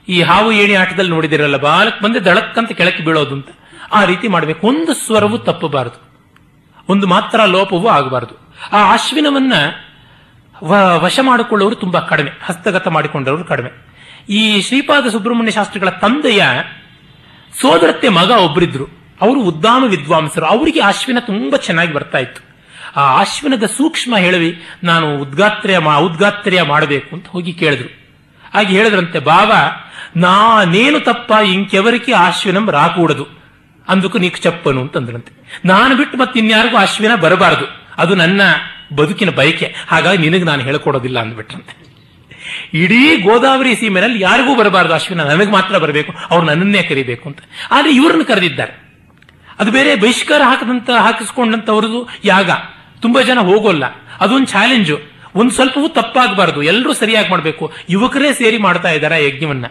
ಈ 0.09 0.23
ಹಾವು 0.23 0.53
ಏಣಿ 0.53 0.75
ಆಟದಲ್ಲಿ 0.75 1.11
ನೋಡಿದಿರಲ್ಲ, 1.11 1.57
ಬಾಲಕ್ 1.57 2.03
ಬಂದೆ 2.03 2.21
ದಳಕ್ಕಂತ 2.21 2.73
ಕೆಳಕ್ಕೆ 2.73 3.05
ಬೀಳೋದು 3.05 3.35
ಅಂತ. 3.35 3.49
ಆ 3.93 4.05
ರೀತಿ 4.05 4.29
ಮಾಡಬೇಕು. 4.29 4.67
ಒಂದು 4.67 4.95
ಸ್ವರವು 4.95 5.39
ತಪ್ಪಬಾರದು. 5.39 6.15
ಒಂದು 6.89 7.07
ಮಾತ್ರ 7.07 7.45
ಲೋಪವೂ 7.45 7.89
ಆಗಬಾರದು. 7.89 8.55
ಆ 8.73 8.93
ಅಶ್ವಿನವನ್ನ 8.93 9.53
ವಶ 10.99 11.21
ಮಾಡಿಕೊಳ್ಳೋರು 11.23 11.75
ತುಂಬಾ 11.75 12.01
ಕಡಿಮೆ. 12.01 12.31
ಹಸ್ತಗತ 12.43 12.89
ಮಾಡಿಕೊಂಡವರು 12.89 13.45
ಕಡಿಮೆ. 13.45 13.71
ಈ 14.29 14.61
ಶ್ರೀಪಾದ 14.61 15.09
ಸುಬ್ರಹ್ಮಣ್ಯ 15.09 15.51
ಶಾಸ್ತ್ರಿಗಳ 15.51 15.89
ತಂದೆಯ 15.89 16.43
ಸೋದರತ್ತೆ 17.61 18.09
ಮಗ 18.09 18.31
ಒಬ್ಬರಿದ್ರು 18.31 18.85
ಅವರು 19.21 19.41
ಉದ್ದಾಮ 19.41 19.85
ವಿದ್ವಾಂಸರು. 19.85 20.47
ಅವರಿಗೆ 20.47 20.81
ಅಶ್ವಿನ 20.81 21.19
ತುಂಬಾ 21.19 21.57
ಚೆನ್ನಾಗಿ 21.57 21.93
ಬರ್ತಾ 21.93 22.19
ಇತ್ತು. 22.19 22.55
ಆ 22.97 23.21
ಅಶ್ವಿನದ 23.21 23.65
ಸೂಕ್ಷ್ಮ 23.65 24.17
ಹೇಳವಿ, 24.17 24.63
ನಾನು 24.83 25.19
ಉದ್ಗಾತ್ರೆಯ 25.19 25.79
ಮಾ, 25.79 25.97
ಉದ್ಗಾತ್ರೆಯ 25.97 26.63
ಮಾಡಬೇಕು 26.63 27.17
ಅಂತ 27.17 27.27
ಹೋಗಿ 27.29 27.53
ಕೇಳಿದ್ರು. 27.53 28.04
ಹಾಗೆ 28.55 28.77
ಹೇಳಿದ್ರಂತೆ 28.77 29.19
ಬಾವ 29.19 29.53
ನಾನೇನು 30.17 31.01
ತಪ್ಪ 31.01 31.33
ಇಂಕೆವರಿಗೆ 31.47 32.13
ಆಶ್ವಿನಂ 32.13 32.71
ರಾಕೂಡದು 32.71 33.27
ಅಂದಕ್ಕೂ 33.89 34.19
ನೀಕ್ 34.19 34.39
ಚಪ್ಪನು 34.39 34.81
ಅಂತಂದ್ರಂತೆ. 34.81 35.61
ನಾನು 35.65 35.97
ಬಿಟ್ಟು 35.97 36.19
ಮತ್ತೆ 36.19 36.41
ಇನ್ಯಾರಿಗೂ 36.41 36.77
ಅಶ್ವಿನ 36.77 37.15
ಬರಬಾರದು. 37.15 37.65
ಅದು 37.99 38.15
ನನ್ನ 38.15 38.41
ಬದುಕಿನ 38.97 39.31
ಬಯಕೆ. 39.31 39.75
ಹಾಗಾಗಿ 39.89 40.19
ನಿನಗೆ 40.19 40.45
ನಾನು 40.45 40.63
ಹೇಳ್ಕೊಡೋದಿಲ್ಲ 40.63 41.19
ಅಂದ್ಬಿಟ್ರಂತೆ. 41.19 41.85
ಇಡೀ 42.75 43.17
ಗೋದಾವರಿ 43.17 43.77
ಸೀಮೆನಲ್ಲಿ 43.77 44.21
ಯಾರಿಗೂ 44.21 44.57
ಬರಬಾರದು 44.57 44.95
ಅಶ್ವಿನ 44.95 45.23
ನನಗೆ 45.23 45.51
ಮಾತ್ರ 45.51 45.79
ಬರಬೇಕು. 45.79 46.15
ಅವ್ರು 46.31 46.47
ನನ್ನನ್ನೇ 46.47 46.83
ಕರಿಬೇಕು 46.83 47.29
ಅಂತ. 47.29 47.39
ಆದ್ರೆ 47.71 47.95
ಇವ್ರನ್ನ 47.95 48.23
ಕರೆದಿದ್ದಾರೆ. 48.23 48.85
ಅದು 49.59 49.71
ಬೇರೆ 49.71 49.95
ಬಹಿಷ್ಕಾರ 49.95 50.43
ಹಾಕದಂತ 50.43 50.91
ಹಾಕಿಸ್ಕೊಂಡಂತವ್ರದ್ದು 50.91 52.09
ಯಾಗ. 52.25 52.51
ತುಂಬಾ 53.03 53.23
ಜನ 53.23 53.39
ಹೋಗೋಲ್ಲ. 53.39 53.85
ಅದೊಂದು 54.21 54.47
ಚಾಲೆಂಜು 54.47 55.14
ಒಂದ್ 55.35 55.53
ಸ್ವಲ್ಪವೂ 55.53 55.89
ತಪ್ಪಾಗಬಾರದು. 55.89 56.63
ಎಲ್ಲರೂ 56.63 56.93
ಸರಿಯಾಗಿ 56.93 57.29
ಮಾಡಬೇಕು. 57.29 57.73
ಯುವಕರೇ 57.91 58.33
ಸೇರಿ 58.33 58.59
ಮಾಡ್ತಾ 58.59 58.91
ಇದ್ದಾರೆ 58.91 59.29
ಯಜ್ಞವನ್ನ? 59.29 59.65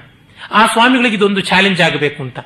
ಆ 0.51 0.67
ಸ್ವಾಮಿಗಳಿಗೆ 0.67 1.15
ಇದೊಂದು 1.15 1.41
ಚಾಲೆಂಜ್ 1.41 1.81
ಆಗಬೇಕು 1.81 2.23
ಅಂತ. 2.23 2.39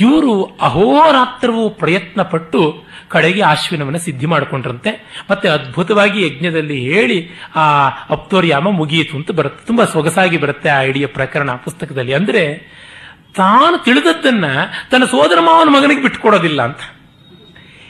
ಇವರು 0.00 0.44
ಅಹೋರಾತ್ರವೂ 0.44 1.70
ಪ್ರಯತ್ನ 1.70 2.22
ಪಟ್ಟು 2.22 2.84
ಕಡೆಗೆ 3.08 3.42
ಆಶ್ವಿನವನ್ನ 3.42 3.96
ಸಿದ್ಧಿ 3.96 4.26
ಮಾಡಿಕೊಂಡ್ರಂತೆ. 4.26 5.24
ಮತ್ತೆ 5.30 5.48
ಅದ್ಭುತವಾಗಿ 5.48 6.26
ಯಜ್ಞದಲ್ಲಿ 6.26 6.80
ಹೇಳಿ 6.80 7.28
ಆ 7.54 7.88
ಅಪ್ತೋರ್ಯಾಮ 7.88 8.70
ಮುಗಿಯಿತು 8.70 9.16
ಅಂತ 9.16 9.30
ಬರುತ್ತೆ. 9.30 9.66
ತುಂಬಾ 9.66 9.84
ಸೊಗಸಾಗಿ 9.84 10.36
ಬರುತ್ತೆ 10.36 10.68
ಆ 10.68 10.80
ಇಡೀ 10.80 11.06
ಪ್ರಕರಣ 11.06 11.52
ಪುಸ್ತಕದಲ್ಲಿ. 11.52 12.14
ಅಂದ್ರೆ 12.14 12.72
ತಾನು 13.36 13.84
ತಿಳಿದದ್ದನ್ನ 13.84 14.44
ತನ್ನ 14.90 15.04
ಸೋದರ 15.04 15.40
ಮಾವನ 15.40 15.68
ಮಗನಿಗೆ 15.68 16.02
ಬಿಟ್ಟುಕೊಡೋದಿಲ್ಲ 16.02 16.62
ಅಂತ. 16.62 16.78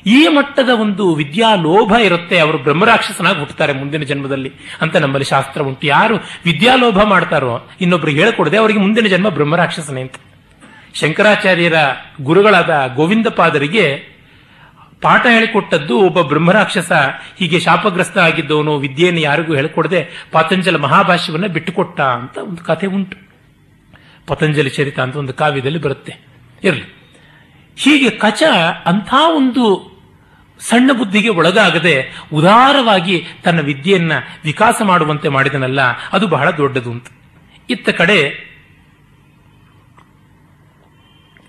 ಈ 0.07 0.29
ಮಟ್ಟದ 0.29 0.69
ಒಂದು 0.69 1.15
ವಿದ್ಯಾ 1.15 1.55
ಲೋಭ 1.55 1.93
ಇರುತ್ತೆ, 1.93 2.39
ಅವರು 2.39 2.59
ಬ್ರಹ್ಮರಾಕ್ಷಸನಾಗಿ 2.59 3.39
ಹುಟ್ಟುತ್ತಾರೆ 3.39 3.73
ಮುಂದಿನ 3.73 4.03
ಜನ್ಮದಲ್ಲಿ 4.03 4.53
ಅಂತ 4.81 4.97
ನಮ್ಮಲ್ಲಿ 4.97 5.25
ಶಾಸ್ತ್ರ 5.25 5.63
ಉಂಟು. 5.63 5.87
ಯಾರು 5.87 6.17
ವಿದ್ಯಾಲೋಭ 6.45 7.03
ಮಾಡ್ತಾರೋ, 7.03 7.71
ಇನ್ನೊಬ್ರಿಗೆ 7.81 8.21
ಹೇಳಿಕೊಡದೆ 8.21 8.57
ಅವರಿಗೆ 8.57 8.79
ಮುಂದಿನ 8.79 9.07
ಜನ್ಮ 9.07 9.29
ಬ್ರಹ್ಮರಾಕ್ಷಸನೇ 9.29 10.01
ಅಂತ. 10.01 10.15
ಶಂಕರಾಚಾರ್ಯರ 10.95 11.75
ಗುರುಗಳಾದ 12.23 12.93
ಗೋವಿಂದ 12.95 13.27
ಪಾದರಿಗೆ 13.27 14.13
ಪಾಠ 15.03 15.27
ಹೇಳಿಕೊಟ್ಟದ್ದು 15.27 15.99
ಒಬ್ಬ 15.99 16.21
ಬ್ರಹ್ಮರಾಕ್ಷಸ 16.21 16.93
ಹೀಗೆ 17.39 17.61
ಶಾಪಗ್ರಸ್ತ 17.61 18.19
ಆಗಿದ್ದವನು, 18.19 18.77
ವಿದ್ಯೆಯನ್ನು 18.77 19.21
ಯಾರಿಗೂ 19.21 19.55
ಹೇಳಿಕೊಡದೆ 19.55 20.09
ಪಾತಂಜಲ 20.33 20.77
ಮಹಾಭಾಷ್ಯವನ್ನ 20.77 21.47
ಬಿಟ್ಟುಕೊಟ್ಟ 21.47 22.01
ಅಂತ 22.01 22.39
ಒಂದು 22.39 22.65
ಕಥೆ 22.65 22.87
ಉಂಟು. 22.87 23.17
ಪತಂಜಲಿ 24.27 24.71
ಚರಿತ 24.71 25.01
ಅಂತ 25.01 25.17
ಒಂದು 25.17 25.35
ಕಾವ್ಯದಲ್ಲಿ 25.35 25.79
ಬರುತ್ತೆ. 25.79 26.17
ಇರಲಿ. 26.65 27.03
ಹೀಗೆ 27.77 28.11
ಕಚ 28.11 28.43
ಅಂಥ 28.87 29.15
ಒಂದು 29.37 29.92
ಸಣ್ಣ 30.69 30.93
ಬುದ್ಧಿಗೆ 30.93 31.29
ಒಳಗಾಗದೆ 31.29 32.19
ಉದಾರವಾಗಿ 32.33 33.27
ತನ್ನ 33.45 33.61
ವಿದ್ಯೆಯನ್ನ 33.61 34.13
ವಿಕಾಸ 34.45 34.83
ಮಾಡುವಂತೆ 34.85 35.29
ಮಾಡಿದನಲ್ಲ, 35.29 35.81
ಅದು 36.13 36.27
ಬಹಳ 36.27 36.51
ದೊಡ್ಡದು 36.51 36.91
ಅಂತ. 36.91 37.07
ಇತ್ತ 37.71 37.89
ಕಡೆ 37.89 38.53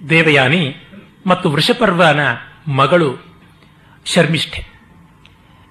ದೇವಯಾನಿ 0.10 0.76
ಮತ್ತು 1.28 1.50
ವೃಷಪರ್ವನ 1.50 2.20
ಮಗಳು 2.68 3.10
ಶರ್ಮಿಷ್ಠೆ. 4.06 4.62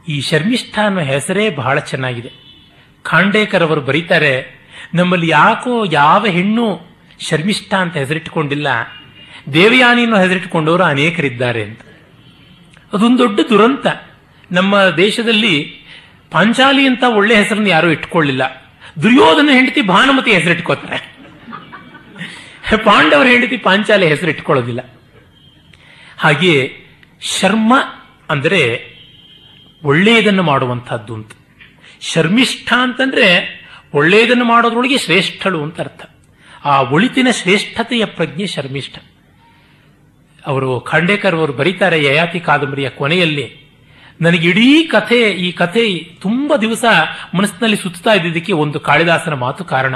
ಈ 0.09 0.21
ಶರ್ಮಿಷ್ಠ 0.21 0.79
ಅನ್ನೋ 0.79 1.01
ಹೆಸರೇ 1.01 1.51
ಬಹಳ 1.51 1.79
ಚೆನ್ನಾಗಿದೆ. 1.79 2.31
ಖಾಂಡೇಕರ್ 3.03 3.63
ಅವರು 3.63 3.81
ಬರೀತಾರೆ, 3.81 4.63
ನಮ್ಮಲ್ಲಿ 4.95 5.29
ಯಾಕೋ 5.29 5.85
ಯಾವ 5.93 6.27
ಹೆಣ್ಣು 6.27 6.81
ಶರ್ಮಿಷ್ಠ 7.21 7.75
ಅಂತ 7.75 7.97
ಹೆಸರಿಟ್ಟುಕೊಂಡಿಲ್ಲ 7.97 8.67
ದೇವಯಾನಿ 9.55 10.03
ಅನ್ನೋ 10.03 10.19
ಹೆಸರಿಟ್ಟುಕೊಂಡವರು 10.19 10.83
ಅನೇಕರಿದ್ದಾರೆ 10.83 11.63
ಅಂತ. 11.63 11.81
ಅದೊಂದು 12.93 13.19
ದೊಡ್ಡ 13.19 13.41
ದುರಂತ. 13.49 13.87
ನಮ್ಮ 14.53 14.75
ದೇಶದಲ್ಲಿ 14.97 15.55
ಪಾಂಚಾಲಿ 16.31 16.87
ಅಂತ 16.87 17.05
ಒಳ್ಳೆ 17.09 17.35
ಹೆಸರನ್ನು 17.37 17.69
ಯಾರೂ 17.69 17.89
ಇಟ್ಕೊಳ್ಳಿಲ್ಲ. 17.91 18.43
ದುರ್ಯೋಧನ 19.03 19.49
ಹೆಂಡತಿ 19.53 19.83
ಭಾನುಮತಿ 19.83 20.33
ಹೆಸರಿಟ್ಕೋತಾರೆ 20.33 20.99
ಪಾಂಡವರ 22.85 23.27
ಹೆಂಡತಿ 23.27 23.57
ಪಾಂಚಾಲಿ 23.57 24.07
ಹೆಸರಿಟ್ಕೊಳ್ಳೋದಿಲ್ಲ 24.07 24.81
ಹಾಗೆಯೇ 26.19 26.87
ಶರ್ಮ 27.21 27.75
ಅಂದರೆ 28.31 28.61
ಒಳ್ಳೆಯದನ್ನು 29.83 30.43
ಮಾಡುವಂತಹದ್ದು 30.43 31.15
ಅಂತ. 31.15 31.33
ಶರ್ಮಿಷ್ಠ 32.01 32.73
ಅಂತಂದ್ರೆ 32.73 33.27
ಒಳ್ಳೆಯದನ್ನು 33.95 34.45
ಮಾಡೋದ್ರೊಳಗೆ 34.45 34.99
ಶ್ರೇಷ್ಠಳು 34.99 35.63
ಅಂತ 35.63 35.81
ಅರ್ಥ. 35.81 36.03
ಆ 36.65 36.81
ಒಳಿತಿನ 36.81 37.29
ಶ್ರೇಷ್ಠತೆಯ 37.31 38.05
ಪ್ರಜ್ಞೆ 38.05 38.47
ಶರ್ಮಿಷ್ಠ. 38.47 38.99
ಅವರು 40.47 40.81
ಖಂಡೇಕರ್ 40.81 41.35
ಅವರು 41.35 41.53
ಬರೀತಾರೆ 41.53 42.05
ಯಯಾತಿ 42.05 42.41
ಕಾದಂಬರಿಯ 42.41 42.89
ಕೊನೆಯಲ್ಲಿ. 42.89 43.63
ನನಗೆ 44.21 44.49
ಇಡೀ 44.49 44.83
ಕಥೆ, 44.85 45.21
ಈ 45.21 45.53
ಕಥೆ 45.53 45.99
ತುಂಬಾ 45.99 46.57
ದಿವಸ 46.57 46.85
ಮನಸ್ಸಿನಲ್ಲಿ 47.35 47.77
ಸುತ್ತಾ 47.77 48.15
ಇದ್ದಿದ್ದಕ್ಕೆ 48.15 48.53
ಒಂದು 48.53 48.81
ಕಾಳಿದಾಸನ 48.81 49.35
ಮಾತು 49.35 49.65
ಕಾರಣ. 49.65 49.95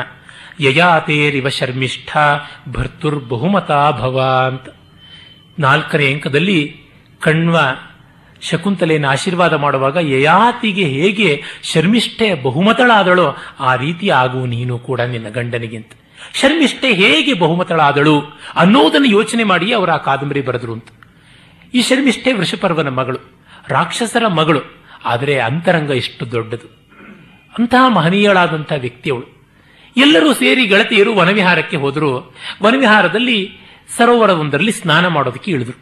ಯಯಾತೇರಿವ 0.60 1.48
ಶರ್ಮಿಷ್ಠ 1.48 2.16
ಭರ್ತುರ್ 2.68 3.24
ಬಹುಮತ 3.24 3.68
ಭವ 3.90 4.46
ಅಂತ 4.46 4.68
ನಾಲ್ಕನೇ 5.58 6.12
ಅಂಕದಲ್ಲಿ 6.12 6.80
ಕಣ್ವ 7.20 7.56
ಶಕುಂತಲೆಯನ್ನು 8.40 9.08
ಆಶೀರ್ವಾದ 9.08 9.52
ಮಾಡುವಾಗ 9.52 9.96
ಯಯಾತಿಗೆ 9.96 10.84
ಹೇಗೆ 10.84 11.42
ಶರ್ಮಿಷ್ಠೆ 11.62 12.42
ಬಹುಮತಳಾದಳೋ 12.42 13.36
ಆ 13.60 13.76
ರೀತಿ 13.76 14.08
ಆಗು 14.08 14.46
ನೀನು 14.46 14.78
ಕೂಡ 14.78 15.00
ನಿನ್ನ 15.00 15.28
ಗಂಡನಿಗೆ 15.28 15.76
ಅಂತ 15.76 15.92
ಶರ್ಮಿಷ್ಠೆ 16.40 16.92
ಹೇಗೆ 16.92 17.32
ಬಹುಮತಳಾದಳು 17.32 18.20
ಅನ್ನೋದನ್ನು 18.54 19.08
ಯೋಚನೆ 19.08 19.44
ಮಾಡಿ 19.44 19.72
ಅವರ 19.72 19.90
ಆ 19.90 19.96
ಕಾದಂಬರಿ 19.96 20.40
ಬರೆದ್ರು 20.40 20.72
ಅಂತ. 20.72 20.88
ಈ 21.74 21.82
ಶರ್ಮಿಷ್ಠೆ 21.82 22.32
ವೃಷಪರ್ವನ 22.32 22.88
ಮಗಳು, 22.88 23.18
ರಾಕ್ಷಸರ 23.68 24.26
ಮಗಳು, 24.26 24.60
ಆದರೆ 25.04 25.38
ಅಂತರಂಗ 25.38 25.90
ಎಷ್ಟು 25.90 26.32
ದೊಡ್ಡದು. 26.32 26.68
ಅಂತಹ 27.58 27.88
ಮಹನೀಯಳಾದಂತಹ 27.88 28.76
ವ್ಯಕ್ತಿಯವಳು 28.76 29.36
ಎಲ್ಲರೂ 29.96 30.34
ಸೇರಿ 30.34 30.66
ಗೆಳತಿಯರು 30.66 31.14
ವನವಿಹಾರಕ್ಕೆ 31.14 31.76
ಹೋದರು. 31.76 32.34
ವನವಿಹಾರದಲ್ಲಿ 32.62 33.58
ಸರೋವರವೊಂದರಲ್ಲಿ 33.96 34.72
ಸ್ನಾನ 34.72 35.06
ಮಾಡೋದಕ್ಕೆ 35.06 35.50
ಇಳಿದ್ರು. 35.50 35.78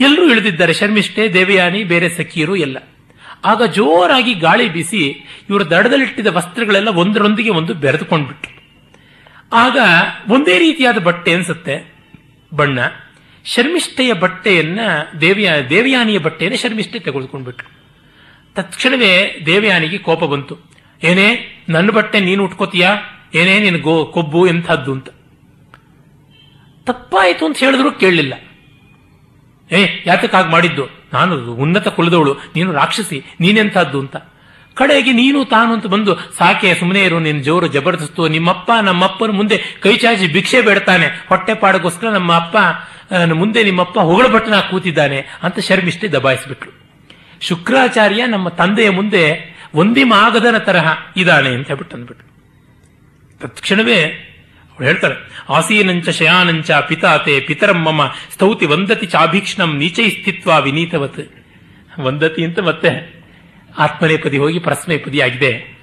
ಎಲ್ಲರೂ 0.00 0.30
ಇಳಿದಿದ್ದಾರೆ, 0.30 0.72
ಶರ್ಮಿಷ್ಠೆ, 0.72 1.32
ದೇವಯಾನಿ, 1.32 1.84
ಬೇರೆ 1.84 2.08
ಸಖಿಯರು 2.08 2.56
ಎಲ್ಲ. 2.56 2.78
ಆಗ 3.44 3.62
ಜೋರಾಗಿ 3.64 4.34
ಗಾಳಿ 4.34 4.68
ಬೀಸಿ 4.68 5.26
ಇವರ 5.50 5.62
ದಡದಲ್ಲಿಟ್ಟಿದ್ದ 5.62 6.26
ವಸ್ತ್ರಗಳೆಲ್ಲ 6.26 6.88
ಒಂದರೊಂದಿಗೆ 6.88 7.50
ಒಂದು 7.50 7.74
ಬೆರೆದುಕೊಂಡ್ಬಿಟ್ರು. 7.74 8.57
ಆಗ 9.52 9.78
ಒಂದೇ 10.28 10.58
ರೀತಿಯಾದ 10.58 10.98
ಬಟ್ಟೆ 10.98 11.34
ಅನ್ಸುತ್ತೆ. 11.34 11.94
ಬಣ್ಣ. 12.54 12.78
ಶರ್ಮಿಷ್ಠೆಯ 13.44 14.12
ಬಟ್ಟೆಯನ್ನ 14.12 14.80
ದೇವಿಯ, 15.20 15.52
ದೇವಯಾನಿಯ 15.70 16.18
ಬಟ್ಟೆಯನ್ನು 16.18 16.58
ಶರ್ಮಿಷ್ಠೆ 16.58 16.98
ತೆಗೆದುಕೊಂಡ್ಬಿಟ್ರು. 16.98 17.78
ತಕ್ಷಣವೇ 18.54 19.42
ದೇವಯಾನಿಗೆ 19.46 19.98
ಕೋಪ 19.98 20.24
ಬಂತು. 20.24 20.58
ಏನೇ, 21.02 21.48
ನನ್ನ 21.68 21.90
ಬಟ್ಟೆ 21.90 22.20
ನೀನು 22.20 22.44
ಉಟ್ಕೋತೀಯಾ? 22.44 22.96
ಏನೇ, 23.34 23.58
ನಿನ್ 23.58 23.82
ಗೋ, 23.82 24.04
ಕೊಬ್ಬು 24.04 24.46
ಎಂಥದ್ದು 24.46 24.92
ಅಂತ. 24.92 25.08
ತಪ್ಪಾಯಿತು 26.86 27.46
ಅಂತ 27.46 27.58
ಹೇಳಿದ್ರು 27.58 27.92
ಕೇಳಲಿಲ್ಲ. 27.92 28.34
ಏ, 29.72 29.86
ಯಾತಕ್ಕಾಗಿ 30.06 30.48
ಮಾಡಿದ್ದು? 30.48 30.88
ನಾನು 31.12 31.54
ಉನ್ನತ 31.54 31.88
ಕುಲದವಳು. 31.88 32.34
ನೀನು 32.34 32.72
ರಾಕ್ಷಸಿ. 32.72 33.24
ನೀನೆಂಥದ್ದು 33.40 34.00
ಅಂತ. 34.00 34.16
ಕಡೆಗೆ 34.78 35.12
ನೀನು 35.20 35.38
ತಾನು 35.52 35.70
ಅಂತ 35.76 35.86
ಬಂದು, 35.94 36.12
ಸಾಕೆ 36.38 36.70
ಸುಮ್ಮನೆ 36.80 37.00
ಇರು 37.02 37.18
ನಿನ್ನ 37.18 37.40
ಜೋರು 37.42 37.66
ಜಬರ್ದಸ್ತು. 37.74 38.22
ನಿಮ್ಮಪ್ಪ, 38.28 38.70
ನಮ್ಮಪ್ಪನ 38.82 39.34
ಮುಂದೆ 39.38 39.56
ಕೈ 39.80 39.94
ಚಾಚಿ 39.96 40.26
ಭಿಕ್ಷೆ 40.36 40.60
ಬೇಡ್ತಾನೆ. 40.60 41.06
ಹೊಟ್ಟೆ 41.30 41.54
ಪಾಡಗೋಸ್ಕರ 41.62 42.10
ನಮ್ಮ 42.18 42.32
ಅಪ್ಪ 42.42 42.56
ಮುಂದೆ 43.40 43.60
ನಿಮ್ಮಪ್ಪ 43.64 43.98
ಹೊಗಳ 44.08 44.26
ಬಟ್ಟನ 44.26 44.56
ಕೂತಿದ್ದಾನೆ 44.70 45.18
ಅಂತ 45.42 45.58
ಶರ್ಮಿಷ್ಠೆ 45.68 46.08
ದಬಾಯಿಸ್ಬಿಟ್ರು 46.08 46.72
ಶುಕ್ರಾಚಾರ್ಯ 47.40 48.22
ನಮ್ಮ 48.26 48.48
ತಂದೆಯ 48.60 48.90
ಮುಂದೆ, 48.90 49.24
ಒಂದಿ 49.74 50.04
ಮಾಗದನ 50.12 50.58
ತರಹ 50.68 50.88
ಇದ್ದಾನೆ 51.16 51.50
ಅಂತ 51.56 51.66
ಹೇಳ್ಬಿಟ್ಟು 51.68 51.94
ಅಂದ್ಬಿಟ್ರು 51.96 52.26
ತತ್ಕ್ಷಣವೇ 53.40 53.98
ಅವಳು 54.70 54.84
ಹೇಳ್ತಾರೆ 54.86 55.16
ಆಸೀನಂಚ 55.56 56.08
ಶಯಾನಂಚ 56.18 56.70
ಪಿತಾತೆ 56.88 57.34
ಪಿತರಂ 57.40 57.78
ಮಮ 57.84 58.02
ಸ್ತೌತಿ 58.32 58.66
ವಂದತಿ 58.66 59.06
ಚಾಭೀಕ್ಷ್ಣಂ 59.06 59.70
ನೀಚೈ 59.76 60.08
ಸ್ಥಿತ್ವ 60.10 60.50
ವಿನೀತವತ್. 60.64 61.22
ವಂದತಿ 62.06 62.42
ಅಂತ 62.44 62.58
ಮತ್ತೆ 62.68 62.90
ಆತ್ಮನೇಪದಿ 63.78 64.38
ಹೋಗಿ 64.38 64.58
ಪರಸ್ಮೈಪದಿ 64.58 65.20
ಆಗಿದೆ 65.20 65.78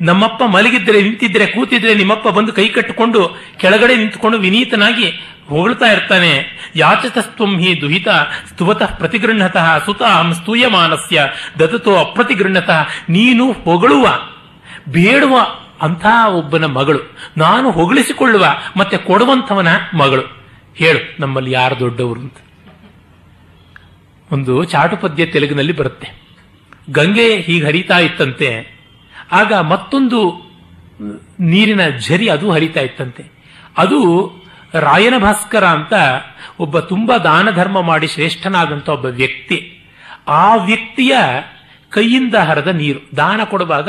ನಮ್ಮಪ್ಪ 0.00 0.42
ಮಲಗಿದ್ರೆ 0.44 1.02
ನಿಂತಿದ್ರೆ 1.02 1.46
ಕೂತಿದ್ರೆ 1.46 1.94
ನಿಮ್ಮಪ್ಪ 1.94 2.28
ಬಂದು 2.28 2.52
ಕೈ 2.52 2.68
ಕಟ್ಟಿಕೊಂಡು 2.68 3.36
ಕೆಳಗಡೆ 3.56 3.96
ನಿಂತುಕೊಂಡು 3.96 4.38
ವಿನೀತನಾಗಿ 4.38 5.08
ಹೊಗಳ್ತಾ 5.48 5.86
ಇರ್ತಾನೆ. 5.86 6.32
ಯಾಚತಸ್ತ್ವಂ 6.76 7.58
ಹಿ 7.58 7.80
ದುಹಿತ 7.80 8.08
ಸ್ತುವತಃ 8.52 8.96
ಪ್ರತಿಗೃಹತಃ 8.96 9.84
ಸುತಾಂ 9.84 10.34
ಸ್ತೂಯಮಾನಸ್ಯ 10.34 11.26
ದತತೋ 11.60 11.96
ಅಪ್ರತಿಗೃಹತಃ 11.96 12.80
ನೀನು 13.08 13.52
ಹೊಗಳುವ, 13.52 14.06
ಬೇಡುವ 14.88 15.38
ಅಂಥ 15.82 16.06
ಒಬ್ಬನ 16.28 16.64
ಮಗಳು. 16.64 17.00
ನಾನು 17.36 17.70
ಹೊಗಳಿಸಿಕೊಳ್ಳುವ 17.70 18.46
ಮತ್ತೆ 18.76 18.96
ಕೊಡುವಂಥವನ 18.96 19.68
ಮಗಳು. 19.94 20.24
ಹೇಳು, 20.76 21.00
ನಮ್ಮಲ್ಲಿ 21.20 21.50
ಯಾರು 21.50 21.78
ದೊಡ್ಡವರು 21.78 22.20
ಅಂತ. 22.20 22.36
ಒಂದು 24.32 24.64
ಚಾಟುಪದ್ಯ 24.64 25.26
ತೆಲುಗಿನಲ್ಲಿ 25.26 25.72
ಬರುತ್ತೆ. 25.72 26.25
ಗಂಗೆ 26.90 27.40
ಹೀಗೆ 27.40 27.66
ಹರಿತಾ 27.66 27.98
ಇತ್ತಂತೆ. 27.98 28.76
ಆಗ 29.32 29.52
ಮತ್ತೊಂದು 29.52 30.46
ನೀರಿನ 31.40 31.80
ಝರಿ 31.98 32.28
ಅದು 32.28 32.50
ಹರಿತಾ 32.50 32.80
ಇತ್ತಂತೆ. 32.80 33.24
ಅದು 33.78 34.30
ರಾಯನ 34.74 35.18
ಭಾಸ್ಕರ 35.18 35.64
ಅಂತ 35.64 35.92
ಒಬ್ಬ 36.60 36.78
ತುಂಬಾ 36.78 37.18
ದಾನ 37.18 37.50
ಧರ್ಮ 37.50 37.80
ಮಾಡಿ 37.80 38.06
ಶ್ರೇಷ್ಠನಾದಂಥ 38.06 38.88
ಒಬ್ಬ 38.88 39.06
ವ್ಯಕ್ತಿ. 39.06 39.80
ಆ 40.28 40.54
ವ್ಯಕ್ತಿಯ 40.54 41.16
ಕೈಯಿಂದ 41.88 42.34
ಹರಿದ 42.34 42.66
ನೀರು, 42.66 43.16
ದಾನ 43.16 43.40
ಕೊಡುವಾಗ 43.44 43.88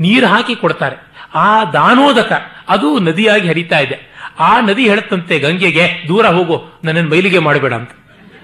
ನೀರು 0.00 0.26
ಹಾಕಿ 0.26 0.54
ಕೊಡ್ತಾರೆ. 0.54 0.96
ಆ 1.34 1.64
ದಾನೋದಕ 1.64 2.42
ಅದು 2.68 2.98
ನದಿಯಾಗಿ 2.98 3.48
ಹರಿತಾ 3.48 3.78
ಇದೆ. 3.78 4.10
ಆ 4.38 4.60
ನದಿ 4.60 4.88
ಹೇಳುತ್ತಂತೆ, 4.88 5.38
ಗಂಗೆಗೆ 5.38 6.04
ದೂರ 6.08 6.26
ಹೋಗು, 6.26 6.80
ನನ್ನನ್ನು 6.84 7.10
ಮೈಲಿಗೆ 7.10 7.38
ಮಾಡಬೇಡ 7.38 7.74
ಅಂತ. 7.74 7.90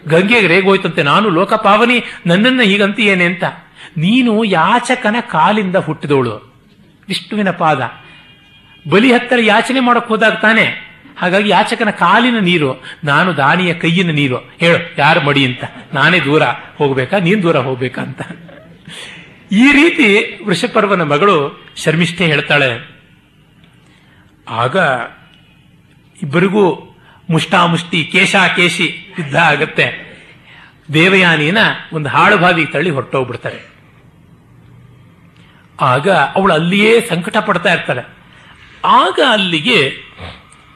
ಗಂಗೆಗೆ 0.09 0.47
ರೇಗೋಯ್ತಂತೆ, 0.47 1.03
ನಾನು 1.03 1.29
ಲೋಕಪಾವನಿ, 1.29 2.05
ನನ್ನನ್ನ 2.27 2.61
ಹೀಗಂತೀಯೇನೆ 2.63 3.25
ಅಂತ. 3.25 3.45
ನೀನು 3.97 4.45
ಯಾಚಕನ 4.45 5.17
ಕಾಲಿಂದ 5.21 5.77
ಹುಟ್ಟಿದವಳು. 5.77 6.57
ವಿಷ್ಣುವಿನ 7.09 7.51
ಪಾದ. 7.51 7.81
ಬಲಿ 8.91 9.13
ಹತ್ತರ 9.13 9.39
ಯಾಚನೆ 9.41 9.81
ಮಾಡಕ್ 9.81 10.09
ಹೋದಾಗ 10.09 10.33
ತಾನೆ. 10.33 10.87
ಹಾಗಾಗಿ 11.19 11.51
ಯಾಚಕನ 11.51 11.91
ಕಾಲಿನ 11.91 12.39
ನೀರು, 12.39 12.85
ನಾನು 13.05 13.37
ದಾನಿಯ 13.37 13.75
ಕೈಯಿನ 13.75 14.11
ನೀರು. 14.11 14.37
ಹೇಳು, 14.37 14.95
ಯಾರು 14.99 15.21
ಮಡಿ 15.21 15.45
ಅಂತ. 15.45 15.65
ನಾನೇ 15.95 16.21
ದೂರ 16.21 16.43
ಹೋಗ್ಬೇಕಾ, 16.77 17.19
ನೀನ್ 17.19 17.43
ದೂರ 17.43 17.57
ಹೋಗ್ಬೇಕಾ 17.57 18.03
ಅಂತ. 18.03 18.23
ಈ 19.53 19.73
ರೀತಿ 19.73 20.39
ವೃಷಪರ್ವನ 20.45 21.03
ಮಗಳು 21.03 21.67
ಶರ್ಮಿಷ್ಠೆ 21.77 22.27
ಹೇಳ್ತಾಳೆ. 22.27 22.97
ಆಗ 24.49 24.77
ಇಬ್ಬರಿಗೂ 26.23 26.97
ಮುಷ್ಟಾಮುಷ್ಟಿ 27.31 28.05
ಕೇಶ 28.05 28.37
ಕೇಶಿ 28.57 29.15
ಯುದ್ಧ 29.19 29.37
ಆಗತ್ತೆ. 29.37 30.07
ದೇವಯಾನಿನ 30.93 31.59
ಒಂದು 31.93 32.09
ಹಾಳು 32.09 32.73
ತಳ್ಳಿ 32.73 32.91
ಹೊರಟೋಗ್ಬಿಡ್ತಾರೆ. 32.91 33.76
ಆಗ 35.81 36.11
ಅವಳು 36.11 36.53
ಅಲ್ಲಿಯೇ 36.55 37.01
ಸಂಕಟ 37.01 37.37
ಪಡ್ತಾ 37.37 37.73
ಇರ್ತಾಳೆ. 37.73 38.17
ಆಗ 38.85 39.21
ಅಲ್ಲಿಗೆ 39.31 40.07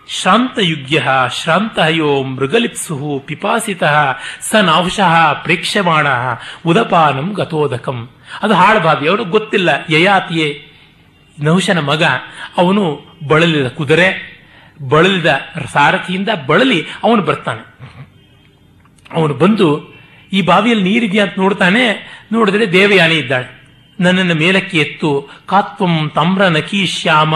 ಶ್ರಾಂತಯುಗ್ಯ 0.08 1.04
ಶ್ರಾಂತಹಯೋ 1.42 2.22
ಮೃಗಲಿಪ್ಸು 2.22 3.22
ಪಿಪಾಸಿತ 3.26 3.82
ಸ 4.40 4.54
ನಾಂಶಃ 4.54 5.32
ಪ್ರೇಕ್ಷಮಾಣ 5.32 6.06
ಉದಪಾನಂ 6.66 7.32
ಗತೋದಕಂ. 7.32 8.10
ಅದು 8.42 8.54
ಹಾಳಬಾವಿ, 8.54 9.08
ಅವನು 9.08 9.24
ಗೊತ್ತಿಲ್ಲ, 9.24 9.86
ಯಯಾತಿಯೇ. 9.90 10.66
ನಹುಶನ 11.42 11.78
ಮಗ, 11.78 12.02
ಅವನು 12.58 13.02
ಬಳಲಿದ 13.28 13.68
ಕುದುರೆ, 13.68 14.40
ಬಳಲಿದ 14.88 15.26
ಸಾರಥಿಯಿಂದ 15.72 16.28
ಬಳಲಿ, 16.46 16.86
ಅವನು 17.04 17.22
ಬರ್ತಾನೆ. 17.22 17.94
ಅವನು 19.12 19.34
ಬಂದು 19.34 19.94
ಈ 20.32 20.42
ಬಾವಿಯಲ್ಲಿ 20.42 20.84
ನೀರಿದೆಯಾ 20.84 21.24
ಅಂತ 21.24 21.34
ನೋಡ್ತಾನೆ, 21.38 22.10
ನೋಡಿದ್ರೆ 22.32 22.72
ದೇವಯಾನಿ 22.72 23.14
ಇದ್ದಾಳೆ. 23.14 23.59
ನನ್ನನ್ನು 24.00 24.34
ಮೇಲಕ್ಕೆ 24.34 24.78
ಎತ್ತು. 24.78 25.28
ಕಾತ್ವಂ 25.46 26.10
ತಮ್ರ 26.14 26.48
ನಕೀಶ್ಯಾಮ 26.48 27.34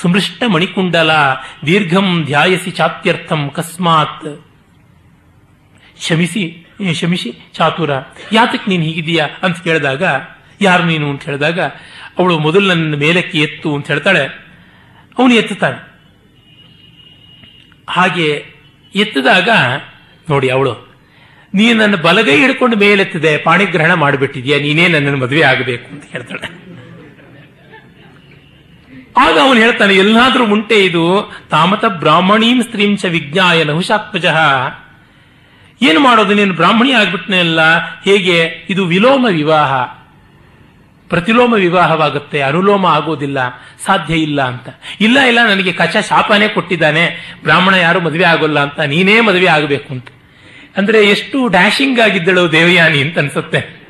ಸುಮೃಷ್ಟ 0.00 0.42
ಮಣಿಕುಂಡಲ 0.52 1.12
ದೀರ್ಘಂ 1.66 2.24
ಧ್ಯಾಯಸಿ 2.24 2.70
ಚಾತ್ಯರ್ಥಂ 2.70 3.50
ಕಸ್ಮಾತ್. 3.50 4.46
ಶಮಿಸಿ 6.00 6.66
ಶಮಿಸಿ 6.94 7.34
ಚಾತುರ. 7.54 7.90
ಯಾತಕ್ಕೆ 8.32 8.70
ನೀನು 8.70 8.82
ಹೀಗಿದೀಯಾ 8.82 9.28
ಅಂತ 9.42 9.62
ಕೇಳಿದಾಗ, 9.62 10.02
ಯಾರು 10.60 10.84
ನೀನು 10.84 11.10
ಅಂತ 11.10 11.22
ಹೇಳಿದಾಗ, 11.22 11.60
ಅವಳು 12.18 12.38
ಮೊದಲು 12.38 12.68
ನನ್ನ 12.68 12.94
ಮೇಲಕ್ಕೆ 12.94 13.40
ಎತ್ತು 13.40 13.74
ಅಂತ 13.74 13.86
ಹೇಳ್ತಾಳೆ. 13.86 14.24
ಅವನು 15.18 15.34
ಎತ್ತುತ್ತಾನೆ. 15.34 15.94
ಹಾಗೆ 17.90 18.46
ಎತ್ತಿದಾಗ, 18.94 19.48
ನೋಡಿ 20.30 20.48
ಅವಳು 20.48 20.93
ನೀನು 21.54 21.76
ನನ್ನ 21.78 21.96
ಬಲಗೈ 21.96 22.36
ಹಿಡ್ಕೊಂಡು 22.40 22.76
ಮೇಲೆತ್ತಿದೆ, 22.76 23.32
ಪಾಣಿಗ್ರಹಣ 23.38 23.94
ಮಾಡಿಬಿಟ್ಟಿದ್ಯಾ, 23.94 24.56
ನೀನೇ 24.58 24.86
ನನ್ನನ್ನು 24.88 25.18
ಮದುವೆ 25.18 25.42
ಆಗಬೇಕು 25.42 25.86
ಅಂತ 25.94 26.04
ಹೇಳ್ತಾಳೆ. 26.12 26.48
ಆಗ 29.16 29.34
ಅವನು 29.38 29.58
ಹೇಳ್ತಾನೆ, 29.60 29.94
ಎಲ್ಲಾದ್ರೂ 29.94 30.44
ಮುಂಟೆ 30.46 30.78
ಇದು, 30.84 31.04
ತಾಮತ 31.50 31.84
ಬ್ರಾಹ್ಮಣೀಂ 31.84 32.60
ಸ್ತ್ರೀಂಚ 32.62 33.04
ವಿಜ್ಞಾಯ 33.04 33.58
ಲಹುಶಾತ್ಮಜ 33.64 34.26
ಏನು 35.80 36.00
ಮಾಡೋದು, 36.00 36.32
ನೀನು 36.34 36.54
ಬ್ರಾಹ್ಮಣಿ 36.54 36.92
ಆಗ್ಬಿಟ್ನೆಲ್ಲ 36.92 37.60
ಹೇಗೆ? 38.04 38.38
ಇದು 38.70 38.82
ವಿಲೋಮ 38.86 39.24
ವಿವಾಹ. 39.30 39.72
ಪ್ರತಿಲೋಮ 41.10 41.52
ವಿವಾಹವಾಗುತ್ತೆ, 41.54 42.38
ಅನುಲೋಮ 42.40 42.84
ಆಗೋದಿಲ್ಲ, 42.86 43.38
ಸಾಧ್ಯ 43.86 44.14
ಇಲ್ಲ 44.26 44.40
ಅಂತ. 44.42 44.68
ಇಲ್ಲ 45.00 45.18
ಇಲ್ಲ, 45.30 45.40
ನನಗೆ 45.46 45.72
ಕಚ 45.72 45.96
ಶಾಪನೇ 46.08 46.48
ಕೊಟ್ಟಿದ್ದಾನೆ, 46.48 47.04
ಬ್ರಾಹ್ಮಣ 47.42 47.74
ಯಾರು 47.74 48.00
ಮದುವೆ 48.00 48.24
ಆಗೋಲ್ಲ 48.24 48.58
ಅಂತ, 48.60 48.80
ನೀನೇ 48.94 49.16
ಮದುವೆ 49.20 49.46
ಆಗಬೇಕು 49.46 49.88
ಅಂತ. 49.94 50.08
ಅಂದ್ರೆ 50.76 51.08
ಎಷ್ಟು 51.08 51.48
ಡ್ಯಾಶಿಂಗ್ 51.48 52.00
ಆಗಿದ್ದಳು 52.00 52.52
ದೇವಯಾನಿ 52.52 52.98
ಅಂತ 52.98 53.18
ಅನ್ಸುತ್ತೆ. 53.18 53.84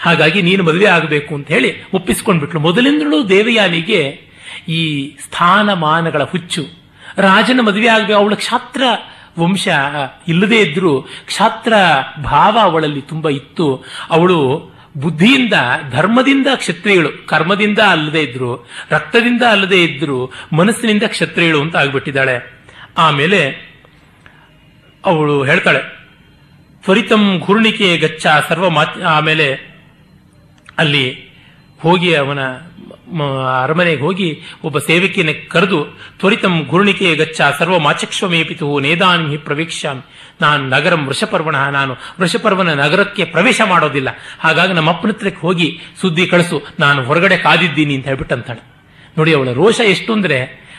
ಹಾಗಾಗಿ 0.00 0.42
ನೀನು 0.42 0.64
ಮದುವೆ 0.64 0.86
ಆಗಬೇಕು 0.86 1.34
ಅಂತ 1.34 1.48
ಹೇಳಿ 1.48 1.74
ಒಪ್ಪಿಸ್ಕೊಂಡ್ಬಿಟ್ಲು. 1.94 2.60
ಮೊದಲಿಂದಲೂ 2.60 3.28
ದೇವಯಾನಿಗೆ 3.28 4.20
ಈ 4.68 5.10
ಸ್ಥಾನಮಾನಗಳ 5.16 6.22
ಹುಚ್ಚು. 6.22 6.66
ರಾಜನ 7.16 7.60
ಮದುವೆ 7.60 7.88
ಆಗಬೇಕು 7.88 8.18
ಅವಳ 8.18 8.34
ಕ್ಷಾತ್ರ 8.34 8.82
ವಂಶ 9.38 9.68
ಇಲ್ಲದೇ 10.28 10.60
ಇದ್ರೂ 10.60 11.02
ಕ್ಷಾತ್ರ 11.02 11.72
ಭಾವ 12.22 12.58
ಅವಳಲ್ಲಿ 12.58 13.00
ತುಂಬಾ 13.00 13.30
ಇತ್ತು. 13.30 13.84
ಅವಳು 14.10 14.70
ಬುದ್ಧಿಯಿಂದ, 14.96 15.52
ಧರ್ಮದಿಂದ 15.90 16.46
ಕ್ಷತ್ರಿಯಳು. 16.54 17.26
ಕರ್ಮದಿಂದ 17.26 17.78
ಅಲ್ಲದೆ 17.78 18.22
ಇದ್ರು, 18.22 18.68
ರಕ್ತದಿಂದ 18.90 19.42
ಅಲ್ಲದೆ 19.42 19.84
ಇದ್ರು, 19.84 20.32
ಮನಸ್ಸಿನಿಂದ 20.52 21.02
ಕ್ಷತ್ರಿಯಳು 21.06 21.60
ಅಂತ 21.60 21.76
ಆಗ್ಬಿಟ್ಟಿದ್ದಾಳೆ. 21.76 22.64
ಆಮೇಲೆ 22.98 23.67
ಅವಳು 25.10 25.36
ಹೇಳ್ತಾಳೆ, 25.50 25.82
ತ್ವರಿತಂ 26.84 27.22
ಘೂರ್ಣಿಕೆ 27.44 27.88
ಗಚ್ಚ 28.04 28.26
ಸರ್ವ 28.48 28.66
ಮಾತ್ 28.78 28.96
ಆಮೇಲೆ 29.16 29.46
ಅಲ್ಲಿ 30.82 31.06
ಹೋಗಿ 31.80 32.10
ಅವನ 32.20 32.40
ಅರಮನೆಗೆ 33.62 34.02
ಹೋಗಿ 34.06 34.28
ಒಬ್ಬ 34.66 34.76
ಸೇವಕಿಯನ್ನು 34.86 35.34
ಕರೆದು, 35.52 35.78
ತ್ವರಿತಂ 36.20 36.54
ಘೂರ್ಣಿಕೆ 36.70 37.08
ಗಚ್ಚ 37.20 37.40
ಸರ್ವ 37.58 37.76
ಮಾಚಕ್ಷ್ವಮೇಪಿತು 37.86 38.66
ನೇದಾನ್ 38.86 39.24
ಹಿ 39.32 39.38
ಪ್ರವೇಕ್ಷ್ಯಾಮಿ, 39.46 40.02
ನಾನು 40.44 40.62
ನಗರಂ 40.74 41.02
ವೃಷಪರ್ವಣ, 41.08 41.56
ನಾನು 41.78 41.92
ವೃಷಪರ್ವನ 42.20 42.72
ನಗರಕ್ಕೆ 42.82 43.24
ಪ್ರವೇಶ 43.34 43.60
ಮಾಡೋದಿಲ್ಲ. 43.72 44.10
ಹಾಗಾಗಿ 44.44 44.72
ನಮ್ಮ 44.78 44.92
ಅಪ್ಪನ 44.94 45.12
ಹತ್ರಕ್ಕೆ 45.14 45.42
ಹೋಗಿ 45.46 45.68
ಸುದ್ದಿ 46.02 46.26
ಕಳಿಸು, 46.32 46.58
ನಾನು 46.84 47.00
ಹೊರಗಡೆ 47.08 47.38
ಕಾದಿದ್ದೀನಿ 47.46 47.96
ಅಂತ 47.98 48.06
ಹೇಳ್ಬಿಟ್ಟು 48.10 48.36
ಅಂತಾಳೆ 48.38 48.62
ನೋಡಿ, 49.18 49.32
ಅವಳ 49.38 49.52
ರೋಷ 49.62 49.80
ಎಷ್ಟು 49.94 50.12
ಅಂದರೆ 50.18 50.38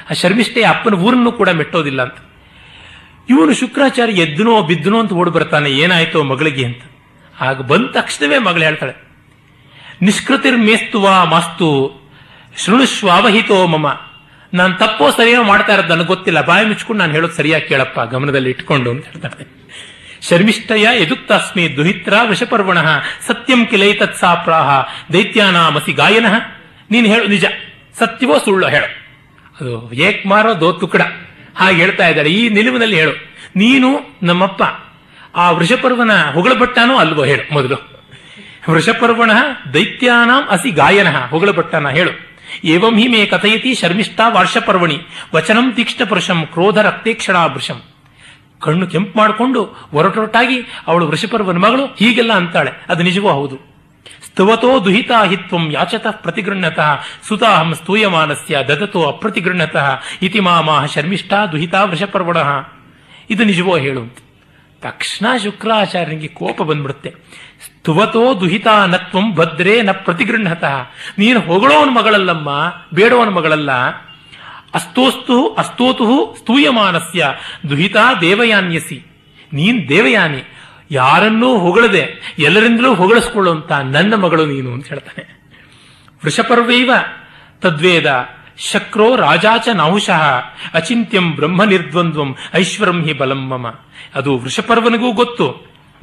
ಆ 0.09 0.15
ಶರ್ಮಿಷ್ಠೆಯ 0.21 0.67
ಅಪ್ಪನ 0.75 0.95
ಊರನ್ನು 1.05 1.31
ಕೂಡ 1.39 1.49
ಮೆಟ್ಟೋದಿಲ್ಲ 1.61 2.01
ಅಂತ. 2.07 2.19
ಇವನು 3.29 3.53
ಶುಕ್ರಾಚಾರ್ಯ 3.61 4.23
ಎದ್ದನೋ 4.25 4.53
ಬಿದ್ದನೋ 4.69 4.97
ಅಂತ 5.03 5.13
ಓಡಿ 5.21 5.31
ಬರ್ತಾನೆ, 5.37 5.69
ಏನಾಯ್ತೋ 5.83 6.19
ಮಗಳಿಗೆ 6.31 6.63
ಅಂತ. 6.69 6.81
ಆಗ 7.35 7.61
ಬಂದ 7.71 7.87
ತಕ್ಷಣವೇ 7.97 8.37
ಮಗಳು 8.47 8.63
ಹೇಳ್ತಾಳೆ 8.67 8.95
ನಿಷ್ಕೃತಿರ್ಮೇಸ್ತುವ 10.07 11.07
ಮಾಸ್ತು 11.33 11.67
ಶೃಣುಶ್ವಾವಹಿತೋ 12.61 13.59
ಮಮ. 13.73 13.87
ನಾನು 14.53 14.73
ತಪ್ಪೋ 14.81 15.07
ಸರಿಯೋ 15.17 15.41
ಮಾಡ್ತಾ 15.49 15.71
ಇರೋದು 15.75 15.91
ನನಗೆ 15.93 16.09
ಗೊತ್ತಿಲ್ಲ, 16.13 16.39
ಬಾಯಿ 16.49 16.63
ಮುಚ್ಕೊಂಡು 16.69 16.99
ನಾನು 17.01 17.13
ಹೇಳೋದು 17.17 17.35
ಸರಿಯಾಗಿ 17.39 17.65
ಕೇಳಪ್ಪ, 17.71 17.99
ಗಮನದಲ್ಲಿ 18.13 18.49
ಇಟ್ಕೊಂಡು 18.53 18.89
ಅಂತ 18.93 19.05
ಹೇಳ್ತಾಳೆ. 19.11 19.45
ಶರ್ಮಿಷ್ಠಯ 20.27 20.85
ಎದುಕ್ತಾಸ್ಮಿ 21.03 21.63
ದುಹಿತ್ರ 21.77 22.13
ವೃಷಪರ್ವಣ, 22.29 22.79
ಸತ್ಯಂ 23.27 23.61
ಕಿಲೈತತ್ 23.71 24.17
ಸಾಪ್ರಾಹ 24.23 24.69
ದೈತ್ಯಾನಾಮಸಿ 25.13 25.93
ಗಾಯನ. 26.01 26.27
ನೀನು 26.93 27.07
ಹೇಳು 27.13 27.27
ನಿಜ, 27.35 27.45
ಸತ್ಯವೋ 27.99 28.37
ಸುಳ್ಳು 28.45 28.67
ಹೇಳು. 28.75 28.89
ಅದು 29.59 29.73
ಏಕ್ 30.07 30.23
ಮಾರೋ 30.31 30.51
ದೋ 30.63 30.71
ತುಕಡ 30.81 31.03
ಹಾಗೆ 31.59 31.77
ಹೇಳ್ತಾ 31.77 32.07
ಇದ್ದಾಳೆ 32.07 32.29
ಈ 32.29 32.49
ನಿಲುವಿನಲ್ಲಿ 32.49 32.99
ಹೇಳು. 32.99 33.11
ನೀನು 33.55 33.99
ನಮ್ಮಪ್ಪ. 34.23 34.63
ಆ 35.35 35.51
ವೃಷಪರ್ವನ 35.51 36.11
ಹೊಗಳಭಟ್ಟನೋ 36.33 36.97
ಅಲ್ವೋ 36.97 37.23
ಹೇಳು 37.23 37.53
ಮೊದಲು. 37.53 37.99
ವೃಷಪರ್ವಣ 38.69 39.31
ದೈತ್ಯಾನಾಂ 39.73 40.47
ಅಸಿ 40.49 40.71
ಗಾಯನ 40.71 41.07
ಹೊಗಳಬಟ್ಟನ 41.29 41.89
ಹೇಳು. 41.89 42.29
ಏವಂ 42.63 42.97
ಹಿ 42.97 43.07
ಮೇ 43.07 43.25
ಕಥಯತಿ 43.25 43.73
ಶರ್ಮಿಷ್ಠಾ 43.73 44.29
ವಾರ್ಷಪರ್ವಣಿ 44.29 44.97
ವಚನಂ 45.35 45.71
ತೀಕ್ಷ್ಣ 45.71 46.03
ಪುರುಷಂ 46.05 46.45
ಕ್ರೋಧ 46.45 46.77
ರಕ್ತೇಕ್ಷಣಾ 46.77 47.45
ವೃಷಂ 47.45 47.81
ಕಣ್ಣು 48.59 48.87
ಕೆಂಪು 48.87 49.19
ಮಾಡಿಕೊಂಡು 49.19 49.89
ಒರಟೊರಟಾಗಿ 49.93 50.61
ಅವಳು 50.87 51.07
ವೃಷಪರ್ವನ 51.07 51.57
ಮಗಳು 51.57 51.85
ಹೀಗೆಲ್ಲ 51.85 52.33
ಅಂತಾಳೆ. 52.33 52.71
ಅದು 52.89 53.03
ನಿಜವೂ 53.03 53.29
ಹೌದು? 53.29 53.68
ಸ್ತುವತೋ 54.39 54.85
ದುಹಿತಾಹಿತ್ವಂ 54.85 55.71
ಯಾಚತ 55.71 56.07
ಪ್ರತಿಗೃಹ್ಣತಃ 56.11 56.99
ಸುತಾಹಂ 57.27 57.73
ಸ್ತೂಯಮಾನಸ್ಯ 57.75 58.57
ದದತೋ 58.57 59.03
ಅಪ್ರತಿಗೃಹ್ಣತಃ 59.03 60.01
ಇತಿ 60.21 60.39
ಮಾಮಾಹ 60.39 60.85
ಶರ್ಮಿಷ್ಠಾ 60.85 61.45
ದುಹಿತಾ 61.45 61.83
ವೃಷಪರ್ವಣ 61.83 62.37
ಇದು 63.29 63.43
ನಿಜವೋ 63.43 63.77
ಹೇಳು. 63.77 64.17
ತಕ್ಷಣ 64.81 65.37
ಶುಕ್ರಾಚಾರ್ಯನಿಗೆ 65.37 66.27
ಕೋಪ 66.27 66.61
ಬಂದ್ಬಿಡುತ್ತೆ. 66.61 67.09
ಸ್ತುವತೋ 67.65 68.33
ದುಹಿತಾನತ್ವಂ 68.33 69.35
ಭದ್ರೇ 69.35 69.81
ನ 69.81 69.91
ಪ್ರತಿಗೃಹ್ಣತಃ. 69.91 70.75
ನೀನು 71.17 71.39
ಹೊಗಳೋನ್ 71.39 71.95
ಮಗಳಲ್ಲಮ್ಮ, 71.95 72.73
ಬೇಡೋನ್ 72.93 73.33
ಮಗಳಲ್ಲ. 73.33 73.71
ಅಸ್ತೋಸ್ತು, 74.73 75.53
ಅಸ್ತೋತು 75.53 76.35
ಸ್ತೂಯಮಾನಸ್ಯ, 76.39 77.27
ದುಹಿತಾ 77.69 78.13
ದೇವಯಾನ್ಯಸಿ. 78.13 79.05
ನೀನ್ 79.53 79.89
ದೇವಯಾನಿ. 79.89 80.41
ಯಾರನ್ನೂ 80.91 81.57
ಹೊಗಳದೆ 81.57 82.03
ಎಲ್ಲರಿಂದಲೂ 82.39 82.93
ಹೊಗಳಿಸ್ಕೊಳ್ಳುವಂತ 82.95 83.71
ನನ್ನ 83.71 84.13
ಮಗಳು 84.15 84.45
ನೀನು 84.45 84.73
ಅಂತ 84.73 84.87
ಹೇಳ್ತಾನೆ. 84.87 85.23
ವೃಷಪರ್ವೈವ 86.23 86.91
ತದ್ವೇದ 87.61 88.09
ಶಕ್ರೋ 88.57 89.15
ರಾಜಾಚ 89.15 89.67
ನಾಹುಶಃ 89.73 90.23
ಅಚಿಂತ್ಯಂ 90.73 91.35
ಬ್ರಹ್ಮ 91.35 91.63
ನಿರ್ದ್ವಂದ್ವಂ 91.63 92.35
ಐಶ್ವರಂ 92.55 93.03
ಹಿ 93.03 93.13
ಬಲಂ 93.13 93.41
ಮಮ. 93.47 93.67
ಅದು 94.15 94.37
ವೃಷಪರ್ವನಿಗೂ 94.37 95.11
ಗೊತ್ತು, 95.11 95.45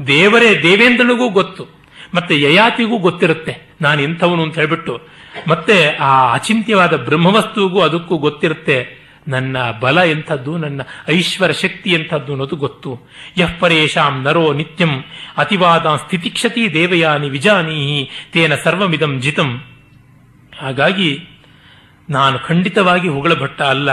ದೇವರೇ 0.06 0.50
ದೇವೇಂದ್ರನಿಗೂ 0.62 1.28
ಗೊತ್ತು, 1.28 1.64
ಮತ್ತೆ 2.14 2.34
ಯಯಾತಿಗೂ 2.40 2.98
ಗೊತ್ತಿರುತ್ತೆ 2.98 3.54
ನಾನು 3.80 4.02
ಇಂಥವನು 4.02 4.42
ಅಂತ 4.42 4.54
ಹೇಳ್ಬಿಟ್ಟು, 4.54 4.94
ಮತ್ತೆ 5.48 5.96
ಆ 5.96 6.32
ಅಚಿಂತ್ಯವಾದ 6.32 6.96
ಬ್ರಹ್ಮವಸ್ತುವಿಗೂ 6.96 7.80
ಅದಕ್ಕೂ 7.80 8.16
ಗೊತ್ತಿರುತ್ತೆ. 8.16 9.05
ನನ್ನ 9.28 9.56
ಬಲ 9.80 9.98
ಎಂಥದ್ದು, 9.98 10.56
ನನ್ನ 10.56 10.80
ಐಶ್ವರ 11.08 11.50
ಶಕ್ತಿ 11.50 11.90
ಎಂಥದ್ದು 11.90 12.32
ಅನ್ನೋದು 12.32 12.56
ಗೊತ್ತು. 12.56 13.00
ಯಃ 13.38 13.52
ಪರೇಶಾಂ 13.60 14.22
ನರೋ 14.22 14.52
ನಿತ್ಯಂ, 14.52 15.04
ಅತಿವಾದ 15.38 15.86
ಸ್ಥಿತಿಕ್ಷತಿ 15.86 16.74
ದೇವಯಾನಿ 16.74 17.28
ವಿಜಾನೀಹಿ 17.28 18.10
ತೇನ 18.32 18.54
ಸರ್ವಮಿದಂ 18.54 19.20
ಜಿತಂ. 19.20 19.64
ಹಾಗಾಗಿ 20.60 21.28
ನಾನು 22.10 22.38
ಖಂಡಿತವಾಗಿ 22.38 23.08
ಹೊಗಳಭಟ್ಟ 23.08 23.62
ಅಲ್ಲ. 23.62 23.90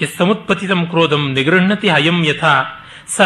ಎಸ್ 0.00 0.16
ಸಮುತ್ಪತಿತಂ 0.18 0.86
ಕ್ರೋಧಂ 0.86 1.32
ನಿಗೃಹ್ಣತಿ 1.32 1.88
ಅಯಂ 1.88 2.24
ಯಥ. 2.24 2.44
ಸ 3.06 3.20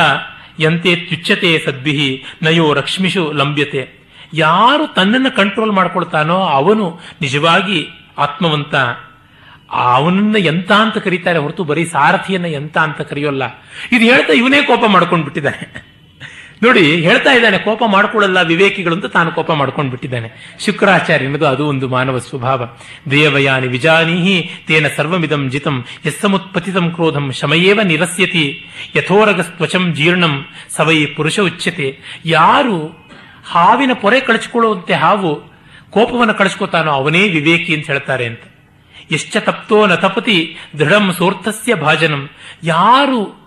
ಯಂತೆ 0.60 0.96
ತ್ಯುಚ್ಛತೆ 0.96 1.58
ಸದ್ಭಿಹಿ, 1.58 2.24
ನಯೋ 2.42 2.72
ರಕ್ಷ್ಮಿಷು 2.72 3.32
ಲಂಬ್ಯತೆ. 3.32 3.82
ಯಾರು 4.34 4.94
ತನ್ನನ್ನು 4.94 5.36
ಕಂಟ್ರೋಲ್ 5.36 5.72
ಮಾಡ್ಕೊಳ್ತಾನೋ 5.72 6.38
ಅವನು 6.40 7.00
ನಿಜವಾಗಿ 7.20 7.88
ಆತ್ಮವಂತ. 8.18 8.74
ಅವನನ್ನ 9.72 10.36
ಎಂತ 10.36 10.72
ಅಂತ 10.72 10.98
ಕರೀತಾರೆ 10.98 11.38
ಹೊರತು 11.38 11.64
ಬರೀ 11.64 11.84
ಸಾರಥಿಯನ್ನ 11.84 12.46
ಎಂತ 12.46 12.78
ಅಂತ 12.78 13.00
ಕರೆಯೋಲ್ಲ. 13.00 13.42
ಇದು 13.92 14.04
ಹೇಳ್ತಾ 14.04 14.32
ಇವನೇ 14.32 14.62
ಕೋಪ 14.62 14.84
ಮಾಡ್ಕೊಂಡು 14.86 15.24
ಬಿಟ್ಟಿದ್ದಾನೆ. 15.24 15.88
ನೋಡಿ, 16.62 17.00
ಹೇಳ್ತಾ 17.00 17.32
ಇದ್ದಾನೆ, 17.32 17.58
ಕೋಪ 17.58 17.82
ಮಾಡ್ಕೊಳ್ಳಲ್ಲ 17.86 18.42
ವಿವೇಕಿಗಳು 18.42 18.94
ಅಂತ 18.94 19.06
ತಾನು 19.06 19.32
ಕೋಪ 19.32 19.52
ಮಾಡ್ಕೊಂಡು 19.52 19.90
ಬಿಟ್ಟಿದ್ದಾನೆ. 19.90 20.56
ಶುಕ್ರಾಚಾರ್ಯನದು 20.64 21.46
ಅದು 21.46 21.66
ಒಂದು 21.66 21.88
ಮಾನವ 21.88 22.18
ಸ್ವಭಾವ. 22.18 22.68
ದೇವಯಾನಿ 23.10 23.68
ವಿಜಾನೀಹಿ 23.68 24.50
ತೇನ 24.66 24.86
ಸರ್ವಮಿದಂ 24.96 25.50
ಜಿತಂ, 25.50 25.84
ಯಸ್ಸಮುತ್ಪತಿತಂ 26.06 26.90
ಕ್ರೋಧಂ, 26.90 27.32
ಶಮಯೇವ 27.32 27.80
ನಿರಸ್ಯತಿ, 27.82 28.66
ಯಥೋರಗಸ್ತ್ವಚಂ 28.96 29.94
ಜೀರ್ಣಂ, 29.94 30.46
ಸವೈ 30.76 31.06
ಪುರುಷ 31.06 31.40
ಉಚ್ಯತೆ. 31.40 31.98
ಯಾರು 32.24 33.06
ಹಾವಿನ 33.46 33.90
ಪೊರೆ 33.92 34.20
ಕಳಚಿಕೊಳ್ಳುವಂತೆ 34.20 34.94
ಹಾವು 34.94 35.34
ಕೋಪವನ್ನು 35.90 36.34
ಕಳಿಸ್ಕೊತಾನೋ 36.34 36.90
ಅವನೇ 36.90 37.28
ವಿವೇಕಿ 37.28 37.74
ಅಂತ 37.74 37.86
ಹೇಳ್ತಾರೆ 37.86 38.24
ಅಂತ. 38.24 38.40
ಎಷ್ಟ 39.10 39.36
ತಪ್ತೋ 39.40 39.86
ನ 39.86 39.94
ತಪತಿ 39.94 40.56
ದೃಢಂ 40.78 41.12
ಸೋರ್ಥಸ್ಯ 41.18 41.74
ಭಾಜನಂ 41.74 42.30
ಯಾರು 42.64 43.38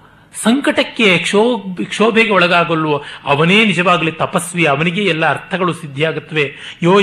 ಸಂಕಟಕ್ಕೆ 0.43 1.18
ಕ್ಷೋಭ 1.18 1.78
ಕ್ಷೋಭೆಗೆ 1.84 2.32
ಒಳಗಾಗಲ್ವೋ, 2.32 3.03
ಅವನೇ 3.26 3.66
ನಿಜವಾಗಲಿ 3.66 4.12
ತಪಸ್ವಿ, 4.12 4.66
ಅವನಿಗೆ 4.66 5.03
ಎಲ್ಲ 5.03 5.30
ಅರ್ಥಗಳು 5.30 5.74
ಸಿದ್ಧಿಯಾಗುತ್ತವೆ. 5.74 6.53
ಯೋ 6.84 6.99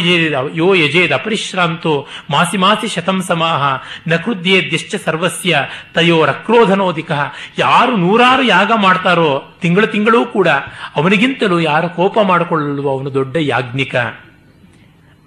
ಯೋ 0.55 0.75
ಯಜೇದ್ 0.75 1.13
ಅಪರಿಶ್ರಾಂತೋ, 1.13 2.07
ಮಾಸಿ 2.31 2.57
ಮಾಸಿ 2.57 2.89
ಶತಂ 2.89 3.23
ಸಮಾಹ 3.23 3.83
ನಕೃದ್ಯೇದ್ಯಶ್ಚ 4.09 4.95
ಸರ್ವಸ್ಯ, 5.05 5.61
ತಯೋ 5.95 6.27
ರಕ್ರೋಧನೋದಿಕ. 6.27 7.13
ಯಾರು 7.59 7.97
ನೂರಾರು 7.97 8.43
ಯಾಗ 8.43 8.73
ಮಾಡ್ತಾರೋ, 8.77 9.43
ತಿಂಗಳು 9.61 9.87
ತಿಂಗಳೂ 9.87 10.25
ಕೂಡ, 10.25 10.49
ಅವನಿಗಿಂತಲೂ 10.97 11.61
ಯಾರು 11.61 11.89
ಕೋಪ 11.89 12.19
ಮಾಡಿಕೊಳ್ಳುವ 12.23 12.91
ಅವನು 12.91 13.15
ದೊಡ್ಡ 13.15 13.37
ಯಾಜ್ಞಿಕ. 13.41 13.97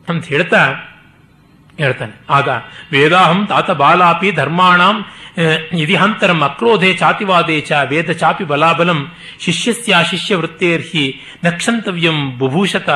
ಅಂತ 0.07 0.25
ಹೇಳ್ತಾ 0.25 0.87
ಹೇಳ್ತಾನೆ. 1.79 2.13
ಆಗ 2.29 2.49
ವೇದಾಹಂ 2.91 3.39
ತಾತ 3.45 3.71
ಬಾಲಾಪಿ 3.71 4.31
ಧರ್ಮಾಣಂ 4.31 4.97
ಇದಿಹಂತರ 5.77 6.31
ಅಕ್ರೋಧೆ 6.43 6.93
ಚಾತಿವಾದೇ 6.93 7.57
ಚ 7.61 7.71
ವೇದ 7.89 8.11
ಚಾಪಿ 8.11 8.43
ಬಲಾಬಲಂ 8.43 8.99
ಶಿಷ್ಯಸ್ಯ 9.39 9.95
ಶಿಷ್ಯ 10.09 10.35
ವೃತ್ತೇರ್ಹಿ 10.35 11.05
ನಕ್ಷಂತವ್ಯಂ 11.43 12.17
ಬುಭೂಷತ. 12.37 12.89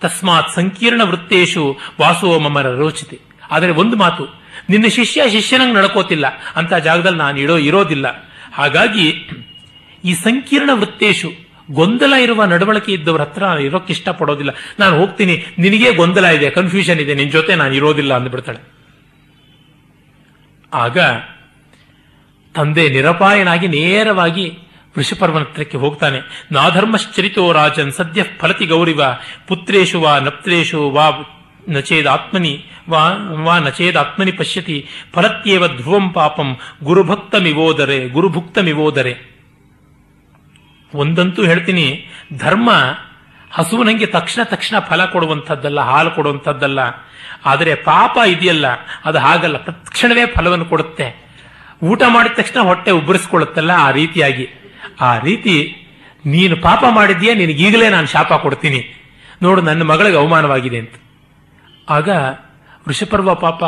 ತಸ್ಮಾತ್ 0.00 0.50
ಸಂಕೀರ್ಣ 0.54 1.02
ವೃತ್ತೇಶು 1.02 1.64
ವಾಸೋ 2.00 2.38
ಮಮರ 2.38 2.66
ರೋಚತೆ 2.66 3.18
ಆದರೆ 3.50 3.72
ಒಂದು 3.72 3.96
ಮಾತು, 3.96 4.24
ನಿನ್ನ 4.70 4.86
ಶಿಷ್ಯ 4.88 5.30
ಶಿಷ್ಯನಂಗೆ 5.30 5.74
ನಡ್ಕೋತಿಲ್ಲ, 5.74 6.26
ಅಂತ 6.56 6.74
ಜಾಗದಲ್ಲಿ 6.74 7.18
ನಾನು 7.18 7.38
ಇಡೋ 7.40 7.56
ಇರೋದಿಲ್ಲ. 7.58 8.06
ಹಾಗಾಗಿ 8.52 9.06
ಈ 10.04 10.14
ಸಂಕೀರ್ಣ 10.14 10.70
ವೃತ್ತೇಶು 10.72 11.30
ಗೊಂದಲ 11.72 12.14
ಇರುವ 12.14 12.44
ನಡವಳಿಕೆ 12.44 12.92
ಇದ್ದವ್ರ 12.92 13.20
ಹತ್ರ 13.20 13.42
ಇರೋಕೆ 13.42 13.64
ಇರೋಕ್ಕೆ 13.64 13.92
ಇಷ್ಟಪಡೋದಿಲ್ಲ. 13.92 14.50
ನಾನು 14.78 14.98
ಹೋಗ್ತೀನಿ, 14.98 15.44
ನಿನಗೆ 15.58 15.92
ಗೊಂದಲ 15.92 16.24
ಇದೆ 16.24 16.50
ಕನ್ಫ್ಯೂಷನ್ 16.50 17.00
ಇದೆ 17.00 17.14
ನಿನ್ನ 17.14 17.32
ಜೊತೆ 17.32 17.54
ನಾನು 17.54 17.74
ಇರೋದಿಲ್ಲ 17.74 18.14
ಅಂದ್ಬಿಡ್ತಾಳೆ. 18.14 18.60
ಆಗ 20.72 20.98
ತಂದೆ 22.54 22.88
ನಿರಪಾಯನಾಗಿ 22.88 23.68
ನೇರವಾಗಿ 23.68 24.58
ವೃಷಪರ್ವನ 24.96 25.40
ಹತ್ರಕ್ಕೆ 25.40 25.76
ಹೋಗ್ತಾನೆ. 25.76 26.18
ನಾಧರ್ಮಶ್ಚರಿತೋ 26.52 27.52
ರಾಜನ್ 27.52 27.92
ಸದ್ಯ 27.92 28.22
ಫಲತಿ 28.40 28.66
ಗೌರಿವ, 28.66 29.02
ಪುತ್ರೇಶು 29.48 30.00
ವಾ 30.00 30.18
ನಪ್ತ್ರೇಶು 30.18 30.90
ವಾ 30.90 31.10
ನಚೇದಾತ್ಮನಿ, 31.68 32.64
ವಾ 32.88 33.04
ವಾ 33.42 33.58
ನಚೇದಾತ್ಮನಿ 33.58 34.32
ಪಶ್ಯತಿ, 34.32 34.88
ಫಲತ್ಯೇವ 35.14 35.66
ಧ್ರುವಂ 35.68 36.08
ಪಾಪಂ, 36.10 36.56
ಗುರುಭಕ್ತಮಿವೋದರೆ, 36.84 38.08
ಗುರುಭುಕ್ತಮಿವೋದರೆ. 38.08 39.33
ಒಂದಂತೂ 40.94 41.42
ಹೇಳ್ತೀನಿ, 41.44 41.86
ಧರ್ಮ 42.36 42.70
ಹಸುವಿನಂಗೆ 43.50 44.06
ತಕ್ಷಣ 44.06 44.42
ತಕ್ಷಣ 44.42 44.76
ಫಲ 44.88 45.00
ಕೊಡುವಂಥದ್ದಲ್ಲ, 45.04 45.80
ಹಾಲು 45.90 46.10
ಕೊಡುವಂಥದ್ದಲ್ಲ. 46.10 46.80
ಆದರೆ 47.44 47.72
ಪಾಪ 47.74 48.16
ಇದೆಯಲ್ಲ, 48.26 48.66
ಅದು 49.04 49.18
ಹಾಗಲ್ಲ 49.18 49.56
ತಕ್ಷಣವೇ 49.56 50.24
ಫಲವನ್ನು 50.26 50.64
ಕೊಡುತ್ತೆ. 50.64 51.06
ಊಟ 51.82 52.02
ಮಾಡಿದ 52.08 52.32
ತಕ್ಷಣ 52.32 52.60
ಹೊಟ್ಟೆ 52.60 52.90
ಉಬ್ಬರಿಸ್ಕೊಳ್ಳುತ್ತಲ್ಲ 52.90 53.72
ಆ 53.86 53.88
ರೀತಿಯಾಗಿ. 53.90 54.46
ಆ 55.00 55.12
ರೀತಿ, 55.18 55.56
ನೀನು 56.24 56.54
ಪಾಪ 56.56 56.84
ಮಾಡಿದ್ಯಾ 56.90 57.32
ನಿನಗೀಗಲೇ 57.34 57.88
ನಾನು 57.88 58.06
ಶಾಪ 58.06 58.32
ಕೊಡ್ತೀನಿ. 58.44 58.80
ನೋಡು, 59.42 59.60
ನನ್ನ 59.62 59.82
ಮಗಳಿಗೆ 59.82 60.16
ಅವಮಾನವಾಗಿದೆ 60.16 60.78
ಅಂತ. 60.78 60.94
ಆಗ 61.90 62.08
ವೃಷಪರ್ವ 62.88 63.30
ಪಾಪ 63.46 63.64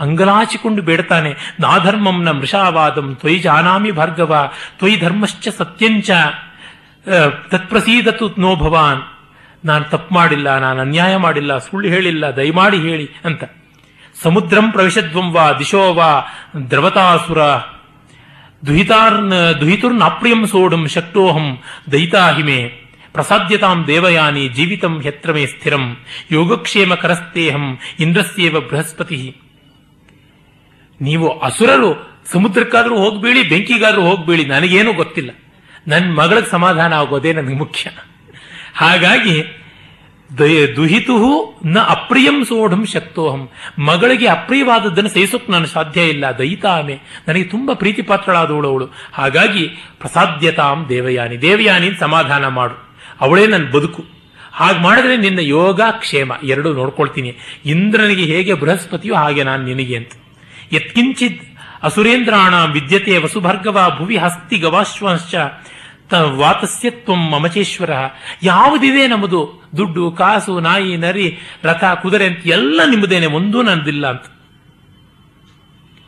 ಅಂಗಲಾಚಿಕೊಂಡು 0.00 0.80
ಬೇಡ್ತಾನೆ 0.82 1.30
ನಾಧರ್ಮಂ 1.60 2.18
ನ 2.24 2.30
ಮೃಷಾವಾದಂ 2.30 3.08
ತ್ವಯಿ 3.14 3.38
ಜಾನಾಮಿ 3.38 3.90
ಭಾರ್ಗವ, 3.90 4.32
ತ್ವಯಿ 4.78 4.96
ಧರ್ಮಶ್ಚ 4.96 5.48
ಸತ್ಯಂಚ. 5.58 6.10
ತತ್ಪ್ರಸೀದತು 7.48 8.34
ನೋ 8.38 8.56
ಭವಾನ್. 8.56 9.02
ನಾನು 9.64 9.84
ತಪ್ಪು 9.84 10.14
ಮಾಡಿಲ್ಲ, 10.14 10.58
ನಾನು 10.58 10.80
ಅನ್ಯಾಯ 10.80 11.16
ಮಾಡಿಲ್ಲ, 11.16 11.58
ಸುಳ್ಳು 11.58 11.88
ಹೇಳಿಲ್ಲ, 11.88 12.36
ದಯಮಾಡಿ 12.36 12.76
ಹೇಳಿ 12.76 13.10
ಅಂತ. 13.24 13.44
ಸಮುದ್ರಂ 14.22 14.70
ಪ್ರವಿಶದ್ವಂ 14.70 15.32
ವಾ, 15.32 15.52
ದಿಶೋ 15.52 15.94
ವಾ, 15.94 16.26
ದ್ರವತಾಸುರ. 16.70 17.38
ದುಹಿತಾರ್ನ 18.66 19.32
ದುಹಿತುರ್ನಾಪ್ರಿಯಂ 19.32 20.46
ಸೋಡುಂ 20.46 20.86
ಶಕ್ತೋಹಂ 20.86 21.58
ದಯಿತಾಹಿಮೆ. 21.92 22.90
ಪ್ರಸಾದ್ಯತಾಂ 23.12 23.86
ದೇವಯಾನಿ, 23.86 24.48
ಜೀವಿತಂ 24.48 25.02
ಹೆತ್ರ 25.02 25.32
ಮೇ 25.32 25.46
ಸ್ಥಿರಂ. 25.46 25.96
ಯೋಗಕ್ಷೇಮ 26.30 26.94
ಕರಸ್ತೇಹಂ, 26.94 27.78
ಇಂದ್ರಸ್ಯೇವ 28.00 28.60
ಬೃಹಸ್ಪತಿ. 28.60 29.36
ನೀವು 31.00 31.38
ಅಸುರರು, 31.38 32.22
ಸಮುದ್ರಕ್ಕಾದ್ರೂ 32.32 32.96
ಹೋಗ್ಬೇಡಿ, 32.96 33.42
ಬೆಂಕಿಗಾದ್ರೂ 33.42 34.02
ಹೋಗ್ಬೇಡಿ, 34.02 34.44
ನನಗೇನೂ 34.44 34.92
ಗೊತ್ತಿಲ್ಲ. 34.92 35.30
ನನ್ನ 35.90 36.20
ಮಗಳಿಗೆ 36.20 36.50
ಸಮಾಧಾನ 36.50 36.92
ಆಗೋದೇ 36.92 37.32
ನನಗೆ 37.32 37.54
ಮುಖ್ಯ. 37.54 37.90
ಹಾಗಾಗಿ 38.74 39.56
ದುಹಿತು 40.76 41.60
ನ 41.64 41.78
ಅಪ್ರಿಯಂ 41.78 42.44
ಸೋಢಂ 42.44 42.86
ಶಕ್ತೋಹಂ. 42.86 43.48
ಮಗಳಿಗೆ 43.78 44.26
ಅಪ್ರಿಯವಾದದ್ದನ್ನು 44.26 45.10
ಸಹಿಸೋಕೆ 45.10 45.52
ನಾನು 45.52 45.66
ಸಾಧ್ಯ 45.66 46.02
ಇಲ್ಲ, 46.02 46.24
ದಯಿತಾಮೆ. 46.38 47.00
ನನಗೆ 47.28 47.44
ತುಂಬಾ 47.44 47.74
ಪ್ರೀತಿ 47.74 48.02
ಪಾತ್ರಳಾದವಳು 48.02 48.68
ಅವಳು. 48.68 48.88
ಹಾಗಾಗಿ, 49.12 49.68
ಪ್ರಸಾದ್ಯತಾಂ 50.00 50.86
ದೇವಯಾನಿ. 50.88 51.42
ದೇವಯಾನಿ 51.42 51.90
ಸಮಾಧಾನ 52.00 52.46
ಮಾಡು. 52.46 52.96
ಅವಳೇ 53.20 53.46
ನನ್ನ 53.46 53.70
ಬದುಕು. 53.70 54.04
ಹಾಗೆ 54.52 54.78
ಮಾಡಿದ್ರೆ 54.78 55.16
ನಿನ್ನ 55.16 55.38
ಯೋಗ 55.38 55.80
ಕ್ಷೇಮ 55.90 56.32
ಎರಡೂ 56.44 56.72
ನೋಡ್ಕೊಳ್ತೀನಿ. 56.72 57.36
ಇಂದ್ರನಿಗೆ 57.64 58.22
ಹೇಗೆ 58.22 58.54
ಬೃಹಸ್ಪತಿಯೋ 58.54 59.14
ಹಾಗೆ 59.14 59.42
ನಾನು 59.42 59.64
ನಿನಗೆ 59.64 59.96
ಅಂತ. 59.96 60.12
ಯತ್ಕಿಂಚಿತ್ 60.72 61.58
ಅಸುರೇಂದ್ರಾಣ 61.82 62.54
ವಿದ್ಯತೆ 62.72 63.18
ವಸುಭರ್ಗವ 63.18 63.96
ಭುವಿ 63.98 64.16
ಹಸ್ತಿ 64.16 64.58
ಗವಾಶ್ವಂಶ್ಚ. 64.58 65.34
ವಾತಸ್ಯತ್ವಂ 66.14 67.30
ಮಮಚೇಶ್ವರ. 67.30 67.90
ಯಾವುದಿದೆ 68.42 69.06
ನಮ್ಮದು? 69.06 69.68
ದುಡ್ಡು, 69.76 70.10
ಕಾಸು, 70.10 70.60
ನಾಯಿ, 70.60 70.96
ನರಿ, 70.96 71.38
ರಥ, 71.62 71.84
ಕುದುರೆ 71.84 72.26
ಅಂತ 72.26 72.46
ಎಲ್ಲ 72.46 72.80
ನಿಮ್ಮದೇನೆ, 72.90 73.26
ಒಂದೂ 73.26 73.62
ನನ್ನದಿಲ್ಲ 73.62 74.10
ಅಂತ. 74.10 74.22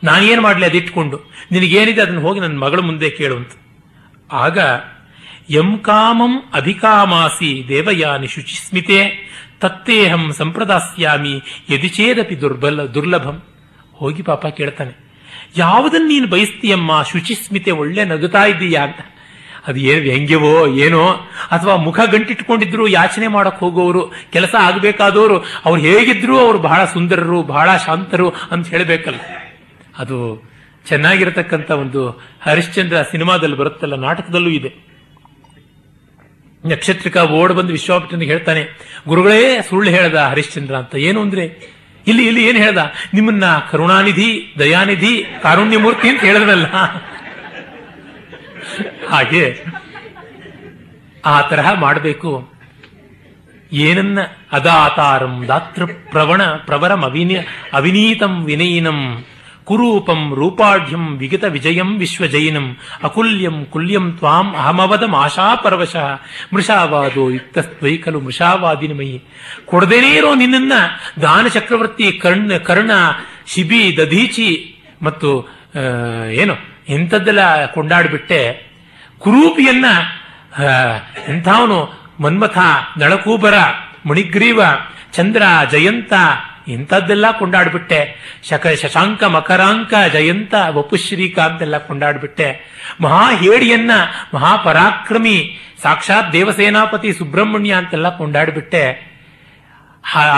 ನಾನೇನು 0.03 0.41
ಮಾಡ್ಲಿ 0.41 0.65
ಅದಿಟ್ಕೊಂಡು? 0.65 1.31
ನಿನಗೇನಿದೆ 1.51 2.01
ಅದನ್ನು 2.01 2.21
ಹೋಗಿ 2.21 2.39
ನನ್ನ 2.39 2.57
ಮಗಳ 2.57 2.79
ಮುಂದೆ 2.79 3.09
ಕೇಳು 3.09 3.35
ಅಂತ. 3.35 3.51
ಆಗ 4.31 4.57
ಎಂ 5.49 5.79
ಕಾಮಂ 5.79 6.43
ಅಭಿಕಾಮಾಸಿ 6.53 7.65
ದೇವಯಾನಿ 7.67 8.27
ಶುಚಿಸ್ಮಿತೆ, 8.27 9.29
ತತ್ತೇಹಂ 9.59 10.33
ಸಂಪ್ರದಾಸ್ಯಾಮಿ 10.33 11.41
ಯದಿಚೇದಪಿ 11.69 12.41
ದುರ್ಬಲ, 12.41 12.85
ದುರ್ಲಭಂ. 12.85 13.43
ಹೋಗಿ 13.93 14.21
ಪಾಪ 14.21 14.47
ಕೇಳ್ತಾನೆ 14.47 15.03
ಯಾವುದನ್ನ 15.57 16.07
ನೀನು 16.07 16.27
ಬಯಸ್ತೀಯಮ್ಮ, 16.27 17.03
ಶುಚಿಸ್ಮಿತೆ, 17.03 17.71
ಒಳ್ಳೆ 17.71 18.05
ನಗುತ್ತಾ 18.05 18.45
ಇದ್ದೀಯಾ 18.45 18.83
ಅಂತ. 18.83 18.95
ಅದು 19.67 19.79
ಏನು 19.79 20.01
ವ್ಯಂಗ್ಯವೋ 20.01 20.67
ಏನೋ? 20.67 21.07
ಅಥವಾ 21.51 21.75
ಮುಖ 21.75 21.99
ಗಂಟಿಟ್ಕೊಂಡಿದ್ರು, 21.99 22.87
ಯಾಚನೆ 22.87 23.27
ಮಾಡಕ್ 23.27 23.59
ಹೋಗೋರು, 23.59 24.11
ಕೆಲಸ 24.33 24.55
ಆಗಬೇಕಾದವರು 24.59 25.37
ಅವ್ರು 25.65 25.81
ಹೇಗಿದ್ರು 25.81 26.39
ಅವ್ರು 26.39 26.59
ಬಹಳ 26.59 26.85
ಸುಂದರರು, 26.85 27.43
ಬಹಳ 27.43 27.77
ಶಾಂತರು 27.77 28.29
ಅಂತ 28.29 28.67
ಹೇಳಬೇಕಲ್ಲ. 28.67 29.17
ಅದು 29.97 30.43
ಚೆನ್ನಾಗಿರತಕ್ಕಂಥ 30.87 31.71
ಒಂದು 31.71 32.09
ಹರಿಶ್ಚಂದ್ರ 32.41 33.01
ಸಿನಿಮಾದಲ್ಲಿ 33.01 33.57
ಬರುತ್ತಲ್ಲ, 33.57 33.95
ನಾಟಕದಲ್ಲೂ 33.95 34.49
ಇದೆ. 34.49 34.93
ನಕ್ಷತ್ರಿಕ 36.65 37.17
ಓಡ್ 37.17 37.53
ಬಂದು 37.53 37.75
ಹೇಳ್ತಾನೆ, 38.21 38.65
ಗುರುಗಳೇ, 39.07 39.61
ಸುಳ್ಳು 39.69 39.91
ಹೇಳ್ದ 39.91 40.15
ಹರಿಶ್ಚಂದ್ರ 40.15 40.75
ಅಂತ. 40.75 40.95
ಏನು 40.95 41.21
ಅಂದ್ರೆ, 41.21 41.73
ಇಲ್ಲಿ 42.07 42.27
ಇಲ್ಲಿ 42.27 42.45
ಏನ್ 42.45 42.57
ಹೇಳ್ದ? 42.57 42.77
ನಿಮ್ಮನ್ನ 43.13 43.43
ಕರುಣಾನಿಧಿ, 43.71 44.55
ದಯಾನಿಧಿ, 44.59 45.25
ಕಾರುಣ್ಯಮೂರ್ತಿ 45.43 46.09
ಅಂತ 46.09 46.21
ಹೇಳಿದ್ರಲ್ಲ. 46.21 46.65
ಹಾಗೆ 49.11 49.43
ಆ 51.25 51.35
ತರಹ 51.41 51.67
ಮಾಡಬೇಕು. 51.73 52.31
ಏನನ್ನ 53.71 54.19
ಅದಾತಾರಂ 54.51 55.35
ದಾತೃ 55.47 55.85
ಪ್ರವಣ 56.11 56.41
ಪ್ರವರಂ 56.67 57.01
ಅವಿನಿ 57.05 57.35
ಅವಿನೀತಂ 57.77 58.33
ವಿನಯಿನಂ 58.45 58.99
ಕುರೂಪಂ 59.69 60.21
ರೂಪಾಢ್ಯಂ 60.35 61.03
ವಿಗತ 61.17 61.43
ವಿಜಯಂ 61.55 61.89
ವಿಶ್ವಜಯಿನಂ 61.99 62.65
ಅಕುಲ್ಯಂ 63.03 63.57
ಕುಲ್ಯಂ 63.73 64.05
ತ್ವಾಂ 64.17 64.47
ಅಹಮವದಂ 64.57 65.13
ಆಶಾಪರವಶಃ 65.15 66.07
ಮೃಷಾವಾದೋ 66.53 67.23
ಯುಕ್ತಸ್ತ್ವೈ 67.29 67.93
ಮೃಷಾವಾದಿನ 68.25 68.93
ಮಯಿ 68.99 69.17
ಕೊಡದೇನೇ 69.65 70.11
ಇರೋ 70.17 70.33
ನಿನ್ನನ್ನ 70.33 70.73
ದಾನ 71.21 71.47
ಚಕ್ರವರ್ತಿ 71.47 72.07
ಕರ್ಣ 72.23 72.57
ಕರ್ಣ 72.69 72.91
ಶಿಬಿ 73.47 73.81
ದಧೀಚಿ 73.97 74.49
ಮತ್ತು 75.01 75.29
ಏನು? 76.43 76.55
ಎಂಥದ್ದೆಲ್ಲ 76.89 77.65
ಕೊಂಡಾಡ್ಬಿಟ್ಟೆ. 77.65 78.67
ಕುರೂಪಿಯನ್ನ 79.19 79.85
ಎಂಥವನು 81.27 81.93
ಮನ್ಮಥ 82.19 82.57
ನಳಕೂಬರ 82.97 83.53
ಮುಣಿಗ್ರೀವ 84.05 84.61
ಚಂದ್ರ, 85.13 85.43
ಜಯಂತ 85.71 86.13
ಇಂಥದ್ದೆಲ್ಲ 86.67 87.31
ಕೊಂಡಾಡ್ಬಿಟ್ಟೆ. 87.31 88.15
ಶಕ, 88.43 88.67
ಶಶಾಂಕ, 88.67 89.23
ಮಕರಾಂಕ, 89.23 89.93
ಜಯಂತ 90.13 90.53
ವಪುಶ್ರೀಕ 90.69 91.39
ಅಂತೆಲ್ಲ 91.39 91.77
ಕೊಂಡಾಡ್ಬಿಟ್ಟೆ. 91.77 92.47
ಮಹಾ 93.01 93.31
ಹೇಡಿಯನ್ನ 93.31 93.91
ಮಹಾಪರಾಕ್ರಮಿ 94.33 95.59
ಸಾಕ್ಷಾತ್ 95.81 96.33
ದೇವಸೇನಾಪತಿ 96.33 97.13
ಸುಬ್ರಹ್ಮಣ್ಯ 97.13 97.73
ಅಂತೆಲ್ಲ 97.73 98.17
ಕೊಂಡಾಡ್ಬಿಟ್ಟೆ. 98.17 99.13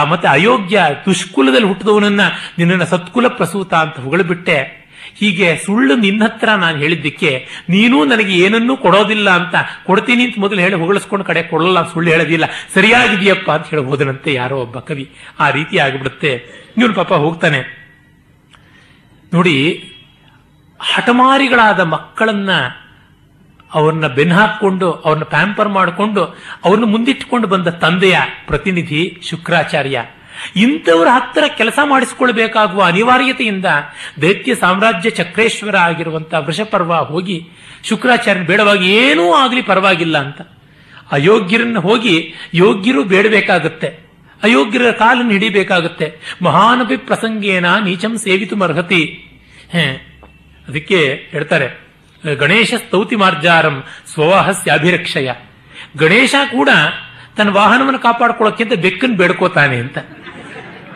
ಮತ್ತೆ 0.07 0.27
ಅಯೋಗ್ಯ, 0.27 0.81
ದುಷ್ಕುಲದಲ್ಲಿ 1.05 1.67
ಹುಟ್ಟಿದವನನ್ನ 1.67 2.21
ನಿನ್ನ 2.57 2.83
ಸತ್ಕುಲ 2.83 3.27
ಪ್ರಸೂತ 3.27 3.73
ಅಂತ 3.73 3.99
ಹೊಗಳ್ಬಿಟ್ಟೆ. 3.99 4.84
ಹೀಗೆ 5.15 5.57
ಸುಳ್ಳು 5.57 5.95
ನಿನ್ನ 5.95 6.23
ಹತ್ರ 6.23 6.49
ನಾನು 6.49 6.77
ಹೇಳಿದ್ದಕ್ಕೆ 6.77 7.47
ನೀನು 7.69 8.05
ನನಗೆ 8.05 8.33
ಏನನ್ನೂ 8.33 8.77
ಕೊಡೋದಿಲ್ಲ 8.77 9.29
ಅಂತ 9.29 9.55
ಕೊಡ್ತೀನಿ 9.85 10.23
ಅಂತ 10.23 10.35
ಮೊದಲು 10.37 10.59
ಹೇಳಿ 10.59 10.75
ಹೊಗಳಿಸ್ಕೊಂಡು 10.75 11.25
ಕಡೆ 11.25 11.43
ಕೊಡಲ್ಲ 11.43 11.93
ಸುಳ್ಳು 11.93 12.11
ಹೇಳೋದಿಲ್ಲ. 12.11 12.43
ಸರಿಯಾಗಿದೆಯಪ್ಪ 12.73 13.51
ಅಂತ 13.51 13.67
ಹೇಳ್ಬೋದನಂತೆ 13.67 14.33
ಯಾರೋ 14.33 14.57
ಒಬ್ಬ 14.57 14.79
ಕವಿ. 14.79 15.11
ಆ 15.39 15.49
ರೀತಿ 15.49 15.77
ಆಗಿಬಿಡುತ್ತೆ. 15.77 16.31
ಇವನು 16.77 16.93
ಪಾಪ 16.93 17.13
ಹೋಗ್ತಾನೆ. 17.13 17.85
ನೋಡಿ, 19.33 19.89
ಹಠಮಾರಿಗಳಾದ 20.79 21.79
ಮಕ್ಕಳನ್ನ 21.79 22.49
ಅವ್ರನ್ನ 23.73 24.07
ಬೆನ್ನು 24.07 24.35
ಹಾಕೊಂಡು 24.35 24.91
ಅವ್ರನ್ನ 24.91 25.23
ಪ್ಯಾಂಪರ್ 25.23 25.69
ಮಾಡಿಕೊಂಡು, 25.69 26.23
ಅವ್ರನ್ನ 26.65 26.91
ಮುಂದಿಟ್ಟುಕೊಂಡು 26.91 27.47
ಬಂದ 27.47 27.67
ತಂದೆಯ 27.67 28.17
ಪ್ರತಿನಿಧಿ 28.47 29.21
ಶುಕ್ರಾಚಾರ್ಯ. 29.29 30.05
ಇಂಥವ್ರ 30.55 31.07
ಹತ್ತಿರ 31.11 31.43
ಕೆಲಸ 31.57 31.79
ಮಾಡಿಸಿಕೊಳ್ಬೇಕಾಗುವ 31.83 32.83
ಅನಿವಾರ್ಯತೆಯಿಂದ 32.83 33.65
ದೈತ್ಯ 34.21 34.55
ಸಾಮ್ರಾಜ್ಯ 34.55 35.09
ಚಕ್ರೇಶ್ವರ 35.09 35.77
ಆಗಿರುವಂತಹ 35.77 36.41
ವೃಷಪರ್ವ 36.45 36.95
ಹೋಗಿ 37.03 37.37
ಶುಕ್ರಾಚಾರ್ಯನ 37.83 38.45
ಬೇಡವಾಗಿ 38.45 38.87
ಏನೂ 38.95 39.25
ಆಗಲಿ 39.33 39.61
ಪರವಾಗಿಲ್ಲ 39.61 40.17
ಅಂತ. 40.17 40.41
ಅಯೋಗ್ಯರನ್ನು 41.11 41.81
ಹೋಗಿ 41.81 42.15
ಯೋಗ್ಯರು 42.53 43.03
ಬೇಡಬೇಕಾಗುತ್ತೆ. 43.03 43.89
ಅಯೋಗ್ಯರ 44.43 44.91
ಕಾಲನ್ನು 44.91 45.31
ಹಿಡಿಬೇಕಾಗುತ್ತೆ. 45.31 46.07
ಮಹಾನಭಿ 46.41 46.97
ಪ್ರಸಂಗೇನ 46.97 47.67
ನೀಚಂ 47.85 48.13
ಸೇವಿತು 48.17 48.63
ಅರ್ಹತಿ. 48.63 49.01
ಅದಕ್ಕೆ 50.67 50.99
ಹೇಳ್ತಾರೆ, 51.31 51.67
ಗಣೇಶ 52.35 52.73
ಸ್ತೌತಿ 52.77 53.15
ಮಾರ್ಜಾರಂ 53.15 53.75
ಸ್ವವಾಹಸ್ಯ 54.13 54.71
ಅಭಿರಕ್ಷಯ. 54.71 55.31
ಗಣೇಶ 55.97 56.35
ಕೂಡ 56.51 56.69
ತನ್ನ 57.37 57.49
ವಾಹನವನ್ನು 57.49 57.99
ಕಾಪಾಡ್ಕೊಳ್ಳೋಕ್ಕಿಂತ 57.99 58.73
ಬೆಕ್ಕನ್ನು 58.73 59.17
ಬೇಡ್ಕೋತಾನೆ 59.17 59.77
ಅಂತ. 59.77 59.97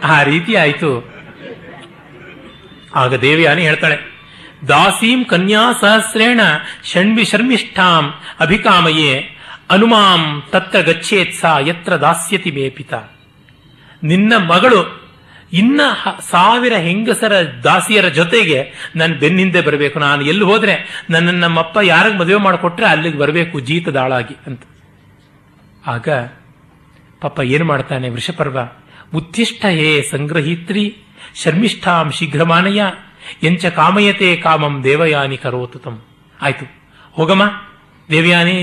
ಆ 0.04 0.18
ರೀತಿ 0.24 0.56
ಆಯಿತು. 0.56 0.92
ಆಗ 2.96 3.16
ದೇವಿಯಾನಿ 3.16 3.62
ಹೇಳ್ತಾಳೆ, 3.62 3.98
ದಾಸೀಂ 4.68 5.20
ಕನ್ಯಾ 5.24 5.64
ಸಹಸ್ರೇಣ 5.82 6.42
ಷಣ್ವಿ 6.84 7.26
ಶರ್ಮಿಷ್ಠಾಂ 7.26 8.06
ಅಭಿಕಾಮಯೇ 8.40 9.12
ಅನುಮಾಂ 9.70 10.22
ತತ್ರ 10.50 10.80
ಗಚ್ಚೇತ್ 10.82 11.34
ಸಾ 11.34 11.60
ಯತ್ರ 11.60 11.94
ದಾಸ್ಯತಿ 11.96 12.52
ಮೇ 12.52 12.70
ಪಿತ. 12.70 12.94
ನಿನ್ನ 14.04 14.34
ಮಗಳು 14.38 14.80
ಇನ್ನ 15.54 15.82
ಸಾವಿರ 16.30 16.74
ಹೆಂಗಸರ 16.74 17.34
ದಾಸಿಯರ 17.64 18.08
ಜೊತೆಗೆ 18.08 18.58
ನನ್ನ 18.96 19.14
ಬೆನ್ನಿಂದೆ 19.14 19.62
ಬರಬೇಕು. 19.62 20.00
ನಾನು 20.00 20.22
ಎಲ್ಲಿ 20.22 20.46
ಹೋದ್ರೆ 20.46 21.06
ನನ್ನ 21.10 21.30
ನಮ್ಮಪ್ಪ 21.30 21.78
ಯಾರಿಗೆ 21.84 22.18
ಮದುವೆ 22.18 22.36
ಮಾಡಿಕೊಟ್ರೆ 22.36 22.86
ಅಲ್ಲಿಗೆ 22.86 23.18
ಬರಬೇಕು 23.18 23.60
ಜೀತದಾಳಾಗಿ 23.60 24.36
ಅಂತ. 24.48 24.62
ಆಗ 25.88 26.10
ಪಾಪ 27.22 27.40
ಏನು 27.40 27.66
ಮಾಡ್ತಾನೆ 27.66 28.10
ವೃಷಪರ್ವ 28.10 28.60
ಉತ್ತಿಷ್ಠ 29.14 29.62
ಹೇ 29.78 29.92
ಸಂಗ್ರಹಿತ್ರಿ, 30.12 30.84
ಶರ್ಮಿಷ್ಠಾಂ 31.36 32.08
ಶೀಘ್ರಮಾನಯ, 32.12 32.82
ಎಂಚ 33.44 33.66
ಕಾಮಯತೆ 33.66 34.30
ಕಾಮಂ 34.36 34.76
ದೇವಯಾನಿ 34.84 35.38
ಕರೋತು 35.38 35.80
ತಂ 35.80 35.96
ಆಯ್ತು, 36.42 36.66
ಹೋಗಮ್ಮ. 37.12 37.44
ದೇವಯಾನಿ 38.10 38.54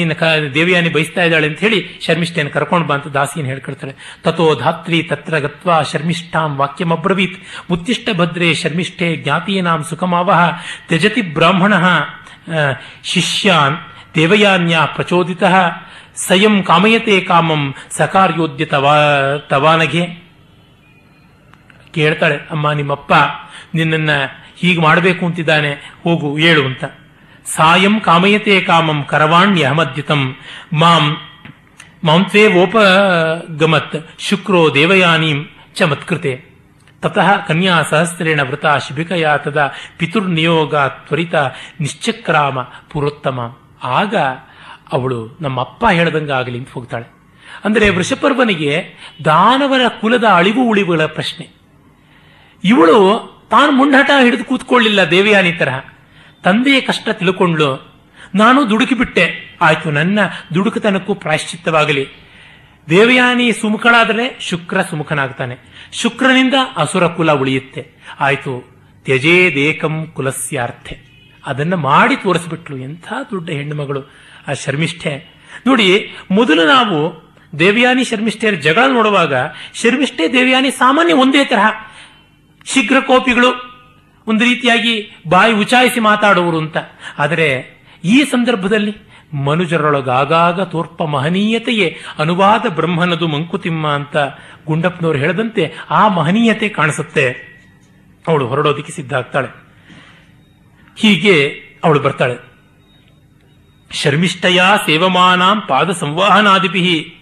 ದೇವಯಾನಿ 0.54 0.88
ಬಯಸ್ತಾ 0.88 1.22
ಇದ್ದಾಳೆ 1.24 1.46
ಅಂತ 1.46 1.60
ಹೇಳಿ 1.60 1.80
ಶರ್ಮಿಷ್ಠೆಯನ್ನು 2.04 2.52
ಕರ್ಕೊಂಡು 2.52 2.86
ಬಂತ 2.88 3.06
ದಾಸಿಯನ್ನು 3.06 3.50
ಹೇಳ್ಕೊಳ್ತಾರೆ. 3.52 3.92
ತಥೋ 4.24 4.46
ಧಾತ್ರಿ 4.54 4.98
ತತ್ರ 5.02 5.38
ಗತ್ವಾ 5.38 5.76
ಶರ್ಮಿಷ್ಠಾಂ 5.82 6.56
ವಾಕ್ಯಮ್ರವೀತ್ 6.56 7.38
ಉತ್ತಿಷ್ಠ 7.70 8.08
ಭದ್ರೆ 8.16 8.48
ಶರ್ಮಿಷ್ಠೆ 8.54 9.08
ಜ್ಞಾತೀನಾಂ 9.16 9.82
ಸುಖಮಾವಹ. 9.84 10.40
ತ್ಯಜತಿ 10.88 11.22
ಬ್ರಾಹ್ಮಣ 11.36 11.74
ಶಿಷ್ಯಾನ್ 13.04 13.76
ದೇವಯಾನ್ಯ 14.14 14.76
ಪ್ರಚೋದಿತ. 14.96 15.42
ಸಯಂ 16.16 16.62
ಕಾಮಯತೆ 16.62 17.20
ಕಾಮಂ 17.20 17.62
ಸಕಾರ್ಯೋದ್ಯ 17.90 18.64
ತವಾ 18.64 18.96
ತವಾನಗೆ. 19.50 20.25
ಕೇಳ್ತಾಳೆ, 21.96 22.36
ಅಮ್ಮ, 22.50 22.72
ನಿಮ್ಮಪ್ಪ 22.72 23.12
ನಿನ್ನನ್ನ 23.74 24.10
ಹೀಗೆ 24.60 24.80
ಮಾಡಬೇಕು 24.80 25.22
ಅಂತಿದ್ದಾನೆ, 25.26 25.72
ಹೋಗು 26.04 26.28
ಹೇಳು 26.36 26.62
ಅಂತ. 26.68 26.84
ಸಾಯಂ 27.46 27.94
ಕಾಮಯತೆ 28.00 28.54
ಕಾಮಂ 28.60 28.98
ಕರವಾಣ್ಯ 29.10 29.64
ಅಹಮದ್ಯುತಂ 29.64 30.22
ಮಾಂ 30.72 31.04
ಮಾಂತ್ವೇ 32.04 32.42
ಓಪಗಮತ್ 32.62 33.96
ಶುಕ್ರೋ 34.18 34.60
ದೇವಯಾನೀಂ 34.74 35.38
ಚ 35.74 35.88
ಮತ್ಕೃತೆ. 35.90 36.32
ತತಃ 37.02 37.28
ಕನ್ಯಾ 37.48 37.74
ಸಹಸ್ರೇಣ 37.90 38.40
ವೃತ 38.42 38.66
ಶಿಬಿಕಯ 38.84 39.26
ತದ 39.44 39.60
ಪಿತುರ್ನಿಯೋಗ 39.98 40.74
ತ್ವರಿತ 41.06 41.34
ನಿಶ್ಚಕ್ರಾಮ 41.80 42.58
ಪುರೋತ್ತಮ. 42.92 43.38
ಆಗ 43.98 44.14
ಅವಳು 44.92 45.20
ನಮ್ಮ 45.40 45.58
ಅಪ್ಪ 45.60 45.84
ಹೇಳ್ದಂಗೆ 45.92 46.32
ಆಗಲಿ 46.32 46.58
ಅಂತ 46.58 46.72
ಹೋಗ್ತಾಳೆ. 46.74 47.06
ಅಂದರೆ 47.64 47.86
ವೃಷಪರ್ವನಿಗೆ 47.88 48.72
ದಾನವರ 49.24 49.82
ಕುಲದ 50.00 50.26
ಅಳಿವು 50.38 50.62
ಉಳಿವುಗಳ 50.70 51.04
ಪ್ರಶ್ನೆ. 51.16 51.46
ಇವಳು 52.66 53.26
ತಾನು 53.50 53.72
ಮುಂಡಾಟ 53.72 54.10
ಹಿಡಿದು 54.22 54.44
ಕೂತ್ಕೊಳ್ಳಿಲ್ಲ 54.44 55.10
ದೇವಯಾನಿ 55.10 55.52
ತರಹ 55.52 55.78
ತಂದೆಯ 56.44 56.80
ಕಷ್ಟ 56.80 57.08
ತಿಳ್ಕೊಂಡ್ಲು 57.08 57.96
ನಾನು 58.34 58.70
ದುಡುಕಿಬಿಟ್ಟೆ. 58.70 59.56
ಆಯ್ತು, 59.60 59.90
ನನ್ನ 59.90 60.18
ದುಡುಕತನಕ್ಕೂ 60.54 61.14
ಪ್ರಾಯಶ್ಚಿತ್ತವಾಗಲಿ. 61.14 62.08
ದೇವಯಾನಿ 62.90 63.52
ಸುಮುಖಳಾದರೆ 63.52 64.36
ಶುಕ್ರ 64.40 64.82
ಸುಮುಖನಾಗ್ತಾನೆ. 64.82 65.56
ಶುಕ್ರನಿಂದ 65.92 66.54
ಅಸುರ 66.76 67.06
ಕುಲ 67.06 67.32
ಉಳಿಯುತ್ತೆ. 67.32 67.90
ಆಯ್ತು, 68.20 68.76
ತ್ಯಜೇದೇಕಂ 69.04 70.06
ಕುಲಸ್ಯಾರ್ಥೆ. 70.06 70.98
ಅದನ್ನ 71.46 71.74
ಮಾಡಿ 71.74 72.16
ತೋರಿಸ್ಬಿಟ್ಲು. 72.16 72.78
ಎಂಥ 72.78 73.12
ದೊಡ್ಡ 73.30 73.50
ಹೆಣ್ಣುಮಗಳು. 73.50 74.00
ಆ 74.48 74.52
ಶರ್ಮಿಷ್ಠೆ. 74.52 75.34
ನೋಡಿ, 75.66 76.14
ಮೊದಲು 76.30 76.66
ನಾವು 76.66 77.26
ದೇವಯಾನಿ 77.58 78.04
ಶರ್ಮಿಷ್ಠೆಯರ 78.04 78.54
ಜಗಳ 78.54 78.82
ನೋಡುವಾಗ 78.88 79.34
ಶರ್ಮಿಷ್ಠೆ 79.74 80.32
ದೇವಯಾನಿ 80.32 80.70
ಸಾಮಾನ್ಯ 80.70 81.14
ಒಂದೇ 81.14 81.44
ತರಹ. 81.44 81.70
ಶೀಘ್ರ 82.66 83.00
ಕೋಪಿಗಳು 83.00 83.76
ಒಂದು 84.26 84.44
ರೀತಿಯಾಗಿ 84.44 85.22
ಬಾಯಿ 85.28 85.52
ಉಚಾಯಿಸಿ 85.52 86.00
ಮಾತಾಡುವರು 86.00 86.58
ಅಂತ. 86.58 86.76
ಆದರೆ 87.18 87.76
ಈ 88.04 88.24
ಸಂದರ್ಭದಲ್ಲಿ 88.24 88.96
ಮನುಜರೊಳಗಾಗಾಗ 89.36 90.60
ತೋರ್ಪ 90.60 91.02
ಮಹನೀಯತೆಯೇ 91.02 91.96
ಅನುವಾದ 92.18 92.66
ಬ್ರಹ್ಮನದು 92.68 93.28
ಮಂಕುತಿಮ್ಮ 93.28 93.86
ಅಂತ 93.86 94.16
ಗುಂಡಪ್ಪನವರು 94.66 95.18
ಹೇಳದಂತೆ 95.18 95.72
ಆ 95.90 96.08
ಮಹನೀಯತೆ 96.08 96.68
ಕಾಣಿಸುತ್ತೆ. 96.68 97.56
ಅವಳು 98.28 98.46
ಹೊರಡೋದಕ್ಕೆ 98.46 98.92
ಸಿದ್ಧ 98.92 99.12
ಆಗ್ತಾಳೆ. 99.12 99.48
ಹೀಗೆ 100.96 101.62
ಅವಳು 101.84 102.00
ಬರ್ತಾಳೆ. 102.00 102.56
ಶರ್ಮಿಷ್ಠಯ 103.90 104.60
ಸೇವಮಾನಾಂ 104.86 105.62
ಪಾದ 105.68 105.90
ಸಂವಾಹನಾದಿಪಿ 105.90 107.14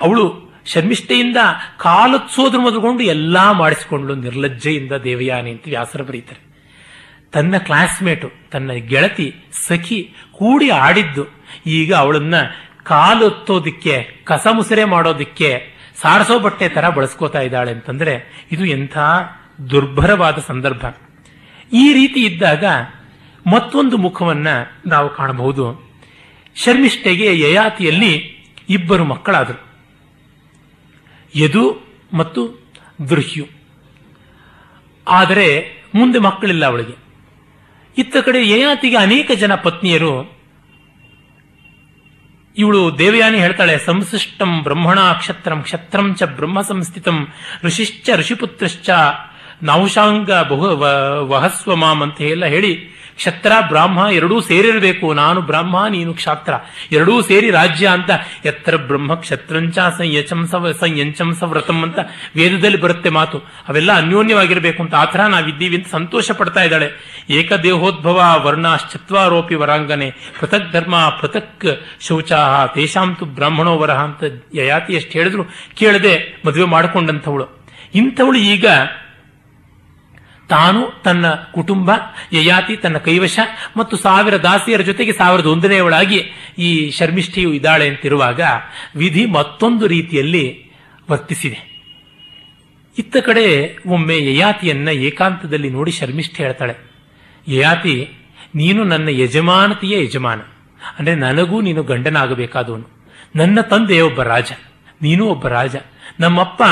ಅವಳು 0.00 0.43
ಶರ್ಮಿಷ್ಠೆಯಿಂದ 0.64 1.36
ಕಾಲೊತ್ಸೋದ್ರ 1.78 2.58
ಮೊದಲುಗೊಂಡು 2.58 3.02
ಎಲ್ಲಾ 3.02 3.52
ಮಾಡಿಸಿಕೊಂಡ್ಲು 3.52 4.14
ನಿರ್ಲಜ್ಜೆಯಿಂದ 4.14 4.92
ದೇವಯಾನಿ 4.92 5.50
ಅಂತ 5.50 5.62
ವ್ಯಾಸರ 5.66 6.02
ಬರೀತಾರೆ. 6.02 6.54
ತನ್ನ 7.32 7.56
ಕ್ಲಾಸ್ಮೇಟು 7.56 8.32
ತನ್ನ 8.50 8.72
ಗೆಳತಿ 8.72 9.34
ಸಖಿ 9.66 10.14
ಕೂಡಿ 10.32 10.70
ಆಡಿದ್ದು, 10.70 11.26
ಈಗ 11.66 11.94
ಅವಳನ್ನ 11.94 12.34
ಕಾಲೊತ್ತೋದಿಕ್ಕೆ 12.82 14.20
ಕಸ 14.24 14.46
ಮುಸರೆ 14.52 14.84
ಮಾಡೋದಿಕ್ಕೆ, 14.84 15.66
ಸಾರಸೋ 16.02 16.38
ಬಟ್ಟೆ 16.38 16.68
ತರ 16.68 16.88
ಬಳಸ್ಕೋತಾ 16.88 17.40
ಇದ್ದಾಳೆ 17.40 17.70
ಅಂತಂದ್ರೆ 17.70 18.46
ಇದು 18.52 18.64
ಎಂಥ 18.64 18.98
ದುರ್ಭರವಾದ 19.70 20.38
ಸಂದರ್ಭ. 20.46 20.86
ಈ 21.72 21.92
ರೀತಿ 21.92 22.20
ಇದ್ದಾಗ 22.24 22.64
ಮತ್ತೊಂದು 23.46 23.96
ಮುಖವನ್ನ 23.96 24.48
ನಾವು 24.86 25.08
ಕಾಣಬಹುದು. 25.08 25.94
ಶರ್ಮಿಷ್ಠೆಗೆ 26.56 27.40
ಯಯಾತಿಯಲ್ಲಿ 27.40 28.12
ಇಬ್ಬರು 28.68 29.04
ಮಕ್ಕಳಾದರು. 29.04 29.73
ಯದು 31.36 31.86
ಮತ್ತು 32.12 32.70
ದೃಹ್ಯು. 33.08 33.46
ಆದರೆ 35.08 35.70
ಮುಂದೆ 35.94 36.18
ಮಕ್ಕಳಿಲ್ಲ 36.18 36.66
ಅವಳಿಗೆ. 36.66 37.04
ಇತ್ತ 37.98 38.16
ಕಡೆ 38.16 38.48
ಯಯಾತಿಗೆ 38.48 38.96
ಅನೇಕ 38.96 39.30
ಜನ 39.30 39.54
ಪತ್ನಿಯರು 39.54 40.34
ಇವಳು 42.56 42.98
ದೇವಯಾನಿ 42.98 43.38
ಹೇಳ್ತಾಳೆ, 43.38 43.78
ಸಂಸೃಷ್ಟಂ 43.78 44.62
ಬ್ರಹ್ಮಣ 44.62 45.12
ಕ್ಷತ್ರಂ 45.12 45.62
ಕ್ಷತ್ರಂ 45.62 46.14
ಚ 46.14 46.22
ಬ್ರಹ್ಮ 46.22 46.60
ಸಂಸ್ಥಿತಂ, 46.60 47.28
ಋಷಿಶ್ಚ 47.64 48.10
ಋಷಿಪುತ್ರಶ್ಚ 48.16 48.90
ನೌಶಾಂಗ 49.62 50.30
ಬಹು 50.32 50.78
ವಹಸ್ವ 51.28 51.76
ಮಾಮ್ 51.76 52.02
ಅಂತ 52.02 52.20
ಎಲ್ಲ 52.20 52.46
ಹೇಳಿ 52.46 52.93
ಕ್ಷತ್ರ, 53.16 53.52
ಬ್ರಾಹ್ಮ 53.68 54.06
ಎರಡೂ 54.12 54.40
ಸೇರಿರಬೇಕು. 54.40 55.12
ನಾನು 55.12 55.40
ಬ್ರಾಹ್ಮ, 55.40 55.86
ನೀನು 55.88 56.14
ಕ್ಷಾತ್ರ. 56.14 56.52
ಎರಡೂ 56.92 57.22
ಸೇರಿ 57.22 57.50
ರಾಜ್ಯ 57.50 57.86
ಅಂತ 57.88 58.10
ಎತ್ತರ 58.44 58.76
ಬ್ರಹ್ಮ 58.76 59.14
ಕ್ಷತ್ರಂಚ 59.14 59.78
ಸಂಯಚಂ 59.78 60.46
ಸವ 60.46 60.72
ಸಂಯಂಚಂ 60.72 61.34
ಸವ್ರತಂ 61.34 61.82
ಅಂತ 61.82 61.98
ವೇದದಲ್ಲಿ 62.36 62.80
ಬರುತ್ತೆ 62.80 63.10
ಮಾತು. 63.10 63.38
ಅವೆಲ್ಲ 63.38 63.92
ಅನ್ಯೋನ್ಯವಾಗಿರಬೇಕು 63.92 64.82
ಅಂತ. 64.82 64.94
ಆ 64.94 65.04
ಥರ 65.04 65.20
ನಾವಿದ್ದೀವಿ 65.20 65.76
ಅಂತ 65.76 65.86
ಸಂತೋಷ 65.90 66.30
ಪಡ್ತಾ 66.30 66.62
ಇದ್ದಾಳೆ. 66.62 66.90
ಏಕದೇಹೋದ್ಭವ 67.30 68.40
ವರ್ಣಾಶ್ಚತ್ವಾರೋಪಿ 68.44 69.54
ವರಾಂಗನೆ. 69.54 70.10
ಪೃಥಕ್ 70.10 70.72
ಧರ್ಮ 70.72 71.08
ಪೃಥಕ್ 71.20 71.64
ಶೌಚಾಹ. 72.00 72.66
ತೇಷಾಂತು 72.66 73.24
ಬ್ರಾಹ್ಮಣೋ 73.24 73.78
ವರಹ 73.78 74.04
ಅಂತ 74.04 74.24
ಯಯಾತಿ 74.54 74.92
ಎಷ್ಟು 74.92 75.12
ಹೇಳಿದ್ರು 75.12 75.44
ಕೇಳದೆ 75.74 76.42
ಮದುವೆ 76.46 76.64
ಮಾಡಿಕೊಂಡಂಥವಳು. 76.64 77.64
ಇಂಥವಳು 77.94 78.38
ಈಗ 78.38 78.66
ತಾನು 80.48 80.80
ತನ್ನ 81.04 81.26
ಕುಟುಂಬ, 81.52 81.90
ಯಯಾತಿ 82.32 82.74
ತನ್ನ 82.76 82.98
ಕೈವಶ 82.98 83.38
ಮತ್ತು 83.76 83.94
ಸಾವಿರ 83.96 84.36
ದಾಸಿಯರ 84.36 84.80
ಜೊತೆಗೆ 84.80 85.12
ಸಾವಿರದ 85.12 85.46
ಒಂದನೆಯವಳಾಗಿ 85.46 86.18
ಈ 86.58 86.70
ಶರ್ಮಿಷ್ಠಿಯು 86.90 87.52
ಇದ್ದಾಳೆ 87.52 87.88
ಅಂತಿರುವಾಗ 87.88 88.40
ವಿಧಿ 88.96 89.24
ಮತ್ತೊಂದು 89.26 89.86
ರೀತಿಯಲ್ಲಿ 89.86 90.44
ವರ್ತಿಸಿದೆ. 91.10 91.60
ಇತ್ತ 92.98 93.16
ಕಡೆ 93.16 93.46
ಒಮ್ಮೆ 93.86 94.16
ಯಯಾತಿಯನ್ನ 94.24 94.88
ಏಕಾಂತದಲ್ಲಿ 94.88 95.70
ನೋಡಿ 95.70 95.90
ಶರ್ಮಿಷ್ಠಿ 95.90 96.38
ಹೇಳ್ತಾಳೆ, 96.42 96.74
ಯಯಾತಿ, 97.48 97.94
ನೀನು 98.54 98.84
ನನ್ನ 98.84 99.08
ಯಜಮಾನತೆಯ 99.12 99.94
ಯಜಮಾನ. 100.04 100.40
ಅಂದ್ರೆ 100.98 101.14
ನನಗೂ 101.16 101.56
ನೀನು 101.60 101.82
ಗಂಡನಾಗಬೇಕಾದವನು. 101.82 102.86
ನನ್ನ 103.36 103.60
ತಂದೆ 103.60 104.00
ಒಬ್ಬ 104.00 104.22
ರಾಜ, 104.22 104.50
ನೀನು 105.02 105.24
ಒಬ್ಬ 105.26 105.48
ರಾಜ. 105.48 105.76
ನಮ್ಮಪ್ಪ 106.20 106.62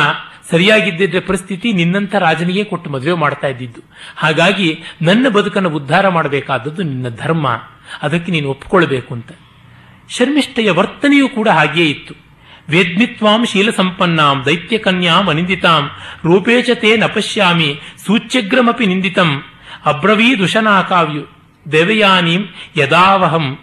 ಸರಿಯಾಗಿದ್ದಿದ್ರೆ 0.50 1.20
ಪರಿಸ್ಥಿತಿ 1.20 1.72
ನಿನ್ನಂಥ 1.72 2.14
ರಾಜನಿಗೆ 2.14 2.64
ಕೊಟ್ಟು 2.64 2.90
ಮದುವೆ 2.90 3.12
ಮಾಡ್ತಾ 3.12 3.46
ಇದ್ದಿದ್ದು. 3.46 3.80
ಹಾಗಾಗಿ 4.16 4.82
ನನ್ನ 5.02 5.28
ಬದುಕನ್ನು 5.28 5.70
ಉದ್ಧಾರ 5.70 6.08
ಮಾಡಬೇಕಾದದ್ದು 6.08 6.82
ನಿನ್ನ 6.82 7.08
ಧರ್ಮ. 7.08 7.48
ಅದಕ್ಕೆ 8.02 8.32
ನೀನು 8.32 8.48
ಒಪ್ಪಿಕೊಳ್ಳಬೇಕು 8.48 9.14
ಅಂತ. 9.14 9.32
ಶರ್ಮಿಷ್ಠೆಯ 10.08 10.70
ವರ್ತನೆಯೂ 10.70 11.28
ಕೂಡ 11.28 11.48
ಹಾಗೆಯೇ 11.48 11.90
ಇತ್ತು. 11.90 12.14
ವೇದ್ಮಿತ್ವಾಂ 12.68 13.46
ಶೀಲ 13.46 13.70
ಸಂಪನ್ನಾಂ 13.70 14.44
ದೈತ್ಯ 14.46 14.78
ಕನ್ಯಾಂ 14.78 15.28
ಅನಿಂದಿತಾಂ, 15.28 15.90
ರೂಪೇಚತೆ 16.24 16.96
ನಪಶ್ಯಾಮಿ, 16.96 17.80
ಸೂಚ್ಯಗ್ರಮಪಿ 18.06 18.86
ನಿಂದಿತಂ 18.86 19.42
ಅಬ್ರವೀದುಷನಾ 19.86 20.82
ಕಾವ್ಯು 20.82 21.26
ದೇವಯಾನೀಂ 21.72 22.44
ಯದಾವಹಂ, 22.76 23.58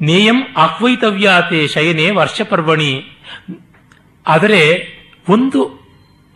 ನೇಯಂ 0.00 0.36
ಆಹ್ವೈತವ್ಯಾತೆ 0.56 1.68
ಶಯನೆ 1.68 2.10
ವರ್ಷಪರ್ವಣಿ. 2.10 3.04
ಆದರೆ 4.26 4.88
ಒಂದು 5.28 5.85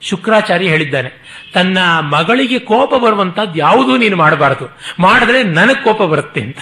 ಶುಕ್ರಾಚಾರ್ಯ 0.01 0.69
ಹೇಳಿದ್ದಾನೆ. 0.69 1.11
ತನ್ನ 1.55 1.79
ಮಗಳಿಗೆ 2.01 2.59
ಕೋಪ 2.59 2.95
ಬರುವಂತಹದ್ದು 2.95 3.59
ಯಾವುದೂ 3.59 3.97
ನೀನು 3.97 4.17
ಮಾಡಬಾರದು. 4.17 4.79
ಮಾಡಿದ್ರೆ 4.99 5.43
ನನಗೆ 5.43 5.85
ಕೋಪ 5.85 6.03
ಬರುತ್ತೆ 6.03 6.41
ಅಂತ. 6.41 6.59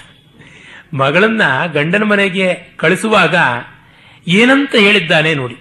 ಮಗಳನ್ನ 0.94 1.42
ಗಂಡನ 1.72 2.02
ಮನೆಗೆ 2.02 2.54
ಕಳಿಸುವಾಗ 2.76 3.34
ಏನಂತ 4.28 4.74
ಹೇಳಿದ್ದಾನೆ 4.74 5.34
ನೋಡಿ. 5.34 5.56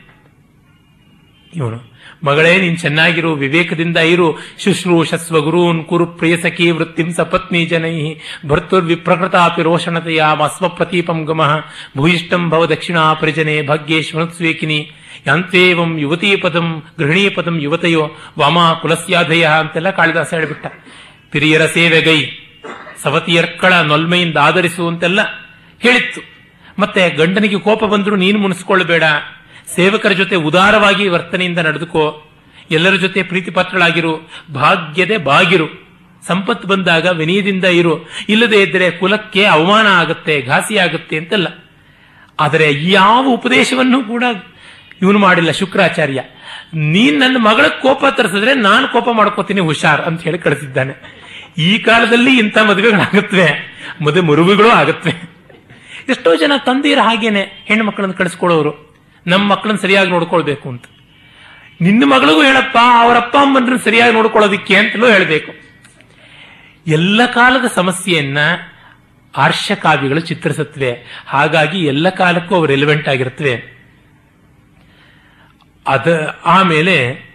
ಇವನು 1.56 1.97
ಮಗಳೇ, 2.28 2.58
ನೀನ್ 2.58 2.78
ಚೆನ್ನಾಗಿರು, 2.78 3.34
ವಿವೇಕದಿಂದ 3.34 3.98
ಇರು. 3.98 4.38
ಶುಶ್ರೂಷಸ್ವ 4.64 5.42
ಗುರೂನ್ 5.42 5.86
ಕುರು 5.86 6.06
ಪ್ರಿಯಸಖಿ 6.06 6.72
ವೃತ್ತಿಂ 6.72 7.14
ಸಪತ್ನಿ 7.14 7.66
ಜನೈ. 7.66 8.16
ಭರ್ತುರ್ 8.48 8.86
ವಿಪ್ರಕೃತಾಪಿ 8.86 9.62
ರೋಷಣತೆಯ 9.62 10.24
ಅಸ್ವ 10.44 10.70
ಪ್ರತೀಪಂ 10.70 11.26
ಗಮಃ. 11.26 11.60
ಭೂಯಿಷ್ಠಂ 11.98 12.50
ಭವ 12.50 12.66
ದಕ್ಷಿಣಾ 12.66 13.14
ಪರಿಜನೆ 13.14 13.62
ಭಾಗ್ಯೇ 13.62 14.02
ಶ್ವನುಸ್ವೇಕಿನಿ 14.02 14.92
ಯಾಂತೇವಂ 15.28 15.98
ಯುವತೀ 15.98 16.36
ಪದಂ 16.36 16.84
ಗೃಹಿಣೀ 17.00 17.30
ಪದಂ 17.30 17.60
ಯುವತೆಯೋ. 17.60 18.12
ವಾಮ 18.40 18.58
ಕುಲಸ್ಯಾಧಯ 18.82 19.46
ಅಂತೆಲ್ಲ 19.46 19.90
ಕಾಳಿದಾಸ 19.90 20.34
ಹೇಳಿಬಿಟ್ಟ. 20.34 20.66
ಪಿರಿಯರ 21.32 21.66
ಸೇವೆಗೈ. 21.66 22.22
ಸವತಿಯರ್ಕಳ 23.04 23.74
ನೊಲ್ಮೆಯಿಂದ 23.74 24.38
ಆಧರಿಸು 24.38 24.88
ಅಂತೆಲ್ಲ 24.88 25.20
ಹೇಳಿತ್ತು. 25.80 26.22
ಮತ್ತೆ 26.80 27.10
ಗಂಡನಿಗೆ 27.10 27.60
ಕೋಪ 27.60 27.84
ಬಂದರೂ 27.84 28.16
ನೀನು 28.16 28.40
ಮುನಿಸ್ಕೊಳ್ಬೇಡ. 28.40 29.04
ಸೇವಕರ 29.76 30.12
ಜೊತೆ 30.12 30.36
ಉದಾರವಾಗಿ 30.36 31.08
ವರ್ತನೆಯಿಂದ 31.08 31.60
ನಡೆದುಕೋ, 31.60 32.24
ಎಲ್ಲರ 32.72 32.96
ಜೊತೆ 32.96 33.24
ಪ್ರೀತಿ 33.24 33.52
ಪಾತ್ರಳಾಗಿರು 33.52 34.30
ಭಾಗ್ಯದೆ 34.54 35.18
ಬಾಗಿರು. 35.18 35.88
ಸಂಪತ್ತು 36.28 36.68
ಬಂದಾಗ 36.68 37.08
ವಿನಯದಿಂದ 37.08 37.64
ಇರು. 37.64 38.10
ಇಲ್ಲದೇ 38.30 38.62
ಇದ್ದರೆ 38.62 38.92
ಕುಲಕ್ಕೆ 38.92 39.46
ಅವಮಾನ 39.46 39.88
ಆಗುತ್ತೆ, 39.88 40.42
ಘಾಸಿ 40.42 40.78
ಆಗುತ್ತೆ 40.78 41.18
ಅಂತಲ್ಲ. 41.18 41.48
ಆದರೆ 42.40 42.90
ಯಾವ 42.90 43.28
ಉಪದೇಶವನ್ನು 43.28 44.04
ಕೂಡ 44.04 44.24
ಇವನು 45.02 45.20
ಮಾಡಿಲ್ಲ 45.20 45.52
ಶುಕ್ರಾಚಾರ್ಯ. 45.52 46.22
ನೀನ್ 46.74 47.20
ನನ್ನ 47.20 47.38
ಮಗಳ 47.38 47.68
ಕೋಪ 47.68 48.06
ತರಿಸಿದ್ರೆ 48.06 48.54
ನಾನು 48.54 48.88
ಕೋಪ 48.88 49.10
ಮಾಡ್ಕೋತೀನಿ 49.12 49.62
ಹುಷಾರ್ 49.62 50.02
ಅಂತ 50.02 50.22
ಹೇಳಿ 50.22 50.38
ಕಳಿಸಿದ್ದಾನೆ. 50.38 50.94
ಈ 51.58 51.78
ಕಾಲದಲ್ಲಿ 51.78 52.38
ಇಂಥ 52.38 52.58
ಮದುವೆಗಳಾಗತ್ವೆ 52.58 53.78
ಮದುವೆ 54.02 54.22
ಮುರುವುಗಳು 54.22 54.70
ಆಗುತ್ತವೆ 54.70 55.38
ಎಷ್ಟೋ 56.10 56.36
ಜನ 56.36 56.52
ತಂದೆಯರು 56.58 57.02
ಹಾಗೇನೆ, 57.02 57.42
ಹೆಣ್ಣು 57.66 57.86
ಮಕ್ಕಳನ್ನು 57.86 58.14
ಕಳಿಸ್ಕೊಳ್ಳೋರು 58.14 58.87
ನಮ್ಮ 59.28 59.52
ಮಕ್ಕಳನ್ನ 59.52 59.78
ಸರಿಯಾಗಿ 59.78 60.10
ನೋಡ್ಕೊಳ್ಬೇಕು 60.10 60.70
ಅಂತ. 60.70 60.84
ನಿನ್ನ 61.82 62.04
ಮಗಳಿಗೂ 62.06 62.44
ಹೇಳಪ್ಪ, 62.44 62.78
ಅವರಪ್ಪ 63.00 63.36
ಅಮ್ಮನ 63.36 63.76
ಸರಿಯಾಗಿ 63.84 64.14
ನೋಡ್ಕೊಳ್ಳೋದಿಕ್ಕೆ 64.14 64.76
ಅಂತಲೂ 64.76 65.08
ಹೇಳಬೇಕು. 65.08 65.52
ಎಲ್ಲ 66.88 67.26
ಕಾಲದ 67.26 67.66
ಸಮಸ್ಯೆಯನ್ನ 67.76 68.38
ಆರ್ಷ 69.38 69.72
ಕಾವ್ಯಗಳು 69.72 70.20
ಚಿತ್ರಿಸುತ್ತವೆ. 70.20 71.24
ಹಾಗಾಗಿ 71.28 71.86
ಎಲ್ಲ 71.86 72.10
ಕಾಲಕ್ಕೂ 72.10 72.56
ಅವು 72.56 72.66
ರೆಲಿವೆಂಟ್ 72.66 73.10
ಆಗಿರುತ್ತವೆ. 73.10 73.78
ಅದ, 75.88 76.38
ಆಮೇಲೆ 76.46 77.28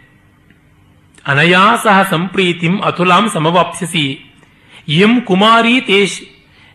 ಅನಯಾ 1.27 1.77
ಸಹ 1.85 2.03
ಸಂಪ್ರೀತಿಂ 2.11 2.81
ಅತುಲಾಂ 2.81 3.31
ಸಮವಾಪ್ಸಿಸಿ 3.31 4.35
ಎಂ 4.89 5.21
ಕುಮಾರಿ 5.21 5.81
ತೇಶ್ 5.81 6.23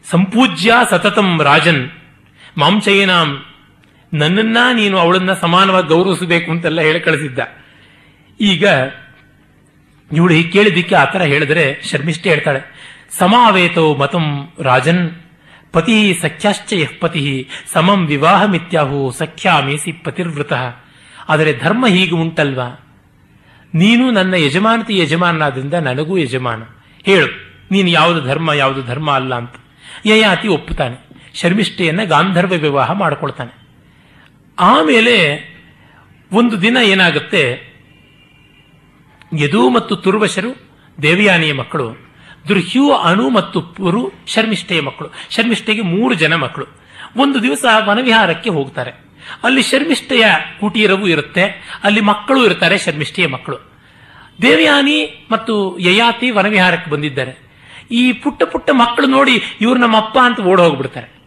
ಸಂಪೂಜ್ಯ 0.10 0.74
ಸತತಂ 0.90 1.42
ರಾಜನ್. 1.42 1.90
ಮಾಂಚಯನಾಂ 2.58 3.46
ನನ್ನನ್ನ 4.14 4.58
ನೀನು 4.74 4.98
ಅವಳನ್ನ 4.98 5.34
ಸಮಾನವಾಗಿ 5.34 5.88
ಗೌರವಿಸಬೇಕು 5.88 6.52
ಅಂತೆಲ್ಲ 6.52 6.82
ಹೇಳಿ 6.82 7.00
ಕಳಿಸಿದ್ದ. 7.00 7.40
ಈಗ 8.40 8.66
ಇವಳು 10.12 10.34
ಹೀಗೆ 10.34 10.50
ಕೇಳಿದ್ದಕ್ಕೆ 10.50 10.96
ಥರ 11.14 11.22
ಹೇಳಿದ್ರೆ 11.22 11.82
ಶರ್ಮಿಷ್ಠೆ 11.84 12.30
ಹೇಳ್ತಾಳೆ. 12.30 12.62
ಸಮಾವೇತೋ 13.12 13.96
ಮತಂ 13.96 14.54
ರಾಜನ್ 14.62 15.12
ಪತಿ 15.74 16.14
ಸಖ್ಯಾಶ್ಚ 16.22 16.74
ಯಃ 16.74 16.94
ಪತಿ 17.00 17.50
ಸಮಂ 17.74 18.06
ವಿವಾಹ 18.06 18.46
ಮಿತ್ಯಾಹು 18.46 19.12
ಸಖ್ಯಾಮೀಸಿ 19.12 19.92
ಪತಿರ್ವೃತ. 19.92 20.54
ಆದರೆ 21.30 21.60
ಧರ್ಮ 21.60 21.88
ಹೀಗೆ 21.88 22.16
ಉಂಟಲ್ವಾ? 22.16 22.68
ನೀನು 23.74 24.12
ನನ್ನ 24.12 24.34
ಯಜಮಾನತಿ 24.34 24.98
ಯಜಮಾನನಾದ್ರಿಂದ 24.98 25.74
ನನಗೂ 25.74 26.18
ಯಜಮಾನ. 26.18 26.64
ಹೇಳು, 27.06 27.28
ನೀನು 27.72 27.90
ಯಾವುದು 27.90 28.22
ಧರ್ಮ 28.22 28.52
ಯಾವುದು 28.54 28.84
ಧರ್ಮ 28.84 29.12
ಅಲ್ಲ 29.12 29.36
ಅಂತ. 29.36 29.56
ಯಯಾತಿ 30.06 30.48
ಒಪ್ಪುತ್ತಾನೆ. 30.48 30.98
ಶರ್ಮಿಷ್ಠೆಯನ್ನ 31.34 32.04
ಗಾಂಧರ್ವ 32.04 32.50
ವಿವಾಹ 32.50 32.92
ಮಾಡಿಕೊಳ್ತಾನೆ. 32.92 33.67
ಆಮೇಲೆ 34.60 35.48
ಒಂದು 36.32 36.62
ದಿನ 36.62 36.78
ಏನಾಗುತ್ತೆ? 36.84 37.68
ಯದು 39.40 39.70
ಮತ್ತು 39.70 39.96
ತುರ್ವಶರು, 39.96 40.70
ದೇವಯಾನಿಯ 41.02 41.54
ಮಕ್ಕಳು, 41.54 42.14
ದುರ್ಹ್ಯು, 42.48 42.94
ಅಣು 42.94 43.30
ಮತ್ತು 43.30 43.62
ಪುರು, 43.62 44.12
ಶರ್ಮಿಷ್ಠೆಯ 44.28 44.82
ಮಕ್ಕಳು. 44.82 45.10
ಶರ್ಮಿಷ್ಠೆಗೆ 45.30 45.82
ಮೂರು 45.82 46.14
ಜನ 46.14 46.36
ಮಕ್ಕಳು. 46.36 46.66
ಒಂದು 47.18 47.44
ದಿವಸ 47.44 47.66
ವನವಿಹಾರಕ್ಕೆ 47.86 48.50
ಹೋಗ್ತಾರೆ. 48.50 48.92
ಅಲ್ಲಿ 49.44 49.62
ಶರ್ಮಿಷ್ಠೆಯ 49.62 50.26
ಕುಟೀರವು 50.60 51.08
ಇರುತ್ತೆ. 51.08 51.44
ಅಲ್ಲಿ 51.84 52.02
ಮಕ್ಕಳು 52.02 52.46
ಇರ್ತಾರೆ 52.46 52.78
ಶರ್ಮಿಷ್ಠೆಯ 52.78 53.28
ಮಕ್ಕಳು. 53.28 53.58
ದೇವಯಾನಿ 54.42 55.28
ಮತ್ತು 55.32 55.80
ಯಯಾತಿ 55.80 56.32
ವನವಿಹಾರಕ್ಕೆ 56.32 56.92
ಬಂದಿದ್ದಾರೆ. 56.92 57.48
ಈ 57.92 58.14
ಪುಟ್ಟ 58.14 58.44
ಪುಟ್ಟ 58.44 58.70
ಮಕ್ಕಳು 58.74 59.08
ನೋಡಿ 59.08 59.42
ಇವ್ರು 59.62 59.80
ನಮ್ಮ 59.80 59.98
ಅಪ್ಪ 59.98 60.18
ಅಂತ 60.24 60.40
ಓಡ್ 60.40 60.62
ಹೋಗ್ಬಿಡ್ತಾರೆ 60.62 61.18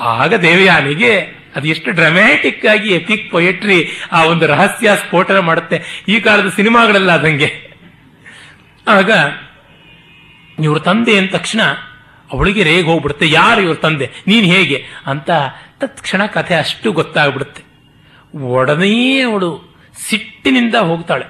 ಆಗ 0.00 0.34
ದೇವಯಾನಿಗೆ 0.34 1.45
ಅದು 1.56 1.68
ಎಷ್ಟು 1.68 1.90
ಡ್ರಾಮ್ಯಾಟಿಕ್ 1.90 2.66
ಆಗಿ 2.66 2.92
ಎಪಿಕ್ 2.92 3.30
ಪೊಯೆಟ್ರಿ 3.30 3.88
ಆ 4.12 4.24
ಒಂದು 4.24 4.46
ರಹಸ್ಯ 4.46 4.90
ಸ್ಫೋಟನ 4.96 5.38
ಮಾಡುತ್ತೆ. 5.38 6.04
ಈ 6.08 6.20
ಕಾಲದ 6.20 6.48
ಸಿನಿಮಾಗಳೆಲ್ಲ 6.48 7.12
ಅದಂಗೆ. 7.12 7.72
ಆಗ 8.88 9.10
ಇವ್ರ 10.62 10.78
ತಂದೆ 10.78 11.18
ಅಂದ 11.18 11.28
ತಕ್ಷಣ 11.30 11.62
ಅವಳಿಗೆ 12.32 12.62
ರೇಗ್ 12.62 12.86
ಹೋಗ್ಬಿಡುತ್ತೆ. 12.86 13.30
ಯಾರು 13.30 13.60
ಇವ್ರ 13.60 13.74
ತಂದೆ? 13.74 14.10
ನೀನು 14.26 14.46
ಹೇಗೆ? 14.46 14.84
ಅಂತ 15.06 15.30
ತತ್ಕ್ಷಣ 15.80 16.26
ಕಥೆ 16.26 16.54
ಅಷ್ಟು 16.54 16.92
ಗೊತ್ತಾಗ್ಬಿಡುತ್ತೆ. 16.92 17.62
ಒಡನೆಯೇ 18.38 19.20
ಅವಳು 19.20 19.78
ಸಿಟ್ಟಿನಿಂದ 20.08 20.74
ಹೋಗ್ತಾಳೆ. 20.74 21.24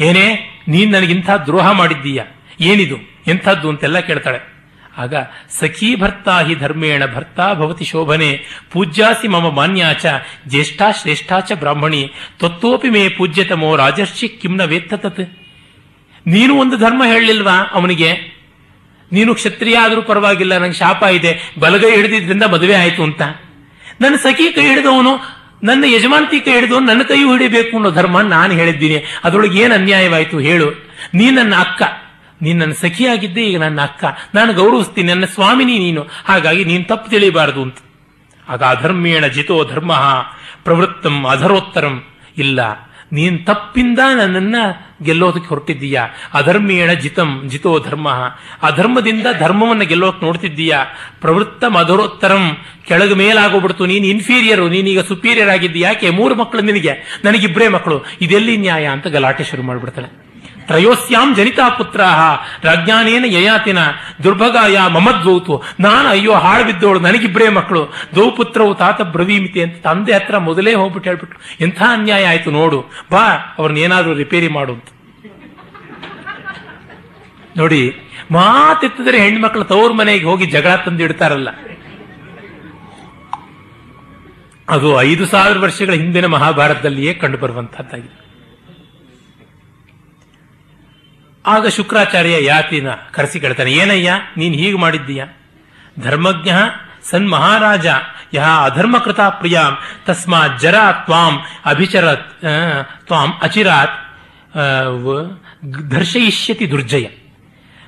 ಏನೇ, 0.00 0.48
ನೀನು 0.68 0.92
ನನಗಿಂಥ 0.92 1.30
ದ್ರೋಹ 1.30 1.70
ಮಾಡಿದ್ದೀಯಾ? 1.70 2.24
ಏನಿದು? 2.60 2.96
ಎಂಥದ್ದು 3.26 3.68
ಅಂತೆಲ್ಲ 3.68 4.00
ಕೇಳ್ತಾಳೆ. 4.00 4.51
ಆಗ 4.98 5.14
ಸಖೀ 5.60 5.96
ಭರ್ತಾ 5.96 6.42
ಹಿ 6.42 6.54
ಧರ್ಮೇಣ 6.54 7.02
ಭರ್ತಾ 7.14 7.54
ಭವತಿ 7.54 7.84
ಶೋಭನೆ, 7.84 8.44
ಪೂಜ್ಯಾಸಿ 8.72 9.28
ಮಮ 9.28 9.50
ಮಾನ್ಯಾಚ 9.50 10.06
ಜ್ಯೇಷ್ಠಾ 10.48 10.90
ಶ್ರೇಷ್ಠಾಚ 10.90 11.52
ಬ್ರಾಹ್ಮಣಿ 11.52 12.12
ತತ್ವೋಪಿ 12.40 12.88
ಮೇ 12.88 13.08
ಪೂಜ್ಯತಮೋ 13.08 13.76
ರಾಜರ್ಷಿ 13.76 14.28
ಕಿಮ್ನ 14.28 14.64
ವೇತ್ತತತ್ 14.64 15.20
ನೀನು 16.26 16.54
ಒಂದು 16.54 16.76
ಧರ್ಮ 16.76 17.02
ಹೇಳಲಿಲ್ವಾ 17.06 17.56
ಅವನಿಗೆ? 17.72 18.42
ನೀನು 19.12 19.34
ಕ್ಷತ್ರಿಯ 19.34 19.76
ಆದರೂ 19.76 20.02
ಪರವಾಗಿಲ್ಲ, 20.02 20.58
ನಂಗೆ 20.58 20.72
ಶಾಪ 20.72 21.02
ಇದೆ, 21.02 21.52
ಬಲಗೈ 21.58 21.96
ಹಿಡಿದಿದ್ರಿಂದ 21.96 22.42
ಮದುವೆ 22.42 22.74
ಆಯಿತು 22.74 23.02
ಅಂತ. 23.02 23.22
ನನ್ನ 24.00 24.16
ಸಖಿ 24.16 24.52
ಕೈ 24.52 24.66
ಹಿಡಿದವನು, 24.66 25.42
ನನ್ನ 25.64 25.84
ಯಜಮಾನತಿ 25.88 26.40
ಕೈ 26.40 26.52
ಹಿಡಿದವನು 26.52 26.86
ನನ್ನ 26.86 27.02
ಕೈ 27.02 27.16
ಹಿಡಿಬೇಕು 27.16 27.76
ಅನ್ನೋ 27.76 27.90
ಧರ್ಮ 27.90 28.20
ನಾನು 28.20 28.52
ಹೇಳಿದ್ದೀನಿ. 28.52 29.04
ಅದರೊಳಗೆ 29.24 29.60
ಏನು 29.60 29.74
ಅನ್ಯಾಯವಾಯಿತು 29.74 30.38
ಹೇಳು. 30.38 30.70
ನೀ 31.14 31.30
ನನ್ನ 31.30 31.54
ಅಕ್ಕ. 31.54 31.82
ನೀನ್ 32.42 32.58
ನನ್ನ 32.58 32.72
ಸಖಿಯಾಗಿದ್ದೆ 32.72 33.46
ಈಗ 33.46 33.58
ನನ್ನ 33.60 33.80
ಅಕ್ಕ. 33.80 34.04
ನಾನು 34.34 34.52
ಗೌರವಿಸ್ತೀನಿ, 34.52 35.08
ನನ್ನ 35.08 35.24
ಸ್ವಾಮಿನಿ 35.24 35.78
ನೀನು. 35.78 36.06
ಹಾಗಾಗಿ 36.24 36.64
ನೀನು 36.64 36.84
ತಪ್ಪು 36.84 37.10
ತಿಳಿಬಾರದು 37.10 37.62
ಅಂತ. 37.62 37.76
ಆಗ 38.48 38.62
ಅಧರ್ಮೇಣ 38.62 39.26
ಜಿತೋ 39.26 39.64
ಧರ್ಮ, 39.64 39.92
ಪ್ರವೃತ್ತಂ 40.64 41.24
ಅಧರೋತ್ತರಂ. 41.24 42.04
ಇಲ್ಲ, 42.38 42.60
ನೀನ್ 43.12 43.46
ತಪ್ಪಿಂದ 43.46 43.98
ನನ್ನನ್ನ 44.16 44.56
ಗೆಲ್ಲೋದಕ್ಕೆ 45.02 45.48
ಹೊರಟಿದ್ದೀಯ. 45.48 46.00
ಅಧರ್ಮೇಣ 46.34 46.92
ಜಿತಂ 46.92 47.42
ಜಿತೋ 47.48 47.78
ಧರ್ಮ. 47.78 48.08
ಅಧರ್ಮದಿಂದ 48.62 49.26
ಧರ್ಮವನ್ನು 49.38 49.84
ಗೆಲ್ಲೋಕೆ 49.84 50.24
ನೋಡ್ತಿದ್ದೀಯ. 50.24 50.76
ಪ್ರವೃತ್ತ 51.20 51.64
ಮಧುರೋತ್ತರಂ 51.64 52.56
ಕೆಳಗೆ 52.84 53.14
ಮೇಲಾಗೋಗ್ಬಿಡ್ತು. 53.14 53.86
ನೀನು 53.86 54.06
ಇನ್ಫೀರಿಯರು 54.06 54.68
ನೀನೀಗ 54.68 55.00
ಸುಪೀರಿಯರ್ 55.00 55.48
ಆಗಿದ್ದೀಯ. 55.48 55.82
ಯಾಕೆ? 55.82 56.10
ಮೂರು 56.10 56.34
ಮಕ್ಕಳು 56.34 56.60
ನಿನಗೆ. 56.60 57.22
ನನಗಿಬ್ಬರೇ 57.24 57.68
ಮಕ್ಕಳು. 57.68 58.04
ಇದೆಲ್ಲಿ 58.20 58.56
ನ್ಯಾಯ 58.56 58.86
ಅಂತ 58.86 59.06
ಗಲಾಟೆ 59.06 59.44
ಶುರು 59.44 59.62
ಮಾಡ್ಬಿಡ್ತಾಳೆ. 59.62 60.31
ತ್ರಯೋಸ್ಯಾಂ 60.72 61.28
ಜನಿತಾ 61.38 61.66
ಪುತ್ರ 61.78 62.02
ರಾಜ್ಞಾನೇನ 62.66 63.24
ಯಯಾತಿನ 63.36 63.80
ದುರ್ಭಗಾಯ 64.24 64.76
ಮಮದ್ವೌತು 64.96 65.54
ನಾನು 65.80 66.06
ಅಯ್ಯೋ 66.08 66.34
ಹಾಳು 66.44 66.64
ಬಿದ್ದವಳು 66.64 67.00
ನನಗಿಬ್ಬರೇ 67.06 67.48
ಮಕ್ಕಳು. 67.58 67.82
ದೌ 68.16 68.26
ಪುತ್ರವು 68.38 68.72
ತಾತ 68.82 69.00
ಬ್ರವೀಮಿತಿ 69.14 69.60
ಅಂತ 69.64 69.76
ತಂದೆ 69.86 70.14
ಹತ್ರ 70.18 70.38
ಮೊದಲೇ 70.48 70.72
ಹೋಗ್ಬಿಟ್ಟು 70.80 71.08
ಹೇಳ್ಬಿಟ್ರು 71.10 71.38
ಎಂಥ 71.64 71.80
ಅನ್ಯಾಯ 71.88 72.24
ಆಯ್ತು 72.32 72.50
ನೋಡು. 72.58 72.78
ಬಾ 73.12 73.24
ಅವ್ರನ್ನ 73.58 73.84
ಏನಾದ್ರೂ 73.86 74.14
ರಿಪೇರಿ 74.22 74.48
ಮಾಡು 74.56 74.72
ಅಂತ. 74.76 74.88
ನೋಡಿ, 77.60 77.82
ಮಾತಿತ್ತಿದ್ರೆ 78.30 79.18
ಹೆಣ್ಮಕ್ಳು 79.24 79.64
ತವ್ರ 79.72 79.92
ಮನೆಗೆ 79.92 80.24
ಹೋಗಿ 80.24 80.46
ಜಗಳ 80.54 80.74
ತಂದು 80.84 81.02
ಇಡ್ತಾರಲ್ಲ. 81.08 81.50
ಅದು 84.68 84.88
ಐದು 85.00 85.24
ಸಾವಿರ 85.26 85.58
ವರ್ಷಗಳ 85.58 85.94
ಹಿಂದಿನ 86.02 86.26
ಮಹಾಭಾರತದಲ್ಲಿಯೇ 86.36 87.14
ಕಂಡು 87.22 87.38
ಬರುವಂತಹದ್ದಾಗಿದೆ. 87.38 88.16
ಆಗ 91.44 91.68
ಶುಕ್ರಾಚಾರ್ಯ 91.68 92.44
ಯಾತಿನ 92.44 92.88
ಕರೆಸಿ 93.10 93.40
ಕೇಳ್ತಾನೆ 93.40 93.72
ಏನಯ್ಯ 93.72 94.10
ನೀನು 94.36 94.54
ಹೀಗೆ 94.54 94.76
ಮಾಡಿದ್ದೀಯ? 94.76 95.22
ಧರ್ಮಜ್ಞ 96.00 96.50
ಸನ್ 97.02 97.28
ಮಹಾರಾಜ 97.30 97.86
ಯಹ 98.34 98.64
ಅಧರ್ಮಕೃತ 98.64 99.20
ಪ್ರಿಯಾಂ 99.38 99.72
ತಸ್ಮಾ 100.06 100.48
ಜರ 100.56 100.76
ತ್ವಾಂ 101.04 101.34
ಅಭಿಚರತ್ 101.64 102.44
ಆ, 102.44 102.52
ತ್ವಾಂ 103.06 103.30
ಅಚಿರಾತ್ 103.42 103.96
ದರ್ಶಯಿಷ್ಯತಿ 105.90 106.70
ದುರ್ಜಯ. 106.70 107.06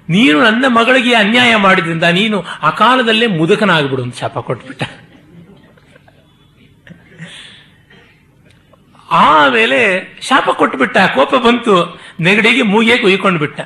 ನೀನು 0.09 0.43
ನನ್ನ 0.43 0.64
ಮಗಳಿಗೆ 0.68 1.14
ಅನ್ಯಾಯ 1.14 1.56
ಮಾಡಿದ್ರಿಂದ 1.56 2.02
ನೀನು 2.12 2.39
ಅಕಾಲದಲ್ಲೇ 2.62 3.26
ಮುದುಕನಾಗ್ಬಿಡು 3.39 4.02
ಅಂತ 4.02 4.14
ಶಾಪ 4.14 4.39
ಕೊಟ್ಬಿಟ್ಟ. 4.39 4.82
ಆಮೇಲೆ 9.14 9.80
ಶಾಪ 10.20 10.50
ಕೊಟ್ಬಿಟ್ಟ, 10.50 10.96
ಕೋಪ 10.96 11.34
ಬಂತು, 11.34 12.00
ನೆಗಡಿಗೆ 12.20 12.62
ಮೂಗೆ 12.62 12.98
ಕುಯ್ಕೊಂಡು 12.98 13.38
ಬಿಟ್ಟ 13.38 13.60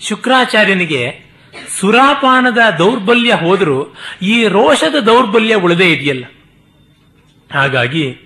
ಶುಕ್ರಾಚಾರ್ಯನಿಗೆ 0.00 1.28
ಸುರಾಪಾನದ 1.80 2.58
ದೌರ್ಬಲ್ಯ 2.78 3.34
ಹೋದರೂ 3.34 3.96
ಈ 4.22 4.46
ರೋಷದ 4.46 4.94
ದೌರ್ಬಲ್ಯ 4.94 5.54
ಉಳದೇ 5.54 5.92
ಇದೆಯಲ್ಲ. 5.92 6.24
ಹಾಗಾಗಿ 7.54 8.18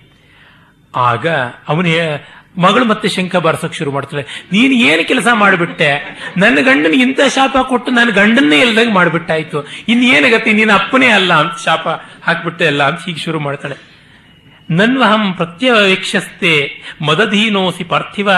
ಆಗ 0.95 1.27
ಅವನೇ 1.67 2.27
ಮಗಳು 2.57 2.85
ಮತ್ತೆ 2.85 3.09
ಶಂಕ 3.09 3.35
ಬಾರಿಸೋಕೆ 3.35 3.75
ಶುರು 3.75 3.91
ಮಾಡ್ತಾಳೆ. 3.91 4.25
ನೀನು 4.51 4.73
ಏನು 4.73 5.07
ಕೆಲಸ 5.07 5.27
ಮಾಡಿಬಿಟ್ಟೆ? 5.33 6.19
ನನ್ನ 6.37 6.55
ಗಂಡನಿಗೆ 6.55 7.03
ಇಂಥ 7.03 7.19
ಶಾಪ 7.35 7.57
ಕೊಟ್ಟು 7.57 7.91
ನನ್ನ 7.91 8.09
ಗಂಡನ್ನೇ 8.09 8.59
ಇಲ್ದಾಗ 8.59 8.89
ಮಾಡಿಬಿಟ್ಟಾಯ್ತು. 8.89 9.67
ಇನ್ನೇನಾಗತ್ತೆ 9.87 10.53
ನೀನು 10.53 10.73
ಅಪ್ಪನೇ 10.73 11.07
ಅಲ್ಲ 11.07 11.33
ಅಂತ 11.33 11.65
ಶಾಪ 11.65 11.87
ಹಾಕ್ಬಿಟ್ಟೆ 12.23 12.67
ಅಲ್ಲ 12.67 12.83
ಅಂತ 12.83 13.17
ಶುರು 13.17 13.39
ಮಾಡ್ತಾಳೆ. 13.39 13.92
ನನ್ವಹಂ 14.69 15.33
ಪ್ರತ್ಯವೇಕ್ಷಸ್ತೆ 15.33 16.53
ಮದಧೀನೋಸಿ 17.01 17.83
ಪಾರ್ಥಿವ, 17.83 18.29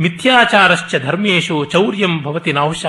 ಮಿಥ್ಯಾಚಾರಶ್ಚ 0.00 0.94
ಧರ್ಮೇಶು 0.96 1.64
ಚೌರ್ಯಂ 1.64 2.22
ಭವತಿ 2.22 2.52
ನಾಂಶ 2.52 2.86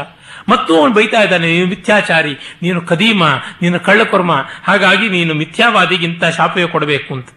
ಮತ್ತು 0.49 0.79
ಅವನು 0.79 0.93
ಬೈತಾ 0.93 1.23
ಇದ್ದಾನೆ, 1.23 1.47
ನೀನು 1.47 1.67
ಮಿಥ್ಯಾಚಾರಿ, 1.67 2.33
ನೀನು 2.61 2.81
ಕದೀಮ 2.81 3.23
ನೀನು 3.61 3.79
ಕಳ್ಳಕೊರ್ಮ, 3.79 4.31
ಹಾಗಾಗಿ 4.63 5.09
ನೀನು 5.09 5.33
ಮಿಥ್ಯಾವಾದಿಗಿಂತ 5.33 6.23
ಶಾಪವೇ 6.23 6.65
ಕೊಡಬೇಕು 6.65 7.13
ಅಂತ. 7.13 7.29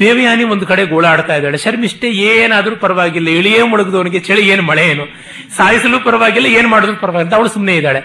ದೇವಯಾನಿ 0.00 0.44
ಒಂದು 0.44 0.66
ಕಡೆ 0.66 0.86
ಗೋಳಾಡ್ತಾ 0.86 1.34
ಇದ್ದಾಳೆ, 1.34 1.58
ಶರ್ಮಿಷ್ಠೆ 1.58 2.08
ಏನಾದರೂ 2.10 2.76
ಪರವಾಗಿಲ್ಲ, 2.76 3.28
ಇಳಿಯೇ 3.28 3.62
ಮುಳುಗದವನಿಗೆ 3.62 4.20
ಚಳಿ 4.20 4.48
ಏನು, 4.48 4.62
ಮಳೆ 4.62 4.84
ಏನು? 4.88 5.04
ಸಾಯಿಸಲು 5.56 6.00
ಪರವಾಗಿಲ್ಲ, 6.00 6.46
ಏನು 6.46 6.68
ಮಾಡಿದ್ರು 6.68 6.96
ಪರವಾಗಿಲ್ಲ 6.96 7.24
ಅಂತ 7.24 7.34
ಅವಳು 7.34 7.48
ಸುಮ್ಮನೆ 7.48 7.76
ಇದ್ದಾಳೆ. 7.76 8.00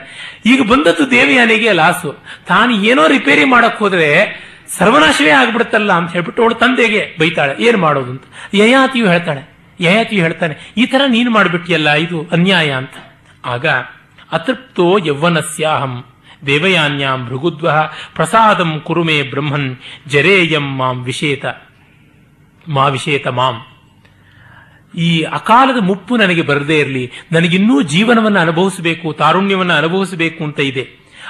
ಈಗ 0.45 0.61
ಬಂದದ್ದು 0.61 1.11
ದೇವಯಾನಿಗೆ 1.11 1.73
ಲಾಸು. 1.73 2.23
ತಾನು 2.47 2.83
ಏನೋ 2.83 3.07
ರಿಪೇರಿ 3.07 3.43
ಮಾಡಕ್ 3.43 3.79
ಹೋದ್ರೆ 3.79 4.50
ಸರ್ವನಾಶವೇ 4.71 5.31
ಆಗ್ಬಿಡುತ್ತಲ್ಲ 5.39 5.91
ಅಂತ 5.99 6.09
ಹೇಳ್ಬಿಟ್ಟು 6.15 6.41
ಅವಳು 6.43 6.55
ತಂದೆಗೆ 6.63 7.01
ಬೈತಾಳೆ. 7.19 7.53
ಏನು 7.67 7.77
ಮಾಡೋದು 7.77 8.11
ಅಂತ. 8.15 8.25
ಯಯಾತಿಯು 8.59 9.07
ಹೇಳ್ತಾಳೆ 9.13 9.41
ಯಯಾತಿಯು 9.79 10.21
ಹೇಳ್ತಾನೆ, 10.21 10.55
ಈ 10.77 10.83
ತರ 10.85 11.01
ನೀನು 11.15 11.29
ಮಾಡ್ಬಿಟ್ಟಿಯಲ್ಲ, 11.31 11.89
ಇದು 12.05 12.17
ಅನ್ಯಾಯ 12.35 12.69
ಅಂತ. 12.81 12.95
ಆಗ 13.53 13.65
ಅತೃಪ್ತೋ 14.37 14.87
ಯೌವನಸ್ಯಾಹಂ 15.07 15.93
ದೇವಯಾನ್ಯಾಂ 16.47 17.19
ಭೃಗುದ್ವ 17.29 17.69
ಪ್ರಸಾದಂ 18.15 18.71
ಕುರುಮೆ 18.87 19.17
ಬ್ರಹ್ಮನ್ 19.31 19.67
ಜರೇಯಂ 20.07 20.67
ಮಾಂ 20.79 20.97
ವಿಷೇತ 21.03 21.45
ಮಾ 22.75 22.85
ವಿಷೇತ 22.95 23.27
ಮಾಂ. 23.39 23.57
ಈ 24.93 25.09
ಅಕಾಲದ 25.37 25.79
ಮುಪ್ಪು 25.89 26.13
ನನಗೆ 26.15 26.43
ಬರದೇ 26.49 26.77
ಇರಲಿ, 26.79 27.03
ನನಗಿನ್ನೂ 27.31 27.75
ಜೀವನವನ್ನು 27.93 28.39
ಅನುಭವಿಸಬೇಕು, 28.39 29.07
ತಾರುಣ್ಯವನ್ನು 29.13 29.73
ಅನುಭವಿಸಬೇಕು 29.73 30.41
ಅಂತ 30.43 30.59
ಇದೆ. 30.71 30.83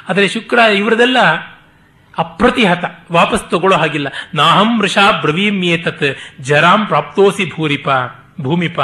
ಆದರೆ 0.09 0.27
ಶುಕ್ರ 0.27 0.59
ಇವರದೆಲ್ಲ 0.81 1.18
ಅಪ್ರತಿಹತ, 2.17 2.83
ವಾಪಸ್ 3.11 3.49
ತಗೊಳ್ಳೋ 3.51 3.77
ಹಾಗಿಲ್ಲ. 3.77 4.07
ನಾಹಂ 4.35 4.79
ವೃಷಾ 4.79 5.11
ಬ್ರವೀಮ್ಯೇತತ್ 5.11 6.17
ಜರಾಂ 6.41 6.85
ಪ್ರಾಪ್ತೋಸಿ 6.85 7.51
ಭೂರಿಪ, 7.55 7.88
ಭೂಮಿಪ. 8.41 8.79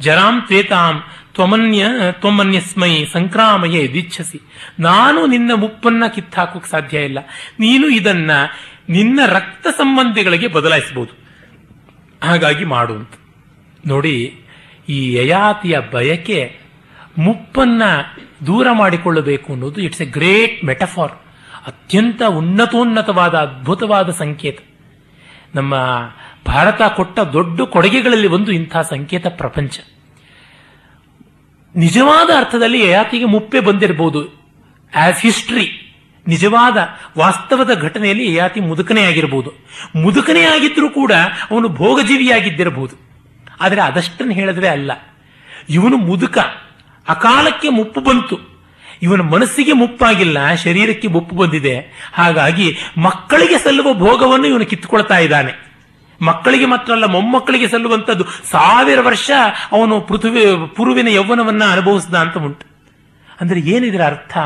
ಜರಾಂ 0.00 0.42
ತ್ವೇತಾಂ 0.42 1.02
ತ್ವಮನ್ಯ, 1.34 1.86
ತ್ವಮನ್ಯಸ್ಮೈ, 2.12 3.04
ಸಂಕ್ರಾಮಯ 3.04 3.88
ದಿಚ್ಛಸಿ. 3.88 4.40
ನಾನು 4.80 5.26
ನಿನ್ನ 5.26 5.50
ಮುಪ್ಪನ್ನ 5.54 6.04
ಕಿತ್ತಾಕೋಕ್ 6.06 6.66
ಸಾಧ್ಯ 6.66 7.04
ಇಲ್ಲ. 7.04 7.18
ನೀನು 7.58 7.88
ಇದನ್ನ 7.88 8.30
ನಿನ್ನ 8.88 9.20
ರಕ್ತ 9.26 9.66
ಸಂಬಂಧಿಗಳಿಗೆ 9.66 10.46
ಬದಲಾಯಿಸಬಹುದು 10.46 11.12
ಹಾಗಾಗಿ 12.22 12.64
ಮಾಡು 12.64 12.94
ಅಂತ. 12.94 13.14
ನೋಡಿ, 13.86 14.44
ಈ 14.88 15.14
ಯಯಾತಿಯ 15.14 15.78
ಬಯಕೆ 15.92 16.58
ಮುಪ್ಪನ್ನ 17.18 17.82
ದೂರ 18.46 18.66
ಮಾಡಿಕೊಳ್ಳಬೇಕು 18.72 19.52
ಅನ್ನೋದು 19.52 19.80
ಇಟ್ಸ್ 19.80 20.02
ಎ 20.02 20.04
ಗ್ರೇಟ್ 20.04 20.64
ಮೆಟಫಾರ್ 20.64 21.12
ಅತ್ಯಂತ 21.66 22.22
ಉನ್ನತೋನ್ನತವಾದ 22.22 23.34
ಅದ್ಭುತವಾದ 23.34 24.10
ಸಂಕೇತ. 24.10 24.58
ನಮ್ಮ 25.54 25.74
ಭಾರತ 26.46 26.82
ಕೊಟ್ಟ 26.82 27.20
ದೊಡ್ಡ 27.20 27.60
ಕೊಡುಗೆಗಳಲ್ಲಿ 27.60 28.26
ಒಂದು 28.26 28.52
ಇಂಥ 28.52 28.76
ಸಂಕೇತ 28.76 29.26
ಪ್ರಪಂಚ. 29.26 29.78
ನಿಜವಾದ 31.76 32.30
ಅರ್ಥದಲ್ಲಿ 32.36 32.86
ಯಯಾತಿಗೆ 32.86 33.24
ಮುಪ್ಪೆ 33.24 33.60
ಬಂದಿರಬಹುದು. 33.60 34.28
ಆಸ್ 34.96 35.22
ಹಿಸ್ಟ್ರಿ 35.22 35.78
ನಿಜವಾದ 36.28 36.76
ವಾಸ್ತವದ 37.18 37.80
ಘಟನೆಯಲ್ಲಿ 37.80 38.34
ಯಯಾತಿ 38.34 38.60
ಮುದುಕನೇ 38.60 39.04
ಆಗಿರಬಹುದು. 39.04 39.52
ಮುದುಕನೇ 39.96 40.42
ಆಗಿದ್ರೂ 40.42 40.90
ಕೂಡ 40.90 41.12
ಅವನು 41.50 41.68
ಭೋಗಜೀವಿಯಾಗಿದ್ದಿರಬಹುದು. 41.68 42.96
ಆದರೆ 43.60 43.80
ಅದಷ್ಟನ್ನು 43.80 44.32
ಹೇಳಿದ್ರೆ 44.32 44.68
ಅಲ್ಲ. 44.68 44.92
ಇವನು 45.68 45.96
ಮುದುಕ. 45.96 46.38
ಅಕಾಲಕ್ಕೆ 47.08 47.68
ಮುಪ್ಪು 47.68 48.00
ಬಂತು. 48.00 48.51
ಇವನ 49.02 49.20
ಮನಸ್ಸಿಗೆ 49.20 49.72
ಮುಪ್ಪಾಗಿಲ್ಲ, 49.72 50.54
ಶರೀರಕ್ಕೆ 50.54 51.08
ಮುಪ್ಪು 51.08 51.36
ಬಂದಿದೆ. 51.36 51.74
ಹಾಗಾಗಿ 52.14 52.76
ಮಕ್ಕಳಿಗೆ 52.98 53.58
ಸಲ್ಲುವ 53.58 53.94
ಭೋಗವನ್ನು 53.94 54.46
ಇವನು 54.46 54.66
ಕಿತ್ತುಕೊಳ್ತಾ 54.66 55.18
ಇದ್ದಾನೆ. 55.18 55.52
ಮಕ್ಕಳಿಗೆ 56.20 56.66
ಮಾತ್ರ 56.66 56.92
ಅಲ್ಲ, 56.92 57.04
ಮೊಮ್ಮಕ್ಕಳಿಗೆ 57.04 57.68
ಸಲ್ಲುವಂಥದ್ದು 57.68 58.24
ಸಾವಿರ 58.24 58.98
ವರ್ಷ 59.00 59.30
ಅವನು 59.72 60.00
ಪೃಥ್ವಿ, 60.00 60.44
ಪುರುವಿನ 60.76 61.08
ಯೌವನವನ್ನ 61.08 61.64
ಅನುಭವಿಸಿದ 61.72 62.14
ಅಂತ 62.14 62.38
ಉಂಟು. 62.38 62.66
ಅಂದ್ರೆ 63.40 63.60
ಏನಿದರ 63.60 64.04
ಅರ್ಥ? 64.04 64.38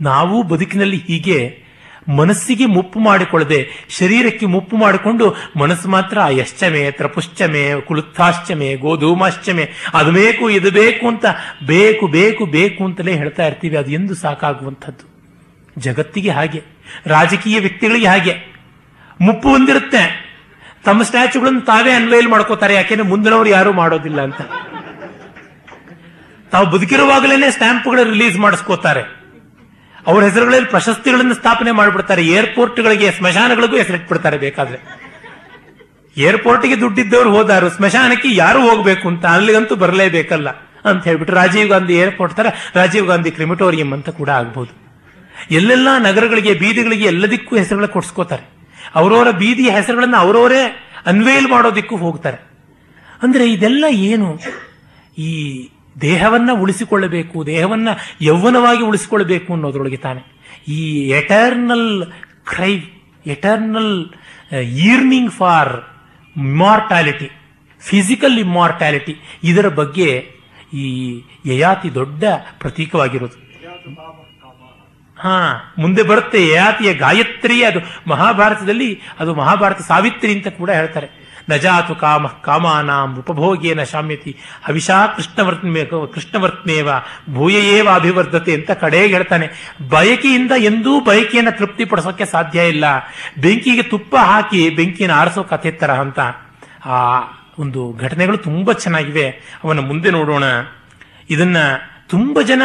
ನಾವು 0.00 0.42
ಬದುಕಿನಲ್ಲಿ 0.42 0.96
ಹೀಗೆ 0.96 1.67
ಮನಸ್ಸಿಗೆ 2.16 2.66
ಮುಪ್ಪು 2.66 3.00
ಮಾಡಿಕೊಳ್ಳದೆ, 3.00 3.68
ಶರೀರಕ್ಕೆ 3.88 4.46
ಮುಪ್ಪು 4.46 4.76
ಮಾಡಿಕೊಂಡು 4.76 5.36
ಮನಸ್ಸು 5.56 5.88
ಮಾತ್ರ 5.88 6.18
ಯಶ್ಚಮೆ 6.30 6.90
ತ್ರಪುಶ್ಚಮೆ 6.90 7.80
ಕುಲುತ್ಥಾಶ್ಚಮೆ 7.80 8.74
ಗೋಧೂಮಾಶ್ಚಮೆ, 8.74 9.70
ಅದು 9.94 10.12
ಬೇಕು, 10.12 10.50
ಇದು 10.50 10.70
ಬೇಕು 10.70 11.08
ಅಂತ 11.08 11.24
ಬೇಕು 11.66 12.06
ಬೇಕು 12.06 12.46
ಬೇಕು 12.46 12.84
ಅಂತಲೇ 12.84 13.14
ಹೇಳ್ತಾ 13.14 13.46
ಇರ್ತೀವಿ. 13.46 13.76
ಅದು 13.76 13.90
ಎಂದು 13.90 14.14
ಸಾಕಾಗುವಂಥದ್ದು. 14.14 15.18
ಜಗತ್ತಿಗೆ 15.80 16.30
ಹಾಗೆ, 16.30 16.62
ರಾಜಕೀಯ 17.06 17.60
ವ್ಯಕ್ತಿಗಳಿಗೆ 17.60 18.06
ಹಾಗೆ. 18.06 18.58
ಮುಪ್ಪು 19.20 19.48
ಹೊಂದಿರುತ್ತೆ. 19.48 20.28
ತಮ್ಮ 20.84 21.02
ಸ್ಟ್ಯಾಚುಗಳನ್ನು 21.02 21.60
ತಾವೇ 21.60 21.92
ಅನ್ವಯಲ್ 21.92 22.28
ಮಾಡ್ಕೋತಾರೆ. 22.28 22.74
ಯಾಕೆಂದ್ರೆ 22.74 23.08
ಮುಂದಿನವರು 23.08 23.48
ಯಾರು 23.48 23.72
ಮಾಡೋದಿಲ್ಲ 23.72 24.22
ಅಂತ. 24.22 24.40
ತಾವು 26.50 26.66
ಬದುಕಿರುವಾಗಲೇ 26.66 27.50
ಸ್ಟ್ಯಾಂಪ್ಗಳು 27.50 28.04
ರಿಲೀಸ್ 28.04 28.38
ಮಾಡಿಸ್ಕೋತಾರೆ. 28.38 29.17
ಅವ್ರ 30.06 30.24
ಹೆಸರುಗಳಲ್ಲಿ 30.24 30.66
ಪ್ರಶಸ್ತಿಗಳನ್ನು 30.66 31.34
ಸ್ಥಾಪನೆ 31.34 31.70
ಮಾಡಿಬಿಡ್ತಾರೆ. 31.70 32.26
ಏರ್ಪೋರ್ಟ್ಗಳಿಗೆ, 32.26 33.10
ಸ್ಮಶಾನಗಳಿಗೂ 33.10 33.76
ಹೆಸರಿಟ್ಬಿಡ್ತಾರೆ 33.76 34.38
ಬೇಕಾದ್ರೆ. 34.38 35.08
ಏರ್ಪೋರ್ಟ್ಗೆ 36.16 36.80
ದುಡ್ಡಿದ್ದವ್ರು 36.80 37.30
ಹೋದಾರು, 37.30 37.68
ಸ್ಮಶಾನಕ್ಕೆ 37.70 38.34
ಯಾರು 38.34 38.70
ಹೋಗ್ಬೇಕು 38.70 39.08
ಅಂತ 39.08 39.26
ಅಲ್ಲಿಗಂತೂ 39.26 39.76
ಬರಲೇಬೇಕಲ್ಲ 39.76 40.48
ಅಂತ 40.84 41.04
ಹೇಳ್ಬಿಟ್ಟು 41.04 41.34
ರಾಜೀವ್ 41.34 41.68
ಗಾಂಧಿ 41.68 41.94
ಏರ್ಪೋರ್ಟ್ 41.94 42.36
ತರ 42.36 42.46
ರಾಜೀವ್ 42.74 43.06
ಗಾಂಧಿ 43.06 43.30
ಕ್ರಿಮಿಟೋರಿಯಂ 43.30 43.92
ಅಂತ 43.92 44.08
ಕೂಡ 44.08 44.28
ಆಗ್ಬಹುದು 44.28 44.88
ಎಲ್ಲೆಲ್ಲ 45.50 45.88
ನಗರಗಳಿಗೆ, 45.98 46.54
ಬೀದಿಗಳಿಗೆ 46.54 47.04
ಎಲ್ಲದಕ್ಕೂ 47.04 47.56
ಹೆಸರುಗಳ 47.56 47.86
ಕೊಡ್ಸ್ಕೋತಾರೆ. 47.86 48.50
ಅವರವರ 48.94 49.30
ಬೀದಿಯ 49.30 49.70
ಹೆಸರುಗಳನ್ನು 49.70 50.16
ಅವರವರೇ 50.16 50.88
ಅನ್ವೇಲ್ 51.06 51.48
ಮಾಡೋದಿಕ್ಕೂ 51.48 51.96
ಹೋಗ್ತಾರೆ. 51.96 52.36
ಅಂದ್ರೆ 53.22 53.52
ಇದೆಲ್ಲ 53.52 53.84
ಏನು? 53.90 54.38
ಈ 55.18 55.30
ದೇಹವನ್ನ 56.00 56.50
ಉಳಿಸಿಕೊಳ್ಳಬೇಕು, 56.62 57.46
ದೇಹವನ್ನ 57.46 57.88
ಯೌವನವಾಗಿ 58.28 58.82
ಉಳಿಸಿಕೊಳ್ಳಬೇಕು 58.82 59.48
ಅನ್ನೋದ್ರೊಳಗೆ 59.52 60.00
ತಾನೆ. 60.06 60.22
ಈ 60.68 60.80
eternal 61.18 61.88
cry 62.50 62.72
eternal 63.26 63.94
yearning 64.88 65.32
for 65.32 65.72
immortality 66.36 67.28
physical 67.82 68.38
immortality 68.38 69.14
ಇದರ 69.44 69.68
ಬಗ್ಗೆ 69.80 70.08
ಈ 70.74 70.86
ಯಯಾತಿ 71.46 71.90
ದೊಡ್ಡ 71.94 72.24
ಪ್ರತೀಕವಾಗಿರೋದು 72.60 73.36
ಹಾ, 75.16 75.36
ಮುಂದೆ 75.78 76.02
ಬರುತ್ತೆ 76.02 76.40
ಯಯಾತಿಯ 76.48 76.90
ಗಾಯತ್ರಿ, 76.94 77.56
ಅದು 77.64 77.80
ಮಹಾಭಾರತದಲ್ಲಿ 78.06 78.88
ಅದು 79.18 79.30
ಮಹಾಭಾರತ 79.34 79.80
ಸಾವಿತ್ರಿ 79.88 80.32
ಅಂತ 80.36 80.48
ಕೂಡ 80.58 80.70
ಹೇಳ್ತಾರೆ. 80.70 81.08
ನಜಾತು 81.48 81.94
ಕಾಮ, 81.94 82.26
ಕಾಮಾನಾಂ 82.26 83.18
ಉಪಭೋಗೇನ 83.18 83.82
ಶಾಮ್ಯತಿ. 83.82 84.36
ಹವಿಷಾ 84.64 85.06
ಕೃಷ್ಣವರ್ತ್ಮೇ, 85.06 85.84
ಕೃಷ್ಣವರ್ತ್ಮೇವ 85.84 86.88
ಭೂಯೇವ 87.34 87.88
ಅಭಿವರ್ಧತೆ 87.94 88.54
ಅಂತ 88.54 88.70
ಕಡೆಗೆ 88.70 89.14
ಹೇಳ್ತಾನೆ. 89.14 89.76
ಬಯಕೆಯಿಂದ 89.88 90.52
ಎಂದೂ 90.58 91.00
ಬಯಕೆಯನ್ನು 91.00 91.58
ತೃಪ್ತಿಪಡಿಸೋಕೆ 91.58 92.24
ಸಾಧ್ಯ 92.24 92.68
ಇಲ್ಲ. 92.68 92.84
ಬೆಂಕಿಗೆ 93.40 93.82
ತುಪ್ಪ 93.82 94.16
ಹಾಕಿ 94.16 94.70
ಬೆಂಕಿನ 94.70 95.12
ಆರಿಸೋ 95.12 95.42
ಕಥೆ 95.42 95.70
ತರ 95.70 95.90
ಅಂತ. 95.90 96.20
ಆ 96.84 97.20
ಒಂದು 97.58 97.98
ಘಟನೆಗಳು 98.00 98.36
ತುಂಬಾ 98.36 98.72
ಚೆನ್ನಾಗಿವೆ. 98.72 99.30
ಅವನ 99.64 99.78
ಮುಂದೆ 99.78 100.10
ನೋಡೋಣ. 100.10 100.44
ಇದನ್ನ 101.30 101.56
ತುಂಬಾ 102.08 102.42
ಜನ 102.42 102.62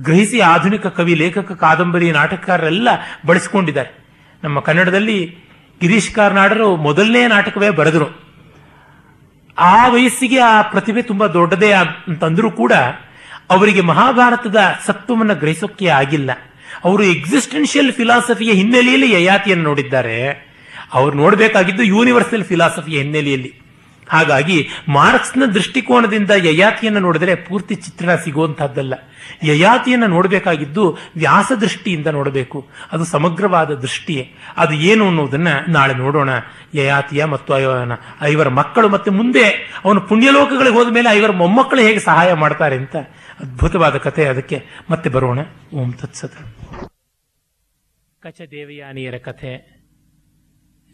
ಗ್ರಹಿಸಿ 0.00 0.40
ಆಧುನಿಕ 0.40 0.86
ಕವಿ, 0.86 1.14
ಲೇಖಕ, 1.14 1.52
ಕಾದಂಬರಿ, 1.52 2.12
ನಾಟಕಕಾರರೆಲ್ಲ 2.12 2.88
ಬಳಸಿಕೊಂಡಿದ್ದಾರೆ. 3.26 3.98
ನಮ್ಮ 4.44 4.60
ಕನ್ನಡದಲ್ಲಿ 4.60 5.38
ಗಿರೀಶ್ 5.80 6.10
ಕಾರ್ನಾಡರು 6.10 6.76
ಮೊದಲನೇ 6.76 7.26
ನಾಟಕವೇ 7.26 7.70
ಬರೆದರು. 7.70 8.20
ಆ 9.58 9.88
ವಯಸ್ಸಿಗೆ 9.88 10.38
ಆ 10.38 10.62
ಪ್ರತಿಭೆ 10.62 11.02
ತುಂಬಾ 11.02 11.26
ದೊಡ್ಡದೇ 11.26 11.72
ಅಂತಂದ್ರೂ 11.72 12.50
ಕೂಡ 12.50 12.72
ಅವರಿಗೆ 13.50 13.80
ಮಹಾಭಾರತದ 13.80 14.56
ಸತ್ವವನ್ನು 14.86 15.34
ಗ್ರಹಿಸೋಕೆ 15.34 15.88
ಆಗಿಲ್ಲ. 15.88 16.30
ಅವರು 16.84 17.02
ಎಕ್ಸಿಸ್ಟೆನ್ಷಿಯಲ್ 17.02 17.92
ಫಿಲಾಸಫಿಯ 17.92 18.52
ಹಿನ್ನೆಲೆಯಲ್ಲಿ 18.52 19.12
ಯಯಾತಿಯನ್ನು 19.12 19.64
ನೋಡಿದ್ದಾರೆ. 19.64 20.50
ಅವ್ರು 20.92 21.16
ನೋಡಬೇಕಾಗಿದ್ದು 21.16 21.82
ಯೂನಿವರ್ಸಲ್ 21.82 22.44
ಫಿಲಾಸಫಿಯ 22.44 22.98
ಹಿನ್ನೆಲೆಯಲ್ಲಿ. 22.98 23.69
ಹಾಗಾಗಿ 24.10 24.68
ಮಾರ್ಕ್ಸ್ನ 24.88 25.44
ದೃಷ್ಟಿಕೋನದಿಂದ 25.44 26.30
ಯಯಾತಿಯನ್ನು 26.30 27.00
ನೋಡಿದರೆ 27.00 27.34
ಪೂರ್ತಿ 27.34 27.74
ಚಿತ್ರಣ 27.74 28.14
ಸಿಗುವಂತಹದ್ದಲ್ಲ. 28.14 28.94
ಯಯಾತಿಯನ್ನು 29.42 30.06
ನೋಡಬೇಕಾಗಿದ್ದು 30.06 30.98
ವ್ಯಾಸ 31.16 31.52
ದೃಷ್ಟಿಯಿಂದ 31.60 32.06
ನೋಡಬೇಕು. 32.06 32.68
ಅದು 32.92 33.04
ಸಮಗ್ರವಾದ 33.04 33.70
ದೃಷ್ಟಿಯೇ. 33.70 34.34
ಅದು 34.56 34.74
ಏನು 34.74 35.06
ಅನ್ನೋದನ್ನ 35.06 35.48
ನಾಳೆ 35.68 35.94
ನೋಡೋಣ. 35.94 36.30
ಯಯಾತಿಯ 36.74 37.24
ಮತ್ತು 37.24 37.54
ಐವರ 38.22 38.48
ಮಕ್ಕಳು 38.48 38.88
ಮತ್ತೆ 38.88 39.10
ಮುಂದೆ 39.10 39.44
ಅವನು 39.84 40.00
ಪುಣ್ಯಲೋಕಗಳಿಗೆ 40.00 40.76
ಹೋದ 40.76 40.92
ಮೇಲೆ 40.92 41.08
ಐವರ 41.10 41.30
ಮೊಮ್ಮಕ್ಕಳು 41.30 41.80
ಹೇಗೆ 41.80 42.00
ಸಹಾಯ 42.00 42.32
ಮಾಡ್ತಾರೆ 42.32 42.76
ಅಂತ 42.76 42.96
ಅದ್ಭುತವಾದ 43.40 43.96
ಕಥೆ 43.96 44.24
ಅದಕ್ಕೆ. 44.24 44.64
ಮತ್ತೆ 44.90 45.10
ಬರೋಣ. 45.10 45.38
ಓಂ 45.74 45.92
ತತ್ಸತ 45.92 46.32
ಕಚ 48.20 48.40
ದೇವಯಾನಿಯರ 48.50 49.14
ಕಥೆ. 49.18 49.80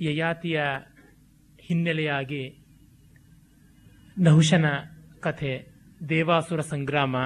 ಯಯಾತಿಯ 0.01 0.61
ಹಿನ್ನೆಲೆಯಾಗಿ 1.61 2.66
ನಹುಶನ 4.19 4.67
ಕಥೆ, 5.21 5.67
ದೇವಾಸುರ 6.09 6.61
ಸಂಗ್ರಾಮ 6.61 7.17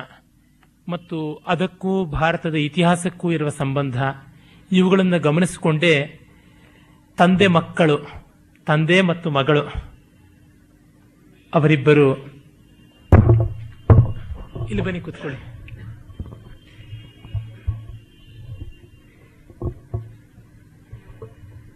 ಮತ್ತು 0.88 1.18
ಅದಕ್ಕೂ 1.46 2.04
ಭಾರತದ 2.04 2.54
ಇತಿಹಾಸಕ್ಕೂ 2.54 3.32
ಇರುವ 3.32 3.48
ಸಂಬಂಧ 3.48 3.98
ಇವುಗಳನ್ನು 4.72 5.18
ಗಮನಿಸಿಕೊಂಡೇ 5.20 5.94
ತಂದೆ 7.18 7.46
ಮಕ್ಕಳು, 7.46 7.96
ತಂದೆ 8.66 9.00
ಮತ್ತು 9.00 9.30
ಮಗಳು, 9.30 9.62
ಅವರಿಬ್ಬರು 11.54 12.08
ಇಲ್ಲಿ 14.70 14.82
ಬನ್ನಿ 14.82 15.00
ಕೂತ್ಕೊಳ್ಳಿ. 15.00 15.38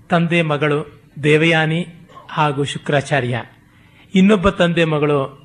ತಂದೆ, 0.08 0.42
ಮಗಳು 0.42 0.78
ದೇವಯಾನಿ 1.22 1.86
ಹಾಗೂ 2.30 2.64
ಶುಕ್ರಾಚಾರ್ಯ. 2.64 3.36
ಇನ್ನೊಬ್ಬ 4.14 4.48
ತಂದೆ 4.48 4.84
ಮಗಳು 4.84 5.44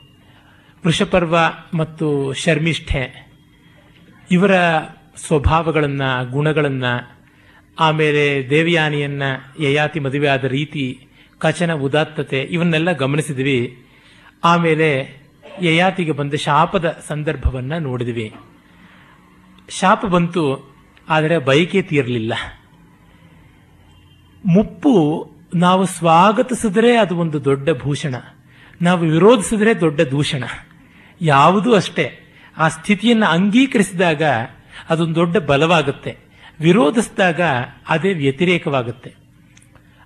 ವೃಷಪರ್ವ 0.86 1.38
ಮತ್ತು 1.74 2.34
ಶರ್ಮಿಷ್ಠೆ, 2.34 3.32
ಇವರ 4.32 4.52
ಸ್ವಭಾವಗಳನ್ನು, 5.18 6.32
ಗುಣಗಳನ್ನು, 6.32 7.20
ಆಮೇಲೆ 7.80 8.50
ದೇವಯಾನಿಯನ್ನ, 8.50 9.24
ಯಯಾತಿ 9.60 10.00
ಮದುವೆ 10.00 10.28
ಆದ 10.28 10.44
ರೀತಿ, 10.44 11.08
ಕಚನ 11.38 11.74
ಉದಾತ್ತತೆ 11.74 12.40
ಇವನ್ನೆಲ್ಲ 12.42 12.92
ಗಮನಿಸಿದ್ವಿ. 12.92 13.86
ಆಮೇಲೆ 14.44 15.20
ಯಯಾತಿಗೆ 15.62 16.12
ಬಂದ 16.12 16.34
ಶಾಪದ 16.34 17.04
ಸಂದರ್ಭವನ್ನ 17.08 17.74
ನೋಡಿದ್ವಿ. 17.80 18.34
ಶಾಪ 19.70 20.06
ಬಂತು, 20.06 20.76
ಆದರೆ 21.10 21.38
ಬಯಕೆ 21.38 21.82
ತೀರಲಿಲ್ಲ. 21.82 22.34
ಮುಪ್ಪು 24.46 25.32
ನಾವು 25.56 25.86
ಸ್ವಾಗತಿಸಿದ್ರೆ 25.86 26.98
ಅದು 26.98 27.18
ಒಂದು 27.18 27.46
ದೊಡ್ಡ 27.46 27.70
ಭೂಷಣ. 27.70 28.16
ನಾವು 28.82 29.00
ವಿರೋಧಿಸಿದ್ರೆ 29.00 29.82
ದೊಡ್ಡ 29.82 30.02
ದೂಷಣ. 30.02 30.44
ಯಾವುದೂ 31.22 31.74
ಅಷ್ಟೇ, 31.74 32.20
ಆ 32.58 32.68
ಸ್ಥಿತಿಯನ್ನು 32.68 33.26
ಅಂಗೀಕರಿಸಿದಾಗ 33.26 34.22
ಅದೊಂದು 34.90 35.16
ದೊಡ್ಡ 35.16 35.38
ಬಲವಾಗುತ್ತೆ. 35.38 36.18
ವಿರೋಧಿಸಿದಾಗ 36.60 37.42
ಅದೇ 37.90 38.14
ವ್ಯತಿರೇಕವಾಗುತ್ತೆ. 38.14 39.14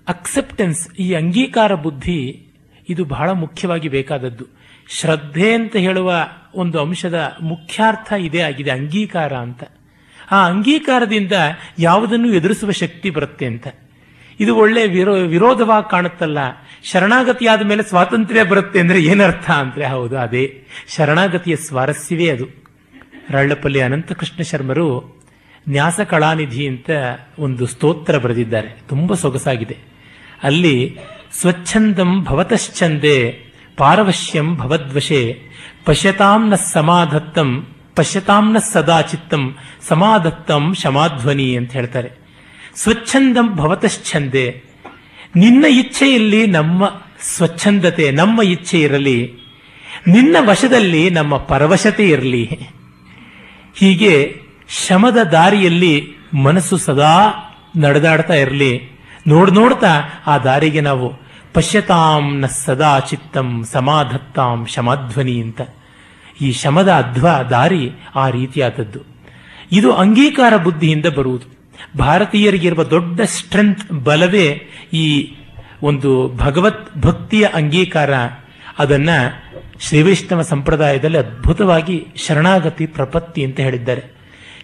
ಅಕ್ಸೆಪ್ಟೆನ್ಸ್ 0.07 0.93
ಈ 0.93 1.13
ಅಂಗೀಕಾರ 1.13 1.75
ಬುದ್ಧಿ, 1.75 2.47
ಇದು 2.89 3.05
ಬಹಳ 3.05 3.29
ಮುಖ್ಯವಾಗಿ 3.29 3.89
ಬೇಕಾದದ್ದು. 3.89 4.45
ಶ್ರದ್ಧೆ 4.89 5.53
ಅಂತ 5.53 5.75
ಹೇಳುವ 5.75 6.27
ಒಂದು 6.55 6.79
ಅಂಶದ 6.79 7.35
ಮುಖ್ಯಾರ್ಥ 7.41 8.13
ಇದೇ 8.13 8.39
ಆಗಿದೆ, 8.39 8.71
ಅಂಗೀಕಾರ 8.71 9.33
ಅಂತ. 9.33 9.63
ಆ 10.31 10.47
ಅಂಗೀಕಾರದಿಂದ 10.47 11.31
ಯಾವುದನ್ನು 11.79 12.33
ಎದುರಿಸುವ 12.33 12.71
ಶಕ್ತಿ 12.71 13.09
ಬರುತ್ತೆ 13.09 13.45
ಅಂತ. 13.45 13.67
ಇದು 14.39 14.55
ಒಳ್ಳೆ 14.55 14.87
ವಿರೋ, 14.87 15.15
ವಿರೋಧವಾಗಿ 15.15 15.91
ಕಾಣುತ್ತಲ್ಲ 15.91 16.37
ಶರಣಾಗತಿಯಾದ 16.83 17.61
ಮೇಲೆ 17.61 17.83
ಸ್ವಾತಂತ್ರ್ಯ 17.83 18.43
ಬರುತ್ತೆ 18.43 18.79
ಅಂದ್ರೆ 18.79 19.03
ಏನರ್ಥ 19.03 19.49
ಅಂದ್ರೆ 19.49 19.87
ಹೌದು, 19.87 20.17
ಅದೇ. 20.17 20.63
ಶರಣಾಗತಿಯ 20.87 21.55
ಸ್ವಾರಸ್ಯವೇ 21.55 22.29
ಅದು. 22.29 22.63
ರಳ್ಳಪಲ್ಲಿ 23.29 23.81
ಅನಂತಕೃಷ್ಣ 23.81 24.41
ಶರ್ಮರು 24.41 25.19
ನ್ಯಾಸ 25.69 25.99
ಕಳಾನಿಧಿ 25.99 26.67
ಅಂತ 26.67 26.89
ಒಂದು 27.39 27.65
ಸ್ತೋತ್ರ 27.65 28.17
ಬರೆದಿದ್ದಾರೆ. 28.17 28.67
ತುಂಬ 28.87 29.13
ಸೊಗಸಾಗಿದೆ. 29.13 29.77
ಅಲ್ಲಿ 30.43 30.99
ಸ್ವಚ್ಛಂದಂ 31.41 32.23
ಭವತಶ್ಚಂದೆ, 32.23 33.31
ಪಾರವಶ್ಯಂ 33.77 34.55
ಭವದ್ವಶೆ, 34.55 35.39
ಪಶ್ಯತಾಂ 35.85 36.49
ನ 36.49 36.55
ಸಮಾಧತ್ತಂ, 36.55 37.67
ಪಶ್ಯತಾಂ 37.95 38.53
ನ 38.53 38.57
ಸದಾ 38.57 39.01
ಚಿತ್ತಂ 39.01 39.57
ಸಮಾಧತ್ತಂ 39.81 40.73
ಶಮಾಧ್ವನಿ 40.73 41.57
ಅಂತ 41.57 41.71
ಹೇಳ್ತಾರೆ. 41.71 42.11
ಸ್ವಚ್ಛಂದಂ 42.75 43.55
ಭವತಶ್ಚಂದೆ 43.55 44.72
ನಿನ್ನ 45.35 45.65
ಇಚ್ಛೆಯಲ್ಲಿ 45.69 46.47
ನಮ್ಮ 46.47 47.01
ಸ್ವಚ್ಛಂದತೆ, 47.21 48.11
ನಮ್ಮ 48.11 48.41
ಇಚ್ಛೆ 48.41 48.81
ಇರಲಿ. 48.81 49.33
ನಿನ್ನ 50.07 50.35
ವಶದಲ್ಲಿ 50.39 51.09
ನಮ್ಮ 51.09 51.37
ಪರವಶತೆ 51.37 52.09
ಇರಲಿ. 52.09 52.49
ಹೀಗೆ 53.75 54.41
ಶಮದ 54.87 55.17
ದಾರಿಯಲ್ಲಿ 55.17 56.07
ಮನಸ್ಸು 56.43 56.77
ಸದಾ 56.77 57.19
ನಡೆದಾಡ್ತಾ 57.77 58.33
ಇರಲಿ. 58.33 58.81
ನೋಡ್ 59.27 59.51
ನೋಡ್ತಾ 59.51 60.01
ಆ 60.27 60.37
ದಾರಿಗೆ 60.37 60.81
ನಾವು 60.81 61.13
ಪಶ್ಯತಾಂ 61.53 62.39
ನ 62.39 62.45
ಸದಾ 62.45 62.99
ಚಿತ್ತಂ 62.99 63.63
ಸಮಾಧತ್ತಾಂ 63.63 64.65
ಶಮಧ್ವನಿ 64.65 65.41
ಅಂತ. 65.41 65.61
ಈ 66.41 66.51
ಶಮದ 66.51 66.91
ಅಧ್ವ 66.91 67.27
ದಾರಿ 67.49 67.91
ಆ 68.15 68.29
ರೀತಿಯಾದದ್ದು. 68.29 68.99
ಇದು 69.71 69.91
ಅಂಗೀಕಾರ 69.91 70.57
ಬುದ್ಧಿಯಿಂದ 70.57 71.05
ಬರುವುದು. 71.05 71.62
ಭಾರತೀಯರಿಗಿರುವ 71.97 72.83
ದೊಡ್ಡ 72.83 73.21
ಸ್ಟ್ರೆಂತ್ 73.21 73.93
ಬಲವೇ 73.93 74.61
ಈ 74.93 75.35
ಒಂದು 75.83 76.33
ಭಗವತ್ 76.37 76.97
ಭಕ್ತಿಯ 76.97 77.47
ಅಂಗೀಕಾರ. 77.53 78.09
ಅದನ್ನ 78.79 79.09
ಶ್ರೀವೈಷ್ಣವ 79.79 80.41
ಸಂಪ್ರದಾಯದಲ್ಲಿ 80.41 81.17
ಅದ್ಭುತವಾಗಿ 81.17 82.07
ಶರಣಾಗತಿ 82.15 82.85
ಪ್ರಪತ್ತಿ 82.85 83.43
ಅಂತ 83.43 83.59
ಹೇಳಿದ್ದಾರೆ. 83.59 84.03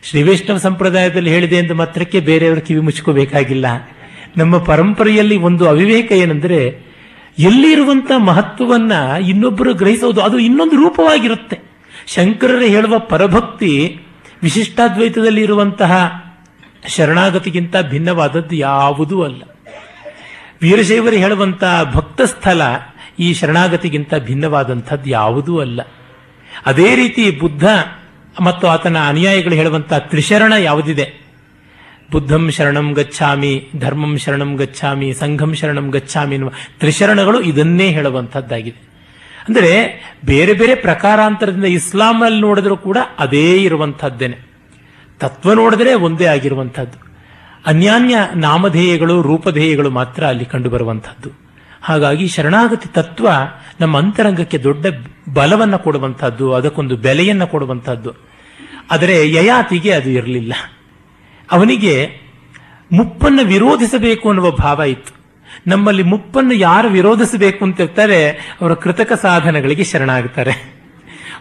ಶ್ರೀವೈಷ್ಣವ 0.04 0.58
ಸಂಪ್ರದಾಯದಲ್ಲಿ 0.58 1.30
ಹೇಳಿದೆ 1.30 1.56
ಎಂದು 1.56 1.76
ಮಾತ್ರಕ್ಕೆ 1.76 2.20
ಬೇರೆಯವರು 2.20 2.62
ಕಿವಿ 2.62 2.80
ಮುಚ್ಕೋಬೇಕಾಗಿಲ್ಲ. 2.80 3.66
ನಮ್ಮ 4.38 4.58
ಪರಂಪರೆಯಲ್ಲಿ 4.58 5.38
ಒಂದು 5.38 5.68
ಅವಿವೇಕ 5.68 6.12
ಏನೆಂದರೆ, 6.12 6.90
ಎಲ್ಲಿರುವಂತ 7.40 8.12
ಮಹತ್ವವನ್ನ 8.18 8.91
ಇನ್ನೊಬ್ಬರು 9.28 9.74
ಗ್ರಹಿಸೋದು, 9.74 10.22
ಅದು 10.22 10.40
ಇನ್ನೊಂದು 10.40 10.76
ರೂಪವಾಗಿರುತ್ತೆ. 10.76 11.60
ಶಂಕರರು 12.08 12.62
ಹೇಳುವ 12.62 13.00
ಪರಭಕ್ತಿ, 13.00 14.00
ವಿಶಿಷ್ಟಾದ್ವೈತದಲ್ಲಿ 14.44 15.41
ಇರುವಂತಹ 15.41 16.24
ಶರಣಾಗತಿಗಿಂತ 16.88 17.76
ಭಿನ್ನವಾದದ್ದು 17.81 18.56
ಯಾವುದೂ 18.56 19.23
ಅಲ್ಲ. 19.23 19.43
ವೀರಶೈವರು 20.61 21.15
ಹೇಳುವಂತಹ 21.15 21.91
ಭಕ್ತ 21.93 22.22
ಸ್ಥಳ 22.22 22.61
ಈ 23.19 23.34
ಶರಣಾಗತಿಗಿಂತ 23.34 24.14
ಭಿನ್ನವಾದಂಥದ್ದು 24.15 25.10
ಯಾವುದೂ 25.10 25.60
ಅಲ್ಲ. 25.60 25.81
ಅದೇ 26.65 26.95
ರೀತಿ 26.95 27.31
ಬುದ್ಧ 27.31 27.68
ಮತ್ತು 28.41 28.68
ಆತನ 28.68 28.97
ಅನುಯಾಯಿಗಳು 29.07 29.56
ಹೇಳುವಂತಹ 29.56 29.97
ತ್ರಿಶರಣ 29.97 30.53
ಯಾವುದಿದೆ? 30.53 31.14
ಬುದ್ಧಂ 32.11 32.51
ಶರಣಂ 32.51 32.93
ಗಚ್ಚಾಮಿ 32.93 33.69
ಧರ್ಮಂ 33.80 34.18
ಶರಣಂ 34.18 34.56
ಗಚ್ಚಾಮಿ 34.56 35.14
ಸಂಘಂ 35.14 35.53
ಶರಣಂ 35.53 35.89
ಗಚ್ಚಾಮಿ 35.89 36.35
ಎನ್ನುವ 36.35 36.53
ತ್ರಿಶರಣಗಳು 36.80 37.41
ಇದನ್ನೇ 37.41 37.89
ಹೇಳುವಂಥದ್ದಾಗಿದೆ. 37.89 38.89
ಅಂದರೆ 39.49 40.03
ಬೇರೆ 40.26 40.53
ಬೇರೆ 40.53 40.76
ಪ್ರಕಾರಾಂತರದಿಂದ 40.76 41.65
ಇಸ್ಲಾಂನಲ್ಲಿ 41.65 42.41
ನೋಡಿದ್ರೂ 42.41 42.77
ಕೂಡ 42.77 42.97
ಅದೇ 43.19 43.64
ಇರುವಂತಹದ್ದೇನೆ 43.64 44.48
ತತ್ವ 45.20 45.54
ನೋಡಿದ್ರೆ 45.54 45.94
ಒಂದೇ 45.94 46.26
ಆಗಿರುವಂಥದ್ದು. 46.26 47.10
ಅನ್ಯಾನ್ಯ 47.66 48.18
ನಾಮಧೇಯಗಳು, 48.36 49.22
ರೂಪಧೇಯಗಳು 49.22 49.90
ಮಾತ್ರ 49.90 50.24
ಅಲ್ಲಿ 50.24 50.46
ಕಂಡುಬರುವಂಥದ್ದು. 50.46 51.30
ಹಾಗಾಗಿ 51.82 52.28
ಶರಣಾಗತಿ 52.28 52.94
ತತ್ವ 52.94 53.30
ನಮ್ಮ 53.80 53.98
ಅಂತರಂಗಕ್ಕೆ 53.98 54.58
ದೊಡ್ಡ 54.58 54.86
ಬಲವನ್ನ 55.34 55.76
ಕೊಡುವಂಥದ್ದು, 55.76 56.54
ಅದಕ್ಕೊಂದು 56.54 56.98
ಬೆಲೆಯನ್ನು 56.98 57.48
ಕೊಡುವಂಥದ್ದು. 57.48 58.12
ಆದರೆ 58.91 59.32
ಯಯಾತಿಗೆ 59.34 59.91
ಅದು 59.91 60.10
ಇರಲಿಲ್ಲ. 60.10 60.54
ಅವನಿಗೆ 61.52 62.10
ಮುಪ್ಪನ್ನು 62.91 63.46
ವಿರೋಧಿಸಬೇಕು 63.46 64.30
ಅನ್ನುವ 64.30 64.52
ಭಾವ 64.52 64.82
ಇತ್ತು. 64.82 65.20
ನಮ್ಮಲ್ಲಿ 65.68 66.04
ಮುಪ್ಪನ್ನು 66.04 66.54
ಯಾರು 66.54 66.88
ವಿರೋಧಿಸಬೇಕು 66.88 67.66
ಅಂತ 67.66 67.80
ಇರ್ತಾರೆ 67.80 68.30
ಅವರ 68.30 68.74
ಕೃತಕ 68.74 69.14
ಸಾಧನಗಳಿಗೆ 69.14 69.84
ಶರಣಾಗ್ತಾರೆ. 69.84 70.80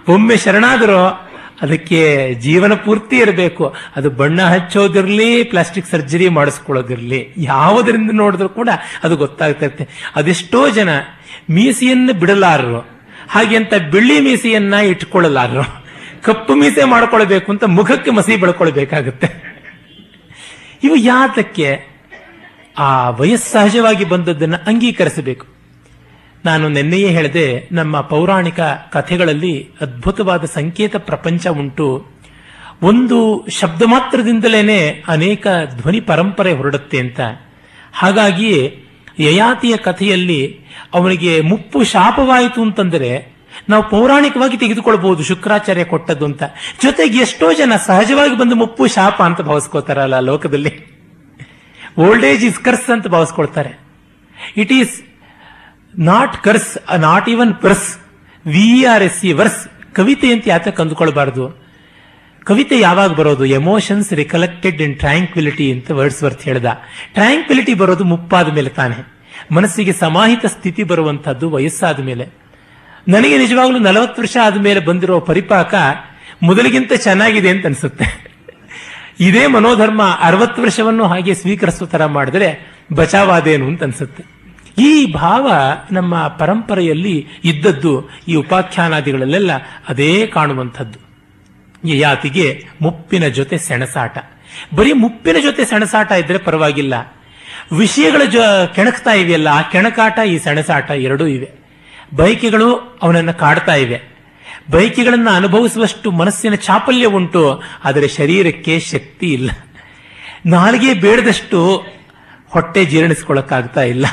ಒಮ್ಮೆ 0.08 0.36
ಶರಣಾದರೂ 0.36 1.27
ಅದಕ್ಕೆ 1.62 2.34
ಜೀವನ 2.34 2.74
ಪೂರ್ತಿ 2.74 3.16
ಇರಬೇಕು. 3.16 3.74
ಅದು 3.96 4.10
ಬಣ್ಣ 4.10 4.42
ಹಚ್ಚೋದಿರಲಿ 4.42 5.42
ಪ್ಲಾಸ್ಟಿಕ್ 5.42 5.86
ಸರ್ಜರಿ 5.86 6.28
ಮಾಡಿಸ್ಕೊಳ್ಳೋದಿರಲಿ. 6.28 7.28
ಯಾವುದರಿಂದ 7.36 8.10
ನೋಡಿದ್ರು 8.14 8.48
ಕೂಡ 8.48 8.68
ಅದು 9.02 9.16
ಗೊತ್ತಾಗ್ತಾ 9.16 9.84
ಅದೆಷ್ಟೋ 10.16 10.70
ಜನ 10.70 10.88
ಮೀಸೆಯನ್ನು 11.50 12.12
ಬಿಡಲಾರರು. 12.12 12.80
ಹಾಗೆ 13.30 13.56
ಅಂತ 13.56 13.74
ಬೆಳ್ಳಿ 13.74 14.20
ಮೀಸೆಯನ್ನ 14.20 14.74
ಇಟ್ಕೊಳ್ಳಲಾರರು. 14.74 15.84
ಕಪ್ಪು 16.22 16.54
ಮೀಸೆ 16.54 16.84
ಮಾಡ್ಕೊಳ್ಬೇಕು 16.84 17.52
ಅಂತ 17.52 17.64
ಮುಖಕ್ಕೆ 17.64 18.10
ಮಸಿ 18.10 18.36
ಬೆಳ್ಕೊಳ್ಬೇಕಾಗುತ್ತೆ. 18.36 19.28
ಇವು 20.84 20.96
ಯಾತಕ್ಕೆ 20.96 21.80
ಆ 22.78 23.10
ವಯಸ್ಸಹಜವಾಗಿ 23.10 24.04
ಬಂದದ್ದನ್ನು 24.04 24.56
ಅಂಗೀಕರಿಸಬೇಕು. 24.66 25.57
ನಾನು 26.44 26.68
ನಿನ್ನೆಯೇ 26.68 27.08
ಹೇಳಿದೆ, 27.08 27.68
ನಮ್ಮ 27.72 28.00
ಪೌರಾಣಿಕ 28.00 28.60
ಕಥೆಗಳಲ್ಲಿ 28.90 29.68
ಅದ್ಭುತವಾದ 29.80 30.44
ಸಂಕೇತ 30.44 30.96
ಪ್ರಪಂಚ 30.96 31.46
ಉಂಟು. 31.46 32.06
ಒಂದು 32.82 33.46
ಶಬ್ದ 33.48 33.82
ಮಾತ್ರದಿಂದಲೇನೆ 33.86 35.04
ಅನೇಕ 35.08 35.46
ಧ್ವನಿ 35.76 36.00
ಪರಂಪರೆ 36.00 36.52
ಹೊರಡುತ್ತೆ 36.52 36.98
ಅಂತ. 36.98 37.20
ಹಾಗಾಗಿಯೇ 37.92 38.84
ಯಯಾತಿಯ 39.18 39.76
ಕಥೆಯಲ್ಲಿ 39.76 40.60
ಅವನಿಗೆ 40.94 41.40
ಮುಪ್ಪು 41.40 41.84
ಶಾಪವಾಯಿತು 41.84 42.62
ಅಂತಂದರೆ 42.62 43.38
ನಾವು 43.68 43.90
ಪೌರಾಣಿಕವಾಗಿ 43.90 44.56
ತೆಗೆದುಕೊಳ್ಬಹುದು 44.56 45.22
ಶುಕ್ರಾಚಾರ್ಯ 45.22 45.84
ಕೊಟ್ಟದ್ದು 45.84 46.24
ಅಂತ. 46.24 46.42
ಜೊತೆಗೆ 46.82 47.18
ಎಷ್ಟೋ 47.18 47.52
ಜನ 47.52 47.72
ಸಹಜವಾಗಿ 47.86 48.38
ಬಂದು 48.38 48.54
ಮುಪ್ಪು 48.54 48.86
ಶಾಪ 48.86 49.22
ಅಂತ 49.22 49.40
ಭಾವಿಸ್ಕೋತಾರಲ್ಲ 49.40 50.20
ಲೋಕದಲ್ಲಿ. 50.20 50.98
ಓಲ್ಡ್ 51.98 52.24
ಏಜ್ 52.24 52.44
ಇಸ್ 52.44 52.60
ಕರ್ಸ್ 52.60 52.90
ಅಂತ 52.90 53.06
ಭಾವಿಸ್ಕೊಳ್ತಾರೆ. 53.06 53.78
It 54.56 54.72
is 54.72 55.02
not 55.98 56.42
curse 56.42 56.98
not 56.98 57.28
even 57.28 57.54
purse 57.54 57.98
we 58.46 58.84
are 58.84 59.02
S 59.02 59.20
C 59.20 59.32
verse 59.32 59.94
ಕವಿತೆ 59.94 60.32
ಅಂತ 60.32 60.44
ಯಾತಕ್ಕೆ 60.46 60.70
ಕಂದುಕೊಳ್ಬಾರ್ದು 60.70 61.68
ಕವಿತೆ 62.44 62.80
ಯಾವಾಗ 62.80 63.12
ಬರೋದು? 63.12 63.44
ಎಮೋಷನ್ಸ್ 63.44 64.12
ರಿಕಲೆಕ್ಟೆಡ್ 64.12 64.80
ಇನ್ 64.80 64.96
ಟ್ರ್ಯಾಂಕ್ವಿಲಿಟಿ 64.96 65.72
ಅಂತ 65.72 65.90
ವರ್ಡ್ಸ್ 65.90 66.22
ವರ್ತ್ 66.22 66.42
ಹೇಳ್ದ. 66.42 66.66
ಟ್ರ್ಯಾಂಕ್ವಿಲಿಟಿ 67.12 67.74
ಬರೋದು 67.74 68.04
ಮುಪ್ಪಾದ 68.04 68.54
ಮೇಲೆ 68.54 68.70
ತಾನೆ. 68.70 69.18
ಮನಸ್ಸಿಗೆ 69.54 69.92
ಸಮಾಹಿತ 69.92 70.46
ಸ್ಥಿತಿ 70.46 70.82
ಬರುವಂತಹದ್ದು 70.82 71.50
ವಯಸ್ಸಾದ 71.50 72.00
ಮೇಲೆ. 72.00 72.28
ನನಗೆ 73.08 73.38
ನಿಜವಾಗ್ಲೂ 73.38 73.78
ನಲವತ್ತು 73.78 74.22
ವರ್ಷ 74.22 74.36
ಆದ್ಮೇಲೆ 74.42 74.80
ಬಂದಿರೋ 74.80 75.20
ಪರಿಪಾಕ 75.20 75.74
ಮೊದಲಿಗಿಂತ 76.42 76.92
ಚೆನ್ನಾಗಿದೆ 76.92 77.48
ಅಂತ 77.48 77.66
ಅನ್ಸುತ್ತೆ. 77.66 78.28
ಇದೇ 79.20 79.46
ಮನೋಧರ್ಮ 79.46 80.02
ಅರವತ್ತು 80.02 80.62
ವರ್ಷವನ್ನು 80.62 81.06
ಹಾಗೆ 81.06 81.34
ಸ್ವೀಕರಿಸೋ 81.34 81.86
ತರ 81.86 82.06
ಮಾಡಿದ್ರೆ 82.06 82.78
ಬಚಾವಾದೇನು 82.92 83.66
ಅಂತ 83.66 83.82
ಅನ್ಸುತ್ತೆ. 83.82 84.37
ಈ 84.78 85.12
ಭಾವ 85.12 85.52
ನಮ್ಮ 85.92 86.28
ಪರಂಪರೆಯಲ್ಲಿ 86.28 87.26
ಇದ್ದದ್ದು 87.44 88.08
ಈ 88.28 88.34
ಉಪಾಖ್ಯಾನಾದಿಗಳಲ್ಲೆಲ್ಲ 88.34 89.50
ಅದೇ 89.88 90.26
ಕಾಣುವಂಥದ್ದು. 90.26 90.98
ಯಾತಿಗೆ 91.84 92.64
ಮುಪ್ಪಿನ 92.82 93.28
ಜೊತೆ 93.28 93.58
ಸೆಣಸಾಟ. 93.58 94.18
ಬರೀ 94.74 94.92
ಮುಪ್ಪಿನ 94.92 95.36
ಜೊತೆ 95.42 95.64
ಸೆಣಸಾಟ 95.64 96.12
ಇದ್ರೆ 96.12 96.38
ಪರವಾಗಿಲ್ಲ. 96.38 96.94
ವಿಷಯಗಳ 97.76 98.24
ಜೊ 98.24 98.40
ಕೆಣಕ್ತಾ 98.74 99.12
ಇವೆಯಲ್ಲ, 99.12 99.48
ಆ 99.48 99.62
ಕೆಣಕಾಟ, 99.62 100.18
ಈ 100.18 100.38
ಸೆಣಸಾಟ 100.38 100.90
ಎರಡೂ 100.90 101.26
ಇವೆ. 101.26 101.50
ಬಯಕೆಗಳು 102.14 102.98
ಅವನನ್ನು 103.02 103.34
ಕಾಡ್ತಾ 103.34 103.74
ಇವೆ. 103.74 104.02
ಬಯಕೆಗಳನ್ನು 104.70 105.30
ಅನುಭವಿಸುವಷ್ಟು 105.30 106.10
ಮನಸ್ಸಿನ 106.10 106.54
ಚಾಪಲ್ಯ 106.54 107.06
ಉಂಟು, 107.06 107.62
ಆದರೆ 107.84 108.08
ಶರೀರಕ್ಕೆ 108.08 108.80
ಶಕ್ತಿ 108.80 109.32
ಇಲ್ಲ. 109.32 109.50
ನಾಲಿಗೆ 110.46 110.94
ಬೇಡದಷ್ಟು 110.94 111.84
ಹೊಟ್ಟೆ 112.48 112.84
ಜೀರ್ಣಿಸ್ಕೊಳ್ಳೋಕ್ಕಾಗ್ತಾ 112.84 113.82
ಇಲ್ಲ. 113.82 114.06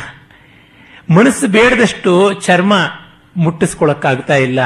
ಮನಸ್ಸು 1.13 1.47
ಬೇಡದಷ್ಟು 1.47 2.33
ಚರ್ಮ 2.33 2.73
ಮುಟ್ಟಿಸ್ಕೊಳಕ್ಕಾಗ್ತಾ 3.37 4.35
ಇಲ್ಲ. 4.35 4.59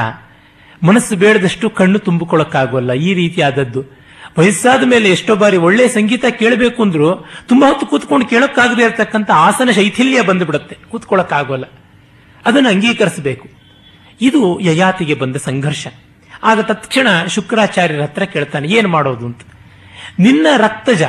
ಮನಸ್ಸು 0.82 1.16
ಬೇಡದಷ್ಟು 1.16 1.70
ಕಣ್ಣು 1.70 1.98
ತುಂಬಿಕೊಳ್ಳಕ್ಕಾಗೋಲ್ಲ. 1.98 2.92
ಈ 2.92 3.14
ರೀತಿಯಾದದ್ದು. 3.14 3.84
ವಯಸ್ಸಾದ 4.38 4.86
ಮೇಲೆ 4.86 5.10
ಎಷ್ಟೋ 5.10 5.36
ಬಾರಿ 5.36 5.56
ಒಳ್ಳೆ 5.56 5.88
ಸಂಗೀತ 5.88 6.24
ಕೇಳಬೇಕು 6.30 6.82
ಅಂದ್ರು 6.82 7.16
ತುಂಬಾ 7.46 7.68
ಹೊತ್ತು 7.68 7.86
ಕೂತ್ಕೊಂಡು 7.86 8.26
ಕೇಳೋಕ್ಕಾಗದೇ 8.26 8.82
ಇರತಕ್ಕಂಥ 8.82 9.30
ಆಸನ 9.30 9.70
ಶೈಥಿಲ್ಯ 9.70 10.22
ಬಂದುಬಿಡುತ್ತೆ. 10.22 10.78
ಕೂತ್ಕೊಳ್ಳಕ್ಕಾಗೋಲ್ಲ. 10.90 11.64
ಅದನ್ನು 12.46 12.68
ಅಂಗೀಕರಿಸಬೇಕು. 12.68 13.48
ಇದು 14.20 14.60
ಯಯಾತಿಗೆ 14.60 15.14
ಬಂದ 15.14 15.36
ಸಂಘರ್ಷ. 15.36 15.86
ಆಗ 16.42 16.60
ತತ್ಕ್ಷಣ 16.60 17.26
ಶುಕ್ರಾಚಾರ್ಯರ 17.26 18.02
ಹತ್ರ 18.02 18.22
ಕೇಳ್ತಾನೆ, 18.22 18.68
ಏನು 18.68 18.88
ಮಾಡೋದು? 18.88 19.26
ಅಂತ. 19.26 19.40
ನಿನ್ನ 20.18 20.46
ರಕ್ತಜ, 20.56 21.02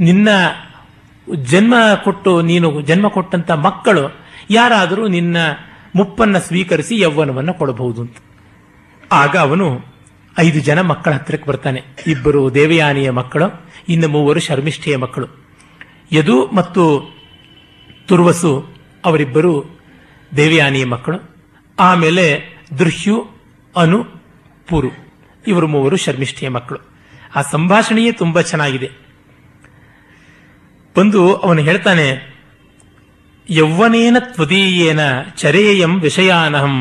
ನಿನ್ನ 0.00 0.28
ಜನ್ಮ 1.34 1.74
ಕೊಟ್ಟು 2.04 2.42
ನೀನು 2.42 2.80
ಜನ್ಮ 2.80 3.08
ಕೊಟ್ಟಂತ 3.08 3.50
ಮಕ್ಕಳು 3.50 4.27
ಯಾರಾದರೂ 4.50 5.08
ನಿನ್ನ 5.08 5.36
ಮುಪ್ಪನ್ನ 5.94 6.38
ಸ್ವೀಕರಿಸಿ 6.38 7.00
ಯೌವನವನ್ನು 7.00 7.54
ಕೊಡಬಹುದು 7.54 8.00
ಅಂತ. 8.00 8.16
ಆಗ 9.12 9.36
ಅವನು 9.36 9.80
ಐದು 10.38 10.60
ಜನ 10.60 10.80
ಮಕ್ಕಳ 10.80 11.12
ಹತ್ತಿರಕ್ಕೆ 11.12 11.50
ಬರ್ತಾನೆ. 11.50 11.82
ಇಬ್ಬರು 12.06 12.54
ದೇವಯಾನಿಯ 12.54 13.10
ಮಕ್ಕಳು, 13.10 13.70
ಇನ್ನು 13.88 14.08
ಮೂವರು 14.08 14.40
ಶರ್ಮಿಷ್ಠೆಯ 14.40 14.96
ಮಕ್ಕಳು. 14.96 15.26
ಯದು 16.12 16.46
ಮತ್ತು 16.46 17.14
ತುರ್ವಸು 18.06 18.68
ಅವರಿಬ್ಬರು 19.04 19.80
ದೇವಯಾನಿಯ 20.36 20.84
ಮಕ್ಕಳು. 20.84 21.36
ಆಮೇಲೆ 21.78 22.42
ದೃಶ್ಯು 22.78 23.30
ಅನು, 23.76 24.04
ಪುರು. 24.68 24.88
ಇವರು 25.46 25.68
ಮೂವರು 25.68 25.96
ಶರ್ಮಿಷ್ಠೆಯ 25.96 26.48
ಮಕ್ಕಳು. 26.48 26.78
ಆ 27.34 27.42
ಸಂಭಾಷಣೆಯೇ 27.42 28.12
ತುಂಬಾ 28.12 28.40
ಚೆನ್ನಾಗಿದೆ. 28.40 28.90
ಬಂದು 30.96 31.34
ಅವನು 31.34 31.60
ಹೇಳ್ತಾನೆ 31.60 32.37
யௌவனேன 33.56 34.16
த்வதீயேன 34.36 35.00
சரேயம் 35.42 35.94
விஷயானகம். 36.04 36.80